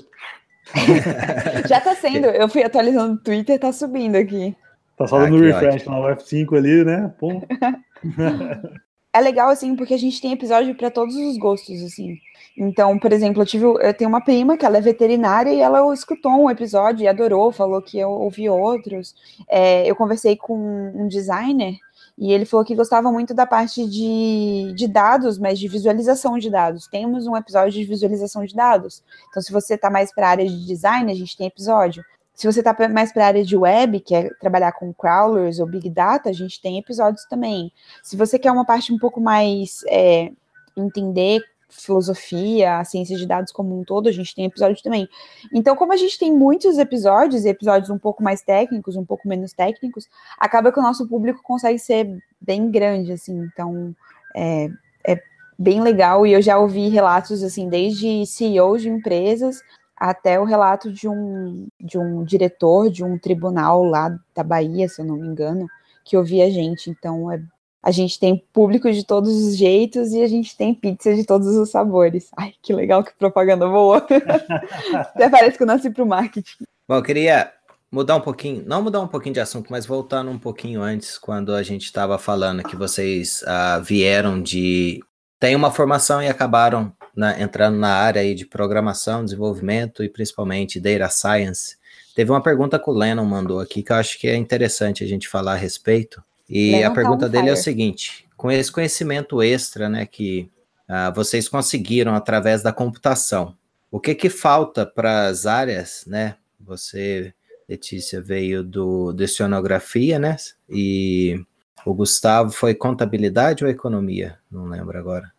Já 1.68 1.78
está 1.78 1.94
sendo. 1.96 2.26
Eu 2.26 2.50
fui 2.50 2.64
atualizando 2.64 3.14
o 3.14 3.18
Twitter, 3.18 3.56
está 3.56 3.72
subindo 3.72 4.16
aqui. 4.16 4.56
Tá 4.98 5.08
só 5.08 5.20
dando 5.20 5.38
ah, 5.38 5.46
refresh 5.46 5.88
ótimo. 5.88 5.96
no 5.96 6.16
F5 6.16 6.58
ali, 6.58 6.84
né? 6.84 7.14
Pô. 7.20 7.30
é 9.16 9.22
legal, 9.22 9.50
assim, 9.50 9.76
porque 9.76 9.94
a 9.94 9.98
gente 9.98 10.22
tem 10.22 10.34
episódio 10.34 10.76
para 10.76 10.92
todos 10.92 11.16
os 11.16 11.38
gostos, 11.38 11.82
assim. 11.82 12.20
Então, 12.58 13.00
por 13.00 13.14
exemplo, 13.14 13.42
eu, 13.42 13.46
tive, 13.46 13.66
eu 13.66 13.94
tenho 13.94 14.10
uma 14.10 14.22
prima 14.22 14.58
que 14.58 14.66
ela 14.66 14.78
é 14.78 14.82
veterinária 14.82 15.54
e 15.54 15.62
ela 15.62 15.94
escutou 15.94 16.34
um 16.34 16.50
episódio 16.50 17.04
e 17.04 17.08
adorou, 17.08 17.52
falou 17.52 17.82
que 17.82 17.98
eu 17.98 18.10
ouvi 18.10 18.50
outros. 18.50 19.16
É, 19.48 19.90
eu 19.90 19.96
conversei 19.96 20.36
com 20.36 20.58
um 20.94 21.08
designer 21.08 21.78
e 22.18 22.34
ele 22.34 22.46
falou 22.46 22.66
que 22.66 22.76
gostava 22.76 23.10
muito 23.10 23.34
da 23.34 23.46
parte 23.46 23.86
de, 23.88 24.74
de 24.76 24.88
dados, 24.88 25.38
mas 25.38 25.60
de 25.60 25.68
visualização 25.70 26.38
de 26.38 26.50
dados. 26.50 26.88
Temos 26.88 27.26
um 27.26 27.38
episódio 27.38 27.72
de 27.72 27.86
visualização 27.86 28.46
de 28.46 28.54
dados. 28.54 29.02
Então, 29.30 29.42
se 29.42 29.52
você 29.52 29.76
está 29.76 29.90
mais 29.90 30.14
para 30.14 30.28
a 30.28 30.32
área 30.32 30.46
de 30.46 30.66
design, 30.66 31.10
a 31.10 31.16
gente 31.16 31.38
tem 31.38 31.48
episódio. 31.48 32.04
Se 32.36 32.46
você 32.46 32.60
está 32.60 32.76
mais 32.90 33.14
para 33.14 33.24
a 33.24 33.28
área 33.28 33.44
de 33.46 33.56
web, 33.56 34.02
que 34.02 34.14
é 34.14 34.30
trabalhar 34.42 34.74
com 34.74 34.94
crawlers 34.94 35.60
ou 35.60 35.66
big 35.66 35.90
data, 35.90 36.30
a 36.30 36.34
gente 36.34 36.62
tem 36.62 36.78
episódios 36.78 37.26
também. 37.26 37.72
Se 38.04 38.18
você 38.18 38.38
quer 38.38 38.52
uma 38.52 38.66
parte 38.66 38.92
um 38.92 39.00
pouco 39.00 39.22
mais 39.22 39.84
é, 39.88 40.32
entender 40.76 41.42
filosofia, 41.70 42.80
a 42.80 42.84
ciência 42.84 43.18
de 43.18 43.26
dados 43.26 43.52
como 43.52 43.80
um 43.80 43.84
todo, 43.84 44.10
a 44.10 44.12
gente 44.12 44.36
tem 44.36 44.46
episódio 44.46 44.82
também. 44.84 45.08
Então, 45.54 45.76
como 45.76 45.94
a 45.94 45.98
gente 45.98 46.20
tem 46.20 46.32
muitos 46.32 46.78
episódios, 46.78 47.46
e 47.46 47.50
episódios 47.50 47.90
um 47.90 47.98
pouco 47.98 48.22
mais 48.22 48.42
técnicos, 48.42 48.96
um 48.96 49.06
pouco 49.06 49.28
menos 49.28 49.54
técnicos, 49.54 50.08
acaba 50.38 50.72
que 50.72 50.80
o 50.80 50.84
nosso 50.84 51.08
público 51.08 51.42
consegue 51.42 51.80
ser 51.80 52.18
bem 52.40 52.70
grande, 52.70 53.14
assim. 53.14 53.50
Então, 53.52 53.96
é, 54.36 54.70
é 55.06 55.22
bem 55.58 55.82
legal. 55.82 56.28
E 56.28 56.34
eu 56.34 56.42
já 56.42 56.58
ouvi 56.58 56.90
relatos, 56.90 57.44
assim, 57.44 57.70
desde 57.70 58.26
CEOs 58.26 58.82
de 58.82 58.90
empresas 58.90 59.62
até 59.98 60.40
o 60.40 60.44
relato 60.44 60.92
de 60.92 61.08
um, 61.08 61.68
de 61.80 61.98
um 61.98 62.24
diretor 62.24 62.90
de 62.90 63.04
um 63.04 63.18
tribunal 63.18 63.84
lá 63.84 64.18
da 64.36 64.44
Bahia, 64.44 64.90
se 64.90 65.02
eu 65.02 65.06
não 65.06 65.16
me 65.16 65.28
engano, 65.28 65.68
que 66.04 66.18
ouvia 66.18 66.46
a 66.46 66.50
gente. 66.50 66.90
Então, 66.90 67.32
é, 67.32 67.42
a 67.82 67.92
gente 67.92 68.20
tem 68.20 68.44
público 68.52 68.92
de 68.92 69.06
todos 69.06 69.30
os 69.30 69.56
jeitos 69.56 70.12
e 70.12 70.22
a 70.22 70.28
gente 70.28 70.58
tem 70.58 70.74
pizza 70.74 71.14
de 71.16 71.24
todos 71.24 71.48
os 71.56 71.70
sabores. 71.70 72.30
Ai, 72.36 72.54
que 72.62 72.74
legal, 72.74 73.04
que 73.04 73.14
propaganda 73.14 73.68
boa. 73.68 73.98
Até 74.94 75.30
parece 75.30 75.56
que 75.56 75.64
eu 75.64 75.68
nasci 75.68 75.90
para 75.90 76.04
o 76.04 76.08
marketing. 76.08 76.64
Bom, 76.88 76.96
eu 76.96 77.04
queria 77.04 77.52
mudar 77.92 78.16
um 78.16 78.22
pouquinho, 78.22 78.64
não 78.66 78.82
mudar 78.82 79.02
um 79.02 79.08
pouquinho 79.08 79.34
de 79.34 79.40
assunto, 79.40 79.72
mas 79.72 79.86
voltando 79.86 80.30
um 80.30 80.40
pouquinho 80.40 80.82
antes, 80.82 81.18
quando 81.18 81.54
a 81.54 81.64
gente 81.64 81.84
estava 81.86 82.18
falando 82.18 82.64
que 82.64 82.76
vocês 82.76 83.44
uh, 83.44 83.82
vieram 83.82 84.42
de. 84.42 85.02
Tem 85.40 85.56
uma 85.56 85.72
formação 85.72 86.22
e 86.22 86.28
acabaram 86.28 86.94
na, 87.16 87.40
entrando 87.40 87.78
na 87.78 87.94
área 87.94 88.22
aí 88.22 88.34
de 88.34 88.46
programação, 88.46 89.24
desenvolvimento 89.24 90.04
e 90.04 90.10
principalmente 90.10 90.80
data 90.80 91.10
science. 91.10 91.78
Teve 92.16 92.32
uma 92.32 92.42
pergunta 92.42 92.80
que 92.80 92.90
o 92.90 92.94
Lennon 92.94 93.26
mandou 93.26 93.60
aqui 93.60 93.84
que 93.84 93.92
eu 93.92 93.98
acho 93.98 94.20
que 94.20 94.28
é 94.28 94.36
interessante 94.36 95.04
a 95.04 95.08
gente 95.08 95.28
falar 95.28 95.54
a 95.54 95.58
respeito. 95.58 96.24
E 96.50 96.72
Lennon 96.72 96.86
a 96.86 96.90
tá 96.90 96.96
pergunta 96.96 97.30
dele 97.30 97.44
fire. 97.44 97.58
é 97.58 97.60
o 97.60 97.64
seguinte: 97.64 98.26
com 98.38 98.50
esse 98.50 98.72
conhecimento 98.72 99.42
extra, 99.42 99.90
né, 99.90 100.06
que 100.06 100.50
uh, 100.90 101.14
vocês 101.14 101.50
conseguiram 101.50 102.16
através 102.16 102.64
da 102.64 102.72
computação, 102.72 103.56
o 103.92 104.00
que 104.00 104.16
que 104.16 104.30
falta 104.30 104.86
para 104.86 105.28
as 105.28 105.46
áreas, 105.46 106.06
né? 106.08 106.36
Você, 106.60 107.34
Letícia, 107.68 108.22
veio 108.22 108.64
do 108.64 109.12
de 109.12 109.28
cenografia, 109.28 110.18
né? 110.18 110.38
E 110.70 111.40
o 111.86 111.94
Gustavo 111.94 112.52
foi 112.52 112.74
contabilidade 112.74 113.64
ou 113.64 113.70
economia? 113.70 114.40
Não 114.50 114.66
lembro 114.66 114.98
agora. 114.98 115.35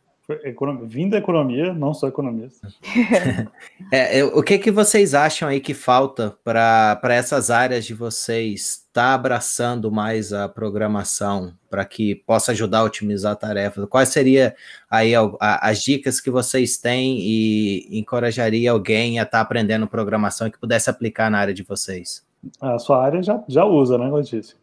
Vim 0.83 1.09
da 1.09 1.19
economia, 1.19 1.73
não 1.73 1.95
sou 1.95 2.09
economista. 2.09 2.67
é, 3.93 4.25
o 4.25 4.43
que, 4.43 4.59
que 4.59 4.73
vocês 4.73 5.15
acham 5.15 5.49
aí 5.49 5.61
que 5.61 5.73
falta 5.73 6.37
para 6.43 6.99
essas 7.11 7.49
áreas 7.49 7.85
de 7.85 7.95
vocês 7.95 8.85
estar 8.89 9.11
tá 9.11 9.15
abraçando 9.15 9.89
mais 9.89 10.33
a 10.33 10.49
programação 10.49 11.53
para 11.71 11.85
que 11.85 12.17
possa 12.17 12.51
ajudar 12.51 12.81
a 12.81 12.85
otimizar 12.85 13.33
a 13.33 13.37
tarefa? 13.37 13.87
Quais 13.87 14.09
seriam 14.09 14.53
aí 14.91 15.15
a, 15.15 15.31
a, 15.41 15.71
as 15.71 15.81
dicas 15.81 16.21
que 16.21 16.31
vocês 16.31 16.77
têm 16.77 17.19
e 17.21 17.89
encorajaria 17.97 18.73
alguém 18.73 19.21
a 19.21 19.23
estar 19.23 19.39
tá 19.39 19.43
aprendendo 19.43 19.87
programação 19.87 20.49
e 20.49 20.51
que 20.51 20.59
pudesse 20.59 20.91
aplicar 20.91 21.31
na 21.31 21.39
área 21.39 21.55
de 21.55 21.63
vocês? 21.63 22.27
A 22.61 22.81
sua 22.81 23.01
área 23.01 23.23
já, 23.23 23.45
já 23.47 23.65
usa, 23.65 23.97
né, 23.97 24.11
Letícia? 24.11 24.57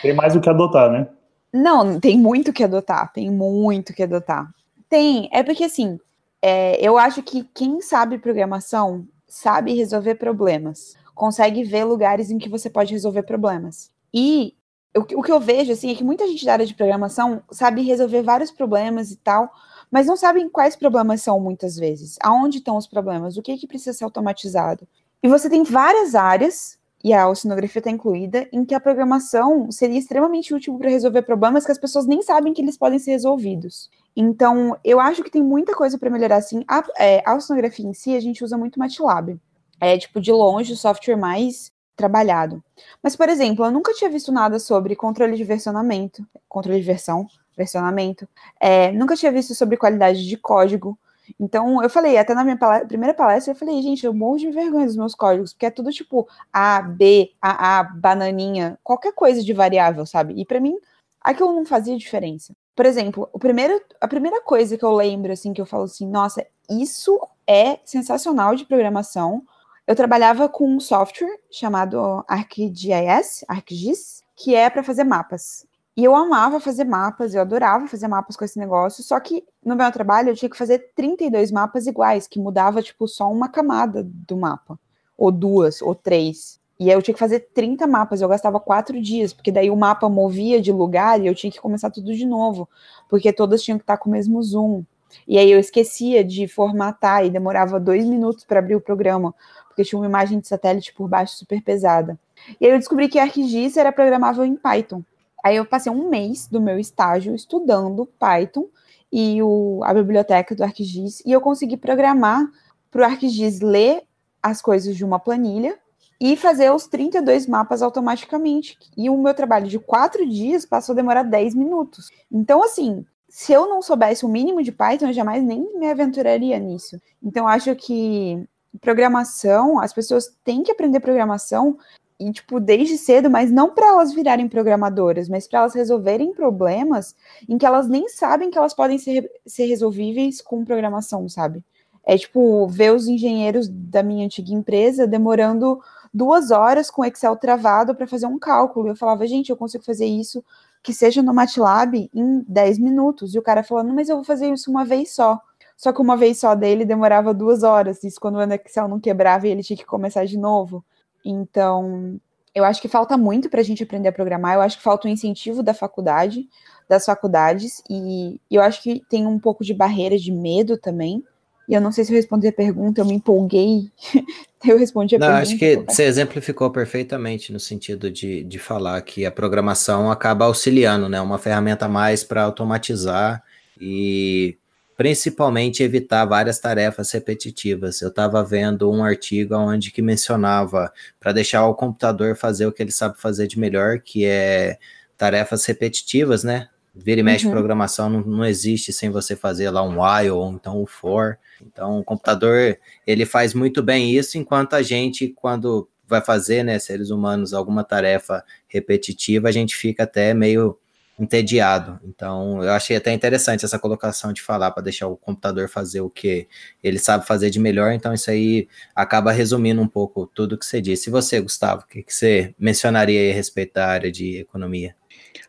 Tem 0.00 0.14
mais 0.14 0.36
o 0.36 0.40
que 0.40 0.48
adotar, 0.48 0.92
né? 0.92 1.08
Não, 1.52 1.98
tem 1.98 2.16
muito 2.16 2.52
que 2.52 2.62
adotar, 2.62 3.12
tem 3.12 3.28
muito 3.28 3.92
que 3.92 4.04
adotar. 4.04 4.48
Tem, 4.90 5.30
é 5.32 5.42
porque 5.44 5.64
assim, 5.64 6.00
é, 6.42 6.76
eu 6.84 6.98
acho 6.98 7.22
que 7.22 7.44
quem 7.54 7.80
sabe 7.80 8.18
programação 8.18 9.06
sabe 9.28 9.72
resolver 9.72 10.16
problemas, 10.16 10.96
consegue 11.14 11.62
ver 11.62 11.84
lugares 11.84 12.28
em 12.28 12.38
que 12.38 12.48
você 12.48 12.68
pode 12.68 12.92
resolver 12.92 13.22
problemas. 13.22 13.92
E 14.12 14.56
o, 14.96 15.20
o 15.20 15.22
que 15.22 15.30
eu 15.30 15.38
vejo 15.38 15.70
assim 15.70 15.92
é 15.92 15.94
que 15.94 16.02
muita 16.02 16.26
gente 16.26 16.44
da 16.44 16.54
área 16.54 16.66
de 16.66 16.74
programação 16.74 17.40
sabe 17.52 17.82
resolver 17.82 18.22
vários 18.22 18.50
problemas 18.50 19.12
e 19.12 19.16
tal, 19.16 19.48
mas 19.92 20.08
não 20.08 20.16
sabem 20.16 20.50
quais 20.50 20.74
problemas 20.74 21.22
são 21.22 21.38
muitas 21.38 21.76
vezes. 21.76 22.16
Aonde 22.20 22.58
estão 22.58 22.76
os 22.76 22.88
problemas? 22.88 23.36
O 23.36 23.42
que, 23.42 23.56
que 23.56 23.68
precisa 23.68 23.96
ser 23.96 24.02
automatizado? 24.02 24.88
E 25.22 25.28
você 25.28 25.48
tem 25.48 25.62
várias 25.62 26.16
áreas 26.16 26.79
e 27.02 27.14
a 27.14 27.28
oceanografia 27.28 27.80
está 27.80 27.90
incluída, 27.90 28.46
em 28.52 28.64
que 28.64 28.74
a 28.74 28.80
programação 28.80 29.70
seria 29.70 29.98
extremamente 29.98 30.54
útil 30.54 30.76
para 30.76 30.90
resolver 30.90 31.22
problemas 31.22 31.64
que 31.64 31.72
as 31.72 31.78
pessoas 31.78 32.06
nem 32.06 32.20
sabem 32.22 32.52
que 32.52 32.60
eles 32.60 32.76
podem 32.76 32.98
ser 32.98 33.12
resolvidos. 33.12 33.90
Então, 34.14 34.76
eu 34.84 35.00
acho 35.00 35.22
que 35.22 35.30
tem 35.30 35.42
muita 35.42 35.74
coisa 35.74 35.98
para 35.98 36.10
melhorar, 36.10 36.36
assim. 36.36 36.62
A, 36.68 36.82
é, 36.98 37.22
a 37.24 37.34
oceanografia 37.34 37.86
em 37.86 37.94
si, 37.94 38.14
a 38.14 38.20
gente 38.20 38.44
usa 38.44 38.58
muito 38.58 38.78
MATLAB. 38.78 39.38
É, 39.80 39.96
tipo, 39.96 40.20
de 40.20 40.30
longe, 40.30 40.74
o 40.74 40.76
software 40.76 41.16
mais 41.16 41.72
trabalhado. 41.96 42.62
Mas, 43.02 43.16
por 43.16 43.28
exemplo, 43.28 43.64
eu 43.64 43.70
nunca 43.70 43.94
tinha 43.94 44.10
visto 44.10 44.30
nada 44.30 44.58
sobre 44.58 44.94
controle 44.94 45.36
de 45.36 45.44
versionamento, 45.44 46.26
controle 46.48 46.80
de 46.80 46.86
versão, 46.86 47.26
versionamento. 47.56 48.28
É, 48.58 48.92
nunca 48.92 49.16
tinha 49.16 49.32
visto 49.32 49.54
sobre 49.54 49.76
qualidade 49.76 50.26
de 50.26 50.36
código. 50.36 50.98
Então, 51.38 51.82
eu 51.82 51.90
falei, 51.90 52.16
até 52.18 52.34
na 52.34 52.44
minha 52.44 52.56
palestra, 52.56 52.88
primeira 52.88 53.14
palestra, 53.14 53.52
eu 53.52 53.56
falei, 53.56 53.80
gente, 53.82 54.04
eu 54.04 54.14
morro 54.14 54.38
de 54.38 54.50
vergonha 54.50 54.86
dos 54.86 54.96
meus 54.96 55.14
códigos, 55.14 55.52
porque 55.52 55.66
é 55.66 55.70
tudo 55.70 55.92
tipo 55.92 56.28
A, 56.52 56.80
B, 56.82 57.32
A, 57.40 57.80
A, 57.80 57.84
bananinha, 57.84 58.78
qualquer 58.82 59.12
coisa 59.12 59.42
de 59.42 59.52
variável, 59.52 60.06
sabe? 60.06 60.34
E 60.40 60.44
para 60.44 60.60
mim, 60.60 60.76
aquilo 61.20 61.54
não 61.54 61.64
fazia 61.64 61.96
diferença. 61.96 62.54
Por 62.74 62.86
exemplo, 62.86 63.28
o 63.32 63.38
primeiro, 63.38 63.80
a 64.00 64.08
primeira 64.08 64.40
coisa 64.40 64.78
que 64.78 64.84
eu 64.84 64.92
lembro, 64.92 65.32
assim, 65.32 65.52
que 65.52 65.60
eu 65.60 65.66
falo 65.66 65.84
assim, 65.84 66.06
nossa, 66.06 66.46
isso 66.68 67.20
é 67.46 67.78
sensacional 67.84 68.54
de 68.54 68.64
programação. 68.64 69.42
Eu 69.86 69.96
trabalhava 69.96 70.48
com 70.48 70.68
um 70.68 70.80
software 70.80 71.38
chamado 71.50 72.24
ArcGIS, 72.28 73.44
ArcGIS, 73.48 74.22
que 74.36 74.54
é 74.54 74.70
para 74.70 74.82
fazer 74.82 75.04
mapas. 75.04 75.66
E 76.00 76.04
eu 76.04 76.16
amava 76.16 76.58
fazer 76.58 76.84
mapas, 76.84 77.34
eu 77.34 77.42
adorava 77.42 77.86
fazer 77.86 78.08
mapas 78.08 78.34
com 78.34 78.42
esse 78.42 78.58
negócio, 78.58 79.04
só 79.04 79.20
que 79.20 79.44
no 79.62 79.76
meu 79.76 79.92
trabalho 79.92 80.30
eu 80.30 80.34
tinha 80.34 80.48
que 80.48 80.56
fazer 80.56 80.92
32 80.96 81.52
mapas 81.52 81.86
iguais, 81.86 82.26
que 82.26 82.40
mudava, 82.40 82.80
tipo, 82.80 83.06
só 83.06 83.30
uma 83.30 83.50
camada 83.50 84.02
do 84.02 84.34
mapa, 84.34 84.80
ou 85.14 85.30
duas, 85.30 85.82
ou 85.82 85.94
três. 85.94 86.58
E 86.78 86.88
aí 86.88 86.96
eu 86.96 87.02
tinha 87.02 87.12
que 87.12 87.20
fazer 87.20 87.50
30 87.52 87.86
mapas, 87.86 88.22
eu 88.22 88.28
gastava 88.30 88.58
quatro 88.58 88.98
dias, 88.98 89.34
porque 89.34 89.52
daí 89.52 89.68
o 89.70 89.76
mapa 89.76 90.08
movia 90.08 90.58
de 90.58 90.72
lugar 90.72 91.20
e 91.20 91.26
eu 91.26 91.34
tinha 91.34 91.52
que 91.52 91.60
começar 91.60 91.90
tudo 91.90 92.14
de 92.14 92.24
novo, 92.24 92.66
porque 93.06 93.30
todas 93.30 93.62
tinham 93.62 93.76
que 93.76 93.82
estar 93.82 93.98
com 93.98 94.08
o 94.08 94.12
mesmo 94.12 94.42
zoom. 94.42 94.82
E 95.28 95.36
aí 95.36 95.50
eu 95.50 95.60
esquecia 95.60 96.24
de 96.24 96.48
formatar 96.48 97.26
e 97.26 97.30
demorava 97.30 97.78
dois 97.78 98.06
minutos 98.06 98.42
para 98.46 98.60
abrir 98.60 98.74
o 98.74 98.80
programa, 98.80 99.34
porque 99.68 99.84
tinha 99.84 99.98
uma 99.98 100.06
imagem 100.06 100.40
de 100.40 100.48
satélite 100.48 100.94
por 100.94 101.06
baixo 101.10 101.36
super 101.36 101.60
pesada. 101.60 102.18
E 102.58 102.64
aí 102.64 102.72
eu 102.72 102.78
descobri 102.78 103.06
que 103.06 103.18
ArcGIS 103.18 103.76
era 103.76 103.92
programável 103.92 104.46
em 104.46 104.56
Python. 104.56 105.04
Aí 105.44 105.56
eu 105.56 105.64
passei 105.64 105.90
um 105.90 106.08
mês 106.08 106.46
do 106.46 106.60
meu 106.60 106.78
estágio 106.78 107.34
estudando 107.34 108.06
Python 108.18 108.66
e 109.12 109.42
o, 109.42 109.80
a 109.82 109.92
biblioteca 109.92 110.54
do 110.54 110.62
ArcGIS, 110.62 111.22
e 111.26 111.32
eu 111.32 111.40
consegui 111.40 111.76
programar 111.76 112.46
para 112.90 113.02
o 113.02 113.04
ArcGIS 113.04 113.60
ler 113.60 114.02
as 114.42 114.62
coisas 114.62 114.96
de 114.96 115.04
uma 115.04 115.18
planilha 115.18 115.78
e 116.20 116.36
fazer 116.36 116.70
os 116.70 116.86
32 116.86 117.46
mapas 117.46 117.82
automaticamente. 117.82 118.78
E 118.96 119.08
o 119.08 119.16
meu 119.16 119.32
trabalho 119.32 119.66
de 119.66 119.78
quatro 119.78 120.28
dias 120.28 120.66
passou 120.66 120.92
a 120.92 120.96
demorar 120.96 121.22
10 121.22 121.54
minutos. 121.54 122.10
Então, 122.30 122.62
assim, 122.62 123.04
se 123.28 123.52
eu 123.52 123.68
não 123.68 123.80
soubesse 123.80 124.26
o 124.26 124.28
mínimo 124.28 124.62
de 124.62 124.70
Python, 124.70 125.06
eu 125.06 125.12
jamais 125.12 125.42
nem 125.42 125.78
me 125.78 125.90
aventuraria 125.90 126.58
nisso. 126.58 127.00
Então, 127.22 127.48
acho 127.48 127.74
que 127.74 128.46
programação, 128.80 129.80
as 129.80 129.92
pessoas 129.92 130.36
têm 130.44 130.62
que 130.62 130.70
aprender 130.70 131.00
programação 131.00 131.78
e 132.20 132.30
tipo 132.30 132.60
desde 132.60 132.98
cedo, 132.98 133.30
mas 133.30 133.50
não 133.50 133.70
para 133.70 133.88
elas 133.88 134.12
virarem 134.12 134.46
programadoras, 134.46 135.28
mas 135.28 135.48
para 135.48 135.60
elas 135.60 135.74
resolverem 135.74 136.34
problemas 136.34 137.16
em 137.48 137.56
que 137.56 137.64
elas 137.64 137.88
nem 137.88 138.08
sabem 138.10 138.50
que 138.50 138.58
elas 138.58 138.74
podem 138.74 138.98
ser, 138.98 139.30
ser 139.46 139.64
resolvíveis 139.64 140.42
com 140.42 140.62
programação, 140.64 141.26
sabe? 141.28 141.64
É 142.04 142.18
tipo 142.18 142.66
ver 142.68 142.92
os 142.92 143.08
engenheiros 143.08 143.68
da 143.68 144.02
minha 144.02 144.26
antiga 144.26 144.52
empresa 144.52 145.06
demorando 145.06 145.80
duas 146.12 146.50
horas 146.50 146.90
com 146.90 147.04
Excel 147.04 147.36
travado 147.36 147.94
para 147.94 148.06
fazer 148.06 148.26
um 148.26 148.38
cálculo. 148.38 148.88
Eu 148.88 148.96
falava, 148.96 149.26
gente, 149.26 149.50
eu 149.50 149.56
consigo 149.56 149.84
fazer 149.84 150.06
isso 150.06 150.44
que 150.82 150.92
seja 150.92 151.22
no 151.22 151.32
MATLAB 151.32 152.10
em 152.14 152.44
10 152.46 152.78
minutos. 152.78 153.34
E 153.34 153.38
o 153.38 153.42
cara 153.42 153.62
falando, 153.62 153.94
mas 153.94 154.08
eu 154.08 154.16
vou 154.16 154.24
fazer 154.24 154.52
isso 154.52 154.70
uma 154.70 154.84
vez 154.84 155.14
só. 155.14 155.40
Só 155.76 155.92
que 155.92 156.02
uma 156.02 156.16
vez 156.16 156.38
só 156.38 156.54
dele 156.54 156.84
demorava 156.84 157.32
duas 157.32 157.62
horas. 157.62 158.04
Isso 158.04 158.20
quando 158.20 158.36
o 158.36 158.42
Excel 158.42 158.88
não 158.88 159.00
quebrava 159.00 159.46
e 159.46 159.50
ele 159.50 159.62
tinha 159.62 159.76
que 159.76 159.86
começar 159.86 160.24
de 160.26 160.38
novo. 160.38 160.84
Então, 161.24 162.20
eu 162.54 162.64
acho 162.64 162.80
que 162.80 162.88
falta 162.88 163.16
muito 163.16 163.48
para 163.48 163.60
a 163.60 163.64
gente 163.64 163.82
aprender 163.82 164.08
a 164.08 164.12
programar. 164.12 164.54
Eu 164.54 164.60
acho 164.60 164.76
que 164.76 164.82
falta 164.82 165.06
o 165.06 165.10
um 165.10 165.12
incentivo 165.12 165.62
da 165.62 165.74
faculdade, 165.74 166.48
das 166.88 167.04
faculdades, 167.04 167.82
e 167.88 168.40
eu 168.50 168.60
acho 168.62 168.82
que 168.82 169.02
tem 169.08 169.26
um 169.26 169.38
pouco 169.38 169.64
de 169.64 169.72
barreira 169.72 170.18
de 170.18 170.32
medo 170.32 170.76
também. 170.76 171.22
E 171.68 171.74
eu 171.74 171.80
não 171.80 171.92
sei 171.92 172.04
se 172.04 172.12
eu 172.12 172.16
respondi 172.16 172.48
a 172.48 172.52
pergunta, 172.52 173.00
eu 173.00 173.04
me 173.04 173.14
empolguei. 173.14 173.88
eu 174.66 174.76
respondi 174.76 175.14
a 175.14 175.18
não, 175.20 175.26
pergunta. 175.28 175.42
Acho 175.42 175.56
que 175.56 175.76
você 175.76 176.02
exemplificou 176.02 176.68
perfeitamente 176.70 177.52
no 177.52 177.60
sentido 177.60 178.10
de, 178.10 178.42
de 178.42 178.58
falar 178.58 179.00
que 179.02 179.24
a 179.24 179.30
programação 179.30 180.10
acaba 180.10 180.46
auxiliando, 180.46 181.08
né? 181.08 181.20
Uma 181.20 181.38
ferramenta 181.38 181.86
a 181.86 181.88
mais 181.88 182.24
para 182.24 182.42
automatizar 182.42 183.44
e 183.80 184.58
principalmente 185.00 185.82
evitar 185.82 186.26
várias 186.26 186.58
tarefas 186.58 187.10
repetitivas. 187.12 188.02
Eu 188.02 188.10
estava 188.10 188.44
vendo 188.44 188.92
um 188.92 189.02
artigo 189.02 189.54
onde 189.54 189.90
que 189.90 190.02
mencionava 190.02 190.92
para 191.18 191.32
deixar 191.32 191.66
o 191.66 191.74
computador 191.74 192.36
fazer 192.36 192.66
o 192.66 192.72
que 192.72 192.82
ele 192.82 192.92
sabe 192.92 193.18
fazer 193.18 193.46
de 193.46 193.58
melhor, 193.58 194.00
que 194.00 194.26
é 194.26 194.78
tarefas 195.16 195.64
repetitivas, 195.64 196.44
né? 196.44 196.68
Vira 196.94 197.18
e 197.18 197.24
mexe 197.24 197.46
uhum. 197.46 197.50
programação 197.50 198.10
não, 198.10 198.20
não, 198.20 198.44
existe 198.44 198.92
sem 198.92 199.08
você 199.08 199.34
fazer 199.34 199.70
lá 199.70 199.82
um 199.82 200.02
while 200.02 200.32
ou 200.32 200.52
então 200.52 200.82
um 200.82 200.84
for. 200.84 201.38
Então 201.62 202.00
o 202.00 202.04
computador 202.04 202.78
ele 203.06 203.24
faz 203.24 203.54
muito 203.54 203.82
bem 203.82 204.14
isso, 204.14 204.36
enquanto 204.36 204.74
a 204.74 204.82
gente 204.82 205.28
quando 205.28 205.88
vai 206.06 206.20
fazer, 206.20 206.62
né, 206.62 206.78
seres 206.78 207.08
humanos 207.08 207.54
alguma 207.54 207.84
tarefa 207.84 208.44
repetitiva, 208.68 209.48
a 209.48 209.52
gente 209.52 209.74
fica 209.76 210.02
até 210.02 210.34
meio 210.34 210.78
entediado. 211.20 212.00
Então, 212.02 212.64
eu 212.64 212.72
achei 212.72 212.96
até 212.96 213.12
interessante 213.12 213.64
essa 213.64 213.78
colocação 213.78 214.32
de 214.32 214.40
falar 214.40 214.70
para 214.70 214.82
deixar 214.82 215.06
o 215.06 215.16
computador 215.16 215.68
fazer 215.68 216.00
o 216.00 216.08
que 216.08 216.48
ele 216.82 216.98
sabe 216.98 217.26
fazer 217.26 217.50
de 217.50 217.60
melhor. 217.60 217.92
Então, 217.92 218.14
isso 218.14 218.30
aí 218.30 218.66
acaba 218.96 219.30
resumindo 219.30 219.82
um 219.82 219.86
pouco 219.86 220.26
tudo 220.26 220.56
que 220.56 220.64
você 220.64 220.80
disse. 220.80 221.10
E 221.10 221.12
você, 221.12 221.38
Gustavo, 221.38 221.82
o 221.82 221.86
que, 221.86 222.02
que 222.02 222.14
você 222.14 222.54
mencionaria 222.58 223.30
a 223.30 223.34
respeito 223.34 223.74
da 223.74 223.86
área 223.86 224.10
de 224.10 224.38
economia? 224.38 224.96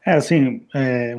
É, 0.06 0.14
assim, 0.14 0.66
é, 0.76 1.18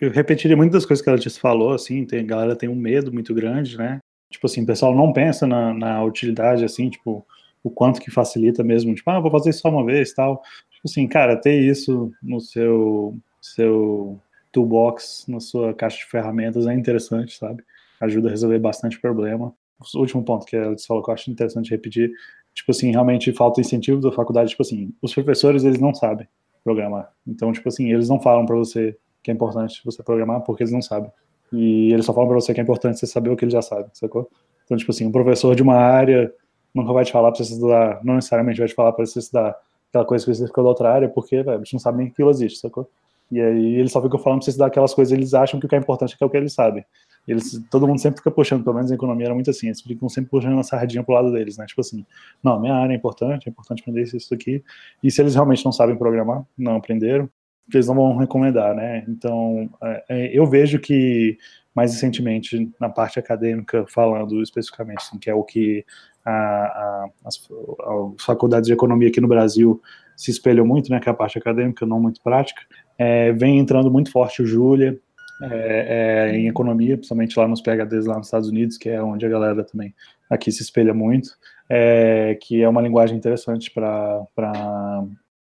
eu 0.00 0.10
repetiria 0.12 0.56
muitas 0.56 0.86
coisas 0.86 1.02
que 1.02 1.08
ela 1.08 1.18
disse 1.18 1.40
falou, 1.40 1.72
assim, 1.72 2.04
tem, 2.04 2.20
a 2.20 2.22
galera 2.22 2.56
tem 2.56 2.68
um 2.68 2.76
medo 2.76 3.12
muito 3.12 3.34
grande, 3.34 3.76
né? 3.76 3.98
Tipo 4.30 4.46
assim, 4.46 4.62
o 4.62 4.66
pessoal 4.66 4.94
não 4.94 5.12
pensa 5.12 5.46
na, 5.46 5.74
na 5.74 6.04
utilidade, 6.04 6.64
assim, 6.64 6.88
tipo, 6.88 7.26
o 7.64 7.70
quanto 7.70 8.00
que 8.00 8.10
facilita 8.10 8.62
mesmo, 8.62 8.94
tipo, 8.94 9.10
ah, 9.10 9.18
vou 9.18 9.30
fazer 9.30 9.52
só 9.52 9.68
uma 9.68 9.84
vez, 9.84 10.12
tal. 10.12 10.40
Tipo 10.70 10.82
assim, 10.84 11.08
cara, 11.08 11.36
ter 11.36 11.60
isso 11.60 12.12
no 12.22 12.40
seu 12.40 13.18
seu 13.54 14.18
toolbox 14.52 15.24
na 15.28 15.40
sua 15.40 15.74
caixa 15.74 15.98
de 15.98 16.04
ferramentas 16.06 16.66
é 16.66 16.74
interessante, 16.74 17.36
sabe? 17.36 17.62
Ajuda 18.00 18.28
a 18.28 18.30
resolver 18.30 18.58
bastante 18.58 19.00
problema. 19.00 19.52
O 19.94 19.98
último 20.00 20.24
ponto 20.24 20.46
que 20.46 20.56
a 20.56 20.74
falou 20.86 21.02
que 21.02 21.10
eu 21.10 21.14
acho 21.14 21.30
interessante 21.30 21.70
repetir, 21.70 22.10
tipo 22.54 22.70
assim, 22.70 22.90
realmente 22.90 23.32
falta 23.32 23.60
incentivo 23.60 24.00
da 24.00 24.10
faculdade, 24.10 24.50
tipo 24.50 24.62
assim, 24.62 24.92
os 25.00 25.14
professores, 25.14 25.64
eles 25.64 25.80
não 25.80 25.94
sabem 25.94 26.26
programar. 26.64 27.12
Então, 27.26 27.52
tipo 27.52 27.68
assim, 27.68 27.92
eles 27.92 28.08
não 28.08 28.20
falam 28.20 28.44
para 28.44 28.56
você 28.56 28.96
que 29.22 29.30
é 29.30 29.34
importante 29.34 29.80
você 29.84 30.02
programar 30.02 30.42
porque 30.42 30.62
eles 30.62 30.72
não 30.72 30.82
sabem. 30.82 31.10
E 31.52 31.92
eles 31.92 32.04
só 32.04 32.12
falam 32.12 32.28
para 32.28 32.40
você 32.40 32.52
que 32.52 32.60
é 32.60 32.62
importante 32.62 32.98
você 32.98 33.06
saber 33.06 33.30
o 33.30 33.36
que 33.36 33.44
ele 33.44 33.52
já 33.52 33.62
sabe, 33.62 33.88
sacou? 33.94 34.30
Então, 34.64 34.76
tipo 34.76 34.90
assim, 34.90 35.06
um 35.06 35.12
professor 35.12 35.54
de 35.54 35.62
uma 35.62 35.76
área 35.76 36.32
nunca 36.74 36.92
vai 36.92 37.04
te 37.04 37.12
falar 37.12 37.32
para 37.32 37.42
você 37.42 37.52
estudar, 37.52 38.00
não 38.04 38.16
necessariamente 38.16 38.58
vai 38.58 38.68
te 38.68 38.74
falar 38.74 38.92
para 38.92 39.06
você 39.06 39.18
estudar 39.18 39.56
aquela 39.88 40.04
coisa 40.04 40.22
específica 40.22 40.62
da 40.62 40.68
outra 40.68 40.92
área, 40.92 41.08
porque, 41.08 41.42
velho, 41.42 41.56
a 41.56 41.58
gente 41.58 41.72
não 41.72 41.80
sabe 41.80 41.98
nem 41.98 42.06
que 42.08 42.12
aquilo 42.12 42.30
existe, 42.30 42.58
sacou? 42.58 42.90
E 43.30 43.40
aí 43.40 43.74
eles 43.74 43.92
só 43.92 44.00
ficam 44.02 44.18
falando 44.18 44.38
pra 44.38 44.44
você 44.44 44.50
estudar 44.50 44.66
aquelas 44.66 44.94
coisas, 44.94 45.12
eles 45.12 45.34
acham 45.34 45.60
que 45.60 45.66
o 45.66 45.68
que 45.68 45.74
é 45.74 45.78
importante 45.78 46.16
é 46.18 46.24
o 46.24 46.30
que 46.30 46.36
eles 46.36 46.52
sabem. 46.52 46.84
Eles, 47.26 47.62
todo 47.70 47.86
mundo 47.86 48.00
sempre 48.00 48.18
fica 48.18 48.30
puxando, 48.30 48.64
pelo 48.64 48.76
menos 48.76 48.90
a 48.90 48.94
economia 48.94 49.26
era 49.26 49.34
muito 49.34 49.50
assim, 49.50 49.66
eles 49.66 49.82
ficam 49.82 50.08
sempre 50.08 50.30
puxando 50.30 50.58
a 50.58 50.62
sardinha 50.62 51.04
pro 51.04 51.14
lado 51.14 51.30
deles, 51.30 51.58
né? 51.58 51.66
Tipo 51.66 51.82
assim, 51.82 52.06
não, 52.42 52.58
minha 52.58 52.74
área 52.74 52.94
é 52.94 52.96
importante, 52.96 53.46
é 53.46 53.50
importante 53.50 53.82
aprender 53.82 54.02
isso, 54.02 54.16
isso 54.16 54.32
aqui. 54.32 54.64
E 55.02 55.10
se 55.10 55.20
eles 55.20 55.34
realmente 55.34 55.62
não 55.62 55.72
sabem 55.72 55.94
programar, 55.94 56.42
não 56.56 56.76
aprenderam, 56.76 57.28
eles 57.72 57.86
não 57.86 57.94
vão 57.94 58.16
recomendar, 58.16 58.74
né? 58.74 59.04
Então, 59.06 59.68
é, 59.82 60.04
é 60.08 60.38
eu 60.38 60.46
vejo 60.46 60.78
que 60.78 61.36
mais 61.74 61.92
recentemente 61.92 62.72
na 62.80 62.88
parte 62.88 63.18
acadêmica, 63.18 63.84
falando 63.86 64.42
especificamente, 64.42 64.98
assim, 64.98 65.18
que 65.18 65.30
é 65.30 65.34
o 65.34 65.44
que 65.44 65.84
a, 66.24 66.32
a, 66.32 67.08
as, 67.24 67.36
as, 67.36 68.24
faculdades 68.24 68.66
de 68.66 68.72
economia 68.72 69.08
aqui 69.08 69.20
no 69.20 69.28
Brasil 69.28 69.80
se 70.16 70.30
espelham 70.30 70.66
muito, 70.66 70.90
né, 70.90 70.98
que 70.98 71.08
é 71.08 71.12
a 71.12 71.14
parte 71.14 71.38
acadêmica, 71.38 71.86
não 71.86 72.00
muito 72.00 72.20
prática, 72.20 72.62
é, 72.98 73.32
vem 73.32 73.58
entrando 73.58 73.90
muito 73.90 74.10
forte 74.10 74.42
o 74.42 74.46
Júlia 74.46 74.98
é, 75.40 76.30
é, 76.30 76.36
em 76.36 76.48
economia, 76.48 76.96
principalmente 76.96 77.38
lá 77.38 77.46
nos 77.46 77.60
PHDs 77.60 78.06
lá 78.06 78.16
nos 78.16 78.26
Estados 78.26 78.48
Unidos, 78.48 78.76
que 78.76 78.88
é 78.88 79.00
onde 79.00 79.24
a 79.24 79.28
galera 79.28 79.62
também 79.62 79.94
aqui 80.28 80.50
se 80.50 80.62
espelha 80.62 80.92
muito, 80.92 81.30
é, 81.68 82.36
que 82.42 82.60
é 82.60 82.68
uma 82.68 82.82
linguagem 82.82 83.16
interessante 83.16 83.70
para 83.70 84.26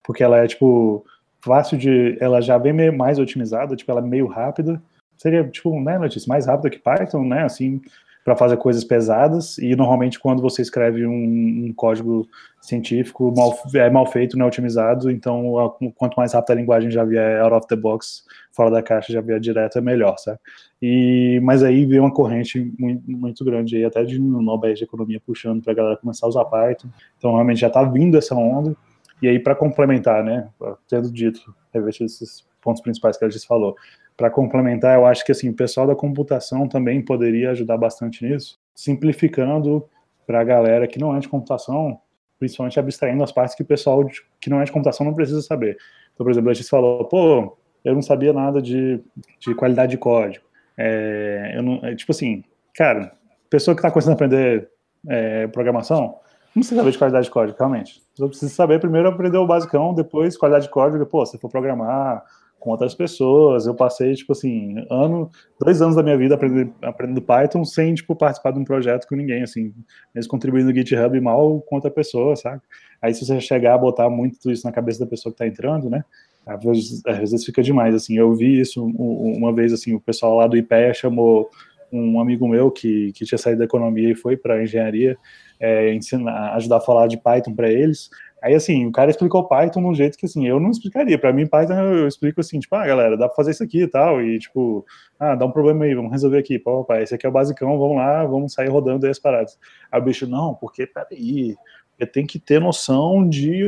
porque 0.02 0.22
ela 0.22 0.38
é 0.38 0.46
tipo 0.46 1.06
fácil 1.40 1.78
de, 1.78 2.16
ela 2.20 2.40
já 2.40 2.58
vem 2.58 2.72
mais 2.90 3.18
otimizada, 3.18 3.76
tipo 3.76 3.90
ela 3.90 4.00
é 4.00 4.04
meio 4.04 4.26
rápida, 4.26 4.82
seria 5.16 5.44
tipo, 5.48 5.78
né, 5.80 5.98
notícia 5.98 6.28
mais 6.28 6.46
rápida 6.46 6.70
que 6.70 6.78
Python, 6.78 7.24
né, 7.24 7.44
assim, 7.44 7.80
para 8.24 8.34
fazer 8.34 8.56
coisas 8.56 8.82
pesadas, 8.82 9.58
e 9.58 9.76
normalmente 9.76 10.18
quando 10.18 10.40
você 10.40 10.62
escreve 10.62 11.06
um, 11.06 11.66
um, 11.66 11.72
código 11.76 12.26
científico 12.58 13.30
mal, 13.36 13.54
é 13.74 13.90
mal 13.90 14.06
feito, 14.06 14.38
não 14.38 14.46
é 14.46 14.48
otimizado, 14.48 15.10
então 15.10 15.58
a, 15.58 15.70
quanto 15.94 16.14
mais 16.16 16.32
rápida 16.32 16.54
a 16.54 16.56
linguagem 16.56 16.90
já 16.90 17.04
vier 17.04 17.42
out 17.42 17.54
of 17.54 17.66
the 17.68 17.76
box, 17.76 18.24
fora 18.50 18.70
da 18.70 18.82
caixa, 18.82 19.12
já 19.12 19.20
vier 19.20 19.38
direto, 19.38 19.76
é 19.76 19.82
melhor, 19.82 20.16
sabe? 20.16 20.38
E, 20.80 21.38
mas 21.42 21.62
aí 21.62 21.84
veio 21.84 22.02
uma 22.02 22.12
corrente 22.12 22.72
muito, 22.78 23.02
muito 23.06 23.44
grande 23.44 23.76
aí, 23.76 23.84
até 23.84 24.02
de 24.02 24.18
Nobel 24.18 24.72
de 24.72 24.84
Economia 24.84 25.20
puxando 25.20 25.62
para 25.62 25.72
a 25.72 25.76
galera 25.76 25.96
começar 25.98 26.24
a 26.26 26.30
usar 26.30 26.46
Python, 26.46 26.88
então 27.18 27.34
realmente 27.34 27.60
já 27.60 27.66
está 27.66 27.82
vindo 27.82 28.16
essa 28.16 28.34
onda, 28.34 28.74
e 29.20 29.28
aí 29.28 29.38
para 29.38 29.54
complementar, 29.54 30.24
né, 30.24 30.48
tendo 30.88 31.12
dito, 31.12 31.54
rever 31.74 31.90
esses 31.90 32.46
pontos 32.62 32.80
principais 32.80 33.18
que 33.18 33.24
a 33.26 33.28
gente 33.28 33.46
falou, 33.46 33.76
para 34.16 34.30
complementar, 34.30 34.96
eu 34.96 35.06
acho 35.06 35.24
que 35.24 35.32
assim, 35.32 35.48
o 35.48 35.54
pessoal 35.54 35.86
da 35.86 35.94
computação 35.94 36.68
também 36.68 37.02
poderia 37.02 37.50
ajudar 37.50 37.76
bastante 37.76 38.24
nisso, 38.24 38.58
simplificando 38.74 39.84
para 40.26 40.40
a 40.40 40.44
galera 40.44 40.86
que 40.86 40.98
não 40.98 41.14
é 41.16 41.18
de 41.18 41.28
computação, 41.28 41.98
principalmente 42.38 42.78
abstraindo 42.78 43.22
as 43.22 43.32
partes 43.32 43.54
que 43.54 43.62
o 43.62 43.66
pessoal 43.66 44.04
de, 44.04 44.20
que 44.40 44.48
não 44.48 44.60
é 44.60 44.64
de 44.64 44.72
computação 44.72 45.04
não 45.04 45.14
precisa 45.14 45.42
saber. 45.42 45.76
Então, 46.12 46.24
por 46.24 46.30
exemplo, 46.30 46.50
a 46.50 46.54
gente 46.54 46.68
falou, 46.68 47.04
pô, 47.06 47.56
eu 47.84 47.94
não 47.94 48.02
sabia 48.02 48.32
nada 48.32 48.62
de, 48.62 49.00
de 49.40 49.54
qualidade 49.54 49.90
de 49.90 49.98
código. 49.98 50.44
É, 50.76 51.54
eu 51.56 51.62
não, 51.62 51.84
é, 51.84 51.94
tipo 51.94 52.12
assim, 52.12 52.44
cara, 52.74 53.12
pessoa 53.50 53.74
que 53.74 53.80
está 53.80 53.90
começando 53.90 54.12
a 54.12 54.14
aprender 54.14 54.68
é, 55.08 55.46
programação, 55.48 56.18
não 56.54 56.60
precisa 56.60 56.76
saber 56.76 56.92
de 56.92 56.98
qualidade 56.98 57.24
de 57.24 57.30
código, 57.32 57.58
realmente. 57.58 58.02
Você 58.14 58.28
precisa 58.28 58.54
saber 58.54 58.80
primeiro 58.80 59.08
aprender 59.08 59.38
o 59.38 59.46
basicão, 59.46 59.92
depois 59.92 60.36
qualidade 60.36 60.66
de 60.66 60.70
código, 60.70 61.04
pô, 61.04 61.26
se 61.26 61.36
for 61.36 61.50
programar 61.50 62.22
com 62.64 62.70
outras 62.70 62.94
pessoas. 62.94 63.66
Eu 63.66 63.74
passei, 63.74 64.14
tipo 64.14 64.32
assim, 64.32 64.74
ano, 64.90 65.30
dois 65.60 65.82
anos 65.82 65.94
da 65.94 66.02
minha 66.02 66.16
vida 66.16 66.34
aprendendo, 66.34 66.72
aprendendo 66.80 67.20
Python 67.20 67.62
sem, 67.62 67.94
tipo, 67.94 68.16
participar 68.16 68.52
de 68.52 68.58
um 68.58 68.64
projeto 68.64 69.06
com 69.06 69.14
ninguém, 69.14 69.42
assim, 69.42 69.74
mesmo 70.14 70.30
contribuindo 70.30 70.70
no 70.70 70.74
GitHub 70.74 71.20
mal 71.20 71.60
com 71.60 71.74
outra 71.74 71.90
pessoa, 71.90 72.34
sabe? 72.34 72.62
Aí 73.02 73.12
se 73.14 73.26
você 73.26 73.38
chegar 73.38 73.74
a 73.74 73.78
botar 73.78 74.08
muito 74.08 74.50
isso 74.50 74.66
na 74.66 74.72
cabeça 74.72 75.00
da 75.00 75.06
pessoa 75.06 75.30
que 75.30 75.38
tá 75.38 75.46
entrando, 75.46 75.90
né? 75.90 76.02
Às 76.46 76.64
vezes, 76.64 77.02
às 77.06 77.18
vezes 77.18 77.44
fica 77.44 77.62
demais, 77.62 77.94
assim. 77.94 78.16
Eu 78.16 78.34
vi 78.34 78.60
isso 78.60 78.82
uma 78.82 79.52
vez, 79.52 79.70
assim, 79.70 79.92
o 79.92 80.00
pessoal 80.00 80.38
lá 80.38 80.46
do 80.46 80.56
IPEA 80.56 80.94
chamou 80.94 81.50
um 81.92 82.18
amigo 82.18 82.48
meu 82.48 82.70
que, 82.70 83.12
que 83.12 83.26
tinha 83.26 83.38
saído 83.38 83.58
da 83.58 83.66
economia 83.66 84.10
e 84.10 84.16
foi 84.16 84.36
para 84.36 84.62
engenharia 84.62 85.16
é, 85.60 85.94
ensinar, 85.94 86.54
ajudar 86.54 86.78
a 86.78 86.80
falar 86.80 87.06
de 87.06 87.16
Python 87.16 87.54
para 87.54 87.70
eles. 87.70 88.10
Aí, 88.44 88.54
assim, 88.54 88.84
o 88.84 88.92
cara 88.92 89.10
explicou 89.10 89.48
Python 89.48 89.80
de 89.80 89.86
um 89.86 89.94
jeito 89.94 90.18
que, 90.18 90.26
assim, 90.26 90.46
eu 90.46 90.60
não 90.60 90.70
explicaria. 90.70 91.18
Para 91.18 91.32
mim, 91.32 91.46
Python, 91.46 91.72
eu 91.72 92.06
explico 92.06 92.42
assim, 92.42 92.60
tipo, 92.60 92.74
ah, 92.76 92.86
galera, 92.86 93.16
dá 93.16 93.26
para 93.26 93.34
fazer 93.34 93.52
isso 93.52 93.64
aqui 93.64 93.84
e 93.84 93.88
tal, 93.88 94.20
e, 94.20 94.38
tipo, 94.38 94.84
ah, 95.18 95.34
dá 95.34 95.46
um 95.46 95.50
problema 95.50 95.86
aí, 95.86 95.94
vamos 95.94 96.12
resolver 96.12 96.36
aqui. 96.36 96.58
Pô, 96.58 96.84
pai, 96.84 97.02
esse 97.02 97.14
aqui 97.14 97.24
é 97.24 97.28
o 97.30 97.32
basicão, 97.32 97.78
vamos 97.78 97.96
lá, 97.96 98.22
vamos 98.26 98.52
sair 98.52 98.68
rodando 98.68 99.06
aí 99.06 99.12
as 99.12 99.18
paradas. 99.18 99.58
Aí 99.90 99.98
o 99.98 100.04
bicho, 100.04 100.26
não, 100.26 100.54
porque, 100.54 100.86
peraí, 100.86 101.56
eu 101.98 102.06
tenho 102.06 102.26
que 102.26 102.38
ter 102.38 102.60
noção 102.60 103.26
de 103.26 103.62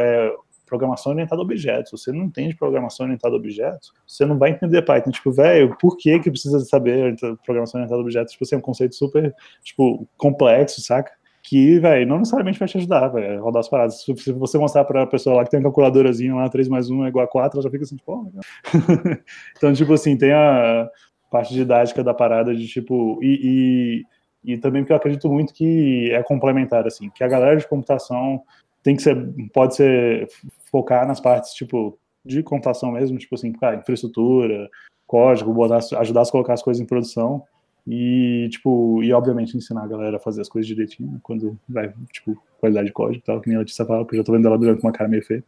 é, 0.00 0.34
programação 0.66 1.12
orientada 1.12 1.40
a 1.40 1.44
objetos. 1.44 1.92
Você 1.92 2.10
não 2.10 2.24
entende 2.24 2.56
programação 2.56 3.06
orientada 3.06 3.36
a 3.36 3.38
objetos, 3.38 3.92
você 4.04 4.26
não 4.26 4.36
vai 4.36 4.50
entender 4.50 4.82
Python. 4.82 5.12
Tipo, 5.12 5.30
velho, 5.30 5.76
por 5.80 5.96
que 5.96 6.18
que 6.18 6.32
precisa 6.32 6.58
saber 6.64 7.14
programação 7.44 7.78
orientada 7.78 8.00
a 8.00 8.02
objetos? 8.02 8.32
Tipo, 8.32 8.44
assim, 8.44 8.56
é 8.56 8.58
um 8.58 8.60
conceito 8.60 8.96
super, 8.96 9.32
tipo, 9.62 10.04
complexo, 10.16 10.80
saca? 10.80 11.12
Que, 11.42 11.78
velho, 11.78 12.06
não 12.06 12.18
necessariamente 12.18 12.58
vai 12.58 12.68
te 12.68 12.76
ajudar, 12.76 13.08
velho, 13.08 13.42
rodar 13.42 13.60
as 13.60 13.68
paradas. 13.68 14.02
Se 14.02 14.32
você 14.32 14.58
mostrar 14.58 14.84
para 14.84 15.02
a 15.02 15.06
pessoa 15.06 15.36
lá 15.36 15.44
que 15.44 15.50
tem 15.50 15.58
uma 15.58 15.64
calculadorazinha 15.64 16.34
lá, 16.34 16.48
3 16.48 16.68
mais 16.68 16.90
1 16.90 17.06
é 17.06 17.08
igual 17.08 17.24
a 17.24 17.28
4, 17.28 17.56
ela 17.56 17.62
já 17.62 17.70
fica 17.70 17.84
assim, 17.84 17.96
tipo, 17.96 18.24
legal. 18.24 18.42
então, 19.56 19.72
tipo 19.72 19.92
assim, 19.92 20.16
tem 20.16 20.32
a 20.32 20.88
parte 21.30 21.54
didática 21.54 22.04
da 22.04 22.12
parada 22.12 22.54
de, 22.54 22.66
tipo, 22.66 23.18
e, 23.22 24.04
e, 24.44 24.52
e 24.52 24.58
também 24.58 24.82
porque 24.82 24.92
eu 24.92 24.96
acredito 24.96 25.28
muito 25.30 25.54
que 25.54 26.10
é 26.12 26.22
complementar, 26.22 26.86
assim, 26.86 27.08
que 27.10 27.24
a 27.24 27.28
galera 27.28 27.56
de 27.56 27.66
computação 27.66 28.42
tem 28.82 28.96
que 28.96 29.02
ser, 29.02 29.16
pode 29.52 29.76
ser, 29.76 30.28
focar 30.70 31.06
nas 31.06 31.20
partes, 31.20 31.52
tipo, 31.52 31.98
de 32.24 32.42
computação 32.42 32.92
mesmo, 32.92 33.18
tipo 33.18 33.34
assim, 33.34 33.52
cara, 33.52 33.76
infraestrutura, 33.76 34.68
código, 35.06 35.52
botar, 35.52 35.80
ajudar 35.98 36.22
a 36.22 36.30
colocar 36.30 36.52
as 36.52 36.62
coisas 36.62 36.82
em 36.82 36.86
produção, 36.86 37.42
e, 37.86 38.48
tipo, 38.50 39.02
e 39.02 39.12
obviamente 39.12 39.56
ensinar 39.56 39.84
a 39.84 39.88
galera 39.88 40.16
a 40.16 40.20
fazer 40.20 40.40
as 40.40 40.48
coisas 40.48 40.66
direitinho, 40.66 41.12
né? 41.12 41.18
quando 41.22 41.58
vai, 41.68 41.92
tipo, 42.12 42.40
qualidade 42.60 42.88
de 42.88 42.92
código 42.92 43.22
e 43.22 43.24
tal, 43.24 43.40
que 43.40 43.48
nem 43.48 43.56
a 43.56 43.60
Letícia 43.60 43.84
fala, 43.86 44.04
porque 44.04 44.16
eu 44.16 44.18
já 44.18 44.24
tô 44.24 44.32
vendo 44.32 44.46
ela 44.46 44.58
durante 44.58 44.82
uma 44.82 44.92
cara 44.92 45.08
meio 45.08 45.24
feia. 45.24 45.42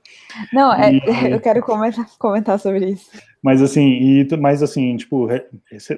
Não, 0.53 0.73
é, 0.73 0.91
eu 1.33 1.41
quero 1.41 1.63
comentar, 1.63 2.07
comentar 2.19 2.59
sobre 2.59 2.91
isso. 2.91 3.11
Mas 3.43 3.61
assim, 3.61 3.83
e, 3.83 4.37
mas 4.39 4.63
assim, 4.63 4.97
tipo, 4.97 5.27
re, 5.27 5.45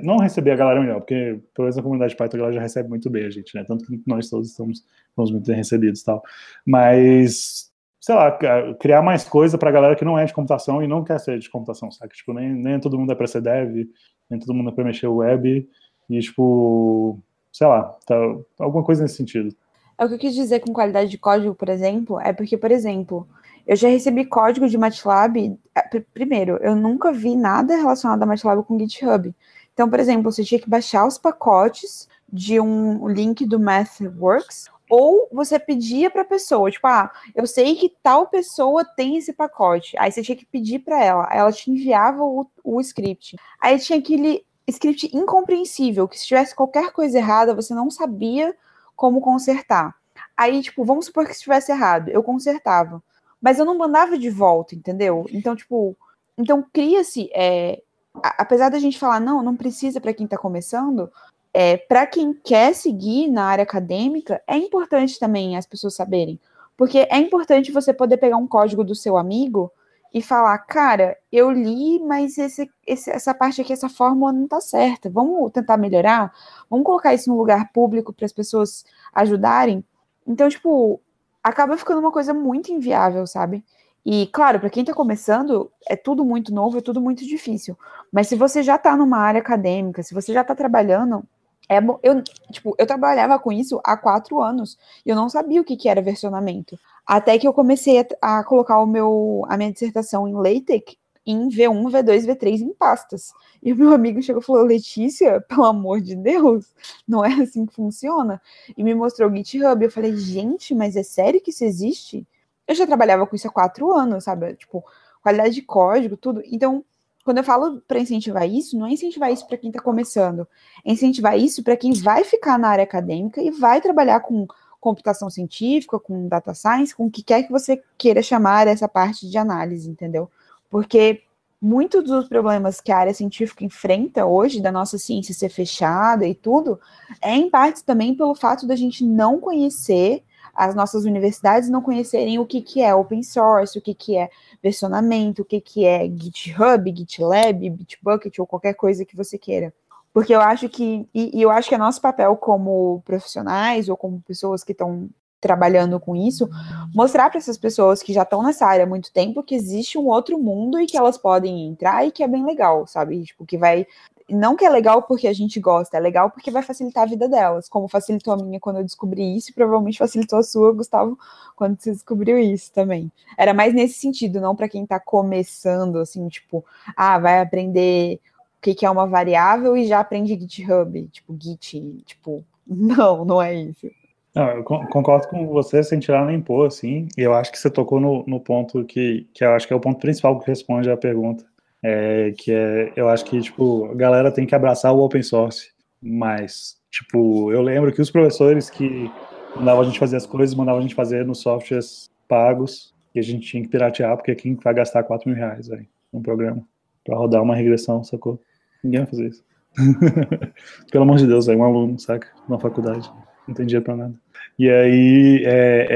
não 0.03 0.19
receber 0.19 0.51
a 0.51 0.57
galera 0.57 0.81
melhor, 0.81 1.01
porque 1.01 1.41
pelo 1.55 1.67
menos 1.67 1.77
na 1.77 1.83
comunidade 1.83 2.17
Python 2.17 2.37
a 2.37 2.41
galera 2.41 2.57
já 2.57 2.61
recebe 2.61 2.89
muito 2.89 3.09
bem 3.09 3.25
a 3.27 3.31
gente, 3.31 3.55
né? 3.55 3.65
Tanto 3.65 3.85
que 3.85 4.03
nós 4.07 4.29
todos 4.29 4.51
estamos, 4.51 4.83
estamos 5.09 5.31
muito 5.31 5.47
bem 5.47 5.57
recebidos 5.57 6.01
e 6.01 6.05
tal. 6.05 6.23
Mas, 6.67 7.71
sei 8.01 8.15
lá, 8.15 8.37
criar 8.81 9.03
mais 9.03 9.25
coisa 9.25 9.57
pra 9.57 9.71
galera 9.71 9.95
que 9.95 10.05
não 10.05 10.19
é 10.19 10.25
de 10.25 10.35
computação 10.35 10.83
e 10.83 10.89
não 10.89 11.05
quer 11.05 11.21
ser 11.21 11.39
de 11.39 11.49
computação, 11.49 11.91
sabe? 11.91 12.15
Tipo, 12.15 12.33
nem, 12.33 12.53
nem 12.53 12.81
todo 12.81 12.99
mundo 12.99 13.13
é 13.13 13.15
pra 13.15 13.27
ser 13.27 13.41
dev, 13.41 13.87
nem 14.29 14.41
todo 14.41 14.55
mundo 14.55 14.71
é 14.71 14.73
pra 14.73 14.85
mexer 14.85 15.07
web. 15.07 15.69
E, 16.09 16.21
tipo, 16.21 17.19
sei 17.53 17.67
lá, 17.67 17.85
tá, 18.07 18.15
alguma 18.59 18.85
coisa 18.85 19.03
nesse 19.03 19.17
sentido. 19.17 19.55
É 19.97 20.05
o 20.05 20.09
que 20.09 20.15
eu 20.15 20.19
quis 20.19 20.35
dizer 20.35 20.61
com 20.61 20.73
qualidade 20.73 21.11
de 21.11 21.19
código, 21.19 21.55
por 21.55 21.69
exemplo, 21.69 22.21
é 22.21 22.33
porque, 22.33 22.57
por 22.57 22.71
exemplo, 22.71 23.29
eu 23.67 23.77
já 23.77 23.89
recebi 23.89 24.25
código 24.25 24.69
de 24.69 24.77
MATLAB. 24.77 25.59
É, 25.75 26.01
primeiro, 26.13 26.57
eu 26.57 26.75
nunca 26.75 27.13
vi 27.13 27.37
nada 27.37 27.77
relacionado 27.77 28.23
a 28.23 28.27
MATLAB 28.27 28.65
com 28.65 28.79
GitHub. 28.79 29.35
Então, 29.73 29.89
por 29.89 29.99
exemplo, 30.01 30.31
você 30.31 30.45
tinha 30.45 30.61
que 30.61 30.69
baixar 30.69 31.07
os 31.07 31.19
pacotes 31.19 32.09
de 32.33 32.61
um 32.61 33.09
link 33.09 33.47
do 33.47 33.61
MathWorks, 33.61 34.69
ou 34.91 35.29
você 35.33 35.59
pedia 35.59 36.11
para 36.11 36.23
a 36.23 36.27
pessoa, 36.27 36.71
tipo, 36.71 36.87
ah, 36.87 37.11
eu 37.35 37.47
sei 37.47 37.75
que 37.75 37.93
tal 38.03 38.27
pessoa 38.27 38.85
tem 38.85 39.17
esse 39.17 39.33
pacote. 39.33 39.97
Aí 39.99 40.13
você 40.13 40.23
tinha 40.23 40.37
que 40.37 40.45
pedir 40.45 40.81
para 40.81 41.03
ela, 41.03 41.29
ela 41.33 41.51
te 41.51 41.71
enviava 41.71 42.23
o, 42.23 42.47
o 42.63 42.81
script. 42.81 43.37
Aí 43.61 43.79
tinha 43.79 43.99
aquele 43.99 44.45
script 44.67 45.11
incompreensível, 45.15 46.09
que 46.09 46.19
se 46.19 46.27
tivesse 46.27 46.55
qualquer 46.55 46.93
coisa 46.93 47.19
errada, 47.19 47.55
você 47.55 47.75
não 47.75 47.91
sabia 47.91 48.55
como 48.97 49.21
consertar. 49.21 49.95
Aí, 50.37 50.63
tipo, 50.63 50.85
vamos 50.85 51.07
supor 51.07 51.27
que 51.27 51.33
estivesse 51.33 51.71
errado, 51.71 52.09
eu 52.09 52.23
consertava. 52.23 53.03
Mas 53.41 53.59
eu 53.59 53.65
não 53.65 53.77
mandava 53.77 54.17
de 54.17 54.31
volta, 54.31 54.75
entendeu? 54.75 55.27
Então, 55.31 55.55
tipo, 55.55 55.97
então 56.37 56.65
cria-se, 56.73 57.31
é, 57.35 57.83
apesar 58.23 58.71
da 58.71 58.79
gente 58.79 58.99
falar, 58.99 59.21
não, 59.21 59.43
não 59.43 59.57
precisa 59.57 60.01
para 60.01 60.15
quem 60.15 60.25
está 60.25 60.39
começando, 60.39 61.11
é, 61.53 61.77
para 61.77 62.07
quem 62.07 62.33
quer 62.33 62.75
seguir 62.75 63.29
na 63.31 63.45
área 63.45 63.63
acadêmica, 63.63 64.43
é 64.47 64.57
importante 64.57 65.19
também 65.19 65.57
as 65.57 65.67
pessoas 65.67 65.95
saberem. 65.95 66.41
Porque 66.77 67.07
é 67.11 67.19
importante 67.19 67.71
você 67.71 67.93
poder 67.93 68.17
pegar 68.17 68.37
um 68.37 68.47
código 68.47 68.83
do 68.83 68.95
seu 68.95 69.17
amigo 69.17 69.71
e 70.15 70.23
falar, 70.23 70.57
cara, 70.59 71.19
eu 71.33 71.51
li, 71.51 71.99
mas 71.99 72.39
esse, 72.39 72.71
esse, 72.87 73.11
essa 73.11 73.35
parte 73.35 73.61
aqui, 73.61 73.73
essa 73.73 73.89
fórmula 73.89 74.33
não 74.33 74.47
tá 74.47 74.61
certa. 74.61 75.11
Vamos 75.11 75.51
tentar 75.51 75.77
melhorar? 75.77 76.33
Vamos 76.71 76.87
colocar 76.87 77.13
isso 77.13 77.29
no 77.29 77.37
lugar 77.37 77.73
público 77.73 78.13
para 78.13 78.25
as 78.25 78.33
pessoas 78.33 78.85
ajudarem? 79.13 79.85
Então, 80.25 80.49
tipo, 80.49 81.01
acaba 81.43 81.77
ficando 81.77 81.99
uma 81.99 82.13
coisa 82.13 82.33
muito 82.33 82.71
inviável, 82.71 83.27
sabe? 83.27 83.65
E, 84.07 84.29
claro, 84.29 84.61
para 84.61 84.71
quem 84.71 84.83
está 84.83 84.95
começando, 84.95 85.73
é 85.89 85.97
tudo 85.97 86.25
muito 86.25 86.55
novo, 86.55 86.79
é 86.79 86.81
tudo 86.81 87.01
muito 87.01 87.27
difícil. 87.27 87.77
Mas 88.13 88.29
se 88.29 88.37
você 88.37 88.63
já 88.63 88.77
está 88.77 88.97
numa 88.97 89.19
área 89.19 89.41
acadêmica, 89.41 90.03
se 90.05 90.15
você 90.15 90.33
já 90.33 90.43
está 90.43 90.55
trabalhando, 90.55 91.25
é, 91.69 91.79
eu, 92.03 92.23
tipo, 92.53 92.77
eu 92.79 92.87
trabalhava 92.87 93.37
com 93.39 93.51
isso 93.51 93.81
há 93.83 93.97
quatro 93.97 94.41
anos 94.41 94.79
e 95.05 95.11
eu 95.11 95.17
não 95.17 95.29
sabia 95.29 95.61
o 95.61 95.65
que, 95.65 95.77
que 95.77 95.89
era 95.89 96.01
versionamento. 96.01 96.79
Até 97.07 97.39
que 97.39 97.47
eu 97.47 97.53
comecei 97.53 98.01
a, 98.01 98.39
a, 98.39 98.45
colocar 98.45 98.81
o 98.81 98.87
meu, 98.87 99.45
a 99.49 99.57
minha 99.57 99.73
dissertação 99.73 100.27
em 100.27 100.35
LaTeX, 100.35 100.97
em 101.27 101.49
V1, 101.49 101.91
V2, 101.91 102.27
V3 102.27 102.61
em 102.61 102.73
pastas. 102.73 103.33
E 103.63 103.73
o 103.73 103.77
meu 103.77 103.93
amigo 103.93 104.23
chegou 104.23 104.43
e 104.43 104.45
falou: 104.45 104.63
Letícia, 104.63 105.41
pelo 105.49 105.65
amor 105.65 106.01
de 106.01 106.15
Deus, 106.15 106.67
não 107.07 107.25
é 107.25 107.33
assim 107.43 107.67
que 107.67 107.75
funciona. 107.75 108.41
E 108.77 108.83
me 108.85 108.95
mostrou 108.95 109.31
o 109.31 109.37
GitHub. 109.37 109.85
Eu 109.85 109.91
falei: 109.91 110.17
gente, 110.17 110.75
mas 110.75 110.97
é 110.97 111.03
sério 111.03 111.41
que 111.41 111.51
isso 111.51 111.65
existe? 111.65 112.27
Eu 112.67 112.75
já 112.75 112.87
trabalhava 112.87 113.27
com 113.27 113.37
isso 113.37 113.49
há 113.49 113.51
quatro 113.51 113.93
anos, 113.93 114.25
sabe? 114.25 114.55
Tipo, 114.55 114.85
qualidade 115.23 115.55
de 115.55 115.63
código, 115.63 116.17
tudo. 116.17 116.43
Então, 116.47 116.85
quando 117.25 117.39
eu 117.39 117.45
falo 117.45 117.81
para 117.81 117.99
incentivar 117.99 118.49
isso, 118.49 118.79
não 118.79 118.87
é 118.87 118.93
incentivar 118.93 119.33
isso 119.33 119.47
para 119.47 119.57
quem 119.57 119.71
está 119.71 119.83
começando, 119.83 120.47
é 120.85 120.93
incentivar 120.93 121.39
isso 121.39 121.63
para 121.63 121.77
quem 121.77 121.95
vai 121.95 122.23
ficar 122.23 122.59
na 122.59 122.69
área 122.69 122.85
acadêmica 122.85 123.43
e 123.43 123.51
vai 123.51 123.81
trabalhar 123.81 124.21
com 124.21 124.47
computação 124.85 125.31
científica, 125.31 125.99
com 125.99 126.29
data 126.29 126.53
science, 126.53 126.95
com 126.95 127.07
o 127.07 127.11
que 127.11 127.23
quer 127.23 127.45
que 127.45 127.51
você 127.51 127.83
queira 127.97 128.23
chamar 128.23 128.69
essa 128.69 128.87
parte 128.87 129.27
de 129.27 129.39
análise, 129.39 129.89
entendeu? 129.89 130.31
Porque 130.69 131.23
muitos 131.59 132.05
dos 132.05 132.29
problemas 132.29 132.83
que 132.83 132.93
a 132.93 132.99
área 132.99 133.15
científica 133.15 133.65
enfrenta 133.65 134.27
hoje, 134.27 134.61
da 134.61 134.71
nossa 134.71 134.99
ciência 134.99 135.33
ser 135.33 135.49
fechada 135.49 136.27
e 136.27 136.35
tudo, 136.35 136.79
é 137.23 137.35
em 137.35 137.49
parte 137.49 137.83
também 137.83 138.15
pelo 138.15 138.35
fato 138.35 138.67
da 138.67 138.77
gente 138.77 139.03
não 139.03 139.41
conhecer, 139.41 140.23
as 140.55 140.75
nossas 140.75 141.07
universidades 141.07 141.71
não 141.71 141.81
conhecerem 141.81 142.39
o 142.39 142.45
que, 142.45 142.61
que 142.61 142.83
é 142.83 142.95
open 142.95 143.23
source, 143.23 143.79
o 143.79 143.81
que, 143.81 143.95
que 143.95 144.19
é 144.19 144.29
versionamento, 144.63 145.41
o 145.41 145.45
que, 145.47 145.63
que 145.63 145.87
é 145.87 146.07
GitHub, 146.07 146.95
GitLab, 146.95 147.71
Bitbucket 147.71 148.39
ou 148.39 148.47
qualquer 148.47 148.75
coisa 148.75 149.05
que 149.05 149.17
você 149.17 149.39
queira. 149.39 149.73
Porque 150.15 150.33
eu 150.33 150.41
acho 150.41 150.69
que, 150.69 151.09
e, 151.13 151.37
e 151.37 151.43
eu 151.43 151.51
acho 151.51 151.69
que 151.69 151.75
é 151.75 151.79
nosso 151.79 152.01
papel 152.01 152.37
como 152.37 153.03
profissionais 153.05 153.89
ou 153.89 153.97
como 153.97 154.23
pessoas 154.23 154.63
que 154.63 154.71
estão 154.71 155.11
trabalhando 155.41 156.01
com 156.01 156.17
isso, 156.17 156.49
mostrar 156.95 157.29
para 157.29 157.39
essas 157.39 157.59
pessoas 157.59 158.03
que 158.03 158.15
já 158.15 158.23
estão 158.23 158.43
nessa 158.43 158.65
área 158.65 158.85
há 158.85 158.89
muito 158.89 159.13
tempo 159.13 159.43
que 159.43 159.55
existe 159.55 159.99
um 159.99 160.07
outro 160.07 160.39
mundo 160.39 160.81
e 160.81 160.87
que 160.87 160.97
elas 160.97 161.19
podem 161.19 161.67
entrar 161.67 162.07
e 162.07 162.11
que 162.11 162.23
é 162.23 162.29
bem 162.29 162.47
legal, 162.47 162.87
sabe? 162.87 163.23
Tipo, 163.25 163.45
que 163.45 163.59
vai. 163.59 163.87
Não 164.31 164.57
que 164.57 164.65
é 164.65 164.71
legal 164.71 165.03
porque 165.03 165.29
a 165.29 165.35
gente 165.35 165.61
gosta, 165.61 165.99
é 165.99 166.01
legal 166.01 166.31
porque 166.31 166.51
vai 166.51 166.63
facilitar 166.63 167.03
a 167.03 167.07
vida 167.07 167.29
delas, 167.29 167.69
como 167.69 167.89
facilitou 167.89 168.33
a 168.33 168.37
minha 168.39 168.59
quando 168.59 168.79
eu 168.79 168.85
descobri 168.85 169.37
isso, 169.37 169.51
e 169.51 169.53
provavelmente 169.53 169.99
facilitou 169.99 170.39
a 170.39 170.43
sua, 170.43 170.73
Gustavo, 170.73 171.19
quando 171.55 171.79
você 171.79 171.91
descobriu 171.91 172.39
isso 172.39 172.73
também. 172.73 173.13
Era 173.37 173.53
mais 173.53 173.75
nesse 173.75 173.99
sentido, 173.99 174.41
não 174.41 174.57
para 174.57 174.69
quem 174.69 174.85
está 174.85 174.99
começando, 174.99 175.99
assim, 175.99 176.27
tipo, 176.29 176.65
ah, 176.97 177.19
vai 177.19 177.41
aprender 177.41 178.19
que, 178.65 178.75
que 178.75 178.87
é 178.87 178.91
uma 178.91 179.07
variável 179.07 179.77
e 179.77 179.87
já 179.87 180.01
aprende 180.01 180.41
GitHub, 180.41 181.07
tipo 181.13 181.37
Git, 181.39 182.03
tipo, 182.07 182.43
não, 182.67 183.23
não 183.23 183.43
é 183.43 183.55
isso. 183.55 183.91
Não, 184.35 184.49
eu 184.49 184.65
concordo 184.65 185.29
com 185.29 185.47
você 185.47 185.83
sem 185.85 186.01
tirar 186.01 186.27
nem 186.27 186.41
pôr, 186.41 186.67
assim, 186.67 187.07
e 187.17 187.21
eu 187.21 187.35
acho 187.35 187.53
que 187.53 187.59
você 187.59 187.71
tocou 187.71 188.01
no, 188.01 188.25
no 188.27 188.41
ponto 188.41 188.83
que, 188.85 189.29
que 189.33 189.45
eu 189.45 189.53
acho 189.53 189.69
que 189.69 189.73
é 189.73 189.77
o 189.77 189.81
ponto 189.81 190.01
principal 190.01 190.41
que 190.41 190.47
responde 190.47 190.91
à 190.91 190.97
pergunta, 190.97 191.45
é, 191.81 192.33
que 192.37 192.51
é, 192.51 192.93
eu 192.97 193.09
acho 193.09 193.25
que, 193.27 193.41
tipo, 193.41 193.85
a 193.85 193.95
galera 193.95 194.33
tem 194.33 194.47
que 194.47 194.55
abraçar 194.55 194.93
o 194.93 195.05
open 195.05 195.23
source, 195.23 195.71
mas, 196.03 196.79
tipo, 196.91 197.53
eu 197.53 197.63
lembro 197.63 197.93
que 197.93 198.01
os 198.03 198.11
professores 198.11 198.69
que 198.69 199.09
mandavam 199.55 199.83
a 199.83 199.85
gente 199.85 200.01
fazer 200.01 200.17
as 200.17 200.27
coisas, 200.27 200.57
mandavam 200.57 200.81
a 200.81 200.83
gente 200.83 200.97
fazer 200.97 201.25
nos 201.25 201.39
softwares 201.41 202.11
pagos, 202.27 202.93
e 203.15 203.21
a 203.21 203.23
gente 203.23 203.47
tinha 203.47 203.63
que 203.63 203.69
piratear, 203.69 204.17
porque 204.17 204.35
quem 204.35 204.57
vai 204.57 204.75
gastar 204.75 205.05
4 205.05 205.29
mil 205.29 205.39
reais 205.39 205.71
aí, 205.71 205.87
num 206.13 206.21
programa, 206.21 206.67
para 207.05 207.17
rodar 207.17 207.41
uma 207.41 207.55
regressão, 207.55 208.03
sacou? 208.03 208.41
Ninguém 208.85 209.01
vai 209.01 209.11
fazer 209.11 209.29
isso. 209.29 209.43
Pelo 210.93 211.05
amor 211.05 211.17
de 211.17 211.27
Deus, 211.27 211.49
é 211.49 211.57
um 211.57 211.65
aluno, 211.65 211.99
saca? 211.99 212.29
Na 212.49 212.59
faculdade. 212.59 213.11
Não 213.49 213.55
tem 213.55 213.67
dinheiro 213.67 213.85
pra 213.85 213.97
nada. 213.97 214.15
E 214.59 214.71
aí, 214.71 215.43
é, 215.45 215.87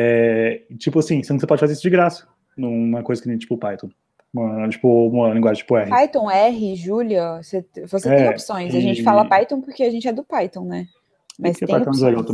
é, 0.70 0.76
tipo 0.76 0.98
assim, 0.98 1.22
você 1.22 1.32
não 1.32 1.40
pode 1.40 1.60
fazer 1.60 1.74
isso 1.74 1.82
de 1.82 1.90
graça. 1.90 2.26
Numa 2.56 3.02
coisa 3.02 3.22
que 3.22 3.28
nem 3.28 3.38
tipo 3.38 3.56
Python. 3.56 3.88
Uma, 4.34 4.68
tipo, 4.68 5.08
uma 5.08 5.32
linguagem 5.32 5.62
tipo 5.62 5.76
R. 5.76 5.88
Python, 5.88 6.30
R, 6.30 6.76
Julia, 6.76 7.40
você, 7.42 7.64
você 7.86 8.08
é, 8.08 8.16
tem 8.16 8.28
opções. 8.28 8.74
A 8.74 8.80
gente 8.80 9.02
fala 9.02 9.24
Python 9.24 9.60
porque 9.60 9.82
a 9.84 9.90
gente 9.90 10.08
é 10.08 10.12
do 10.12 10.24
Python, 10.24 10.64
né? 10.64 10.86
Mas 11.38 11.56
tem 11.56 11.68
Python 11.68 11.90
opções. 11.90 12.02
legal 12.02 12.24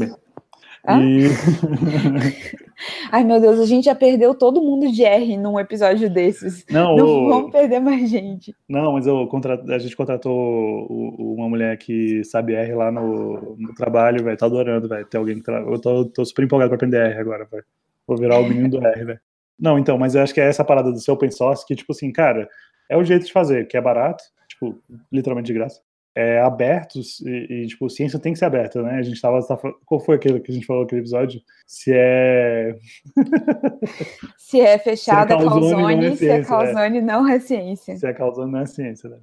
E... 0.86 1.28
Ai, 3.10 3.24
meu 3.24 3.40
Deus, 3.40 3.58
a 3.58 3.64
gente 3.64 3.84
já 3.84 3.94
perdeu 3.94 4.34
todo 4.34 4.60
mundo 4.60 4.92
de 4.92 5.02
R 5.02 5.36
num 5.36 5.58
episódio 5.58 6.10
desses. 6.10 6.64
Não, 6.68 6.94
não 6.94 7.06
o... 7.06 7.28
vamos 7.28 7.50
perder 7.52 7.80
mais 7.80 8.10
gente. 8.10 8.54
Não, 8.68 8.92
mas 8.92 9.06
eu 9.06 9.26
contra... 9.28 9.54
a 9.74 9.78
gente 9.78 9.96
contratou 9.96 10.86
uma 11.18 11.48
mulher 11.48 11.78
que 11.78 12.22
sabe 12.24 12.54
R 12.54 12.74
lá 12.74 12.92
no, 12.92 13.56
no 13.56 13.74
trabalho, 13.74 14.22
velho. 14.22 14.36
Tá 14.36 14.46
adorando, 14.46 14.88
velho. 14.88 15.06
Tem 15.06 15.18
alguém 15.18 15.36
que 15.36 15.42
tra... 15.42 15.60
Eu 15.60 15.80
tô, 15.80 16.04
tô, 16.06 16.24
super 16.24 16.44
empolgado 16.44 16.68
pra 16.68 16.76
aprender 16.76 16.98
R 16.98 17.18
agora, 17.18 17.46
velho. 17.50 17.64
Vou 18.06 18.18
virar 18.18 18.38
o 18.38 18.46
menino 18.46 18.68
do 18.68 18.86
R, 18.86 19.04
velho. 19.04 19.20
Não, 19.58 19.78
então, 19.78 19.96
mas 19.96 20.14
eu 20.14 20.22
acho 20.22 20.34
que 20.34 20.40
é 20.40 20.48
essa 20.48 20.64
parada 20.64 20.92
do 20.92 21.00
seu 21.00 21.14
open 21.14 21.30
source 21.30 21.64
que, 21.64 21.74
tipo 21.74 21.92
assim, 21.92 22.12
cara, 22.12 22.48
é 22.90 22.96
o 22.96 23.04
jeito 23.04 23.24
de 23.24 23.32
fazer, 23.32 23.66
que 23.66 23.76
é 23.76 23.80
barato, 23.80 24.22
tipo, 24.48 24.78
literalmente 25.10 25.46
de 25.46 25.54
graça 25.54 25.80
é, 26.14 26.40
abertos 26.40 27.20
e, 27.20 27.46
e, 27.50 27.66
tipo, 27.66 27.90
ciência 27.90 28.18
tem 28.20 28.32
que 28.32 28.38
ser 28.38 28.44
aberta, 28.44 28.80
né? 28.82 28.98
A 28.98 29.02
gente 29.02 29.20
tava, 29.20 29.44
tava, 29.44 29.74
Qual 29.84 30.00
foi 30.00 30.14
aquele 30.14 30.38
que 30.38 30.52
a 30.52 30.54
gente 30.54 30.66
falou 30.66 30.82
naquele 30.82 31.00
episódio? 31.00 31.40
Se 31.66 31.92
é. 31.92 32.76
se 34.38 34.60
é 34.60 34.78
fechada, 34.78 35.36
se 35.36 35.44
é 35.44 35.48
calzone, 35.48 36.06
é 36.06 36.16
se 36.16 36.28
é 36.28 36.44
calzone, 36.44 37.00
não 37.00 37.28
é 37.28 37.40
ciência. 37.40 37.96
Se 37.96 38.06
é 38.06 38.12
calzone, 38.12 38.52
não 38.52 38.60
é 38.60 38.66
ciência, 38.66 39.10
né? 39.10 39.18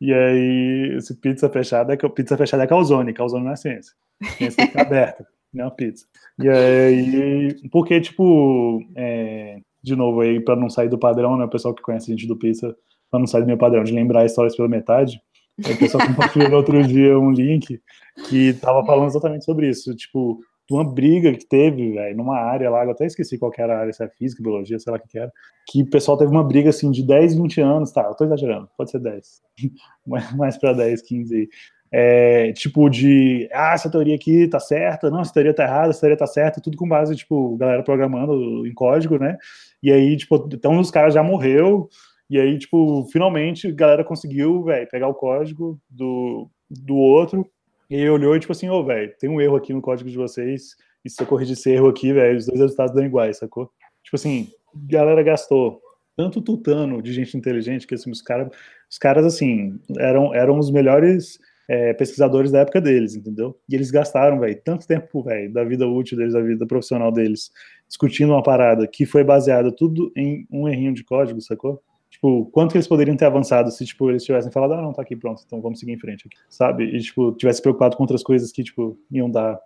E 0.00 0.12
aí, 0.12 1.00
se 1.00 1.14
pizza 1.14 1.48
fechada, 1.48 1.94
é 1.94 1.96
pizza 2.08 2.36
fechada 2.36 2.64
é 2.64 2.66
calzone, 2.66 3.12
calzone 3.12 3.44
não 3.44 3.52
é 3.52 3.56
ciência. 3.56 3.94
Ciência 4.36 4.56
tem 4.56 4.66
que 4.66 4.72
ser 4.72 4.80
aberta, 4.80 5.24
não 5.54 5.68
é 5.68 5.70
pizza. 5.70 6.06
E 6.40 6.48
aí, 6.48 7.68
porque, 7.70 8.00
tipo, 8.00 8.80
é, 8.96 9.60
de 9.80 9.94
novo 9.94 10.22
aí, 10.22 10.40
para 10.40 10.56
não 10.56 10.68
sair 10.68 10.88
do 10.88 10.98
padrão, 10.98 11.36
né? 11.36 11.44
O 11.44 11.48
pessoal 11.48 11.72
que 11.72 11.82
conhece 11.82 12.10
a 12.10 12.14
gente 12.16 12.26
do 12.26 12.36
pizza, 12.36 12.74
para 13.08 13.20
não 13.20 13.28
sair 13.28 13.42
do 13.42 13.46
meu 13.46 13.58
padrão 13.58 13.84
de 13.84 13.92
lembrar 13.92 14.24
histórias 14.24 14.56
pela 14.56 14.68
metade 14.68 15.22
o 15.58 15.78
pessoal 15.78 16.06
compartilhou 16.06 16.48
no 16.48 16.56
outro 16.56 16.82
dia 16.86 17.18
um 17.18 17.30
link 17.30 17.80
que 18.28 18.52
tava 18.54 18.84
falando 18.84 19.08
exatamente 19.08 19.44
sobre 19.44 19.68
isso. 19.68 19.94
Tipo, 19.94 20.40
uma 20.70 20.84
briga 20.84 21.32
que 21.32 21.46
teve, 21.46 21.92
velho, 21.92 22.16
numa 22.16 22.38
área 22.38 22.70
lá, 22.70 22.84
eu 22.84 22.90
até 22.90 23.06
esqueci 23.06 23.38
qual 23.38 23.52
era 23.58 23.76
a 23.76 23.80
área, 23.80 23.92
se 23.92 24.02
é 24.02 24.08
física, 24.08 24.42
biologia, 24.42 24.78
sei 24.78 24.92
lá 24.92 24.98
o 24.98 25.08
que, 25.08 25.18
era, 25.18 25.32
que 25.68 25.82
o 25.82 25.90
pessoal 25.90 26.16
teve 26.16 26.30
uma 26.30 26.44
briga 26.44 26.70
assim 26.70 26.90
de 26.90 27.02
10, 27.02 27.34
20 27.34 27.60
anos, 27.60 27.92
tá, 27.92 28.02
eu 28.02 28.14
tô 28.14 28.24
exagerando, 28.24 28.68
pode 28.76 28.90
ser 28.90 29.00
10, 29.00 29.42
mais 30.36 30.56
pra 30.56 30.72
10, 30.72 31.02
15 31.02 31.48
é, 31.94 32.52
tipo 32.54 32.88
de, 32.88 33.50
ah, 33.52 33.74
essa 33.74 33.90
teoria 33.90 34.14
aqui 34.14 34.48
tá 34.48 34.58
certa, 34.58 35.10
não, 35.10 35.20
essa 35.20 35.34
teoria 35.34 35.52
tá 35.52 35.64
errada, 35.64 35.90
essa 35.90 36.00
teoria 36.00 36.16
tá 36.16 36.26
certa, 36.26 36.60
tudo 36.60 36.76
com 36.76 36.88
base, 36.88 37.14
tipo, 37.14 37.54
galera 37.58 37.82
programando 37.82 38.66
em 38.66 38.72
código, 38.72 39.18
né, 39.18 39.36
e 39.82 39.92
aí, 39.92 40.16
tipo, 40.16 40.48
então 40.52 40.78
os 40.78 40.90
caras 40.90 41.12
já 41.12 41.22
morreu, 41.22 41.88
e 42.32 42.40
aí, 42.40 42.58
tipo, 42.58 43.06
finalmente 43.12 43.68
a 43.68 43.72
galera 43.72 44.02
conseguiu, 44.02 44.64
velho, 44.64 44.88
pegar 44.88 45.06
o 45.06 45.14
código 45.14 45.78
do, 45.90 46.48
do 46.70 46.96
outro. 46.96 47.46
E 47.90 48.08
olhou 48.08 48.34
e, 48.34 48.40
tipo 48.40 48.52
assim, 48.52 48.70
ô, 48.70 48.76
oh, 48.76 48.84
velho, 48.86 49.12
tem 49.20 49.28
um 49.28 49.38
erro 49.38 49.56
aqui 49.56 49.74
no 49.74 49.82
código 49.82 50.08
de 50.08 50.16
vocês. 50.16 50.74
E 51.04 51.10
se 51.10 51.22
eu 51.22 51.26
corrigir 51.26 51.52
esse 51.52 51.70
erro 51.70 51.88
aqui, 51.88 52.10
velho, 52.10 52.38
os 52.38 52.46
dois 52.46 52.58
resultados 52.58 52.94
dão 52.94 53.04
iguais, 53.04 53.36
sacou? 53.36 53.70
Tipo 54.02 54.16
assim, 54.16 54.48
a 54.74 54.78
galera 54.90 55.22
gastou 55.22 55.78
tanto 56.16 56.40
tutano 56.40 57.02
de 57.02 57.12
gente 57.12 57.36
inteligente 57.36 57.86
que 57.86 57.94
assim, 57.94 58.10
os, 58.10 58.22
os 58.90 58.98
caras, 58.98 59.26
assim, 59.26 59.78
eram, 59.98 60.34
eram 60.34 60.58
os 60.58 60.70
melhores 60.70 61.38
é, 61.68 61.92
pesquisadores 61.92 62.50
da 62.50 62.60
época 62.60 62.80
deles, 62.80 63.14
entendeu? 63.14 63.60
E 63.68 63.74
eles 63.74 63.90
gastaram, 63.90 64.40
velho, 64.40 64.58
tanto 64.64 64.86
tempo, 64.86 65.22
velho, 65.22 65.52
da 65.52 65.64
vida 65.64 65.86
útil 65.86 66.16
deles, 66.16 66.32
da 66.32 66.40
vida 66.40 66.66
profissional 66.66 67.12
deles, 67.12 67.50
discutindo 67.86 68.32
uma 68.32 68.42
parada 68.42 68.86
que 68.86 69.04
foi 69.04 69.22
baseada 69.22 69.70
tudo 69.70 70.10
em 70.16 70.46
um 70.50 70.66
errinho 70.66 70.94
de 70.94 71.04
código, 71.04 71.38
sacou? 71.42 71.82
Tipo, 72.22 72.46
quanto 72.52 72.70
que 72.70 72.76
eles 72.76 72.86
poderiam 72.86 73.16
ter 73.16 73.24
avançado 73.24 73.68
se, 73.72 73.84
tipo, 73.84 74.08
eles 74.08 74.22
tivessem 74.22 74.52
falado, 74.52 74.74
ah, 74.74 74.80
não, 74.80 74.92
tá 74.92 75.02
aqui, 75.02 75.16
pronto, 75.16 75.42
então 75.44 75.60
vamos 75.60 75.80
seguir 75.80 75.90
em 75.90 75.98
frente 75.98 76.28
aqui, 76.28 76.36
sabe? 76.48 76.84
E, 76.84 77.00
tipo, 77.00 77.32
tivesse 77.32 77.60
preocupado 77.60 77.96
com 77.96 78.04
outras 78.04 78.22
coisas 78.22 78.52
que, 78.52 78.62
tipo, 78.62 78.96
iam 79.10 79.28
dar 79.28 79.58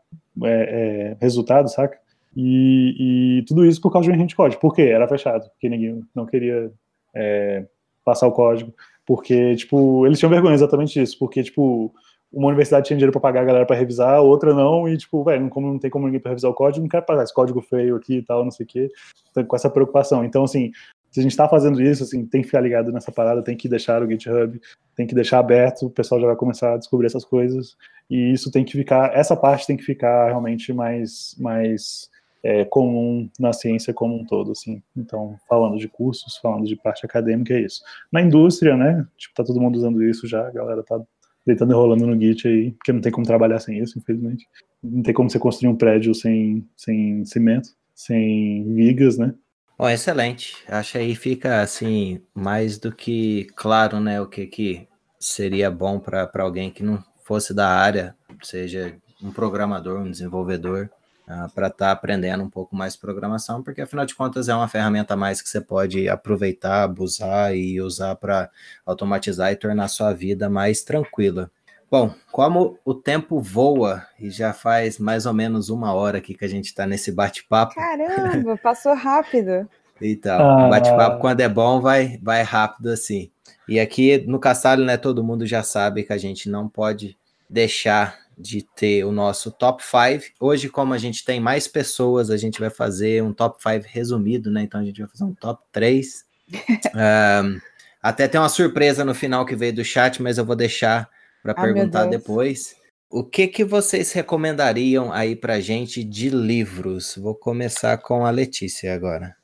é, 0.43 0.49
é, 0.49 1.17
resultado, 1.21 1.69
saca? 1.69 1.99
E, 2.35 3.41
e, 3.41 3.43
tudo 3.43 3.67
isso 3.67 3.79
por 3.79 3.93
causa 3.93 4.11
de 4.11 4.19
um 4.19 4.25
de 4.25 4.35
código. 4.35 4.59
Por 4.59 4.75
quê? 4.75 4.83
Era 4.85 5.07
fechado, 5.07 5.51
porque 5.51 5.69
ninguém 5.69 6.03
não 6.15 6.25
queria 6.25 6.73
é, 7.15 7.67
passar 8.03 8.27
o 8.27 8.33
código, 8.33 8.73
porque, 9.05 9.55
tipo, 9.57 10.07
eles 10.07 10.19
tinham 10.19 10.31
vergonha 10.31 10.55
exatamente 10.55 10.99
disso, 10.99 11.19
porque, 11.19 11.43
tipo, 11.43 11.93
uma 12.33 12.49
universidade 12.49 12.87
tinha 12.87 12.97
dinheiro 12.97 13.13
para 13.13 13.21
pagar 13.21 13.43
a 13.43 13.45
galera 13.45 13.67
para 13.67 13.77
revisar, 13.77 14.23
outra 14.23 14.55
não, 14.55 14.89
e 14.89 14.97
tipo, 14.97 15.23
velho, 15.23 15.49
como 15.51 15.69
não 15.69 15.79
tem 15.79 15.91
como 15.91 16.07
ninguém 16.07 16.21
para 16.21 16.31
revisar 16.31 16.51
o 16.51 16.55
código, 16.55 16.83
não 16.83 16.89
quero 16.89 17.05
pagar 17.05 17.23
esse 17.23 17.35
código 17.35 17.61
feio 17.61 17.97
aqui 17.97 18.17
e 18.17 18.23
tal, 18.23 18.45
não 18.45 18.51
sei 18.51 18.65
o 18.65 18.67
quê, 18.67 18.91
então, 19.31 19.45
com 19.45 19.57
essa 19.57 19.69
preocupação. 19.69 20.25
Então, 20.25 20.45
assim, 20.45 20.73
se 21.17 21.21
a 21.21 21.23
gente 21.23 21.33
está 21.33 21.49
fazendo 21.49 21.81
isso, 21.81 22.03
assim, 22.03 22.27
tem 22.27 22.43
que 22.43 22.49
ficar 22.49 22.61
ligado 22.61 22.93
nessa 22.93 23.11
parada, 23.11 23.43
tem 23.43 23.57
que 23.57 23.71
deixar 23.71 24.03
o 24.03 24.07
GitHub, 24.07 24.61
tem 24.95 25.07
que 25.07 25.15
deixar 25.15 25.39
aberto, 25.39 25.87
o 25.87 25.91
pessoal 25.91 26.21
já 26.21 26.27
vai 26.27 26.37
começar 26.37 26.75
a 26.75 26.77
descobrir 26.77 27.07
essas 27.07 27.25
coisas, 27.25 27.75
e 28.11 28.33
isso 28.35 28.51
tem 28.51 28.63
que 28.63 28.73
ficar, 28.73 29.17
essa 29.17 29.35
parte 29.35 29.67
tem 29.67 29.79
que 29.79 29.83
ficar 29.83 30.27
realmente 30.27 30.75
mais, 30.75 31.35
mais 31.39 32.11
é, 32.45 32.67
comum 32.67 33.31
na 33.41 33.51
ciência 33.55 33.95
como 33.95 34.15
um 34.15 34.27
todo, 34.27 34.53
assim. 34.53 34.83
Então, 34.95 35.37
falando 35.49 35.79
de 35.79 35.89
cursos, 35.89 36.37
falando 36.37 36.67
de 36.67 36.77
parte 36.77 37.07
acadêmica, 37.07 37.55
é 37.55 37.63
isso. 37.63 37.81
Na 38.13 38.21
indústria, 38.21 38.77
né, 38.77 39.07
tipo, 39.17 39.35
tá 39.35 39.43
todo 39.43 39.59
mundo 39.59 39.77
usando 39.77 40.05
isso 40.05 40.29
já, 40.29 40.47
a 40.47 40.51
galera 40.51 40.83
tá 40.83 41.01
deitando 41.47 41.73
e 41.73 41.75
rolando 41.75 42.07
no 42.07 42.21
Git 42.21 42.47
aí, 42.47 42.73
porque 42.73 42.93
não 42.93 43.01
tem 43.01 43.11
como 43.11 43.25
trabalhar 43.25 43.59
sem 43.59 43.79
isso, 43.79 43.99
infelizmente. 43.99 44.47
Não 44.83 45.03
tem 45.03 45.15
como 45.15 45.31
você 45.31 45.39
construir 45.39 45.71
um 45.71 45.77
prédio 45.77 46.15
sem, 46.15 46.63
sem 46.77 47.25
cimento, 47.25 47.71
sem 47.95 48.71
vigas, 48.75 49.17
né? 49.17 49.33
Bom, 49.79 49.91
excelente. 49.91 50.57
Acho 50.69 50.97
aí 50.97 51.15
fica 51.15 51.61
assim 51.61 52.23
mais 52.35 52.79
do 52.79 52.91
que 52.91 53.47
claro, 53.55 54.01
né, 54.01 54.19
o 54.21 54.27
que 54.27 54.47
que 54.47 54.89
seria 55.21 55.71
bom 55.71 55.99
para 56.01 56.31
alguém 56.39 56.71
que 56.71 56.83
não 56.83 57.03
fosse 57.25 57.53
da 57.53 57.69
área, 57.69 58.17
seja 58.43 58.97
um 59.23 59.31
programador, 59.31 60.01
um 60.01 60.11
desenvolvedor, 60.11 60.89
uh, 61.29 61.53
para 61.53 61.67
estar 61.67 61.87
tá 61.87 61.91
aprendendo 61.93 62.43
um 62.43 62.49
pouco 62.49 62.75
mais 62.75 62.97
programação, 62.97 63.63
porque 63.63 63.83
afinal 63.83 64.07
de 64.07 64.15
contas 64.15 64.49
é 64.49 64.55
uma 64.55 64.69
ferramenta 64.69 65.13
a 65.13 65.17
mais 65.17 65.43
que 65.43 65.49
você 65.49 65.61
pode 65.61 66.09
aproveitar, 66.09 66.85
abusar 66.85 67.55
e 67.55 67.79
usar 67.81 68.15
para 68.17 68.51
automatizar 68.87 69.53
e 69.53 69.57
tornar 69.57 69.89
sua 69.89 70.13
vida 70.15 70.49
mais 70.49 70.83
tranquila. 70.83 71.51
Bom, 71.91 72.13
como 72.33 72.79
o 72.85 72.95
tempo 72.95 73.41
voa 73.41 74.05
e 74.19 74.29
já 74.29 74.53
faz 74.53 74.99
mais 74.99 75.25
ou 75.25 75.33
menos 75.33 75.69
uma 75.69 75.95
hora 75.95 76.19
aqui 76.19 76.35
que 76.35 76.45
a 76.45 76.49
gente 76.49 76.67
está 76.67 76.87
nesse 76.87 77.13
bate-papo. 77.13 77.75
Caramba, 77.75 78.57
passou 78.57 78.95
rápido. 78.95 79.69
Então, 80.01 80.65
ah. 80.65 80.69
bate-papo 80.69 81.21
quando 81.21 81.41
é 81.41 81.49
bom 81.49 81.81
vai, 81.81 82.19
vai 82.23 82.43
rápido 82.43 82.91
assim. 82.91 83.31
E 83.69 83.79
aqui 83.79 84.19
no 84.27 84.39
Castalho, 84.39 84.85
né, 84.85 84.97
todo 84.97 85.23
mundo 85.23 85.47
já 85.47 85.63
sabe 85.63 86.03
que 86.03 86.13
a 86.13 86.19
gente 86.19 86.51
não 86.51 86.69
pode 86.69 87.17
deixar 87.49 88.19
de 88.37 88.63
ter 88.63 89.05
o 89.05 89.13
nosso 89.13 89.51
top 89.51 89.83
5. 89.83 90.35
Hoje, 90.39 90.69
como 90.69 90.93
a 90.93 90.99
gente 90.99 91.25
tem 91.25 91.41
mais 91.41 91.67
pessoas, 91.67 92.31
a 92.31 92.37
gente 92.37 92.61
vai 92.61 92.69
fazer 92.69 93.23
um 93.23 93.33
top 93.33 93.63
5 93.63 93.87
resumido, 93.89 94.51
né? 94.51 94.63
Então 94.63 94.81
a 94.81 94.85
gente 94.85 95.01
vai 95.01 95.09
fazer 95.09 95.25
um 95.25 95.33
top 95.33 95.63
3. 95.73 96.25
um, 96.53 97.61
até 98.03 98.29
tem 98.29 98.41
uma 98.41 98.49
surpresa 98.49 99.05
no 99.05 99.15
final 99.15 99.47
que 99.47 99.57
veio 99.57 99.73
do 99.73 99.85
chat, 99.85 100.21
mas 100.21 100.37
eu 100.37 100.45
vou 100.45 100.55
deixar 100.55 101.09
para 101.47 101.55
perguntar 101.55 102.07
depois. 102.07 102.77
O 103.09 103.23
que 103.23 103.47
que 103.47 103.65
vocês 103.65 104.13
recomendariam 104.13 105.13
aí 105.13 105.37
para 105.37 105.61
gente 105.61 106.03
de 106.03 106.29
livros? 106.29 107.17
Vou 107.17 107.35
começar 107.35 107.99
com 107.99 108.27
a 108.27 108.31
Letícia 108.31 108.93
agora. 108.93 109.37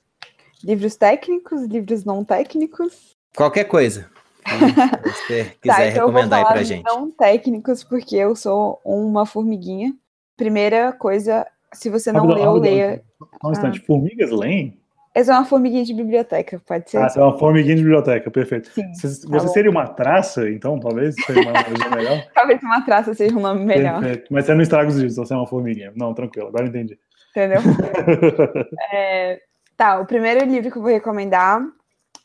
Livros 0.64 0.96
técnicos, 0.96 1.62
livros 1.66 2.04
não 2.04 2.24
técnicos? 2.24 3.16
Qualquer 3.36 3.64
coisa. 3.64 4.10
Se 4.44 4.58
você 5.10 5.44
tá, 5.44 5.50
quiser 5.60 5.76
tá, 5.76 5.86
então 5.88 6.06
recomendar 6.06 6.40
aí 6.40 6.52
pra 6.52 6.62
gente. 6.64 6.84
Não 6.84 7.10
técnicos, 7.10 7.84
porque 7.84 8.16
eu 8.16 8.34
sou 8.34 8.80
uma 8.84 9.24
formiguinha. 9.24 9.94
Primeira 10.36 10.92
coisa, 10.92 11.46
se 11.72 11.88
você 11.88 12.10
não 12.10 12.26
leu, 12.26 12.54
leia. 12.54 13.02
Só 13.40 13.48
um 13.48 13.52
instante, 13.52 13.80
ah. 13.80 13.86
formigas 13.86 14.30
leem? 14.30 14.81
Essa 15.14 15.32
é 15.32 15.34
uma 15.36 15.44
formiguinha 15.44 15.84
de 15.84 15.92
biblioteca, 15.92 16.60
pode 16.66 16.90
ser? 16.90 16.96
Ah, 16.96 17.08
é 17.14 17.20
uma 17.20 17.38
formiguinha 17.38 17.76
de 17.76 17.82
biblioteca, 17.82 18.30
perfeito. 18.30 18.70
Sim, 18.70 18.94
você, 18.94 19.20
tá 19.20 19.38
você 19.38 19.48
seria 19.48 19.70
uma 19.70 19.86
traça, 19.86 20.48
então, 20.48 20.80
talvez? 20.80 21.14
Seria 21.26 21.42
uma 21.42 21.52
melhor? 21.94 22.26
talvez 22.34 22.62
uma 22.62 22.80
traça 22.80 23.12
seja 23.12 23.36
um 23.36 23.40
nome 23.40 23.62
melhor. 23.64 24.00
Perfeito. 24.00 24.32
Mas 24.32 24.46
você 24.46 24.54
não 24.54 24.62
estraga 24.62 24.88
os 24.88 24.96
livros, 24.96 25.16
você 25.16 25.34
é 25.34 25.36
uma 25.36 25.46
formiguinha. 25.46 25.92
Não, 25.94 26.14
tranquilo, 26.14 26.48
agora 26.48 26.66
entendi. 26.66 26.98
Entendeu? 27.30 27.60
é, 28.90 29.40
tá, 29.76 30.00
o 30.00 30.06
primeiro 30.06 30.46
livro 30.46 30.70
que 30.70 30.78
eu 30.78 30.82
vou 30.82 30.90
recomendar 30.90 31.62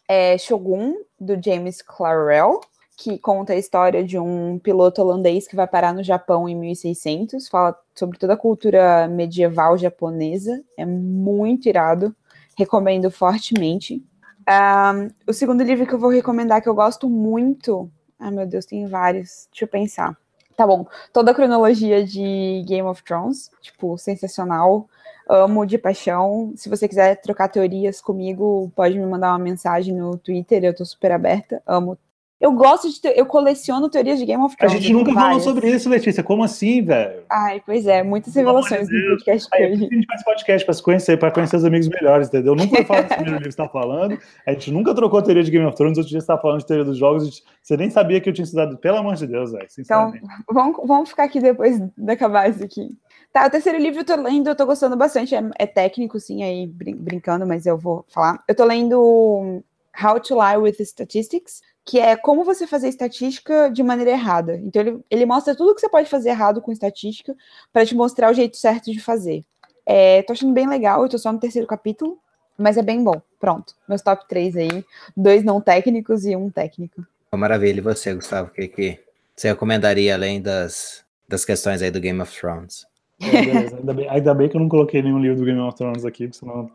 é 0.08 0.38
Shogun, 0.38 0.94
do 1.20 1.38
James 1.44 1.82
Clarell, 1.82 2.62
que 2.98 3.20
conta 3.20 3.52
a 3.52 3.58
história 3.58 4.02
de 4.02 4.18
um 4.18 4.60
piloto 4.60 5.02
holandês 5.02 5.46
que 5.46 5.58
vai 5.58 5.68
parar 5.68 5.94
no 5.94 6.04
Japão 6.04 6.48
em 6.48 6.56
1600. 6.56 7.50
Fala 7.50 7.78
sobre 7.94 8.18
toda 8.18 8.34
a 8.34 8.38
cultura 8.38 9.10
medieval 9.10 9.78
japonesa. 9.78 10.64
É 10.78 10.86
muito 10.86 11.68
irado 11.68 12.16
recomendo 12.58 13.12
fortemente. 13.12 14.04
Um, 14.50 15.10
o 15.28 15.34
segundo 15.34 15.62
livro 15.64 15.86
que 15.86 15.94
eu 15.94 16.00
vou 16.00 16.10
recomendar, 16.10 16.62
que 16.62 16.68
eu 16.68 16.74
gosto 16.74 17.08
muito. 17.08 17.90
Ai, 18.20 18.32
meu 18.32 18.48
Deus, 18.48 18.66
tem 18.66 18.88
vários. 18.88 19.48
Deixa 19.52 19.66
eu 19.66 19.68
pensar. 19.68 20.18
Tá 20.56 20.66
bom. 20.66 20.88
Toda 21.14 21.32
a 21.32 21.36
cronologia 21.36 22.04
de 22.04 22.66
Game 22.68 22.88
of 22.88 23.04
Thrones, 23.04 23.52
tipo, 23.62 23.96
sensacional. 23.98 24.90
Amo 25.30 25.66
de 25.66 25.78
paixão. 25.78 26.52
Se 26.56 26.68
você 26.68 26.88
quiser 26.88 27.22
trocar 27.22 27.48
teorias 27.50 28.02
comigo, 28.02 28.72
pode 28.76 28.98
me 28.98 29.06
mandar 29.06 29.34
uma 29.34 29.40
mensagem 29.40 29.94
no 29.94 30.18
Twitter, 30.18 30.64
eu 30.64 30.76
tô 30.76 30.84
super 30.84 31.12
aberta. 31.12 31.62
Amo 31.68 31.98
eu 32.40 32.52
gosto 32.52 32.88
de. 32.88 33.02
Ter, 33.02 33.18
eu 33.18 33.26
coleciono 33.26 33.90
teorias 33.90 34.20
de 34.20 34.26
Game 34.26 34.44
of 34.44 34.56
Thrones. 34.56 34.76
A 34.76 34.80
gente 34.80 34.94
nunca 34.94 35.12
falou 35.12 35.40
sobre 35.40 35.72
isso, 35.72 35.90
Letícia. 35.90 36.24
Como 36.24 36.44
assim, 36.44 36.84
velho? 36.84 37.24
Ai, 37.30 37.62
pois 37.66 37.88
é, 37.88 38.04
muitas 38.04 38.36
revelações 38.36 38.88
no 38.88 39.10
podcast 39.10 39.48
Aí, 39.54 39.72
hoje. 39.72 39.86
A 39.86 39.96
gente 39.96 40.06
faz 40.06 40.24
podcast 40.24 40.66
para 40.66 40.74
se 40.76 40.84
conhecer, 40.84 41.18
para 41.18 41.32
conhecer 41.32 41.56
os 41.56 41.66
amigos 41.66 41.88
melhores, 41.88 42.28
entendeu? 42.28 42.56
Nunca 42.56 42.86
falar 42.86 43.02
desse 43.02 43.16
primeiro 43.16 43.38
livro 43.40 43.50
que 43.50 43.56
você 43.56 43.58
tá 43.58 43.70
falando. 43.70 44.20
A 44.46 44.52
gente 44.52 44.72
nunca 44.72 44.94
trocou 44.94 45.22
teoria 45.22 45.44
de 45.44 45.50
Game 45.50 45.66
of 45.66 45.76
Thrones, 45.76 45.98
outro 45.98 46.12
dia 46.12 46.22
você 46.22 46.28
tá 46.28 46.38
falando 46.38 46.60
de 46.60 46.68
teoria 46.68 46.86
dos 46.86 46.98
jogos. 46.98 47.26
Gente, 47.26 47.44
você 47.64 47.76
nem 47.76 47.90
sabia 47.90 48.22
que 48.22 48.30
eu 48.30 48.34
tinha 48.34 48.46
estudado, 48.46 48.78
pelo 48.78 48.98
amor 48.98 49.16
de 49.16 49.26
Deus, 49.26 49.52
velho. 49.52 49.68
Então, 49.80 50.14
vamos, 50.52 50.78
vamos 50.86 51.10
ficar 51.10 51.24
aqui 51.24 51.40
depois 51.40 51.80
de 51.80 52.12
acabar 52.12 52.50
isso 52.50 52.64
aqui. 52.64 52.96
Tá, 53.34 53.48
o 53.48 53.50
terceiro 53.50 53.80
livro 53.80 54.02
eu 54.02 54.06
tô 54.06 54.16
lendo, 54.16 54.48
eu 54.48 54.56
tô 54.56 54.66
gostando 54.66 54.96
bastante. 54.96 55.34
É, 55.34 55.42
é 55.58 55.66
técnico, 55.66 56.20
sim, 56.20 56.44
aí 56.44 56.68
brin 56.68 56.96
brincando, 56.96 57.48
mas 57.48 57.66
eu 57.66 57.78
vou 57.80 58.06
falar. 58.08 58.44
Eu 58.48 58.56
tô 58.56 58.64
lendo 58.64 59.64
How 60.00 60.20
to 60.20 60.36
Lie 60.36 60.58
with 60.58 60.76
Statistics 60.86 61.62
que 61.88 62.02
é 62.02 62.18
como 62.18 62.44
você 62.44 62.68
fazer 62.68 62.90
estatística 62.90 63.70
de 63.70 63.82
maneira 63.82 64.12
errada. 64.12 64.58
Então, 64.58 64.82
ele, 64.82 65.00
ele 65.10 65.26
mostra 65.26 65.56
tudo 65.56 65.74
que 65.74 65.80
você 65.80 65.88
pode 65.88 66.10
fazer 66.10 66.32
errado 66.32 66.62
com 66.62 66.70
estatística 66.70 67.34
para 67.72 67.86
te 67.86 67.96
mostrar 67.96 68.30
o 68.30 68.34
jeito 68.34 68.58
certo 68.58 68.92
de 68.92 69.00
fazer. 69.00 69.46
É, 69.86 70.22
tô 70.24 70.34
achando 70.34 70.54
bem 70.54 70.68
legal, 70.68 71.02
eu 71.02 71.08
tô 71.08 71.18
só 71.18 71.32
no 71.32 71.40
terceiro 71.40 71.66
capítulo, 71.66 72.20
mas 72.58 72.76
é 72.76 72.82
bem 72.82 73.02
bom. 73.02 73.22
Pronto, 73.40 73.74
meus 73.88 74.02
top 74.02 74.28
3 74.28 74.58
aí, 74.58 74.86
dois 75.16 75.46
não 75.46 75.62
técnicos 75.62 76.26
e 76.26 76.36
um 76.36 76.50
técnico. 76.50 77.08
Maravilha, 77.32 77.78
e 77.78 77.82
você, 77.82 78.14
Gustavo, 78.14 78.50
o 78.50 78.52
que, 78.52 78.68
que 78.68 79.00
você 79.34 79.48
recomendaria 79.48 80.14
além 80.14 80.42
das, 80.42 81.06
das 81.26 81.46
questões 81.46 81.82
aí 81.82 81.90
do 81.90 82.02
Game 82.02 82.20
of 82.20 82.38
Thrones? 82.38 82.86
É, 83.22 83.76
ainda, 83.78 83.94
bem, 83.94 84.10
ainda, 84.10 84.34
bem, 84.34 84.50
que 84.50 84.58
eu 84.58 84.62
não 84.62 84.68
coloquei 84.68 85.02
nenhum 85.02 85.20
livro 85.20 85.38
do 85.38 85.46
Game 85.46 85.60
of 85.62 85.78
Thrones 85.78 86.04
aqui, 86.04 86.30
senão 86.34 86.70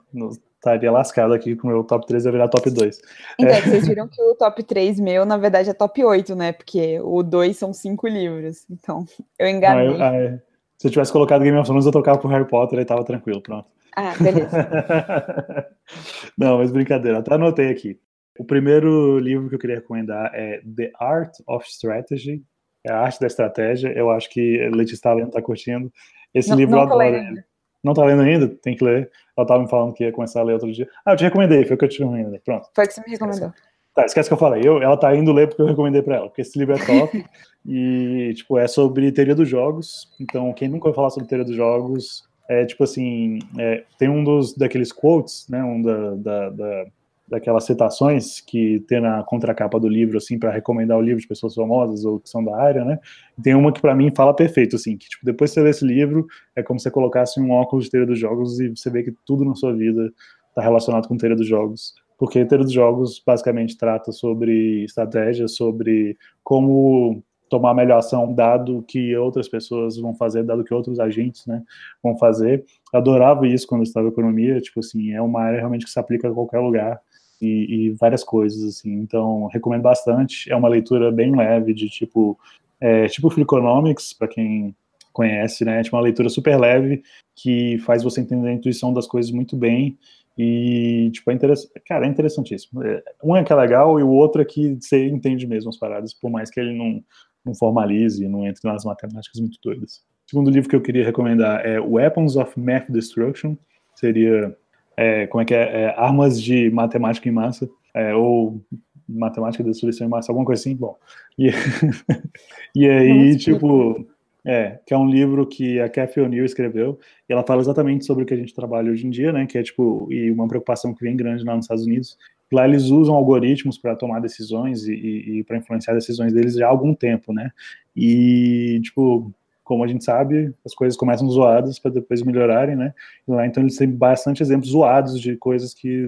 estaria 0.62 0.92
lascado 0.92 1.34
aqui 1.34 1.56
com 1.56 1.66
o 1.66 1.70
meu 1.70 1.82
top 1.82 2.06
3 2.06 2.22
vai 2.22 2.32
virar 2.32 2.48
top 2.48 2.70
2. 2.70 3.00
Então, 3.38 3.52
é. 3.52 3.60
vocês 3.60 3.88
viram 3.88 4.06
que 4.06 4.22
o 4.22 4.34
top 4.36 4.62
3 4.62 5.00
meu, 5.00 5.26
na 5.26 5.36
verdade, 5.36 5.68
é 5.68 5.74
top 5.74 6.04
8, 6.04 6.36
né? 6.36 6.52
Porque 6.52 7.00
o 7.00 7.22
2 7.22 7.56
são 7.56 7.72
5 7.72 8.06
livros. 8.06 8.64
Então, 8.70 9.04
eu 9.38 9.48
enganei. 9.48 9.88
Ah, 9.88 9.90
eu, 9.90 10.02
ah, 10.02 10.16
é. 10.16 10.40
Se 10.78 10.86
eu 10.86 10.90
tivesse 10.90 11.12
colocado 11.12 11.42
Game 11.42 11.56
of 11.58 11.66
Thrones, 11.66 11.84
eu 11.84 11.92
tocava 11.92 12.18
pro 12.18 12.28
Harry 12.28 12.46
Potter 12.46 12.78
e 12.78 12.84
tava 12.84 13.04
tranquilo, 13.04 13.42
pronto. 13.42 13.66
Ah, 13.96 14.14
beleza. 14.20 15.68
Não, 16.38 16.58
mas 16.58 16.70
brincadeira, 16.70 17.18
até 17.18 17.34
anotei 17.34 17.68
aqui. 17.68 17.98
O 18.38 18.44
primeiro 18.44 19.18
livro 19.18 19.48
que 19.48 19.56
eu 19.56 19.58
queria 19.58 19.76
recomendar 19.76 20.30
é 20.32 20.62
The 20.76 20.90
Art 20.98 21.34
of 21.46 21.68
Strategy, 21.68 22.42
é 22.84 22.90
a 22.90 23.00
arte 23.00 23.20
da 23.20 23.26
estratégia. 23.26 23.92
Eu 23.92 24.10
acho 24.10 24.30
que 24.30 24.58
Letícia 24.70 24.94
está 24.94 25.12
lendo, 25.12 25.30
tá 25.30 25.42
curtindo. 25.42 25.92
Esse 26.34 26.50
não, 26.50 26.56
livro 26.56 26.76
não 26.76 26.82
eu 26.82 26.86
adoro. 26.86 27.02
Ele. 27.02 27.44
Não 27.82 27.94
tá 27.94 28.04
lendo 28.04 28.22
ainda? 28.22 28.48
Tem 28.48 28.76
que 28.76 28.84
ler. 28.84 29.10
Ela 29.36 29.46
tava 29.46 29.62
me 29.62 29.68
falando 29.68 29.92
que 29.92 30.04
ia 30.04 30.12
começar 30.12 30.40
a 30.40 30.44
ler 30.44 30.54
outro 30.54 30.72
dia. 30.72 30.88
Ah, 31.04 31.12
eu 31.12 31.16
te 31.16 31.24
recomendei, 31.24 31.64
foi 31.64 31.74
o 31.74 31.78
que 31.78 31.84
eu 31.84 31.88
te 31.88 31.98
recomendei. 31.98 32.38
Pronto. 32.40 32.68
Foi 32.74 32.86
que 32.86 32.94
você 32.94 33.02
me 33.04 33.12
recomendou. 33.12 33.52
Tá, 33.94 34.04
esquece 34.04 34.28
que 34.28 34.32
eu 34.32 34.38
falei. 34.38 34.62
Eu, 34.64 34.80
ela 34.82 34.96
tá 34.96 35.14
indo 35.14 35.32
ler 35.32 35.48
porque 35.48 35.62
eu 35.62 35.66
recomendei 35.66 36.02
pra 36.02 36.16
ela, 36.16 36.26
porque 36.28 36.42
esse 36.42 36.58
livro 36.58 36.74
é 36.74 36.78
top. 36.78 37.24
e, 37.66 38.32
tipo, 38.34 38.56
é 38.58 38.66
sobre 38.66 39.12
teoria 39.12 39.34
dos 39.34 39.48
jogos. 39.48 40.08
Então, 40.20 40.52
quem 40.52 40.68
nunca 40.68 40.86
ouviu 40.86 40.96
falar 40.96 41.10
sobre 41.10 41.28
teoria 41.28 41.44
dos 41.44 41.56
jogos, 41.56 42.22
é 42.48 42.64
tipo 42.64 42.84
assim, 42.84 43.38
é, 43.58 43.84
tem 43.98 44.08
um 44.08 44.24
dos 44.24 44.54
daqueles 44.54 44.92
quotes, 44.92 45.46
né? 45.48 45.62
Um 45.62 45.82
da, 45.82 46.14
da, 46.14 46.50
da 46.50 46.86
daquelas 47.32 47.64
citações 47.64 48.42
que 48.42 48.80
tem 48.86 49.00
na 49.00 49.22
contracapa 49.22 49.80
do 49.80 49.88
livro, 49.88 50.18
assim, 50.18 50.38
para 50.38 50.50
recomendar 50.50 50.98
o 50.98 51.00
livro 51.00 51.18
de 51.18 51.26
pessoas 51.26 51.54
famosas 51.54 52.04
ou 52.04 52.20
que 52.20 52.28
são 52.28 52.44
da 52.44 52.54
área, 52.54 52.84
né? 52.84 52.98
tem 53.42 53.54
uma 53.54 53.72
que 53.72 53.80
para 53.80 53.94
mim 53.94 54.12
fala 54.14 54.36
perfeito, 54.36 54.76
assim, 54.76 54.98
que 54.98 55.08
tipo, 55.08 55.24
depois 55.24 55.50
que 55.50 55.54
você 55.54 55.62
lê 55.62 55.70
esse 55.70 55.84
livro, 55.84 56.26
é 56.54 56.62
como 56.62 56.78
se 56.78 56.84
você 56.84 56.90
colocasse 56.90 57.40
um 57.40 57.50
óculos 57.50 57.86
de 57.86 57.90
teoria 57.90 58.06
dos 58.06 58.18
jogos 58.18 58.60
e 58.60 58.68
você 58.68 58.90
vê 58.90 59.02
que 59.02 59.14
tudo 59.24 59.46
na 59.46 59.54
sua 59.54 59.72
vida 59.72 60.12
está 60.50 60.60
relacionado 60.60 61.08
com 61.08 61.16
teoria 61.16 61.36
dos 61.36 61.46
jogos. 61.46 61.94
Porque 62.18 62.44
teoria 62.44 62.66
dos 62.66 62.74
jogos 62.74 63.22
basicamente 63.26 63.78
trata 63.78 64.12
sobre 64.12 64.84
estratégia, 64.84 65.48
sobre 65.48 66.18
como 66.44 67.22
tomar 67.48 67.70
a 67.70 67.74
melhor 67.74 67.98
ação 67.98 68.32
dado 68.34 68.84
que 68.86 69.16
outras 69.16 69.48
pessoas 69.48 69.96
vão 69.96 70.14
fazer, 70.14 70.42
dado 70.42 70.64
que 70.64 70.74
outros 70.74 71.00
agentes, 71.00 71.46
né, 71.46 71.62
vão 72.02 72.16
fazer. 72.18 72.62
Adorava 72.92 73.48
isso 73.48 73.66
quando 73.66 73.80
eu 73.80 73.84
estava 73.84 74.06
em 74.06 74.10
economia, 74.10 74.60
tipo 74.60 74.80
assim, 74.80 75.12
é 75.12 75.22
uma 75.22 75.40
área 75.40 75.58
realmente 75.58 75.86
que 75.86 75.90
se 75.90 75.98
aplica 75.98 76.28
a 76.28 76.32
qualquer 76.32 76.60
lugar 76.60 77.00
e, 77.43 77.88
e, 77.88 77.90
várias 77.90 78.22
coisas, 78.24 78.62
assim. 78.62 78.93
Então, 78.93 79.47
recomendo 79.47 79.82
bastante. 79.82 80.51
É 80.51 80.57
uma 80.57 80.68
leitura 80.68 81.11
bem 81.11 81.34
leve, 81.36 81.74
de 81.74 81.88
tipo, 81.88 82.38
é, 82.80 83.07
tipo 83.09 83.28
Freakonomics, 83.30 84.12
para 84.12 84.28
quem 84.28 84.74
conhece, 85.12 85.64
né? 85.64 85.80
É 85.80 85.82
tipo 85.82 85.97
uma 85.97 86.03
leitura 86.03 86.28
super 86.28 86.59
leve 86.59 87.03
que 87.34 87.78
faz 87.78 88.03
você 88.03 88.20
entender 88.20 88.49
a 88.49 88.53
intuição 88.53 88.93
das 88.93 89.07
coisas 89.07 89.30
muito 89.30 89.57
bem. 89.57 89.99
E, 90.38 91.11
tipo, 91.12 91.30
é 91.30 91.34
interessante. 91.34 91.72
Cara, 91.86 92.07
é 92.07 92.09
interessantíssimo. 92.09 92.82
É, 92.82 93.03
um 93.22 93.36
é 93.36 93.45
que 93.45 93.53
é 93.53 93.57
legal 93.57 94.01
e 94.01 94.03
o 94.03 94.09
outro 94.09 94.40
é 94.40 94.45
que 94.45 94.78
você 94.80 95.07
entende 95.07 95.47
mesmo 95.47 95.68
as 95.68 95.76
paradas, 95.76 96.14
por 96.14 96.30
mais 96.30 96.51
que 96.51 96.59
ele 96.59 96.76
não, 96.76 97.03
não 97.45 97.55
formalize, 97.55 98.26
não 98.28 98.47
entre 98.47 98.68
nas 98.70 98.84
matemáticas 98.84 99.40
muito 99.40 99.59
doidas. 99.62 100.03
O 100.26 100.30
segundo 100.30 100.51
livro 100.51 100.70
que 100.70 100.76
eu 100.76 100.80
queria 100.80 101.05
recomendar 101.05 101.64
é 101.66 101.78
Weapons 101.78 102.36
of 102.36 102.59
Math 102.59 102.88
Destruction. 102.88 103.57
Seria 103.95 104.57
é, 105.03 105.26
como 105.26 105.42
é 105.42 105.44
que 105.44 105.55
é, 105.55 105.82
é, 105.82 105.86
armas 105.98 106.40
de 106.40 106.70
matemática 106.70 107.28
em 107.28 107.32
massa, 107.32 107.68
é, 107.94 108.14
ou 108.14 108.62
matemática 109.09 109.62
de 109.62 109.70
destruição 109.70 110.07
em 110.07 110.11
massa, 110.11 110.30
alguma 110.30 110.46
coisa 110.46 110.61
assim, 110.61 110.76
bom. 110.76 110.96
E, 111.38 111.50
e 112.74 112.88
aí, 112.88 113.36
tipo, 113.36 114.07
É, 114.44 114.80
que 114.84 114.92
é 114.92 114.98
um 114.98 115.09
livro 115.09 115.46
que 115.46 115.78
a 115.78 115.88
Kathy 115.88 116.20
O'Neill 116.20 116.44
escreveu, 116.44 116.98
e 117.28 117.32
ela 117.32 117.44
fala 117.44 117.61
exatamente 117.61 118.05
sobre 118.05 118.24
o 118.24 118.26
que 118.26 118.34
a 118.34 118.36
gente 118.36 118.53
trabalha 118.53 118.90
hoje 118.90 119.07
em 119.07 119.11
dia, 119.11 119.32
né, 119.32 119.46
que 119.46 119.57
é 119.57 119.62
tipo, 119.62 120.09
e 120.11 120.32
uma 120.32 120.48
preocupação 120.48 120.92
que 120.92 121.05
vem 121.05 121.16
grande 121.16 121.44
lá 121.44 121.55
nos 121.55 121.66
Estados 121.66 121.86
Unidos, 121.86 122.18
lá 122.53 122.66
eles 122.66 122.90
usam 122.90 123.14
algoritmos 123.14 123.78
para 123.78 123.94
tomar 123.94 124.20
decisões 124.20 124.84
e, 124.88 124.94
e, 124.94 125.38
e 125.38 125.44
para 125.44 125.59
influenciar 125.59 125.94
decisões 125.94 126.32
deles 126.32 126.55
já 126.57 126.66
há 126.66 126.70
algum 126.70 126.92
tempo, 126.92 127.32
né, 127.32 127.53
e, 127.94 128.80
tipo, 128.82 129.32
como 129.72 129.84
a 129.84 129.86
gente 129.86 130.04
sabe, 130.04 130.54
as 130.66 130.74
coisas 130.74 130.98
começam 130.98 131.26
zoadas 131.30 131.78
para 131.78 131.90
depois 131.90 132.22
melhorarem, 132.22 132.76
né, 132.76 132.92
e 133.26 133.32
lá 133.32 133.46
então 133.46 133.62
eles 133.62 133.78
têm 133.78 133.88
bastante 133.88 134.42
exemplos 134.42 134.70
zoados 134.70 135.18
de 135.18 135.34
coisas 135.34 135.72
que 135.72 136.04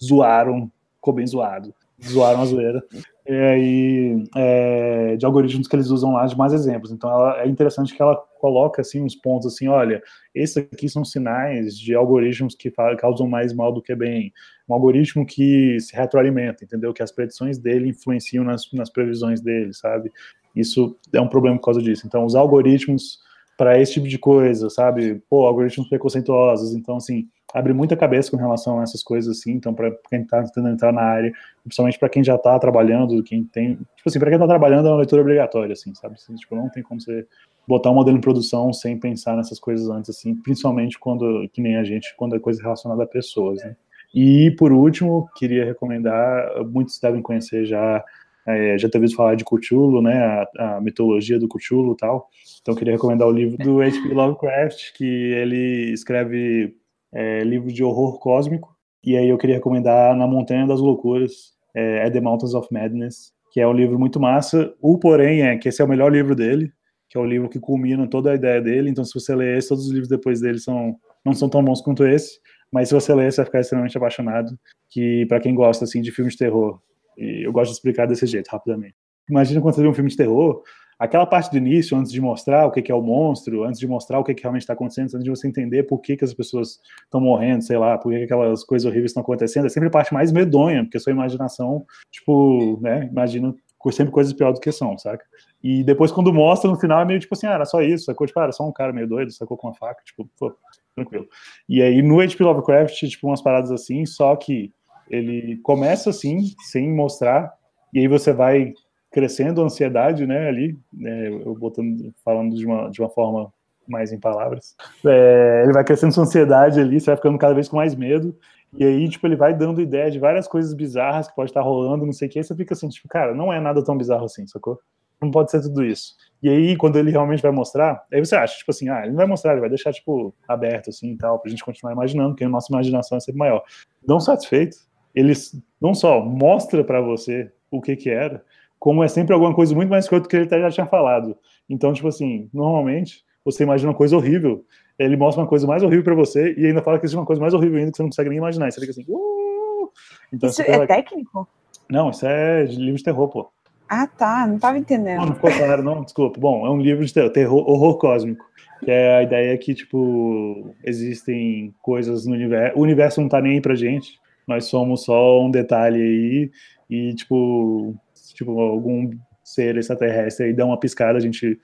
zoaram, 0.00 0.70
ficou 0.94 1.12
bem 1.12 1.26
zoado, 1.26 1.74
zoaram 2.00 2.42
a 2.42 2.44
zoeira, 2.46 2.80
e 3.28 3.34
aí, 3.34 4.24
é, 4.34 5.16
de 5.16 5.26
algoritmos 5.26 5.68
que 5.68 5.76
eles 5.76 5.90
usam 5.90 6.14
lá 6.14 6.24
de 6.24 6.34
mais 6.34 6.54
exemplos. 6.54 6.90
Então, 6.90 7.10
ela, 7.10 7.42
é 7.42 7.46
interessante 7.46 7.94
que 7.94 8.00
ela 8.00 8.16
coloca 8.40 8.80
assim 8.80 9.02
uns 9.02 9.14
pontos 9.14 9.52
assim, 9.52 9.68
olha, 9.68 10.02
esses 10.34 10.56
aqui 10.56 10.88
são 10.88 11.04
sinais 11.04 11.76
de 11.78 11.94
algoritmos 11.94 12.54
que 12.54 12.72
causam 12.96 13.28
mais 13.28 13.52
mal 13.52 13.70
do 13.70 13.82
que 13.82 13.94
bem. 13.94 14.32
Um 14.66 14.72
algoritmo 14.72 15.26
que 15.26 15.78
se 15.78 15.94
retroalimenta, 15.94 16.64
entendeu? 16.64 16.94
Que 16.94 17.02
as 17.02 17.12
predições 17.12 17.58
dele 17.58 17.90
influenciam 17.90 18.44
nas, 18.44 18.62
nas 18.72 18.88
previsões 18.88 19.42
dele, 19.42 19.74
sabe? 19.74 20.10
Isso 20.54 20.96
é 21.12 21.20
um 21.20 21.28
problema 21.28 21.56
por 21.56 21.64
causa 21.64 21.82
disso. 21.82 22.06
Então, 22.06 22.24
os 22.24 22.34
algoritmos 22.34 23.18
para 23.56 23.80
esse 23.80 23.94
tipo 23.94 24.06
de 24.06 24.18
coisa, 24.18 24.70
sabe? 24.70 25.20
Pô, 25.28 25.46
algoritmos 25.46 25.88
preconceituosos. 25.88 26.74
Então, 26.74 26.96
assim, 26.96 27.28
abre 27.52 27.72
muita 27.72 27.96
cabeça 27.96 28.30
com 28.30 28.36
relação 28.36 28.78
a 28.78 28.82
essas 28.82 29.02
coisas 29.02 29.38
assim, 29.38 29.52
então 29.52 29.72
para 29.72 29.90
quem 30.08 30.20
está 30.20 30.42
tentando 30.42 30.68
entrar 30.68 30.92
na 30.92 31.02
área, 31.02 31.32
principalmente 31.62 31.98
para 31.98 32.08
quem 32.08 32.22
já 32.22 32.34
está 32.34 32.58
trabalhando, 32.58 33.22
quem 33.22 33.42
tem, 33.44 33.76
tipo 33.76 34.06
assim, 34.06 34.18
para 34.18 34.28
quem 34.28 34.36
está 34.36 34.46
trabalhando 34.46 34.86
é 34.86 34.90
uma 34.90 34.98
leitura 34.98 35.22
obrigatória 35.22 35.72
assim, 35.72 35.94
sabe? 35.94 36.14
Assim, 36.14 36.34
tipo, 36.34 36.54
não 36.54 36.68
tem 36.68 36.82
como 36.82 37.00
você 37.00 37.26
botar 37.66 37.90
um 37.90 37.94
modelo 37.94 38.16
em 38.16 38.20
produção 38.20 38.72
sem 38.72 38.98
pensar 38.98 39.36
nessas 39.36 39.58
coisas 39.58 39.88
antes 39.88 40.10
assim, 40.10 40.34
principalmente 40.34 40.98
quando 40.98 41.48
que 41.52 41.60
nem 41.60 41.76
a 41.76 41.84
gente, 41.84 42.14
quando 42.16 42.36
é 42.36 42.38
coisa 42.38 42.62
relacionada 42.62 43.02
a 43.02 43.06
pessoas, 43.06 43.62
né? 43.62 43.74
E 44.14 44.50
por 44.52 44.72
último, 44.72 45.28
queria 45.36 45.64
recomendar, 45.64 46.64
muitos 46.64 46.98
devem 46.98 47.20
conhecer 47.20 47.66
já 47.66 48.04
é, 48.48 48.78
já 48.78 48.88
ouvido 48.94 49.14
falar 49.14 49.34
de 49.34 49.44
Cthulhu, 49.44 50.00
né, 50.00 50.46
a, 50.58 50.76
a 50.76 50.80
mitologia 50.80 51.38
do 51.38 51.46
Cthulhu 51.46 51.92
e 51.92 51.96
tal. 51.96 52.28
Então 52.62 52.74
queria 52.74 52.94
recomendar 52.94 53.28
o 53.28 53.32
livro 53.32 53.58
do 53.58 53.82
H.P. 53.82 54.08
Lovecraft, 54.14 54.94
que 54.96 55.04
ele 55.04 55.92
escreve 55.92 56.74
é, 57.12 57.40
livro 57.40 57.70
de 57.70 57.84
horror 57.84 58.18
cósmico. 58.18 58.74
E 59.04 59.16
aí 59.16 59.28
eu 59.28 59.36
queria 59.36 59.56
recomendar 59.56 60.16
Na 60.16 60.26
Montanha 60.26 60.66
das 60.66 60.80
Loucuras, 60.80 61.32
é, 61.74 62.04
At 62.04 62.12
the 62.12 62.20
Mountains 62.20 62.54
of 62.54 62.68
Madness, 62.72 63.32
que 63.52 63.60
é 63.60 63.68
um 63.68 63.72
livro 63.72 63.98
muito 63.98 64.18
massa. 64.18 64.72
O 64.80 64.98
porém 64.98 65.42
é 65.42 65.58
que 65.58 65.68
esse 65.68 65.82
é 65.82 65.84
o 65.84 65.88
melhor 65.88 66.10
livro 66.10 66.34
dele, 66.34 66.72
que 67.10 67.18
é 67.18 67.20
o 67.20 67.26
livro 67.26 67.50
que 67.50 67.60
culmina 67.60 68.08
toda 68.08 68.32
a 68.32 68.34
ideia 68.34 68.62
dele. 68.62 68.88
Então, 68.88 69.04
se 69.04 69.12
você 69.12 69.34
ler 69.34 69.58
esse, 69.58 69.68
todos 69.68 69.84
os 69.84 69.90
livros 69.90 70.08
depois 70.08 70.40
dele 70.40 70.58
são, 70.58 70.96
não 71.24 71.34
são 71.34 71.50
tão 71.50 71.62
bons 71.62 71.82
quanto 71.82 72.06
esse. 72.06 72.38
Mas 72.72 72.88
se 72.88 72.94
você 72.94 73.14
ler, 73.14 73.30
você 73.30 73.36
vai 73.36 73.46
ficar 73.46 73.60
extremamente 73.60 73.96
apaixonado. 73.96 74.58
Que 74.90 75.26
para 75.26 75.40
quem 75.40 75.54
gosta 75.54 75.84
assim 75.84 76.00
de 76.00 76.10
filmes 76.10 76.32
de 76.32 76.38
terror, 76.38 76.80
e 77.18 77.46
eu 77.46 77.52
gosto 77.52 77.70
de 77.70 77.76
explicar 77.76 78.06
desse 78.06 78.26
jeito, 78.26 78.48
rapidamente. 78.48 78.94
Imagina 79.28 79.60
quando 79.60 79.74
você 79.74 79.82
vê 79.82 79.88
um 79.88 79.94
filme 79.94 80.08
de 80.08 80.16
terror, 80.16 80.62
aquela 80.98 81.26
parte 81.26 81.50
do 81.50 81.56
início, 81.58 81.96
antes 81.96 82.10
de 82.10 82.20
mostrar 82.20 82.66
o 82.66 82.70
que 82.70 82.90
é 82.90 82.94
o 82.94 83.02
monstro, 83.02 83.64
antes 83.64 83.78
de 83.78 83.86
mostrar 83.86 84.18
o 84.18 84.24
que, 84.24 84.34
realmente 84.40 84.62
está 84.62 84.72
acontecendo, 84.72 85.06
antes 85.06 85.24
de 85.24 85.30
você 85.30 85.46
entender 85.46 85.84
por 85.84 86.00
que, 86.00 86.16
que 86.16 86.24
as 86.24 86.32
pessoas 86.32 86.80
estão 87.04 87.20
morrendo, 87.20 87.62
sei 87.62 87.76
lá, 87.76 87.98
por 87.98 88.10
que, 88.10 88.18
que 88.18 88.24
aquelas 88.24 88.64
coisas 88.64 88.86
horríveis 88.86 89.10
estão 89.10 89.22
acontecendo, 89.22 89.66
é 89.66 89.68
sempre 89.68 89.88
a 89.88 89.92
parte 89.92 90.14
mais 90.14 90.32
medonha, 90.32 90.82
porque 90.82 90.96
a 90.96 91.00
sua 91.00 91.12
imaginação, 91.12 91.84
tipo, 92.10 92.78
né, 92.80 93.08
imagina 93.10 93.54
sempre 93.92 94.12
coisas 94.12 94.32
piores 94.32 94.58
do 94.58 94.60
que 94.60 94.72
são, 94.72 94.98
saca? 94.98 95.24
E 95.62 95.84
depois, 95.84 96.10
quando 96.10 96.32
mostra, 96.32 96.70
no 96.70 96.78
final, 96.78 97.00
é 97.00 97.04
meio 97.04 97.20
tipo 97.20 97.34
assim, 97.34 97.46
ah, 97.46 97.54
era 97.54 97.64
só 97.64 97.80
isso, 97.80 98.04
sacou? 98.04 98.26
Tipo, 98.26 98.40
ah, 98.40 98.44
era 98.44 98.52
só 98.52 98.66
um 98.68 98.72
cara 98.72 98.92
meio 98.92 99.08
doido, 99.08 99.30
sacou 99.32 99.56
com 99.56 99.68
uma 99.68 99.74
faca, 99.74 100.02
tipo, 100.04 100.28
pô, 100.38 100.54
tranquilo. 100.94 101.26
E 101.68 101.80
aí, 101.80 102.02
no 102.02 102.20
HP 102.20 102.42
Lovecraft, 102.42 103.08
tipo, 103.08 103.28
umas 103.28 103.40
paradas 103.40 103.70
assim, 103.70 104.04
só 104.04 104.34
que 104.36 104.72
ele 105.10 105.58
começa 105.58 106.10
assim, 106.10 106.54
sem 106.60 106.92
mostrar, 106.92 107.52
e 107.92 108.00
aí 108.00 108.08
você 108.08 108.32
vai 108.32 108.72
crescendo 109.10 109.62
a 109.62 109.64
ansiedade, 109.64 110.26
né, 110.26 110.48
ali, 110.48 110.78
né, 110.92 111.28
eu 111.28 111.54
botando, 111.54 112.12
falando 112.24 112.54
de 112.54 112.66
uma, 112.66 112.90
de 112.90 113.00
uma 113.00 113.08
forma 113.08 113.52
mais 113.88 114.12
em 114.12 114.20
palavras, 114.20 114.76
é, 115.06 115.62
ele 115.64 115.72
vai 115.72 115.82
crescendo 115.82 116.12
sua 116.12 116.24
ansiedade 116.24 116.78
ali, 116.78 117.00
você 117.00 117.06
vai 117.06 117.16
ficando 117.16 117.38
cada 117.38 117.54
vez 117.54 117.68
com 117.68 117.76
mais 117.76 117.94
medo, 117.94 118.36
e 118.76 118.84
aí, 118.84 119.08
tipo, 119.08 119.26
ele 119.26 119.36
vai 119.36 119.54
dando 119.54 119.80
ideia 119.80 120.10
de 120.10 120.18
várias 120.18 120.46
coisas 120.46 120.74
bizarras 120.74 121.26
que 121.26 121.34
pode 121.34 121.50
estar 121.50 121.62
rolando, 121.62 122.04
não 122.04 122.12
sei 122.12 122.28
o 122.28 122.30
que, 122.30 122.38
aí 122.38 122.44
você 122.44 122.54
fica 122.54 122.74
assim, 122.74 122.88
tipo, 122.88 123.08
cara, 123.08 123.34
não 123.34 123.52
é 123.52 123.58
nada 123.60 123.82
tão 123.82 123.96
bizarro 123.96 124.26
assim, 124.26 124.46
sacou? 124.46 124.78
Não 125.20 125.30
pode 125.30 125.50
ser 125.50 125.62
tudo 125.62 125.84
isso. 125.84 126.14
E 126.42 126.48
aí, 126.48 126.76
quando 126.76 126.96
ele 126.96 127.10
realmente 127.10 127.42
vai 127.42 127.50
mostrar, 127.50 128.04
aí 128.12 128.24
você 128.24 128.36
acha, 128.36 128.58
tipo 128.58 128.70
assim, 128.70 128.88
ah, 128.88 129.00
ele 129.00 129.10
não 129.10 129.16
vai 129.16 129.26
mostrar, 129.26 129.52
ele 129.52 129.60
vai 129.60 129.70
deixar, 129.70 129.92
tipo, 129.92 130.34
aberto, 130.46 130.90
assim, 130.90 131.12
e 131.12 131.16
tal, 131.16 131.38
pra 131.38 131.50
gente 131.50 131.64
continuar 131.64 131.92
imaginando, 131.92 132.30
porque 132.30 132.44
a 132.44 132.48
nossa 132.48 132.70
imaginação 132.70 133.16
é 133.16 133.20
sempre 133.20 133.38
maior. 133.38 133.64
Não 134.06 134.20
satisfeito, 134.20 134.76
ele 135.14 135.32
não 135.80 135.94
só 135.94 136.24
mostra 136.24 136.84
para 136.84 137.00
você 137.00 137.50
o 137.70 137.80
que 137.80 137.96
que 137.96 138.10
era, 138.10 138.42
como 138.78 139.02
é 139.02 139.08
sempre 139.08 139.34
alguma 139.34 139.54
coisa 139.54 139.74
muito 139.74 139.88
mais 139.88 140.04
escrota 140.04 140.24
do 140.24 140.28
que 140.28 140.36
ele 140.36 140.48
já 140.48 140.70
tinha 140.70 140.86
falado. 140.86 141.36
Então, 141.68 141.92
tipo 141.92 142.08
assim, 142.08 142.48
normalmente 142.52 143.24
você 143.44 143.62
imagina 143.62 143.90
uma 143.90 143.96
coisa 143.96 144.16
horrível, 144.16 144.64
ele 144.98 145.16
mostra 145.16 145.42
uma 145.42 145.48
coisa 145.48 145.66
mais 145.66 145.82
horrível 145.82 146.04
para 146.04 146.14
você 146.14 146.54
e 146.56 146.66
ainda 146.66 146.82
fala 146.82 146.98
que 146.98 147.06
existe 147.06 147.18
uma 147.18 147.26
coisa 147.26 147.40
mais 147.40 147.54
horrível 147.54 147.78
ainda 147.78 147.90
que 147.90 147.96
você 147.96 148.02
não 148.02 148.10
consegue 148.10 148.28
nem 148.28 148.38
imaginar. 148.38 148.70
Você 148.70 148.80
fica 148.80 148.92
assim, 148.92 149.04
uh! 149.08 149.90
então, 150.32 150.48
isso 150.48 150.62
é 150.62 150.86
técnico? 150.86 151.48
Não, 151.88 152.10
isso 152.10 152.26
é 152.26 152.64
de 152.64 152.76
livro 152.76 152.96
de 152.96 153.04
terror, 153.04 153.28
pô. 153.28 153.50
Ah, 153.88 154.06
tá, 154.06 154.46
não 154.46 154.58
tava 154.58 154.76
entendendo. 154.76 155.20
Não, 155.20 155.26
não 155.26 155.34
ficou 155.34 155.50
claro, 155.50 155.82
não, 155.82 156.02
desculpa. 156.02 156.38
Bom, 156.38 156.66
é 156.66 156.70
um 156.70 156.80
livro 156.80 157.04
de 157.04 157.14
terror, 157.14 157.30
terror 157.30 157.70
horror 157.70 157.96
cósmico. 157.96 158.46
Que 158.84 158.90
é 158.90 159.16
a 159.16 159.22
ideia 159.22 159.56
que, 159.58 159.74
tipo, 159.74 160.74
existem 160.84 161.74
coisas 161.80 162.26
no 162.26 162.34
universo. 162.34 162.78
O 162.78 162.82
universo 162.82 163.20
não 163.20 163.28
tá 163.28 163.40
nem 163.40 163.54
aí 163.54 163.60
pra 163.60 163.74
gente. 163.74 164.20
Nós 164.48 164.64
somos 164.64 165.04
só 165.04 165.44
um 165.44 165.50
detalhe 165.50 166.00
aí. 166.00 166.50
E, 166.88 167.14
tipo, 167.14 167.94
tipo, 168.34 168.58
algum 168.58 169.10
ser 169.44 169.76
extraterrestre 169.76 170.46
aí 170.46 170.52
dá 170.54 170.64
uma 170.64 170.80
piscada, 170.80 171.18
a 171.18 171.20
gente, 171.20 171.58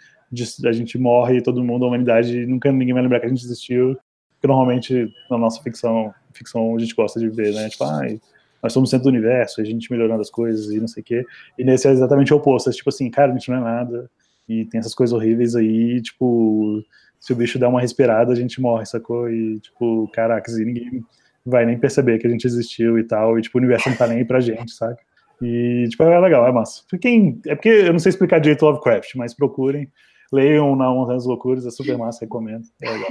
a 0.64 0.72
gente 0.72 0.98
morre, 0.98 1.40
todo 1.40 1.64
mundo, 1.64 1.84
a 1.84 1.88
humanidade, 1.88 2.46
nunca 2.46 2.70
ninguém 2.70 2.92
vai 2.92 3.02
lembrar 3.02 3.20
que 3.20 3.26
a 3.26 3.28
gente 3.28 3.44
existiu. 3.44 3.96
Que 4.40 4.46
normalmente 4.46 5.10
na 5.30 5.38
nossa 5.38 5.62
ficção, 5.62 6.12
ficção 6.34 6.76
a 6.76 6.78
gente 6.78 6.94
gosta 6.94 7.18
de 7.18 7.30
ver, 7.30 7.54
né? 7.54 7.70
Tipo, 7.70 7.84
ai, 7.84 8.20
nós 8.62 8.72
somos 8.72 8.90
centro 8.90 9.04
do 9.04 9.10
universo, 9.10 9.60
a 9.60 9.64
gente 9.64 9.90
melhorando 9.90 10.20
as 10.20 10.30
coisas 10.30 10.70
e 10.70 10.78
não 10.78 10.88
sei 10.88 11.02
o 11.02 11.04
quê. 11.04 11.26
E 11.58 11.64
nesse 11.64 11.88
é 11.88 11.92
exatamente 11.92 12.34
o 12.34 12.36
oposto, 12.36 12.68
é 12.68 12.72
tipo 12.72 12.90
assim, 12.90 13.10
cara, 13.10 13.32
a 13.32 13.34
gente 13.34 13.50
não 13.50 13.58
é 13.58 13.60
nada. 13.60 14.10
E 14.46 14.66
tem 14.66 14.78
essas 14.78 14.94
coisas 14.94 15.14
horríveis 15.14 15.56
aí, 15.56 16.02
tipo, 16.02 16.82
se 17.18 17.32
o 17.32 17.36
bicho 17.36 17.58
der 17.58 17.66
uma 17.66 17.80
respirada, 17.80 18.32
a 18.32 18.36
gente 18.36 18.60
morre, 18.60 18.84
sacou? 18.84 19.30
E, 19.30 19.58
tipo, 19.60 20.06
caraca, 20.12 20.52
ninguém 20.52 21.02
vai 21.44 21.66
nem 21.66 21.78
perceber 21.78 22.18
que 22.18 22.26
a 22.26 22.30
gente 22.30 22.46
existiu 22.46 22.98
e 22.98 23.04
tal, 23.04 23.38
e, 23.38 23.42
tipo, 23.42 23.58
o 23.58 23.60
universo 23.60 23.88
não 23.88 23.96
tá 23.96 24.06
nem 24.06 24.18
aí 24.18 24.24
pra 24.24 24.40
gente, 24.40 24.72
sabe? 24.72 24.96
E, 25.42 25.86
tipo, 25.90 26.02
é 26.02 26.18
legal, 26.18 26.46
é 26.46 26.52
massa. 26.52 26.82
Quem, 27.00 27.40
é 27.46 27.54
porque 27.54 27.68
eu 27.68 27.92
não 27.92 27.98
sei 27.98 28.10
explicar 28.10 28.38
direito 28.38 28.64
Lovecraft, 28.64 29.14
mas 29.16 29.34
procurem, 29.34 29.90
leiam 30.32 30.74
na 30.74 30.88
Montanha 30.90 31.16
das 31.16 31.26
Loucuras, 31.26 31.66
é 31.66 31.70
super 31.70 31.98
massa, 31.98 32.20
recomendo. 32.20 32.64
É 32.80 32.90
legal. 32.90 33.10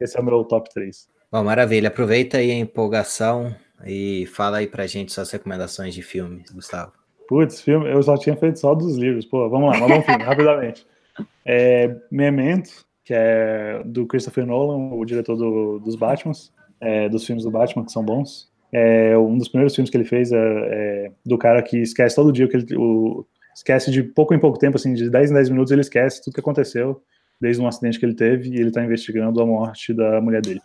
Esse 0.00 0.16
é 0.16 0.20
o 0.20 0.24
meu 0.24 0.42
top 0.44 0.68
3. 0.72 1.08
Bom, 1.30 1.44
maravilha. 1.44 1.88
Aproveita 1.88 2.38
aí 2.38 2.50
a 2.50 2.58
empolgação 2.58 3.54
e 3.86 4.26
fala 4.26 4.58
aí 4.58 4.66
pra 4.66 4.86
gente 4.86 5.12
suas 5.12 5.30
recomendações 5.30 5.94
de 5.94 6.02
filmes, 6.02 6.50
Gustavo. 6.50 6.92
Putz, 7.28 7.60
filme, 7.60 7.88
eu 7.88 8.02
só 8.02 8.16
tinha 8.16 8.34
feito 8.34 8.58
só 8.58 8.74
dos 8.74 8.96
livros. 8.96 9.24
Pô, 9.24 9.48
vamos 9.48 9.70
lá, 9.70 9.86
vamos 9.86 10.04
filme, 10.04 10.24
rapidamente. 10.24 10.84
É, 11.44 11.94
Memento, 12.10 12.84
que 13.04 13.14
é 13.14 13.82
do 13.84 14.06
Christopher 14.06 14.44
Nolan, 14.44 14.94
o 14.94 15.04
diretor 15.04 15.36
do, 15.36 15.78
dos 15.78 15.94
Batmans, 15.94 16.52
é, 16.80 17.08
dos 17.08 17.26
filmes 17.26 17.44
do 17.44 17.50
Batman, 17.50 17.84
que 17.84 17.92
são 17.92 18.04
bons. 18.04 18.50
É, 18.72 19.16
um 19.18 19.36
dos 19.36 19.48
primeiros 19.48 19.74
filmes 19.74 19.90
que 19.90 19.96
ele 19.96 20.04
fez 20.04 20.30
é, 20.32 20.36
é 20.38 21.12
do 21.26 21.36
cara 21.36 21.62
que 21.62 21.78
esquece 21.78 22.14
todo 22.14 22.32
dia 22.32 22.48
que 22.48 22.56
ele, 22.56 22.76
o, 22.76 23.26
esquece 23.54 23.90
de 23.90 24.02
pouco 24.02 24.32
em 24.34 24.38
pouco 24.38 24.58
tempo, 24.58 24.76
assim, 24.76 24.94
de 24.94 25.10
10 25.10 25.30
em 25.30 25.34
10 25.34 25.50
minutos 25.50 25.72
ele 25.72 25.80
esquece 25.80 26.22
tudo 26.22 26.34
que 26.34 26.40
aconteceu 26.40 27.02
desde 27.40 27.60
um 27.60 27.66
acidente 27.66 27.98
que 27.98 28.04
ele 28.04 28.14
teve 28.14 28.50
e 28.50 28.56
ele 28.56 28.68
está 28.68 28.84
investigando 28.84 29.40
a 29.40 29.46
morte 29.46 29.92
da 29.92 30.20
mulher 30.20 30.42
dele. 30.42 30.60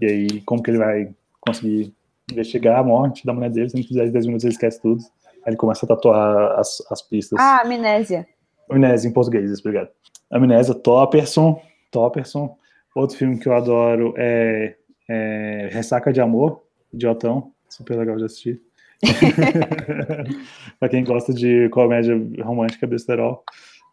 E 0.00 0.06
aí, 0.06 0.40
como 0.42 0.62
que 0.62 0.70
ele 0.70 0.78
vai 0.78 1.10
conseguir 1.40 1.92
investigar 2.30 2.78
a 2.78 2.82
morte 2.82 3.26
da 3.26 3.32
mulher 3.32 3.50
dele, 3.50 3.68
se 3.68 3.78
em 3.78 4.10
10 4.10 4.26
minutos 4.26 4.44
ele 4.44 4.52
esquece 4.52 4.80
tudo. 4.80 5.02
Aí 5.44 5.50
ele 5.50 5.56
começa 5.56 5.84
a 5.84 5.88
tatuar 5.88 6.58
as, 6.58 6.82
as 6.90 7.02
pistas. 7.02 7.38
Ah, 7.40 7.62
amnésia. 7.62 8.26
Amnésia 8.70 9.08
em 9.08 9.12
português, 9.12 9.58
obrigado. 9.60 9.88
Amnésia, 10.30 10.74
Topperson, 10.74 11.60
Topperson. 11.90 12.56
Outro 12.94 13.16
filme 13.16 13.38
que 13.38 13.48
eu 13.48 13.54
adoro 13.54 14.14
é, 14.18 14.76
é 15.12 15.68
Ressaca 15.70 16.12
de 16.12 16.20
Amor, 16.20 16.62
Idiotão, 16.92 17.52
super 17.68 17.98
legal 17.98 18.16
de 18.16 18.24
assistir. 18.24 18.60
pra 20.78 20.88
quem 20.88 21.04
gosta 21.04 21.32
de 21.34 21.68
comédia 21.70 22.14
romântica, 22.42 22.86
besterol. 22.86 23.42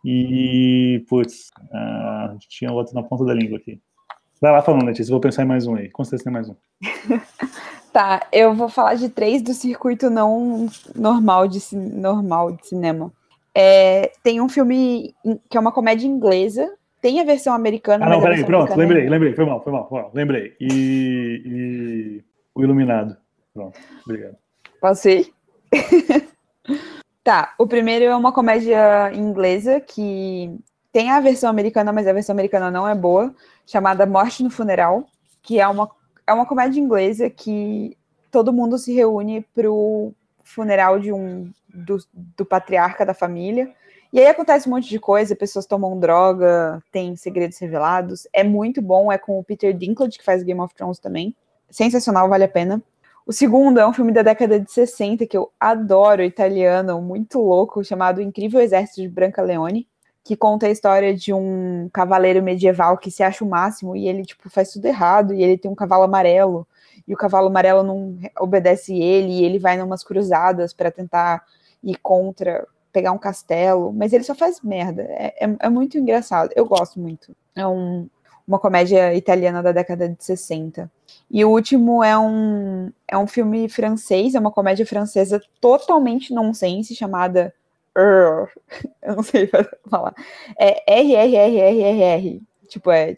E, 0.05 1.03
putz, 1.09 1.49
uh, 1.57 2.37
tinha 2.47 2.71
outro 2.71 2.95
na 2.95 3.03
ponta 3.03 3.25
da 3.25 3.33
língua 3.33 3.57
aqui. 3.57 3.81
Vai 4.41 4.51
lá 4.51 4.61
falando, 4.61 4.85
Letícia, 4.85 5.11
vou 5.11 5.19
pensar 5.19 5.43
em 5.43 5.47
mais 5.47 5.67
um 5.67 5.75
aí. 5.75 5.89
Com 5.89 6.03
certeza 6.03 6.23
tem 6.23 6.33
mais 6.33 6.47
um. 6.47 6.55
tá, 7.91 8.25
eu 8.31 8.53
vou 8.53 8.69
falar 8.69 8.95
de 8.95 9.09
três 9.09 9.41
do 9.41 9.53
circuito 9.53 10.09
não 10.09 10.69
normal 10.95 11.47
de, 11.47 11.59
normal 11.75 12.53
de 12.53 12.67
cinema. 12.67 13.11
É, 13.53 14.11
tem 14.23 14.39
um 14.39 14.47
filme 14.47 15.13
que 15.49 15.57
é 15.57 15.59
uma 15.59 15.71
comédia 15.71 16.07
inglesa, 16.07 16.71
Tem 17.01 17.19
a 17.19 17.23
versão 17.23 17.53
americana. 17.53 18.05
Ah, 18.05 18.09
não, 18.09 18.21
peraí, 18.21 18.43
pronto, 18.43 18.75
lembrei, 18.75 19.05
é... 19.05 19.09
lembrei, 19.09 19.33
foi 19.33 19.45
mal, 19.45 19.63
foi 19.63 19.71
mal, 19.71 19.87
foi 19.87 20.01
mal, 20.01 20.11
lembrei. 20.13 20.55
E, 20.59 21.41
e 21.45 22.23
o 22.53 22.63
Iluminado. 22.63 23.15
Pronto, 23.53 23.79
obrigado. 24.03 24.35
Posso 24.81 25.09
ir? 25.09 25.33
tá, 27.23 27.53
o 27.57 27.65
primeiro 27.65 28.05
é 28.05 28.15
uma 28.15 28.31
comédia 28.31 29.11
inglesa 29.13 29.79
que 29.79 30.57
tem 30.91 31.11
a 31.11 31.19
versão 31.19 31.49
americana, 31.49 31.93
mas 31.93 32.07
a 32.07 32.13
versão 32.13 32.33
americana 32.33 32.71
não 32.71 32.87
é 32.87 32.95
boa, 32.95 33.33
chamada 33.65 34.05
Morte 34.05 34.43
no 34.43 34.49
Funeral, 34.49 35.05
que 35.41 35.59
é 35.59 35.67
uma, 35.67 35.89
é 36.25 36.33
uma 36.33 36.45
comédia 36.45 36.79
inglesa 36.79 37.29
que 37.29 37.97
todo 38.31 38.53
mundo 38.53 38.77
se 38.77 38.93
reúne 38.93 39.45
pro 39.53 40.13
funeral 40.43 40.99
de 40.99 41.13
um 41.13 41.51
do, 41.67 41.97
do 42.13 42.45
patriarca 42.45 43.05
da 43.05 43.13
família. 43.13 43.71
E 44.11 44.19
aí 44.19 44.25
acontece 44.25 44.67
um 44.67 44.71
monte 44.71 44.89
de 44.89 44.99
coisa, 44.99 45.35
pessoas 45.35 45.67
tomam 45.67 45.99
droga, 45.99 46.81
tem 46.91 47.15
segredos 47.15 47.59
revelados. 47.59 48.27
É 48.33 48.43
muito 48.43 48.81
bom, 48.81 49.11
é 49.11 49.19
com 49.19 49.37
o 49.37 49.43
Peter 49.43 49.71
Dinklage, 49.71 50.17
que 50.17 50.23
faz 50.23 50.41
Game 50.41 50.59
of 50.59 50.73
Thrones 50.73 50.97
também. 50.97 51.35
Sensacional, 51.69 52.27
vale 52.27 52.45
a 52.45 52.47
pena. 52.47 52.81
O 53.23 53.31
segundo 53.31 53.79
é 53.79 53.87
um 53.87 53.93
filme 53.93 54.11
da 54.11 54.23
década 54.23 54.59
de 54.59 54.71
60 54.71 55.27
que 55.27 55.37
eu 55.37 55.51
adoro, 55.59 56.23
italiano, 56.23 56.99
muito 56.99 57.39
louco, 57.39 57.83
chamado 57.83 58.19
Incrível 58.19 58.59
Exército 58.59 59.01
de 59.03 59.07
Branca 59.07 59.43
Leone, 59.43 59.87
que 60.23 60.35
conta 60.35 60.65
a 60.65 60.71
história 60.71 61.15
de 61.15 61.31
um 61.31 61.87
cavaleiro 61.93 62.41
medieval 62.41 62.97
que 62.97 63.11
se 63.11 63.21
acha 63.21 63.45
o 63.45 63.47
máximo 63.47 63.95
e 63.95 64.07
ele 64.07 64.25
tipo 64.25 64.49
faz 64.49 64.71
tudo 64.71 64.85
errado 64.85 65.35
e 65.35 65.43
ele 65.43 65.59
tem 65.59 65.69
um 65.69 65.75
cavalo 65.75 66.03
amarelo 66.03 66.67
e 67.07 67.13
o 67.13 67.17
cavalo 67.17 67.47
amarelo 67.47 67.83
não 67.83 68.17
obedece 68.39 68.97
ele 68.97 69.41
e 69.41 69.43
ele 69.43 69.59
vai 69.59 69.77
numas 69.77 70.03
cruzadas 70.03 70.73
para 70.73 70.89
tentar 70.89 71.43
ir 71.83 71.97
contra 72.01 72.67
pegar 72.91 73.11
um 73.11 73.17
castelo, 73.17 73.93
mas 73.93 74.13
ele 74.13 74.23
só 74.23 74.35
faz 74.35 74.61
merda. 74.61 75.03
É, 75.03 75.45
é, 75.45 75.55
é 75.59 75.69
muito 75.69 75.97
engraçado. 75.97 76.51
Eu 76.55 76.65
gosto 76.65 76.99
muito. 76.99 77.35
É 77.55 77.65
um, 77.65 78.09
uma 78.47 78.59
comédia 78.59 79.13
italiana 79.13 79.61
da 79.61 79.71
década 79.71 80.09
de 80.09 80.23
60. 80.23 80.89
E 81.29 81.45
o 81.45 81.49
último 81.49 82.03
é 82.03 82.17
um, 82.17 82.91
é 83.07 83.17
um 83.17 83.27
filme 83.27 83.69
francês, 83.69 84.33
é 84.33 84.39
uma 84.39 84.51
comédia 84.51 84.85
francesa 84.85 85.41
totalmente 85.61 86.33
nonsense, 86.33 86.95
chamada. 86.95 87.53
Eu 89.01 89.15
não 89.15 89.23
sei 89.23 89.49
falar. 89.89 90.15
É 90.57 90.83
RRRRR. 91.01 92.41
Tipo, 92.67 92.91
é 92.91 93.17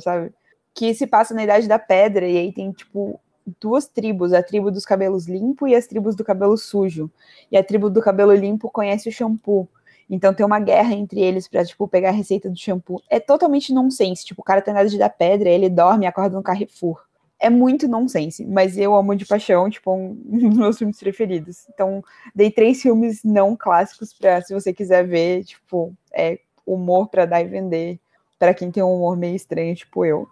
sabe? 0.00 0.32
Que 0.74 0.94
se 0.94 1.06
passa 1.06 1.34
na 1.34 1.42
Idade 1.42 1.66
da 1.66 1.78
Pedra, 1.78 2.26
e 2.26 2.38
aí 2.38 2.52
tem, 2.52 2.70
tipo, 2.72 3.18
duas 3.60 3.86
tribos, 3.86 4.32
a 4.32 4.42
tribo 4.42 4.70
dos 4.70 4.84
cabelos 4.84 5.26
limpos 5.26 5.70
e 5.70 5.74
as 5.74 5.86
tribos 5.86 6.14
do 6.14 6.24
cabelo 6.24 6.56
sujo. 6.56 7.10
E 7.50 7.56
a 7.56 7.64
tribo 7.64 7.88
do 7.88 8.00
cabelo 8.00 8.34
limpo 8.34 8.70
conhece 8.70 9.08
o 9.08 9.12
shampoo. 9.12 9.68
Então 10.08 10.34
tem 10.34 10.44
uma 10.44 10.58
guerra 10.58 10.92
entre 10.92 11.20
eles 11.20 11.46
pra, 11.46 11.64
tipo, 11.64 11.86
pegar 11.86 12.08
a 12.08 12.12
receita 12.12 12.50
do 12.50 12.58
shampoo. 12.58 13.00
É 13.08 13.20
totalmente 13.20 13.72
nonsense. 13.72 14.24
Tipo, 14.24 14.42
o 14.42 14.44
cara 14.44 14.60
tem 14.60 14.74
nada 14.74 14.88
de 14.88 14.98
dar 14.98 15.08
pedra, 15.08 15.48
ele 15.48 15.68
dorme 15.68 16.04
e 16.04 16.08
acorda 16.08 16.36
no 16.36 16.42
Carrefour. 16.42 17.00
É 17.38 17.48
muito 17.48 17.88
nonsense, 17.88 18.44
mas 18.44 18.76
eu 18.76 18.94
amo 18.94 19.14
de 19.14 19.24
paixão, 19.24 19.70
tipo, 19.70 19.94
um 19.94 20.14
dos 20.48 20.58
meus 20.58 20.78
filmes 20.78 20.98
preferidos. 20.98 21.66
Então, 21.72 22.02
dei 22.34 22.50
três 22.50 22.82
filmes 22.82 23.22
não 23.22 23.56
clássicos 23.56 24.12
pra, 24.12 24.42
se 24.42 24.52
você 24.52 24.72
quiser 24.72 25.06
ver, 25.06 25.44
tipo, 25.44 25.94
é 26.12 26.40
humor 26.66 27.08
pra 27.08 27.24
dar 27.24 27.40
e 27.40 27.48
vender. 27.48 28.00
Pra 28.38 28.52
quem 28.52 28.70
tem 28.70 28.82
um 28.82 28.94
humor 28.94 29.16
meio 29.16 29.36
estranho, 29.36 29.74
tipo 29.74 30.04
eu. 30.04 30.28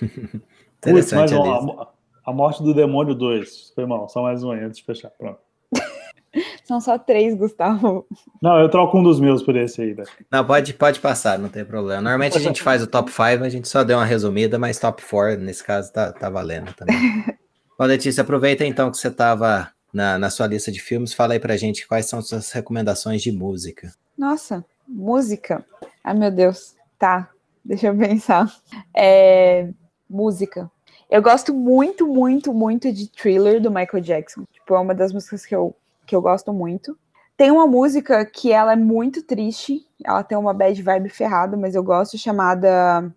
Putz, 0.80 1.12
mas 1.12 1.32
ó, 1.32 1.92
a 2.26 2.32
Morte 2.32 2.60
do 2.62 2.74
Demônio 2.74 3.14
2. 3.14 3.72
Foi 3.72 3.86
mal, 3.86 4.08
só 4.08 4.20
mais 4.20 4.42
um 4.42 4.50
aí 4.50 4.64
antes 4.64 4.78
de 4.78 4.84
fechar. 4.84 5.10
Pronto. 5.10 5.38
São 6.64 6.80
só 6.80 6.98
três, 6.98 7.36
Gustavo. 7.36 8.04
Não, 8.42 8.58
eu 8.58 8.68
troco 8.68 8.98
um 8.98 9.02
dos 9.02 9.20
meus 9.20 9.42
por 9.42 9.54
esse 9.56 9.80
aí, 9.80 9.94
velho. 9.94 10.08
Não, 10.30 10.44
pode, 10.44 10.74
pode 10.74 10.98
passar, 10.98 11.38
não 11.38 11.48
tem 11.48 11.64
problema. 11.64 12.02
Normalmente 12.02 12.36
a 12.36 12.40
gente 12.40 12.62
faz 12.62 12.82
o 12.82 12.86
top 12.86 13.10
5, 13.10 13.44
a 13.44 13.48
gente 13.48 13.68
só 13.68 13.84
deu 13.84 13.96
uma 13.96 14.04
resumida, 14.04 14.58
mas 14.58 14.78
top 14.78 15.02
4, 15.08 15.40
nesse 15.40 15.62
caso, 15.62 15.92
tá, 15.92 16.12
tá 16.12 16.28
valendo 16.28 16.74
também. 16.74 16.96
Bom, 17.78 17.84
Letícia, 17.84 18.22
aproveita 18.22 18.66
então 18.66 18.90
que 18.90 18.98
você 18.98 19.08
estava 19.08 19.70
na, 19.92 20.18
na 20.18 20.28
sua 20.28 20.48
lista 20.48 20.72
de 20.72 20.80
filmes, 20.80 21.14
fala 21.14 21.34
aí 21.34 21.38
pra 21.38 21.56
gente 21.56 21.86
quais 21.86 22.06
são 22.06 22.20
suas 22.20 22.50
recomendações 22.50 23.22
de 23.22 23.30
música. 23.30 23.92
Nossa, 24.18 24.64
música? 24.86 25.64
Ai, 26.02 26.14
meu 26.14 26.30
Deus. 26.30 26.74
Tá, 26.98 27.30
deixa 27.64 27.86
eu 27.86 27.96
pensar. 27.96 28.52
É, 28.94 29.68
música. 30.10 30.70
Eu 31.08 31.22
gosto 31.22 31.54
muito, 31.54 32.06
muito, 32.06 32.52
muito 32.52 32.92
de 32.92 33.08
Thriller 33.08 33.60
do 33.60 33.70
Michael 33.70 34.02
Jackson. 34.02 34.44
Tipo, 34.52 34.74
é 34.74 34.80
uma 34.80 34.94
das 34.94 35.12
músicas 35.12 35.46
que 35.46 35.54
eu, 35.54 35.74
que 36.04 36.16
eu 36.16 36.20
gosto 36.20 36.52
muito. 36.52 36.98
Tem 37.36 37.50
uma 37.50 37.66
música 37.66 38.24
que 38.24 38.50
ela 38.50 38.72
é 38.72 38.76
muito 38.76 39.22
triste, 39.22 39.86
ela 40.02 40.24
tem 40.24 40.36
uma 40.36 40.54
bad 40.54 40.80
vibe 40.82 41.10
ferrada, 41.10 41.56
mas 41.56 41.74
eu 41.74 41.82
gosto, 41.82 42.16
chamada 42.16 43.12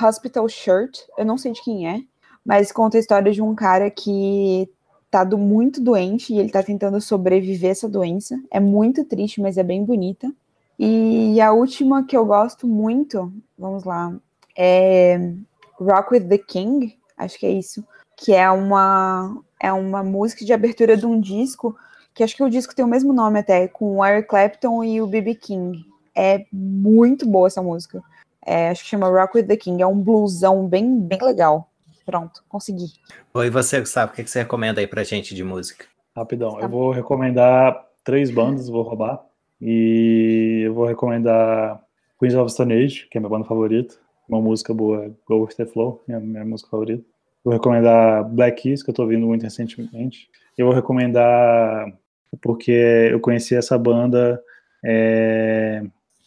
Hospital 0.00 0.48
Shirt. 0.48 1.00
Eu 1.16 1.24
não 1.24 1.38
sei 1.38 1.52
de 1.52 1.62
quem 1.62 1.88
é, 1.88 2.02
mas 2.44 2.70
conta 2.70 2.96
a 2.96 3.00
história 3.00 3.32
de 3.32 3.42
um 3.42 3.54
cara 3.54 3.90
que 3.90 4.70
tá 5.10 5.24
do, 5.24 5.36
muito 5.36 5.80
doente 5.80 6.32
e 6.32 6.38
ele 6.38 6.50
tá 6.50 6.62
tentando 6.62 7.00
sobreviver 7.00 7.70
essa 7.70 7.88
doença. 7.88 8.38
É 8.50 8.60
muito 8.60 9.04
triste, 9.04 9.40
mas 9.40 9.58
é 9.58 9.62
bem 9.62 9.84
bonita. 9.84 10.30
E 10.78 11.40
a 11.40 11.52
última 11.52 12.04
que 12.04 12.16
eu 12.16 12.24
gosto 12.24 12.66
muito, 12.66 13.32
vamos 13.58 13.84
lá, 13.84 14.14
é 14.56 15.32
Rock 15.78 16.14
with 16.14 16.28
the 16.28 16.38
King, 16.38 16.96
acho 17.24 17.38
que 17.38 17.46
é 17.46 17.50
isso, 17.50 17.84
que 18.16 18.32
é 18.32 18.50
uma 18.50 19.36
é 19.60 19.72
uma 19.72 20.02
música 20.02 20.44
de 20.44 20.52
abertura 20.52 20.96
de 20.96 21.06
um 21.06 21.20
disco, 21.20 21.76
que 22.14 22.22
acho 22.22 22.34
que 22.34 22.42
o 22.42 22.48
disco 22.48 22.74
tem 22.74 22.84
o 22.84 22.88
mesmo 22.88 23.12
nome 23.12 23.38
até, 23.38 23.68
com 23.68 23.98
o 23.98 24.04
Eric 24.04 24.28
Clapton 24.28 24.82
e 24.82 25.00
o 25.02 25.06
B.B. 25.06 25.34
King. 25.34 25.84
É 26.16 26.46
muito 26.50 27.28
boa 27.28 27.46
essa 27.46 27.62
música. 27.62 28.02
É, 28.44 28.70
acho 28.70 28.82
que 28.82 28.88
chama 28.88 29.08
Rock 29.08 29.36
with 29.36 29.46
the 29.46 29.56
King, 29.56 29.82
é 29.82 29.86
um 29.86 30.00
bluesão 30.00 30.66
bem, 30.66 30.98
bem 30.98 31.18
legal. 31.22 31.70
Pronto, 32.06 32.42
consegui. 32.48 32.86
Oi, 33.34 33.50
você, 33.50 33.78
Gustavo, 33.78 34.12
o 34.12 34.14
que 34.14 34.26
você 34.26 34.40
recomenda 34.40 34.80
aí 34.80 34.86
pra 34.86 35.04
gente 35.04 35.34
de 35.34 35.44
música? 35.44 35.84
Rapidão, 36.16 36.56
tá. 36.56 36.62
eu 36.62 36.68
vou 36.68 36.90
recomendar 36.90 37.86
três 38.02 38.30
bandas, 38.30 38.68
vou 38.68 38.82
roubar. 38.82 39.22
E 39.60 40.62
eu 40.64 40.72
vou 40.72 40.86
recomendar 40.86 41.80
Queens 42.18 42.34
of 42.34 42.50
Stone 42.50 42.72
Age, 42.72 43.06
que 43.10 43.18
é 43.18 43.20
minha 43.20 43.28
banda 43.28 43.44
favorita 43.44 43.94
uma 44.30 44.40
música 44.40 44.72
boa, 44.72 45.12
Go 45.26 45.42
With 45.42 45.56
The 45.56 45.66
Flow, 45.66 46.02
minha, 46.06 46.20
minha 46.20 46.44
música 46.44 46.70
favorita. 46.70 47.04
Vou 47.42 47.52
recomendar 47.52 48.24
Black 48.28 48.62
Keys, 48.62 48.82
que 48.82 48.90
eu 48.90 48.94
tô 48.94 49.02
ouvindo 49.02 49.26
muito 49.26 49.42
recentemente. 49.42 50.28
Eu 50.56 50.66
vou 50.66 50.74
recomendar 50.74 51.92
porque 52.40 52.70
eu 53.10 53.18
conheci 53.18 53.56
essa 53.56 53.76
banda 53.76 54.40
é, 54.84 55.82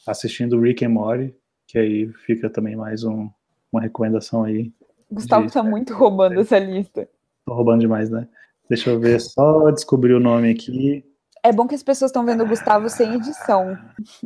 assistindo 0.05 0.59
Rick 0.59 0.83
and 0.83 0.89
Morty, 0.89 1.35
que 1.67 1.77
aí 1.77 2.11
fica 2.25 2.49
também 2.49 2.75
mais 2.75 3.03
um, 3.03 3.29
uma 3.71 3.81
recomendação 3.81 4.43
aí. 4.43 4.71
Gustavo 5.09 5.47
de, 5.47 5.53
tá 5.53 5.63
muito 5.63 5.93
roubando 5.93 6.35
é, 6.35 6.41
essa 6.41 6.59
lista. 6.59 7.07
Tô 7.45 7.53
roubando 7.53 7.81
demais, 7.81 8.09
né? 8.09 8.27
Deixa 8.67 8.89
eu 8.89 8.99
ver, 8.99 9.21
só 9.21 9.69
descobrir 9.71 10.13
o 10.13 10.19
nome 10.19 10.49
aqui. 10.49 11.05
É 11.43 11.51
bom 11.53 11.67
que 11.67 11.75
as 11.75 11.83
pessoas 11.83 12.09
estão 12.09 12.25
vendo 12.25 12.43
o 12.43 12.47
Gustavo 12.47 12.89
sem 12.89 13.13
edição. 13.15 13.77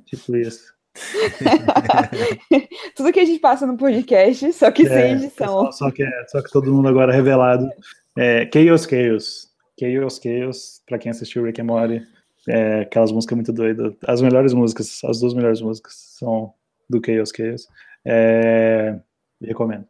Tipo 0.06 0.36
isso. 0.38 0.77
Tudo 2.96 3.12
que 3.12 3.20
a 3.20 3.26
gente 3.26 3.40
passa 3.40 3.66
no 3.66 3.78
podcast, 3.78 4.52
só 4.54 4.72
que 4.72 4.84
é, 4.84 4.90
sem 4.90 5.12
edição. 5.14 5.66
Só, 5.66 5.72
só, 5.72 5.92
que, 5.92 6.04
é, 6.04 6.26
só 6.28 6.42
que 6.42 6.52
todo 6.52 6.74
mundo 6.74 6.88
agora 6.88 7.14
é 7.14 7.16
revelado. 7.16 7.70
É, 8.18 8.50
Chaos 8.52 8.86
Chaos. 8.86 9.48
Chaos 9.80 10.20
Chaos, 10.22 10.82
pra 10.86 10.98
quem 10.98 11.12
assistiu 11.12 11.44
Rick 11.44 11.62
and 11.62 11.66
Morty, 11.66 12.02
é, 12.50 12.82
aquelas 12.82 13.12
músicas 13.12 13.36
muito 13.36 13.54
doidas. 13.54 13.94
As 14.06 14.22
melhores 14.22 14.54
músicas, 14.54 15.00
as 15.04 15.20
duas 15.20 15.34
melhores 15.34 15.62
músicas 15.62 15.94
são 16.18 16.54
do 16.90 17.02
Chaos 17.06 17.32
Chaos. 17.36 17.68
É, 18.06 19.00
recomendo. 19.42 19.86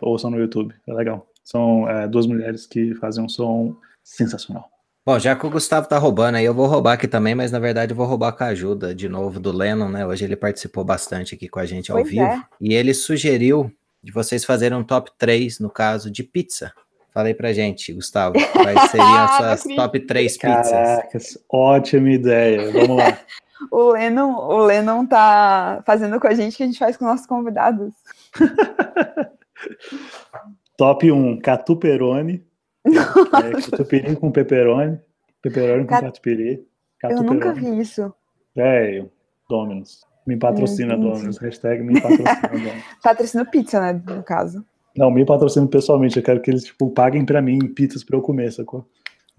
Ouçam 0.00 0.30
no 0.30 0.38
YouTube, 0.38 0.74
é 0.86 0.92
legal. 0.92 1.26
São 1.44 1.88
é, 1.88 2.06
duas 2.06 2.26
mulheres 2.26 2.66
que 2.66 2.94
fazem 2.96 3.24
um 3.24 3.28
som 3.28 3.76
sensacional. 4.02 4.68
Bom, 5.04 5.18
já 5.18 5.34
que 5.34 5.44
o 5.44 5.50
Gustavo 5.50 5.88
tá 5.88 5.98
roubando 5.98 6.36
aí, 6.36 6.44
eu 6.44 6.54
vou 6.54 6.66
roubar 6.66 6.92
aqui 6.92 7.08
também, 7.08 7.34
mas 7.34 7.50
na 7.50 7.58
verdade 7.58 7.90
eu 7.90 7.96
vou 7.96 8.06
roubar 8.06 8.32
com 8.32 8.44
a 8.44 8.48
ajuda 8.48 8.94
de 8.94 9.08
novo 9.08 9.40
do 9.40 9.50
Lennon, 9.50 9.88
né? 9.88 10.06
Hoje 10.06 10.24
ele 10.24 10.36
participou 10.36 10.84
bastante 10.84 11.34
aqui 11.34 11.48
com 11.48 11.58
a 11.58 11.66
gente 11.66 11.90
ao 11.90 11.98
pois 11.98 12.08
vivo. 12.08 12.22
É. 12.22 12.40
E 12.60 12.72
ele 12.72 12.94
sugeriu 12.94 13.68
de 14.00 14.12
vocês 14.12 14.44
fazerem 14.44 14.78
um 14.78 14.84
top 14.84 15.10
3, 15.18 15.58
no 15.58 15.68
caso, 15.68 16.08
de 16.08 16.22
pizza. 16.22 16.72
Falei 17.12 17.34
pra 17.34 17.52
gente, 17.52 17.92
Gustavo, 17.92 18.36
quais 18.52 18.80
seriam 18.92 19.24
as 19.24 19.60
suas 19.60 19.74
top 19.74 19.98
3 19.98 20.38
pizzas? 20.38 20.70
Caracas, 20.70 21.38
ótima 21.50 22.10
ideia. 22.10 22.70
Vamos 22.70 22.96
lá. 22.96 23.18
o, 23.72 23.90
Lennon, 23.90 24.34
o 24.34 24.64
Lennon 24.64 25.04
tá 25.04 25.82
fazendo 25.84 26.20
com 26.20 26.28
a 26.28 26.34
gente 26.34 26.54
o 26.54 26.56
que 26.58 26.62
a 26.62 26.66
gente 26.66 26.78
faz 26.78 26.96
com 26.96 27.04
nossos 27.04 27.26
convidados. 27.26 27.92
top 30.78 31.10
1, 31.10 31.40
catuperone. 31.40 32.51
É, 32.84 33.70
catupiry 33.70 34.16
com 34.16 34.30
pepperoni. 34.30 34.98
Pepperoni 35.40 35.86
com 35.86 36.00
catupiry. 36.00 36.66
Eu 37.04 37.22
nunca 37.22 37.52
vi 37.52 37.78
isso. 37.80 38.12
Velho, 38.54 39.10
Dominus. 39.48 40.04
Me 40.26 40.36
patrocina, 40.36 40.96
Dominus. 40.96 41.38
Hashtag 41.38 41.82
me 41.82 42.00
patrocina, 42.00 42.40
Dominus. 42.52 42.84
Patrocina 43.02 43.44
pizza, 43.44 43.80
né, 43.80 44.02
no 44.06 44.22
caso. 44.22 44.64
Não, 44.96 45.10
me 45.10 45.24
patrocina 45.24 45.66
pessoalmente. 45.66 46.16
Eu 46.16 46.22
quero 46.22 46.40
que 46.40 46.50
eles, 46.50 46.64
tipo, 46.64 46.90
paguem 46.90 47.24
pra 47.24 47.42
mim 47.42 47.58
pizzas 47.68 48.04
pra 48.04 48.16
eu 48.16 48.22
comer, 48.22 48.52
sacou? 48.52 48.86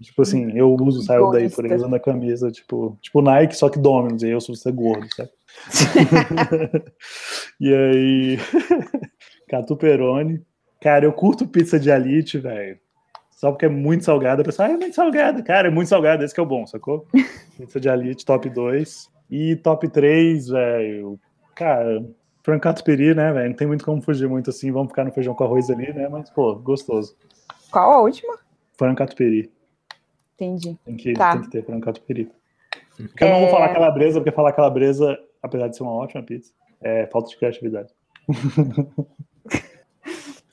Tipo 0.02 0.22
assim, 0.22 0.50
eu 0.56 0.74
uso, 0.74 1.02
saio 1.02 1.30
daí 1.30 1.48
por 1.48 1.64
aí 1.64 1.74
usando 1.74 1.94
a 1.94 2.00
camisa, 2.00 2.50
tipo, 2.50 2.98
tipo 3.00 3.22
Nike, 3.22 3.56
só 3.56 3.70
que 3.70 3.78
Dominus, 3.78 4.22
e 4.22 4.28
eu 4.28 4.40
sou 4.40 4.54
você 4.54 4.70
gordo, 4.72 5.06
certo? 5.14 5.32
e 7.60 7.72
aí, 7.72 8.38
catuperone. 9.48 10.44
Cara, 10.80 11.06
eu 11.06 11.12
curto 11.12 11.46
pizza 11.46 11.78
de 11.78 11.90
alite, 11.90 12.38
velho. 12.38 12.78
Só 13.36 13.50
porque 13.50 13.66
é 13.66 13.68
muito 13.68 14.04
salgada. 14.04 14.42
A 14.42 14.44
pessoa, 14.44 14.68
ah, 14.68 14.72
é 14.72 14.76
muito 14.76 14.94
salgada. 14.94 15.42
Cara, 15.42 15.68
é 15.68 15.70
muito 15.70 15.88
salgada. 15.88 16.24
Esse 16.24 16.32
que 16.34 16.40
é 16.40 16.42
o 16.42 16.46
bom, 16.46 16.66
sacou? 16.66 17.06
pizza 17.58 17.80
de 17.80 17.88
alite, 17.88 18.24
top 18.24 18.48
2. 18.48 19.10
E 19.30 19.56
top 19.56 19.88
3, 19.88 20.48
velho. 20.48 21.18
Cara, 21.54 22.04
frango 22.42 22.60
catupiry, 22.62 23.14
né, 23.14 23.32
velho? 23.32 23.48
Não 23.50 23.56
tem 23.56 23.66
muito 23.66 23.84
como 23.84 24.00
fugir 24.00 24.28
muito 24.28 24.50
assim. 24.50 24.70
Vamos 24.70 24.88
ficar 24.88 25.04
no 25.04 25.12
feijão 25.12 25.34
com 25.34 25.44
arroz 25.44 25.68
ali, 25.70 25.92
né? 25.92 26.08
Mas, 26.08 26.30
pô, 26.30 26.54
gostoso. 26.56 27.16
Qual 27.70 27.90
a 27.90 28.00
última? 28.02 28.38
Frango 28.78 28.96
catupiry. 28.96 29.50
Entendi. 30.34 30.78
Tem 30.84 30.96
que, 30.96 31.12
Tá. 31.12 31.32
tem 31.32 31.42
que 31.42 31.50
ter 31.50 31.64
frango 31.64 31.84
catupiry. 31.84 32.30
Porque 32.96 33.24
eu 33.24 33.28
não 33.28 33.38
vou 33.40 33.48
É. 33.48 33.50
falar 33.50 33.68
calabresa, 33.74 34.20
porque 34.20 34.34
falar 34.34 34.52
calabresa, 34.52 35.18
apesar 35.42 35.68
de 35.68 35.76
ser 35.76 35.82
uma 35.82 35.92
ótima 35.92 36.22
pizza, 36.22 36.52
é 36.80 37.06
falta 37.06 37.28
de 37.30 37.36
criatividade. 37.36 37.92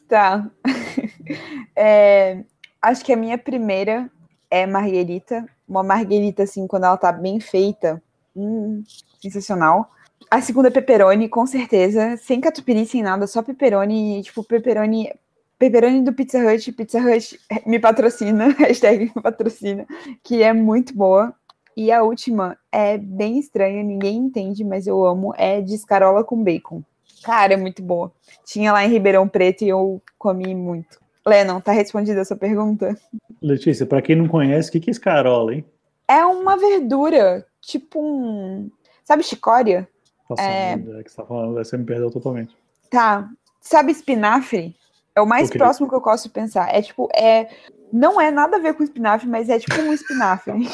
Tá. 0.07 0.49
É, 1.73 2.43
acho 2.81 3.05
que 3.05 3.13
a 3.13 3.17
minha 3.17 3.37
primeira 3.37 4.09
é 4.49 4.65
marguerita. 4.65 5.45
Uma 5.67 5.83
marguerita, 5.83 6.43
assim, 6.43 6.67
quando 6.67 6.85
ela 6.85 6.97
tá 6.97 7.11
bem 7.11 7.39
feita. 7.39 8.01
hum, 8.35 8.83
sensacional. 9.21 9.91
A 10.29 10.41
segunda 10.41 10.69
é 10.69 10.71
pepperoni, 10.71 11.27
com 11.27 11.45
certeza. 11.45 12.17
Sem 12.17 12.39
catupiry, 12.39 12.85
sem 12.85 13.01
nada, 13.01 13.27
só 13.27 13.41
pepperoni. 13.41 14.21
Tipo, 14.23 14.43
pepperoni. 14.43 15.11
Pepperoni 15.59 16.01
do 16.03 16.13
Pizza 16.13 16.39
Hut. 16.39 16.71
Pizza 16.71 16.99
Hut 16.99 17.39
me 17.65 17.79
patrocina. 17.79 18.49
Hashtag 18.59 19.11
me 19.13 19.21
patrocina. 19.21 19.85
Que 20.23 20.41
é 20.41 20.53
muito 20.53 20.95
boa. 20.95 21.33
E 21.75 21.91
a 21.91 22.03
última 22.03 22.57
é 22.71 22.97
bem 22.97 23.39
estranha, 23.39 23.81
ninguém 23.81 24.17
entende, 24.17 24.63
mas 24.63 24.87
eu 24.87 25.05
amo. 25.05 25.33
É 25.37 25.61
de 25.61 25.73
escarola 25.73 26.23
com 26.23 26.43
bacon. 26.43 26.83
Cara, 27.23 27.53
é 27.53 27.57
muito 27.57 27.81
boa. 27.81 28.11
Tinha 28.43 28.73
lá 28.73 28.83
em 28.83 28.89
Ribeirão 28.89 29.27
Preto 29.27 29.63
e 29.63 29.69
eu 29.69 30.01
comi 30.17 30.55
muito. 30.55 31.00
Lennon, 31.25 31.59
tá 31.61 31.71
respondida 31.71 32.21
a 32.21 32.25
sua 32.25 32.37
pergunta? 32.37 32.97
Letícia, 33.41 33.85
pra 33.85 34.01
quem 34.01 34.15
não 34.15 34.27
conhece, 34.27 34.69
o 34.69 34.71
que 34.71 34.79
que 34.79 34.89
é 34.89 34.91
escarola, 34.91 35.53
hein? 35.53 35.65
É 36.07 36.25
uma 36.25 36.57
verdura, 36.57 37.45
tipo 37.61 37.99
um. 38.01 38.69
Sabe 39.03 39.23
chicória? 39.23 39.87
Nossa, 40.29 40.41
É. 40.41 40.73
é... 40.73 41.03
que 41.03 41.09
você 41.09 41.15
tá 41.17 41.25
falando, 41.25 41.53
você 41.53 41.77
me 41.77 41.85
perdeu 41.85 42.09
totalmente. 42.11 42.55
Tá. 42.89 43.29
Sabe 43.59 43.91
espinafre? 43.91 44.75
É 45.15 45.21
o 45.21 45.25
mais 45.25 45.49
próximo 45.49 45.87
que 45.87 45.95
eu 45.95 46.01
posso 46.01 46.29
pensar. 46.29 46.73
É 46.73 46.81
tipo, 46.81 47.09
é. 47.15 47.47
Não 47.93 48.19
é 48.21 48.31
nada 48.31 48.55
a 48.55 48.59
ver 48.59 48.73
com 48.73 48.83
espinafre, 48.83 49.27
mas 49.27 49.49
é 49.49 49.59
tipo 49.59 49.75
um 49.81 49.91
espinafre. 49.93 50.53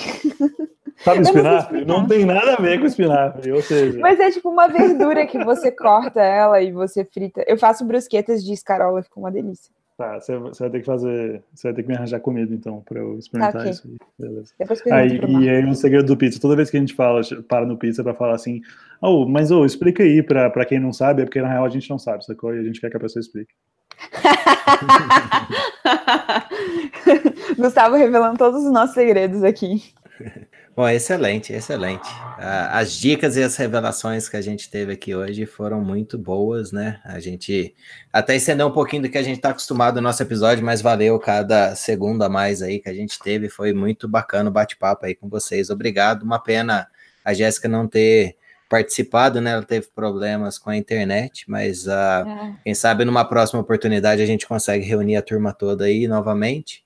Sabe 1.04 1.20
não 1.20 1.24
espinafre? 1.24 1.78
explicar. 1.80 1.86
Não 1.86 2.08
tem 2.08 2.26
nada 2.26 2.54
a 2.54 2.62
ver 2.62 2.80
com 2.80 2.86
espinafre, 2.86 3.52
ou 3.52 3.62
seja, 3.62 4.00
mas 4.00 4.20
é 4.20 4.32
tipo 4.32 4.50
uma 4.50 4.68
verdura 4.68 5.26
que 5.28 5.44
você 5.44 5.70
corta 5.72 6.22
ela 6.22 6.62
e 6.62 6.72
você 6.72 7.06
frita. 7.06 7.44
Eu 7.48 7.58
faço 7.58 7.86
brusquetas 7.86 8.44
de 8.44 8.54
escarola, 8.54 9.04
fica 9.04 9.20
uma 9.20 9.32
delícia. 9.32 9.72
Tá, 9.98 10.20
você, 10.20 10.38
vai 10.38 10.70
ter 10.70 10.80
que 10.80 10.86
fazer, 10.86 11.42
você 11.54 11.68
vai 11.68 11.74
ter 11.74 11.82
que 11.82 11.90
me 11.90 11.96
arranjar 11.96 12.20
comida, 12.20 12.54
então, 12.54 12.82
pra 12.82 13.00
eu 13.00 13.18
experimentar 13.18 13.62
ok. 13.62 13.72
isso 13.72 13.88
aí. 13.88 13.98
Beleza. 14.20 14.54
Depois 14.60 14.86
Aí, 14.88 15.20
e 15.42 15.50
aí, 15.50 15.66
um 15.66 15.74
segredo 15.74 16.06
do 16.06 16.16
pizza, 16.16 16.40
toda 16.40 16.56
vez 16.56 16.70
que 16.70 16.78
a 16.78 16.80
gente 16.80 16.94
fala, 16.94 17.22
para 17.48 17.66
no 17.66 17.78
pizza 17.78 18.04
pra 18.04 18.14
falar 18.14 18.36
assim, 18.36 18.62
oh, 19.02 19.28
mas 19.28 19.50
ô, 19.50 19.66
explica 19.66 20.04
aí 20.04 20.22
pra, 20.22 20.52
pra 20.52 20.66
quem 20.66 20.80
não 20.80 20.94
sabe, 20.94 21.24
é 21.24 21.26
porque 21.26 21.42
na 21.42 21.50
real 21.50 21.66
a 21.66 21.70
gente 21.70 21.90
não 21.90 21.98
sabe, 21.98 22.24
sacou? 22.24 22.56
E 22.56 22.60
a 22.60 22.64
gente 22.64 22.80
quer 22.80 22.92
que 22.92 22.98
a 22.98 23.00
pessoa 23.00 23.20
explique. 23.20 23.52
Gustavo 27.58 27.96
revelando 27.96 28.38
todos 28.38 28.64
os 28.64 28.72
nossos 28.72 28.94
segredos 28.94 29.44
aqui. 29.44 29.82
Bom, 30.78 30.88
excelente, 30.88 31.52
excelente. 31.52 32.08
As 32.38 32.94
dicas 32.94 33.36
e 33.36 33.42
as 33.42 33.56
revelações 33.56 34.30
que 34.30 34.38
a 34.38 34.42
gente 34.42 34.70
teve 34.70 34.94
aqui 34.94 35.16
hoje 35.16 35.44
foram 35.48 35.84
muito 35.84 36.20
boas, 36.20 36.72
né? 36.72 37.02
A 37.04 37.20
gente 37.20 37.74
até 38.14 38.36
estendeu 38.36 38.68
um 38.68 38.72
pouquinho 38.72 39.02
do 39.02 39.10
que 39.10 39.18
a 39.18 39.24
gente 39.24 39.38
está 39.38 39.50
acostumado 39.50 39.96
no 39.96 40.04
nosso 40.04 40.22
episódio, 40.22 40.64
mas 40.64 40.80
valeu 40.80 41.18
cada 41.18 41.74
segundo 41.74 42.22
a 42.22 42.30
mais 42.30 42.62
aí 42.62 42.78
que 42.78 42.88
a 42.88 42.94
gente 42.94 43.18
teve. 43.18 43.50
Foi 43.50 43.74
muito 43.74 44.08
bacana 44.08 44.52
o 44.52 44.54
bate-papo 44.54 45.08
aí 45.08 45.16
com 45.16 45.28
vocês. 45.28 45.72
Obrigado. 45.72 46.22
Uma 46.22 46.38
pena 46.38 46.88
a 47.26 47.34
Jéssica 47.34 47.68
não 47.68 47.88
ter 47.88 48.38
participado, 48.70 49.42
né? 49.42 49.54
Ela 49.54 49.64
teve 49.64 49.88
problemas 49.88 50.60
com 50.60 50.70
a 50.70 50.78
internet, 50.78 51.46
mas 51.50 51.88
ah, 51.88 52.54
quem 52.64 52.76
sabe 52.76 53.04
numa 53.04 53.26
próxima 53.26 53.62
oportunidade 53.62 54.22
a 54.22 54.28
gente 54.28 54.46
consegue 54.46 54.86
reunir 54.86 55.16
a 55.16 55.24
turma 55.24 55.52
toda 55.54 55.86
aí 55.86 56.08
novamente. 56.08 56.86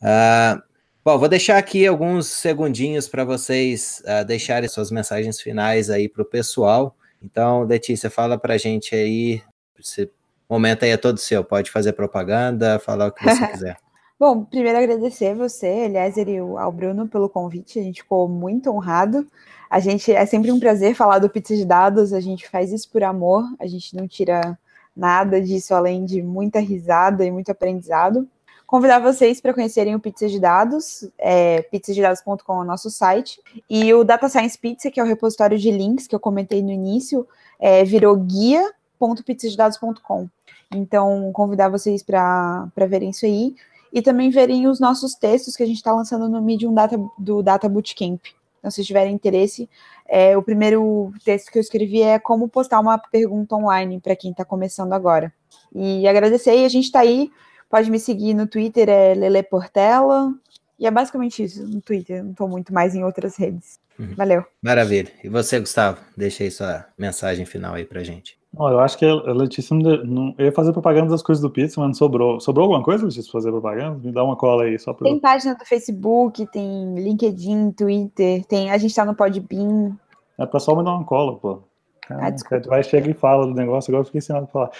Ah, 0.00 0.62
bom, 1.04 1.18
vou 1.18 1.28
deixar 1.28 1.58
aqui 1.58 1.86
alguns 1.86 2.26
segundinhos 2.28 3.08
para 3.08 3.24
vocês 3.24 4.02
ah, 4.06 4.22
deixarem 4.22 4.68
suas 4.68 4.90
mensagens 4.90 5.40
finais 5.40 5.90
aí 5.90 6.08
para 6.08 6.22
o 6.22 6.26
pessoal. 6.26 6.96
Então, 7.22 7.62
Letícia, 7.62 8.10
fala 8.10 8.38
para 8.38 8.54
a 8.54 8.58
gente 8.58 8.94
aí. 8.94 9.42
Esse 9.78 10.10
momento 10.48 10.84
aí 10.84 10.90
é 10.90 10.96
todo 10.96 11.18
seu. 11.18 11.42
Pode 11.44 11.70
fazer 11.70 11.92
propaganda, 11.92 12.78
falar 12.78 13.06
o 13.08 13.12
que 13.12 13.24
você 13.24 13.46
quiser. 13.48 13.76
Bom, 14.18 14.44
primeiro 14.44 14.78
agradecer 14.78 15.34
você, 15.34 15.66
Eliezer 15.66 16.28
e 16.28 16.40
o- 16.40 16.56
ao 16.58 16.70
Bruno 16.70 17.08
pelo 17.08 17.28
convite. 17.28 17.78
A 17.78 17.82
gente 17.82 18.02
ficou 18.02 18.28
muito 18.28 18.70
honrado. 18.70 19.26
A 19.68 19.80
gente 19.80 20.12
é 20.12 20.24
sempre 20.24 20.52
um 20.52 20.60
prazer 20.60 20.94
falar 20.94 21.18
do 21.18 21.28
Pizza 21.28 21.56
de 21.56 21.64
Dados. 21.64 22.12
A 22.12 22.20
gente 22.20 22.48
faz 22.48 22.72
isso 22.72 22.88
por 22.90 23.02
amor. 23.02 23.42
A 23.58 23.66
gente 23.66 23.96
não 23.96 24.06
tira 24.06 24.56
nada 24.96 25.40
disso 25.40 25.74
além 25.74 26.04
de 26.04 26.22
muita 26.22 26.60
risada 26.60 27.24
e 27.24 27.30
muito 27.30 27.50
aprendizado. 27.50 28.28
Convidar 28.66 28.98
vocês 28.98 29.40
para 29.40 29.52
conhecerem 29.52 29.94
o 29.94 30.00
Pizza 30.00 30.26
de 30.26 30.40
Dados, 30.40 31.08
é, 31.18 31.62
pizzadedados.com 31.62 32.54
é 32.54 32.60
o 32.60 32.64
nosso 32.64 32.90
site, 32.90 33.40
e 33.68 33.92
o 33.92 34.02
Data 34.02 34.28
Science 34.28 34.58
Pizza, 34.58 34.90
que 34.90 34.98
é 34.98 35.02
o 35.02 35.06
repositório 35.06 35.58
de 35.58 35.70
links 35.70 36.06
que 36.06 36.14
eu 36.14 36.20
comentei 36.20 36.62
no 36.62 36.70
início, 36.70 37.28
é, 37.60 37.84
virou 37.84 38.16
guia.pizzadedados.com. 38.16 40.28
Então, 40.74 41.30
convidar 41.32 41.68
vocês 41.68 42.02
para 42.02 42.68
verem 42.88 43.10
isso 43.10 43.26
aí 43.26 43.54
e 43.92 44.02
também 44.02 44.30
verem 44.30 44.66
os 44.66 44.80
nossos 44.80 45.14
textos 45.14 45.56
que 45.56 45.62
a 45.62 45.66
gente 45.66 45.76
está 45.76 45.92
lançando 45.92 46.28
no 46.28 46.42
Medium 46.42 46.74
Data, 46.74 46.98
do 47.18 47.42
Data 47.42 47.68
Bootcamp. 47.68 48.20
Então, 48.58 48.70
se 48.70 48.82
tiverem 48.82 49.14
interesse, 49.14 49.68
é, 50.08 50.36
o 50.36 50.42
primeiro 50.42 51.12
texto 51.22 51.52
que 51.52 51.58
eu 51.58 51.60
escrevi 51.60 52.02
é 52.02 52.18
como 52.18 52.48
postar 52.48 52.80
uma 52.80 52.98
pergunta 52.98 53.54
online 53.54 54.00
para 54.00 54.16
quem 54.16 54.30
está 54.30 54.44
começando 54.44 54.94
agora. 54.94 55.32
E 55.72 56.08
agradecer, 56.08 56.56
e 56.56 56.64
a 56.64 56.68
gente 56.68 56.84
está 56.84 57.00
aí, 57.00 57.30
pode 57.74 57.90
me 57.90 57.98
seguir 57.98 58.34
no 58.34 58.46
Twitter, 58.46 58.88
é 58.88 59.14
Lele 59.14 59.42
Portela, 59.42 60.32
e 60.78 60.86
é 60.86 60.90
basicamente 60.92 61.42
isso 61.42 61.66
no 61.66 61.80
Twitter, 61.80 62.22
não 62.22 62.30
estou 62.30 62.48
muito 62.48 62.72
mais 62.72 62.94
em 62.94 63.02
outras 63.02 63.34
redes. 63.36 63.80
Uhum. 63.98 64.14
Valeu. 64.16 64.44
Maravilha. 64.62 65.10
E 65.24 65.28
você, 65.28 65.58
Gustavo? 65.58 65.98
Deixa 66.16 66.44
aí 66.44 66.52
sua 66.52 66.86
mensagem 66.96 67.44
final 67.44 67.74
aí 67.74 67.84
para 67.84 68.04
gente. 68.04 68.38
Ó, 68.56 68.70
eu 68.70 68.78
acho 68.78 68.96
que 68.96 69.04
a 69.04 69.32
Letícia 69.32 69.76
não, 69.76 70.04
não- 70.04 70.34
Eu 70.38 70.46
ia 70.46 70.52
fazer 70.52 70.72
propaganda 70.72 71.10
das 71.10 71.20
coisas 71.22 71.42
do 71.42 71.50
pizza, 71.50 71.80
mas 71.80 71.88
não 71.88 71.94
sobrou. 71.94 72.38
Sobrou 72.38 72.62
alguma 72.66 72.84
coisa, 72.84 73.04
Letícia, 73.04 73.24
pra 73.24 73.40
fazer 73.40 73.50
propaganda? 73.50 73.98
Me 74.04 74.12
dá 74.12 74.22
uma 74.22 74.36
cola 74.36 74.62
aí, 74.64 74.78
só 74.78 74.92
pra. 74.92 75.08
Tem 75.08 75.18
página 75.18 75.56
do 75.56 75.64
Facebook, 75.64 76.46
tem 76.52 76.94
LinkedIn, 76.94 77.72
Twitter, 77.72 78.44
tem, 78.44 78.70
a 78.70 78.78
gente 78.78 78.90
está 78.90 79.04
no 79.04 79.16
Podbean. 79.16 79.96
É 80.38 80.46
pra 80.46 80.60
só 80.60 80.76
me 80.76 80.84
dar 80.84 80.92
uma 80.92 81.04
cola, 81.04 81.36
pô. 81.36 81.60
Caramba, 82.06 82.30
desculpa. 82.32 82.60
tu 82.62 82.68
vai, 82.68 82.82
chega 82.84 83.10
e 83.10 83.14
fala 83.14 83.46
do 83.46 83.54
negócio, 83.54 83.90
agora 83.90 84.02
eu 84.02 84.04
fiquei 84.04 84.18
ensinado 84.18 84.44
a 84.44 84.48
falar. 84.48 84.70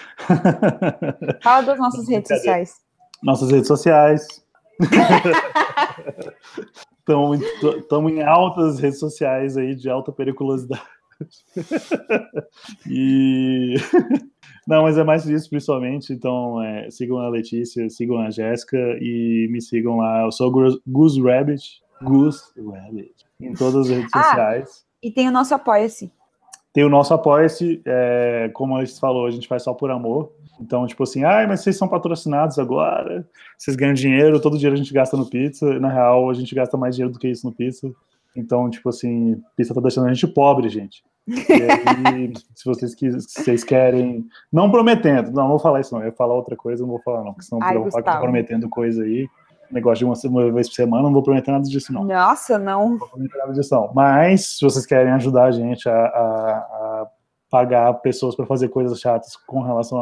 Fala 1.41 1.61
das 1.63 1.79
nossas 1.79 2.07
redes 2.09 2.27
sociais. 2.27 2.84
Nossas 3.25 3.51
redes 3.51 3.67
sociais. 3.67 4.25
Estamos 7.07 8.11
em 8.11 8.23
altas 8.23 8.79
redes 8.79 8.99
sociais 8.99 9.57
aí 9.57 9.75
de 9.75 9.89
alta 9.89 10.11
periculosidade. 10.11 10.81
e. 12.89 13.75
Não, 14.67 14.81
mas 14.81 14.97
é 14.97 15.03
mais 15.03 15.23
disso, 15.23 15.47
principalmente. 15.49 16.11
Então, 16.11 16.59
é, 16.61 16.89
sigam 16.89 17.19
a 17.19 17.29
Letícia, 17.29 17.87
sigam 17.89 18.17
a 18.19 18.31
Jéssica 18.31 18.77
e 18.99 19.47
me 19.51 19.61
sigam 19.61 19.97
lá. 19.97 20.23
Eu 20.23 20.31
sou 20.31 20.49
Gus- 20.51 20.79
Goose 20.87 21.21
Rabbit. 21.21 21.81
Goose 22.01 22.41
Rabbit. 22.57 23.13
Em 23.39 23.53
todas 23.53 23.87
as 23.87 23.89
redes 23.89 24.09
Ah. 24.15 24.23
sociais. 24.23 24.85
E 25.03 25.11
tem 25.11 25.27
o 25.27 25.31
nosso 25.31 25.53
Apoia-se. 25.53 26.11
Tem 26.73 26.83
o 26.83 26.89
nosso 26.89 27.13
Apoia-se, 27.13 27.79
é, 27.85 28.49
como 28.55 28.75
a 28.75 28.83
gente 28.83 28.99
falou, 28.99 29.27
a 29.27 29.31
gente 29.31 29.47
faz 29.47 29.61
só 29.63 29.71
por 29.73 29.91
amor. 29.91 30.33
Então, 30.59 30.85
tipo 30.87 31.03
assim, 31.03 31.23
ai, 31.23 31.45
mas 31.47 31.61
vocês 31.61 31.77
são 31.77 31.87
patrocinados 31.87 32.57
agora, 32.59 33.27
vocês 33.57 33.75
ganham 33.75 33.93
dinheiro, 33.93 34.39
todo 34.39 34.57
dinheiro 34.57 34.73
a 34.75 34.77
gente 34.77 34.93
gasta 34.93 35.17
no 35.17 35.25
pizza. 35.29 35.79
Na 35.79 35.89
real, 35.89 36.29
a 36.29 36.33
gente 36.33 36.53
gasta 36.55 36.77
mais 36.77 36.95
dinheiro 36.95 37.11
do 37.13 37.19
que 37.19 37.27
isso 37.27 37.45
no 37.45 37.53
pizza. 37.53 37.91
Então, 38.35 38.69
tipo 38.69 38.89
assim, 38.89 39.41
pizza 39.55 39.73
tá 39.73 39.81
deixando 39.81 40.07
a 40.07 40.13
gente 40.13 40.27
pobre, 40.27 40.67
gente. 40.69 41.03
E 41.27 41.33
aí, 42.11 42.33
se 42.55 42.65
vocês, 42.65 42.93
quis- 42.93 43.25
se 43.31 43.43
vocês 43.43 43.63
querem. 43.63 44.25
Não 44.51 44.69
prometendo, 44.69 45.27
não, 45.31 45.43
não 45.43 45.49
vou 45.49 45.59
falar 45.59 45.79
isso, 45.81 45.93
não. 45.93 46.01
Eu 46.01 46.07
ia 46.07 46.11
falar 46.13 46.33
outra 46.35 46.55
coisa, 46.55 46.83
não 46.83 46.89
vou 46.89 47.01
falar, 47.01 47.23
não. 47.23 47.33
Porque 47.33 47.45
senão 47.45 47.61
Ai, 47.63 47.75
eu 47.75 47.81
vou 47.83 47.91
falar 47.91 48.03
que 48.03 48.09
eu 48.09 48.13
tô 48.13 48.17
Gustavo. 48.19 48.21
prometendo 48.31 48.69
coisa 48.69 49.03
aí. 49.03 49.27
Negócio 49.71 49.97
de 50.15 50.27
uma, 50.29 50.41
uma 50.43 50.51
vez 50.51 50.67
por 50.69 50.75
semana, 50.75 51.01
não 51.03 51.11
vou 51.11 51.23
prometer 51.23 51.49
nada 51.51 51.63
disso, 51.63 51.91
não 51.91 52.03
Nossa, 52.03 52.59
não. 52.59 52.97
vou 52.99 53.07
comentar 53.09 53.39
nada 53.39 53.53
disso, 53.53 53.73
não. 53.73 53.91
Mas, 53.95 54.57
se 54.57 54.63
vocês 54.63 54.85
querem 54.85 55.11
ajudar 55.13 55.45
a 55.45 55.51
gente 55.51 55.89
a, 55.89 55.91
a- 55.93 56.57
a 56.57 57.07
pagar 57.49 57.93
pessoas 57.95 58.35
para 58.35 58.45
fazer 58.45 58.69
coisas 58.69 58.99
chatas 58.99 59.35
com 59.35 59.61
relação 59.61 59.99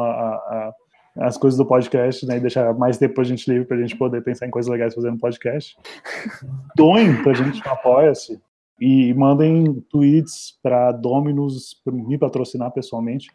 às 1.18 1.36
coisas 1.36 1.56
do 1.56 1.64
podcast, 1.64 2.26
né, 2.26 2.36
e 2.36 2.40
deixar 2.40 2.74
mais 2.74 2.98
tempo 2.98 3.20
a 3.20 3.24
gente 3.24 3.48
livre 3.50 3.66
para 3.66 3.76
a 3.76 3.80
gente 3.80 3.96
poder 3.96 4.22
pensar 4.22 4.46
em 4.46 4.50
coisas 4.50 4.70
legais 4.70 4.94
fazendo 4.94 5.18
podcast, 5.18 5.76
doem 6.76 7.22
para 7.22 7.32
a 7.32 7.34
gente 7.34 7.64
no 7.64 7.72
Apoia-se. 7.72 8.40
E 8.80 9.14
mandem 9.14 9.80
tweets 9.88 10.58
para 10.60 10.90
Dominus 10.90 11.80
me 11.86 12.18
patrocinar 12.18 12.72
pessoalmente 12.72 13.28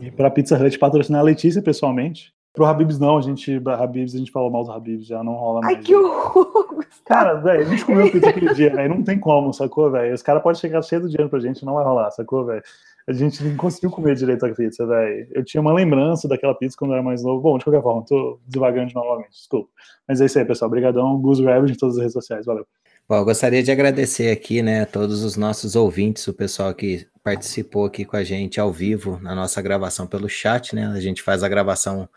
e 0.00 0.10
para 0.12 0.30
Pizza 0.30 0.56
Hut 0.56 0.78
patrocinar 0.78 1.20
a 1.20 1.24
Letícia 1.24 1.60
pessoalmente. 1.60 2.32
Pro 2.58 2.66
Habibs 2.66 2.98
não, 2.98 3.18
a 3.18 3.20
gente, 3.20 3.62
Habibs, 3.68 4.16
a 4.16 4.18
gente 4.18 4.32
falou 4.32 4.50
mal 4.50 4.64
do 4.64 4.72
Habibs, 4.72 5.06
já 5.06 5.22
não 5.22 5.34
rola 5.34 5.60
mais. 5.60 5.76
Ai, 5.76 5.80
que 5.80 5.94
horror! 5.94 6.84
Cara, 7.04 7.34
velho, 7.34 7.60
a 7.60 7.64
gente 7.64 7.84
comeu 7.84 8.10
pizza 8.10 8.30
aquele 8.30 8.52
dia, 8.52 8.74
velho, 8.74 8.96
não 8.96 9.04
tem 9.04 9.16
como, 9.16 9.52
sacou, 9.52 9.92
velho? 9.92 10.12
Os 10.12 10.22
caras 10.22 10.42
podem 10.42 10.60
chegar 10.60 10.82
cheio 10.82 11.02
do 11.02 11.08
dinheiro 11.08 11.30
pra 11.30 11.38
gente, 11.38 11.64
não 11.64 11.74
vai 11.74 11.84
rolar, 11.84 12.10
sacou, 12.10 12.44
velho? 12.44 12.60
A 13.06 13.12
gente 13.12 13.44
não 13.44 13.56
conseguiu 13.56 13.92
comer 13.92 14.16
direito 14.16 14.44
a 14.44 14.48
pizza, 14.48 14.84
velho. 14.84 15.28
Eu 15.30 15.44
tinha 15.44 15.60
uma 15.60 15.72
lembrança 15.72 16.26
daquela 16.26 16.52
pizza 16.52 16.76
quando 16.76 16.90
eu 16.90 16.94
era 16.94 17.02
mais 17.02 17.22
novo. 17.22 17.40
Bom, 17.40 17.58
de 17.58 17.64
qualquer 17.64 17.80
forma, 17.80 18.04
tô 18.04 18.40
devagando 18.44 18.92
novamente, 18.92 19.30
desculpa. 19.30 19.70
Mas 20.08 20.20
é 20.20 20.26
isso 20.26 20.36
aí, 20.40 20.44
pessoal. 20.44 20.66
Obrigadão, 20.66 21.16
Gus 21.16 21.38
Ravage 21.38 21.74
em 21.74 21.76
todas 21.76 21.94
as 21.94 22.00
redes 22.00 22.12
sociais, 22.12 22.44
valeu. 22.44 22.66
Bom, 23.08 23.18
eu 23.18 23.24
gostaria 23.24 23.62
de 23.62 23.70
agradecer 23.70 24.32
aqui, 24.32 24.62
né, 24.62 24.82
a 24.82 24.86
todos 24.86 25.22
os 25.22 25.36
nossos 25.36 25.76
ouvintes, 25.76 26.26
o 26.26 26.34
pessoal 26.34 26.74
que 26.74 27.06
participou 27.22 27.86
aqui 27.86 28.04
com 28.04 28.16
a 28.16 28.24
gente 28.24 28.58
ao 28.58 28.72
vivo 28.72 29.18
na 29.22 29.32
nossa 29.32 29.62
gravação 29.62 30.08
pelo 30.08 30.28
chat, 30.28 30.74
né? 30.74 30.88
A 30.88 31.00
gente 31.00 31.22
faz 31.22 31.44
a 31.44 31.48
gravação 31.48 32.08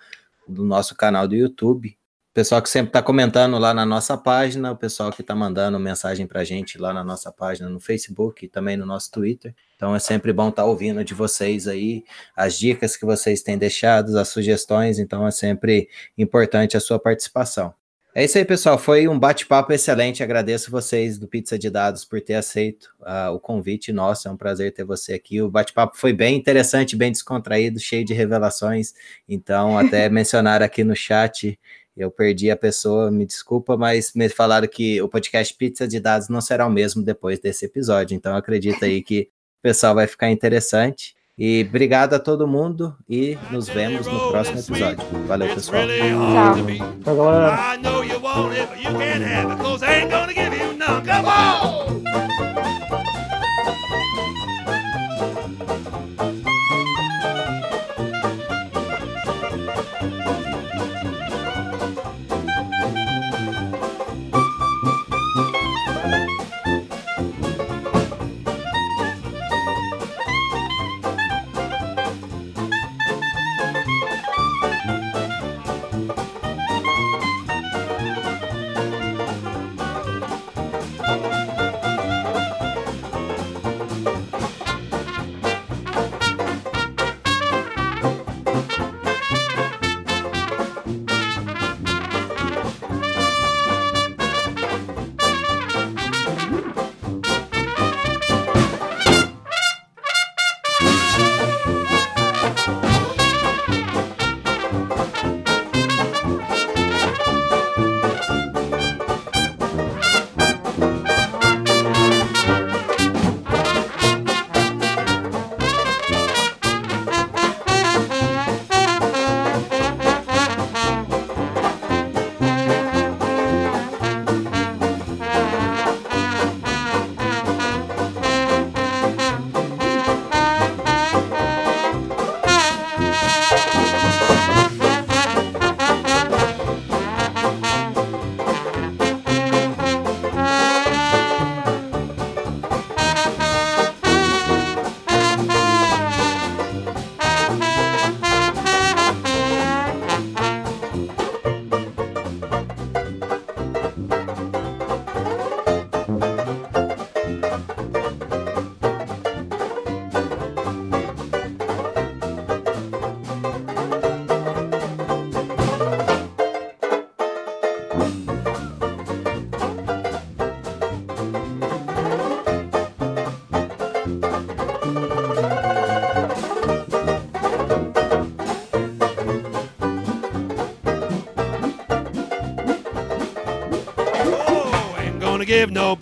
do 0.47 0.63
nosso 0.63 0.95
canal 0.95 1.27
do 1.27 1.35
YouTube. 1.35 1.97
O 2.31 2.33
pessoal 2.33 2.61
que 2.61 2.69
sempre 2.69 2.89
está 2.89 3.01
comentando 3.01 3.57
lá 3.57 3.73
na 3.73 3.85
nossa 3.85 4.17
página, 4.17 4.71
o 4.71 4.75
pessoal 4.75 5.11
que 5.11 5.21
está 5.21 5.35
mandando 5.35 5.77
mensagem 5.77 6.25
para 6.25 6.39
a 6.39 6.43
gente 6.45 6.77
lá 6.77 6.93
na 6.93 7.03
nossa 7.03 7.29
página 7.29 7.67
no 7.67 7.79
Facebook 7.79 8.45
e 8.45 8.47
também 8.47 8.77
no 8.77 8.85
nosso 8.85 9.11
Twitter. 9.11 9.53
Então 9.75 9.93
é 9.93 9.99
sempre 9.99 10.31
bom 10.31 10.47
estar 10.47 10.61
tá 10.61 10.67
ouvindo 10.67 11.03
de 11.03 11.13
vocês 11.13 11.67
aí 11.67 12.05
as 12.33 12.57
dicas 12.57 12.95
que 12.95 13.05
vocês 13.05 13.41
têm 13.41 13.57
deixado, 13.57 14.17
as 14.17 14.29
sugestões. 14.29 14.97
Então 14.97 15.27
é 15.27 15.31
sempre 15.31 15.89
importante 16.17 16.77
a 16.77 16.79
sua 16.79 16.97
participação. 16.97 17.73
É 18.13 18.25
isso 18.25 18.37
aí, 18.37 18.43
pessoal. 18.43 18.77
Foi 18.77 19.07
um 19.07 19.17
bate-papo 19.17 19.71
excelente. 19.71 20.21
Agradeço 20.21 20.69
vocês 20.69 21.17
do 21.17 21.29
Pizza 21.29 21.57
de 21.57 21.69
Dados 21.69 22.03
por 22.03 22.19
ter 22.19 22.33
aceito 22.33 22.89
uh, 22.99 23.31
o 23.33 23.39
convite 23.39 23.93
nosso. 23.93 24.27
É 24.27 24.31
um 24.31 24.35
prazer 24.35 24.73
ter 24.73 24.83
você 24.83 25.13
aqui. 25.13 25.41
O 25.41 25.49
bate-papo 25.49 25.97
foi 25.97 26.11
bem 26.11 26.35
interessante, 26.35 26.93
bem 26.93 27.09
descontraído, 27.09 27.79
cheio 27.79 28.03
de 28.03 28.13
revelações. 28.13 28.93
Então, 29.29 29.77
até 29.77 30.09
mencionar 30.11 30.61
aqui 30.61 30.83
no 30.83 30.93
chat, 30.93 31.57
eu 31.95 32.11
perdi 32.11 32.51
a 32.51 32.57
pessoa, 32.57 33.09
me 33.09 33.25
desculpa, 33.25 33.77
mas 33.77 34.11
me 34.13 34.27
falaram 34.27 34.67
que 34.67 35.01
o 35.01 35.07
podcast 35.07 35.53
Pizza 35.55 35.87
de 35.87 35.97
Dados 35.97 36.27
não 36.27 36.41
será 36.41 36.67
o 36.67 36.71
mesmo 36.71 37.01
depois 37.01 37.39
desse 37.39 37.63
episódio. 37.63 38.13
Então, 38.13 38.35
acredito 38.35 38.83
aí 38.83 39.01
que 39.01 39.29
o 39.59 39.61
pessoal 39.61 39.95
vai 39.95 40.05
ficar 40.05 40.29
interessante. 40.29 41.15
E 41.37 41.65
obrigado 41.67 42.13
a 42.13 42.19
todo 42.19 42.47
mundo 42.47 42.95
e 43.09 43.37
nos 43.49 43.67
vemos 43.67 44.05
no 44.05 44.29
próximo 44.29 44.59
episódio. 44.59 44.99
Valeu, 45.27 45.53
pessoal. 45.55 45.83
Tchau. 46.31 46.55
Tchau, 47.03 47.15
galera. 47.15 47.71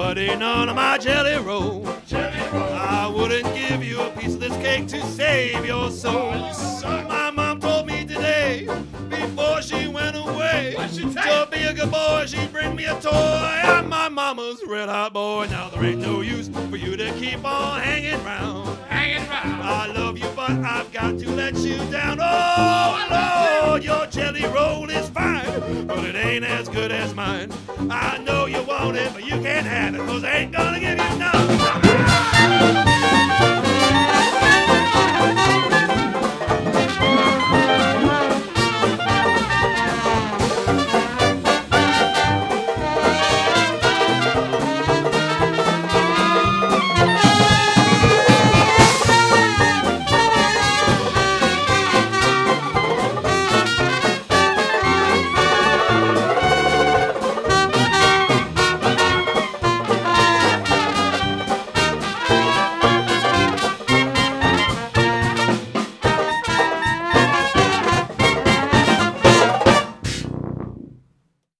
Nobody 0.10 0.36
none 0.36 0.69
of 0.69 0.76
my 0.76 0.98
jelly 0.98 1.38
roll. 1.38 1.88
jelly 2.07 2.40
roll. 2.52 2.73
I 2.73 3.06
wouldn't 3.06 3.45
give 3.53 3.84
you 3.84 4.02
a 4.02 4.10
piece 4.11 4.34
of 4.34 4.40
this 4.40 4.56
cake 4.57 4.88
to 4.88 5.02
save 5.06 5.64
your 5.65 5.91
soul. 5.91 6.31
My 7.07 7.30
mom 7.30 7.60
told 7.60 7.86
me 7.86 8.06
today, 8.06 8.68
before 9.10 9.61
she 9.61 9.88
went 9.88 10.15
away, 10.15 10.76
to 10.77 11.48
be 11.52 11.61
a 11.61 11.73
good 11.73 11.91
boy, 11.91 12.26
she'd 12.26 12.52
bring 12.52 12.76
me 12.76 12.86
a 12.86 12.99
toy. 12.99 13.11
I'm 13.11 13.88
my 13.88 14.10
mama's 14.10 14.64
red 14.65 14.90
hot 14.90 15.14
boy. 15.14 15.48
Now 15.52 15.69
there 15.69 15.84
ain't 15.84 16.02
no 16.02 16.22
use 16.22 16.49
for 16.49 16.77
you 16.77 16.98
to 16.98 17.11
keep 17.14 17.45
on 17.45 17.80
hanging 17.80 18.23
round. 18.23 18.80
Hanging 18.88 19.30
round. 19.30 19.61
I 19.61 19.86
love 19.94 20.18
you, 20.18 20.30
but 20.36 20.52
I've 20.52 20.91
got 20.91 21.19
to 21.19 21.30
let 21.30 21.56
you 21.57 21.77
down. 21.91 22.18
Oh, 22.19 23.68
Lord, 23.68 23.84
your 23.84 24.07
jelly 24.07 24.45
roll 24.48 24.90
is 24.90 25.07
fine, 25.10 25.86
but 25.86 26.03
it 26.03 26.15
ain't 26.15 26.45
as 26.45 26.68
good 26.68 26.91
as 26.91 27.14
mine. 27.14 27.52
I 27.91 28.18
know 28.19 28.45
you 28.45 28.61
want 28.64 28.98
it, 28.98 29.11
but 29.14 29.26
you 29.26 29.28
have 29.49 29.95
it, 29.95 29.99
cause 29.99 30.23
I 30.23 30.31
ain't 30.38 30.51
gonna 30.51 30.80
give 30.80 30.97
you 30.97 31.19
none. 31.19 31.38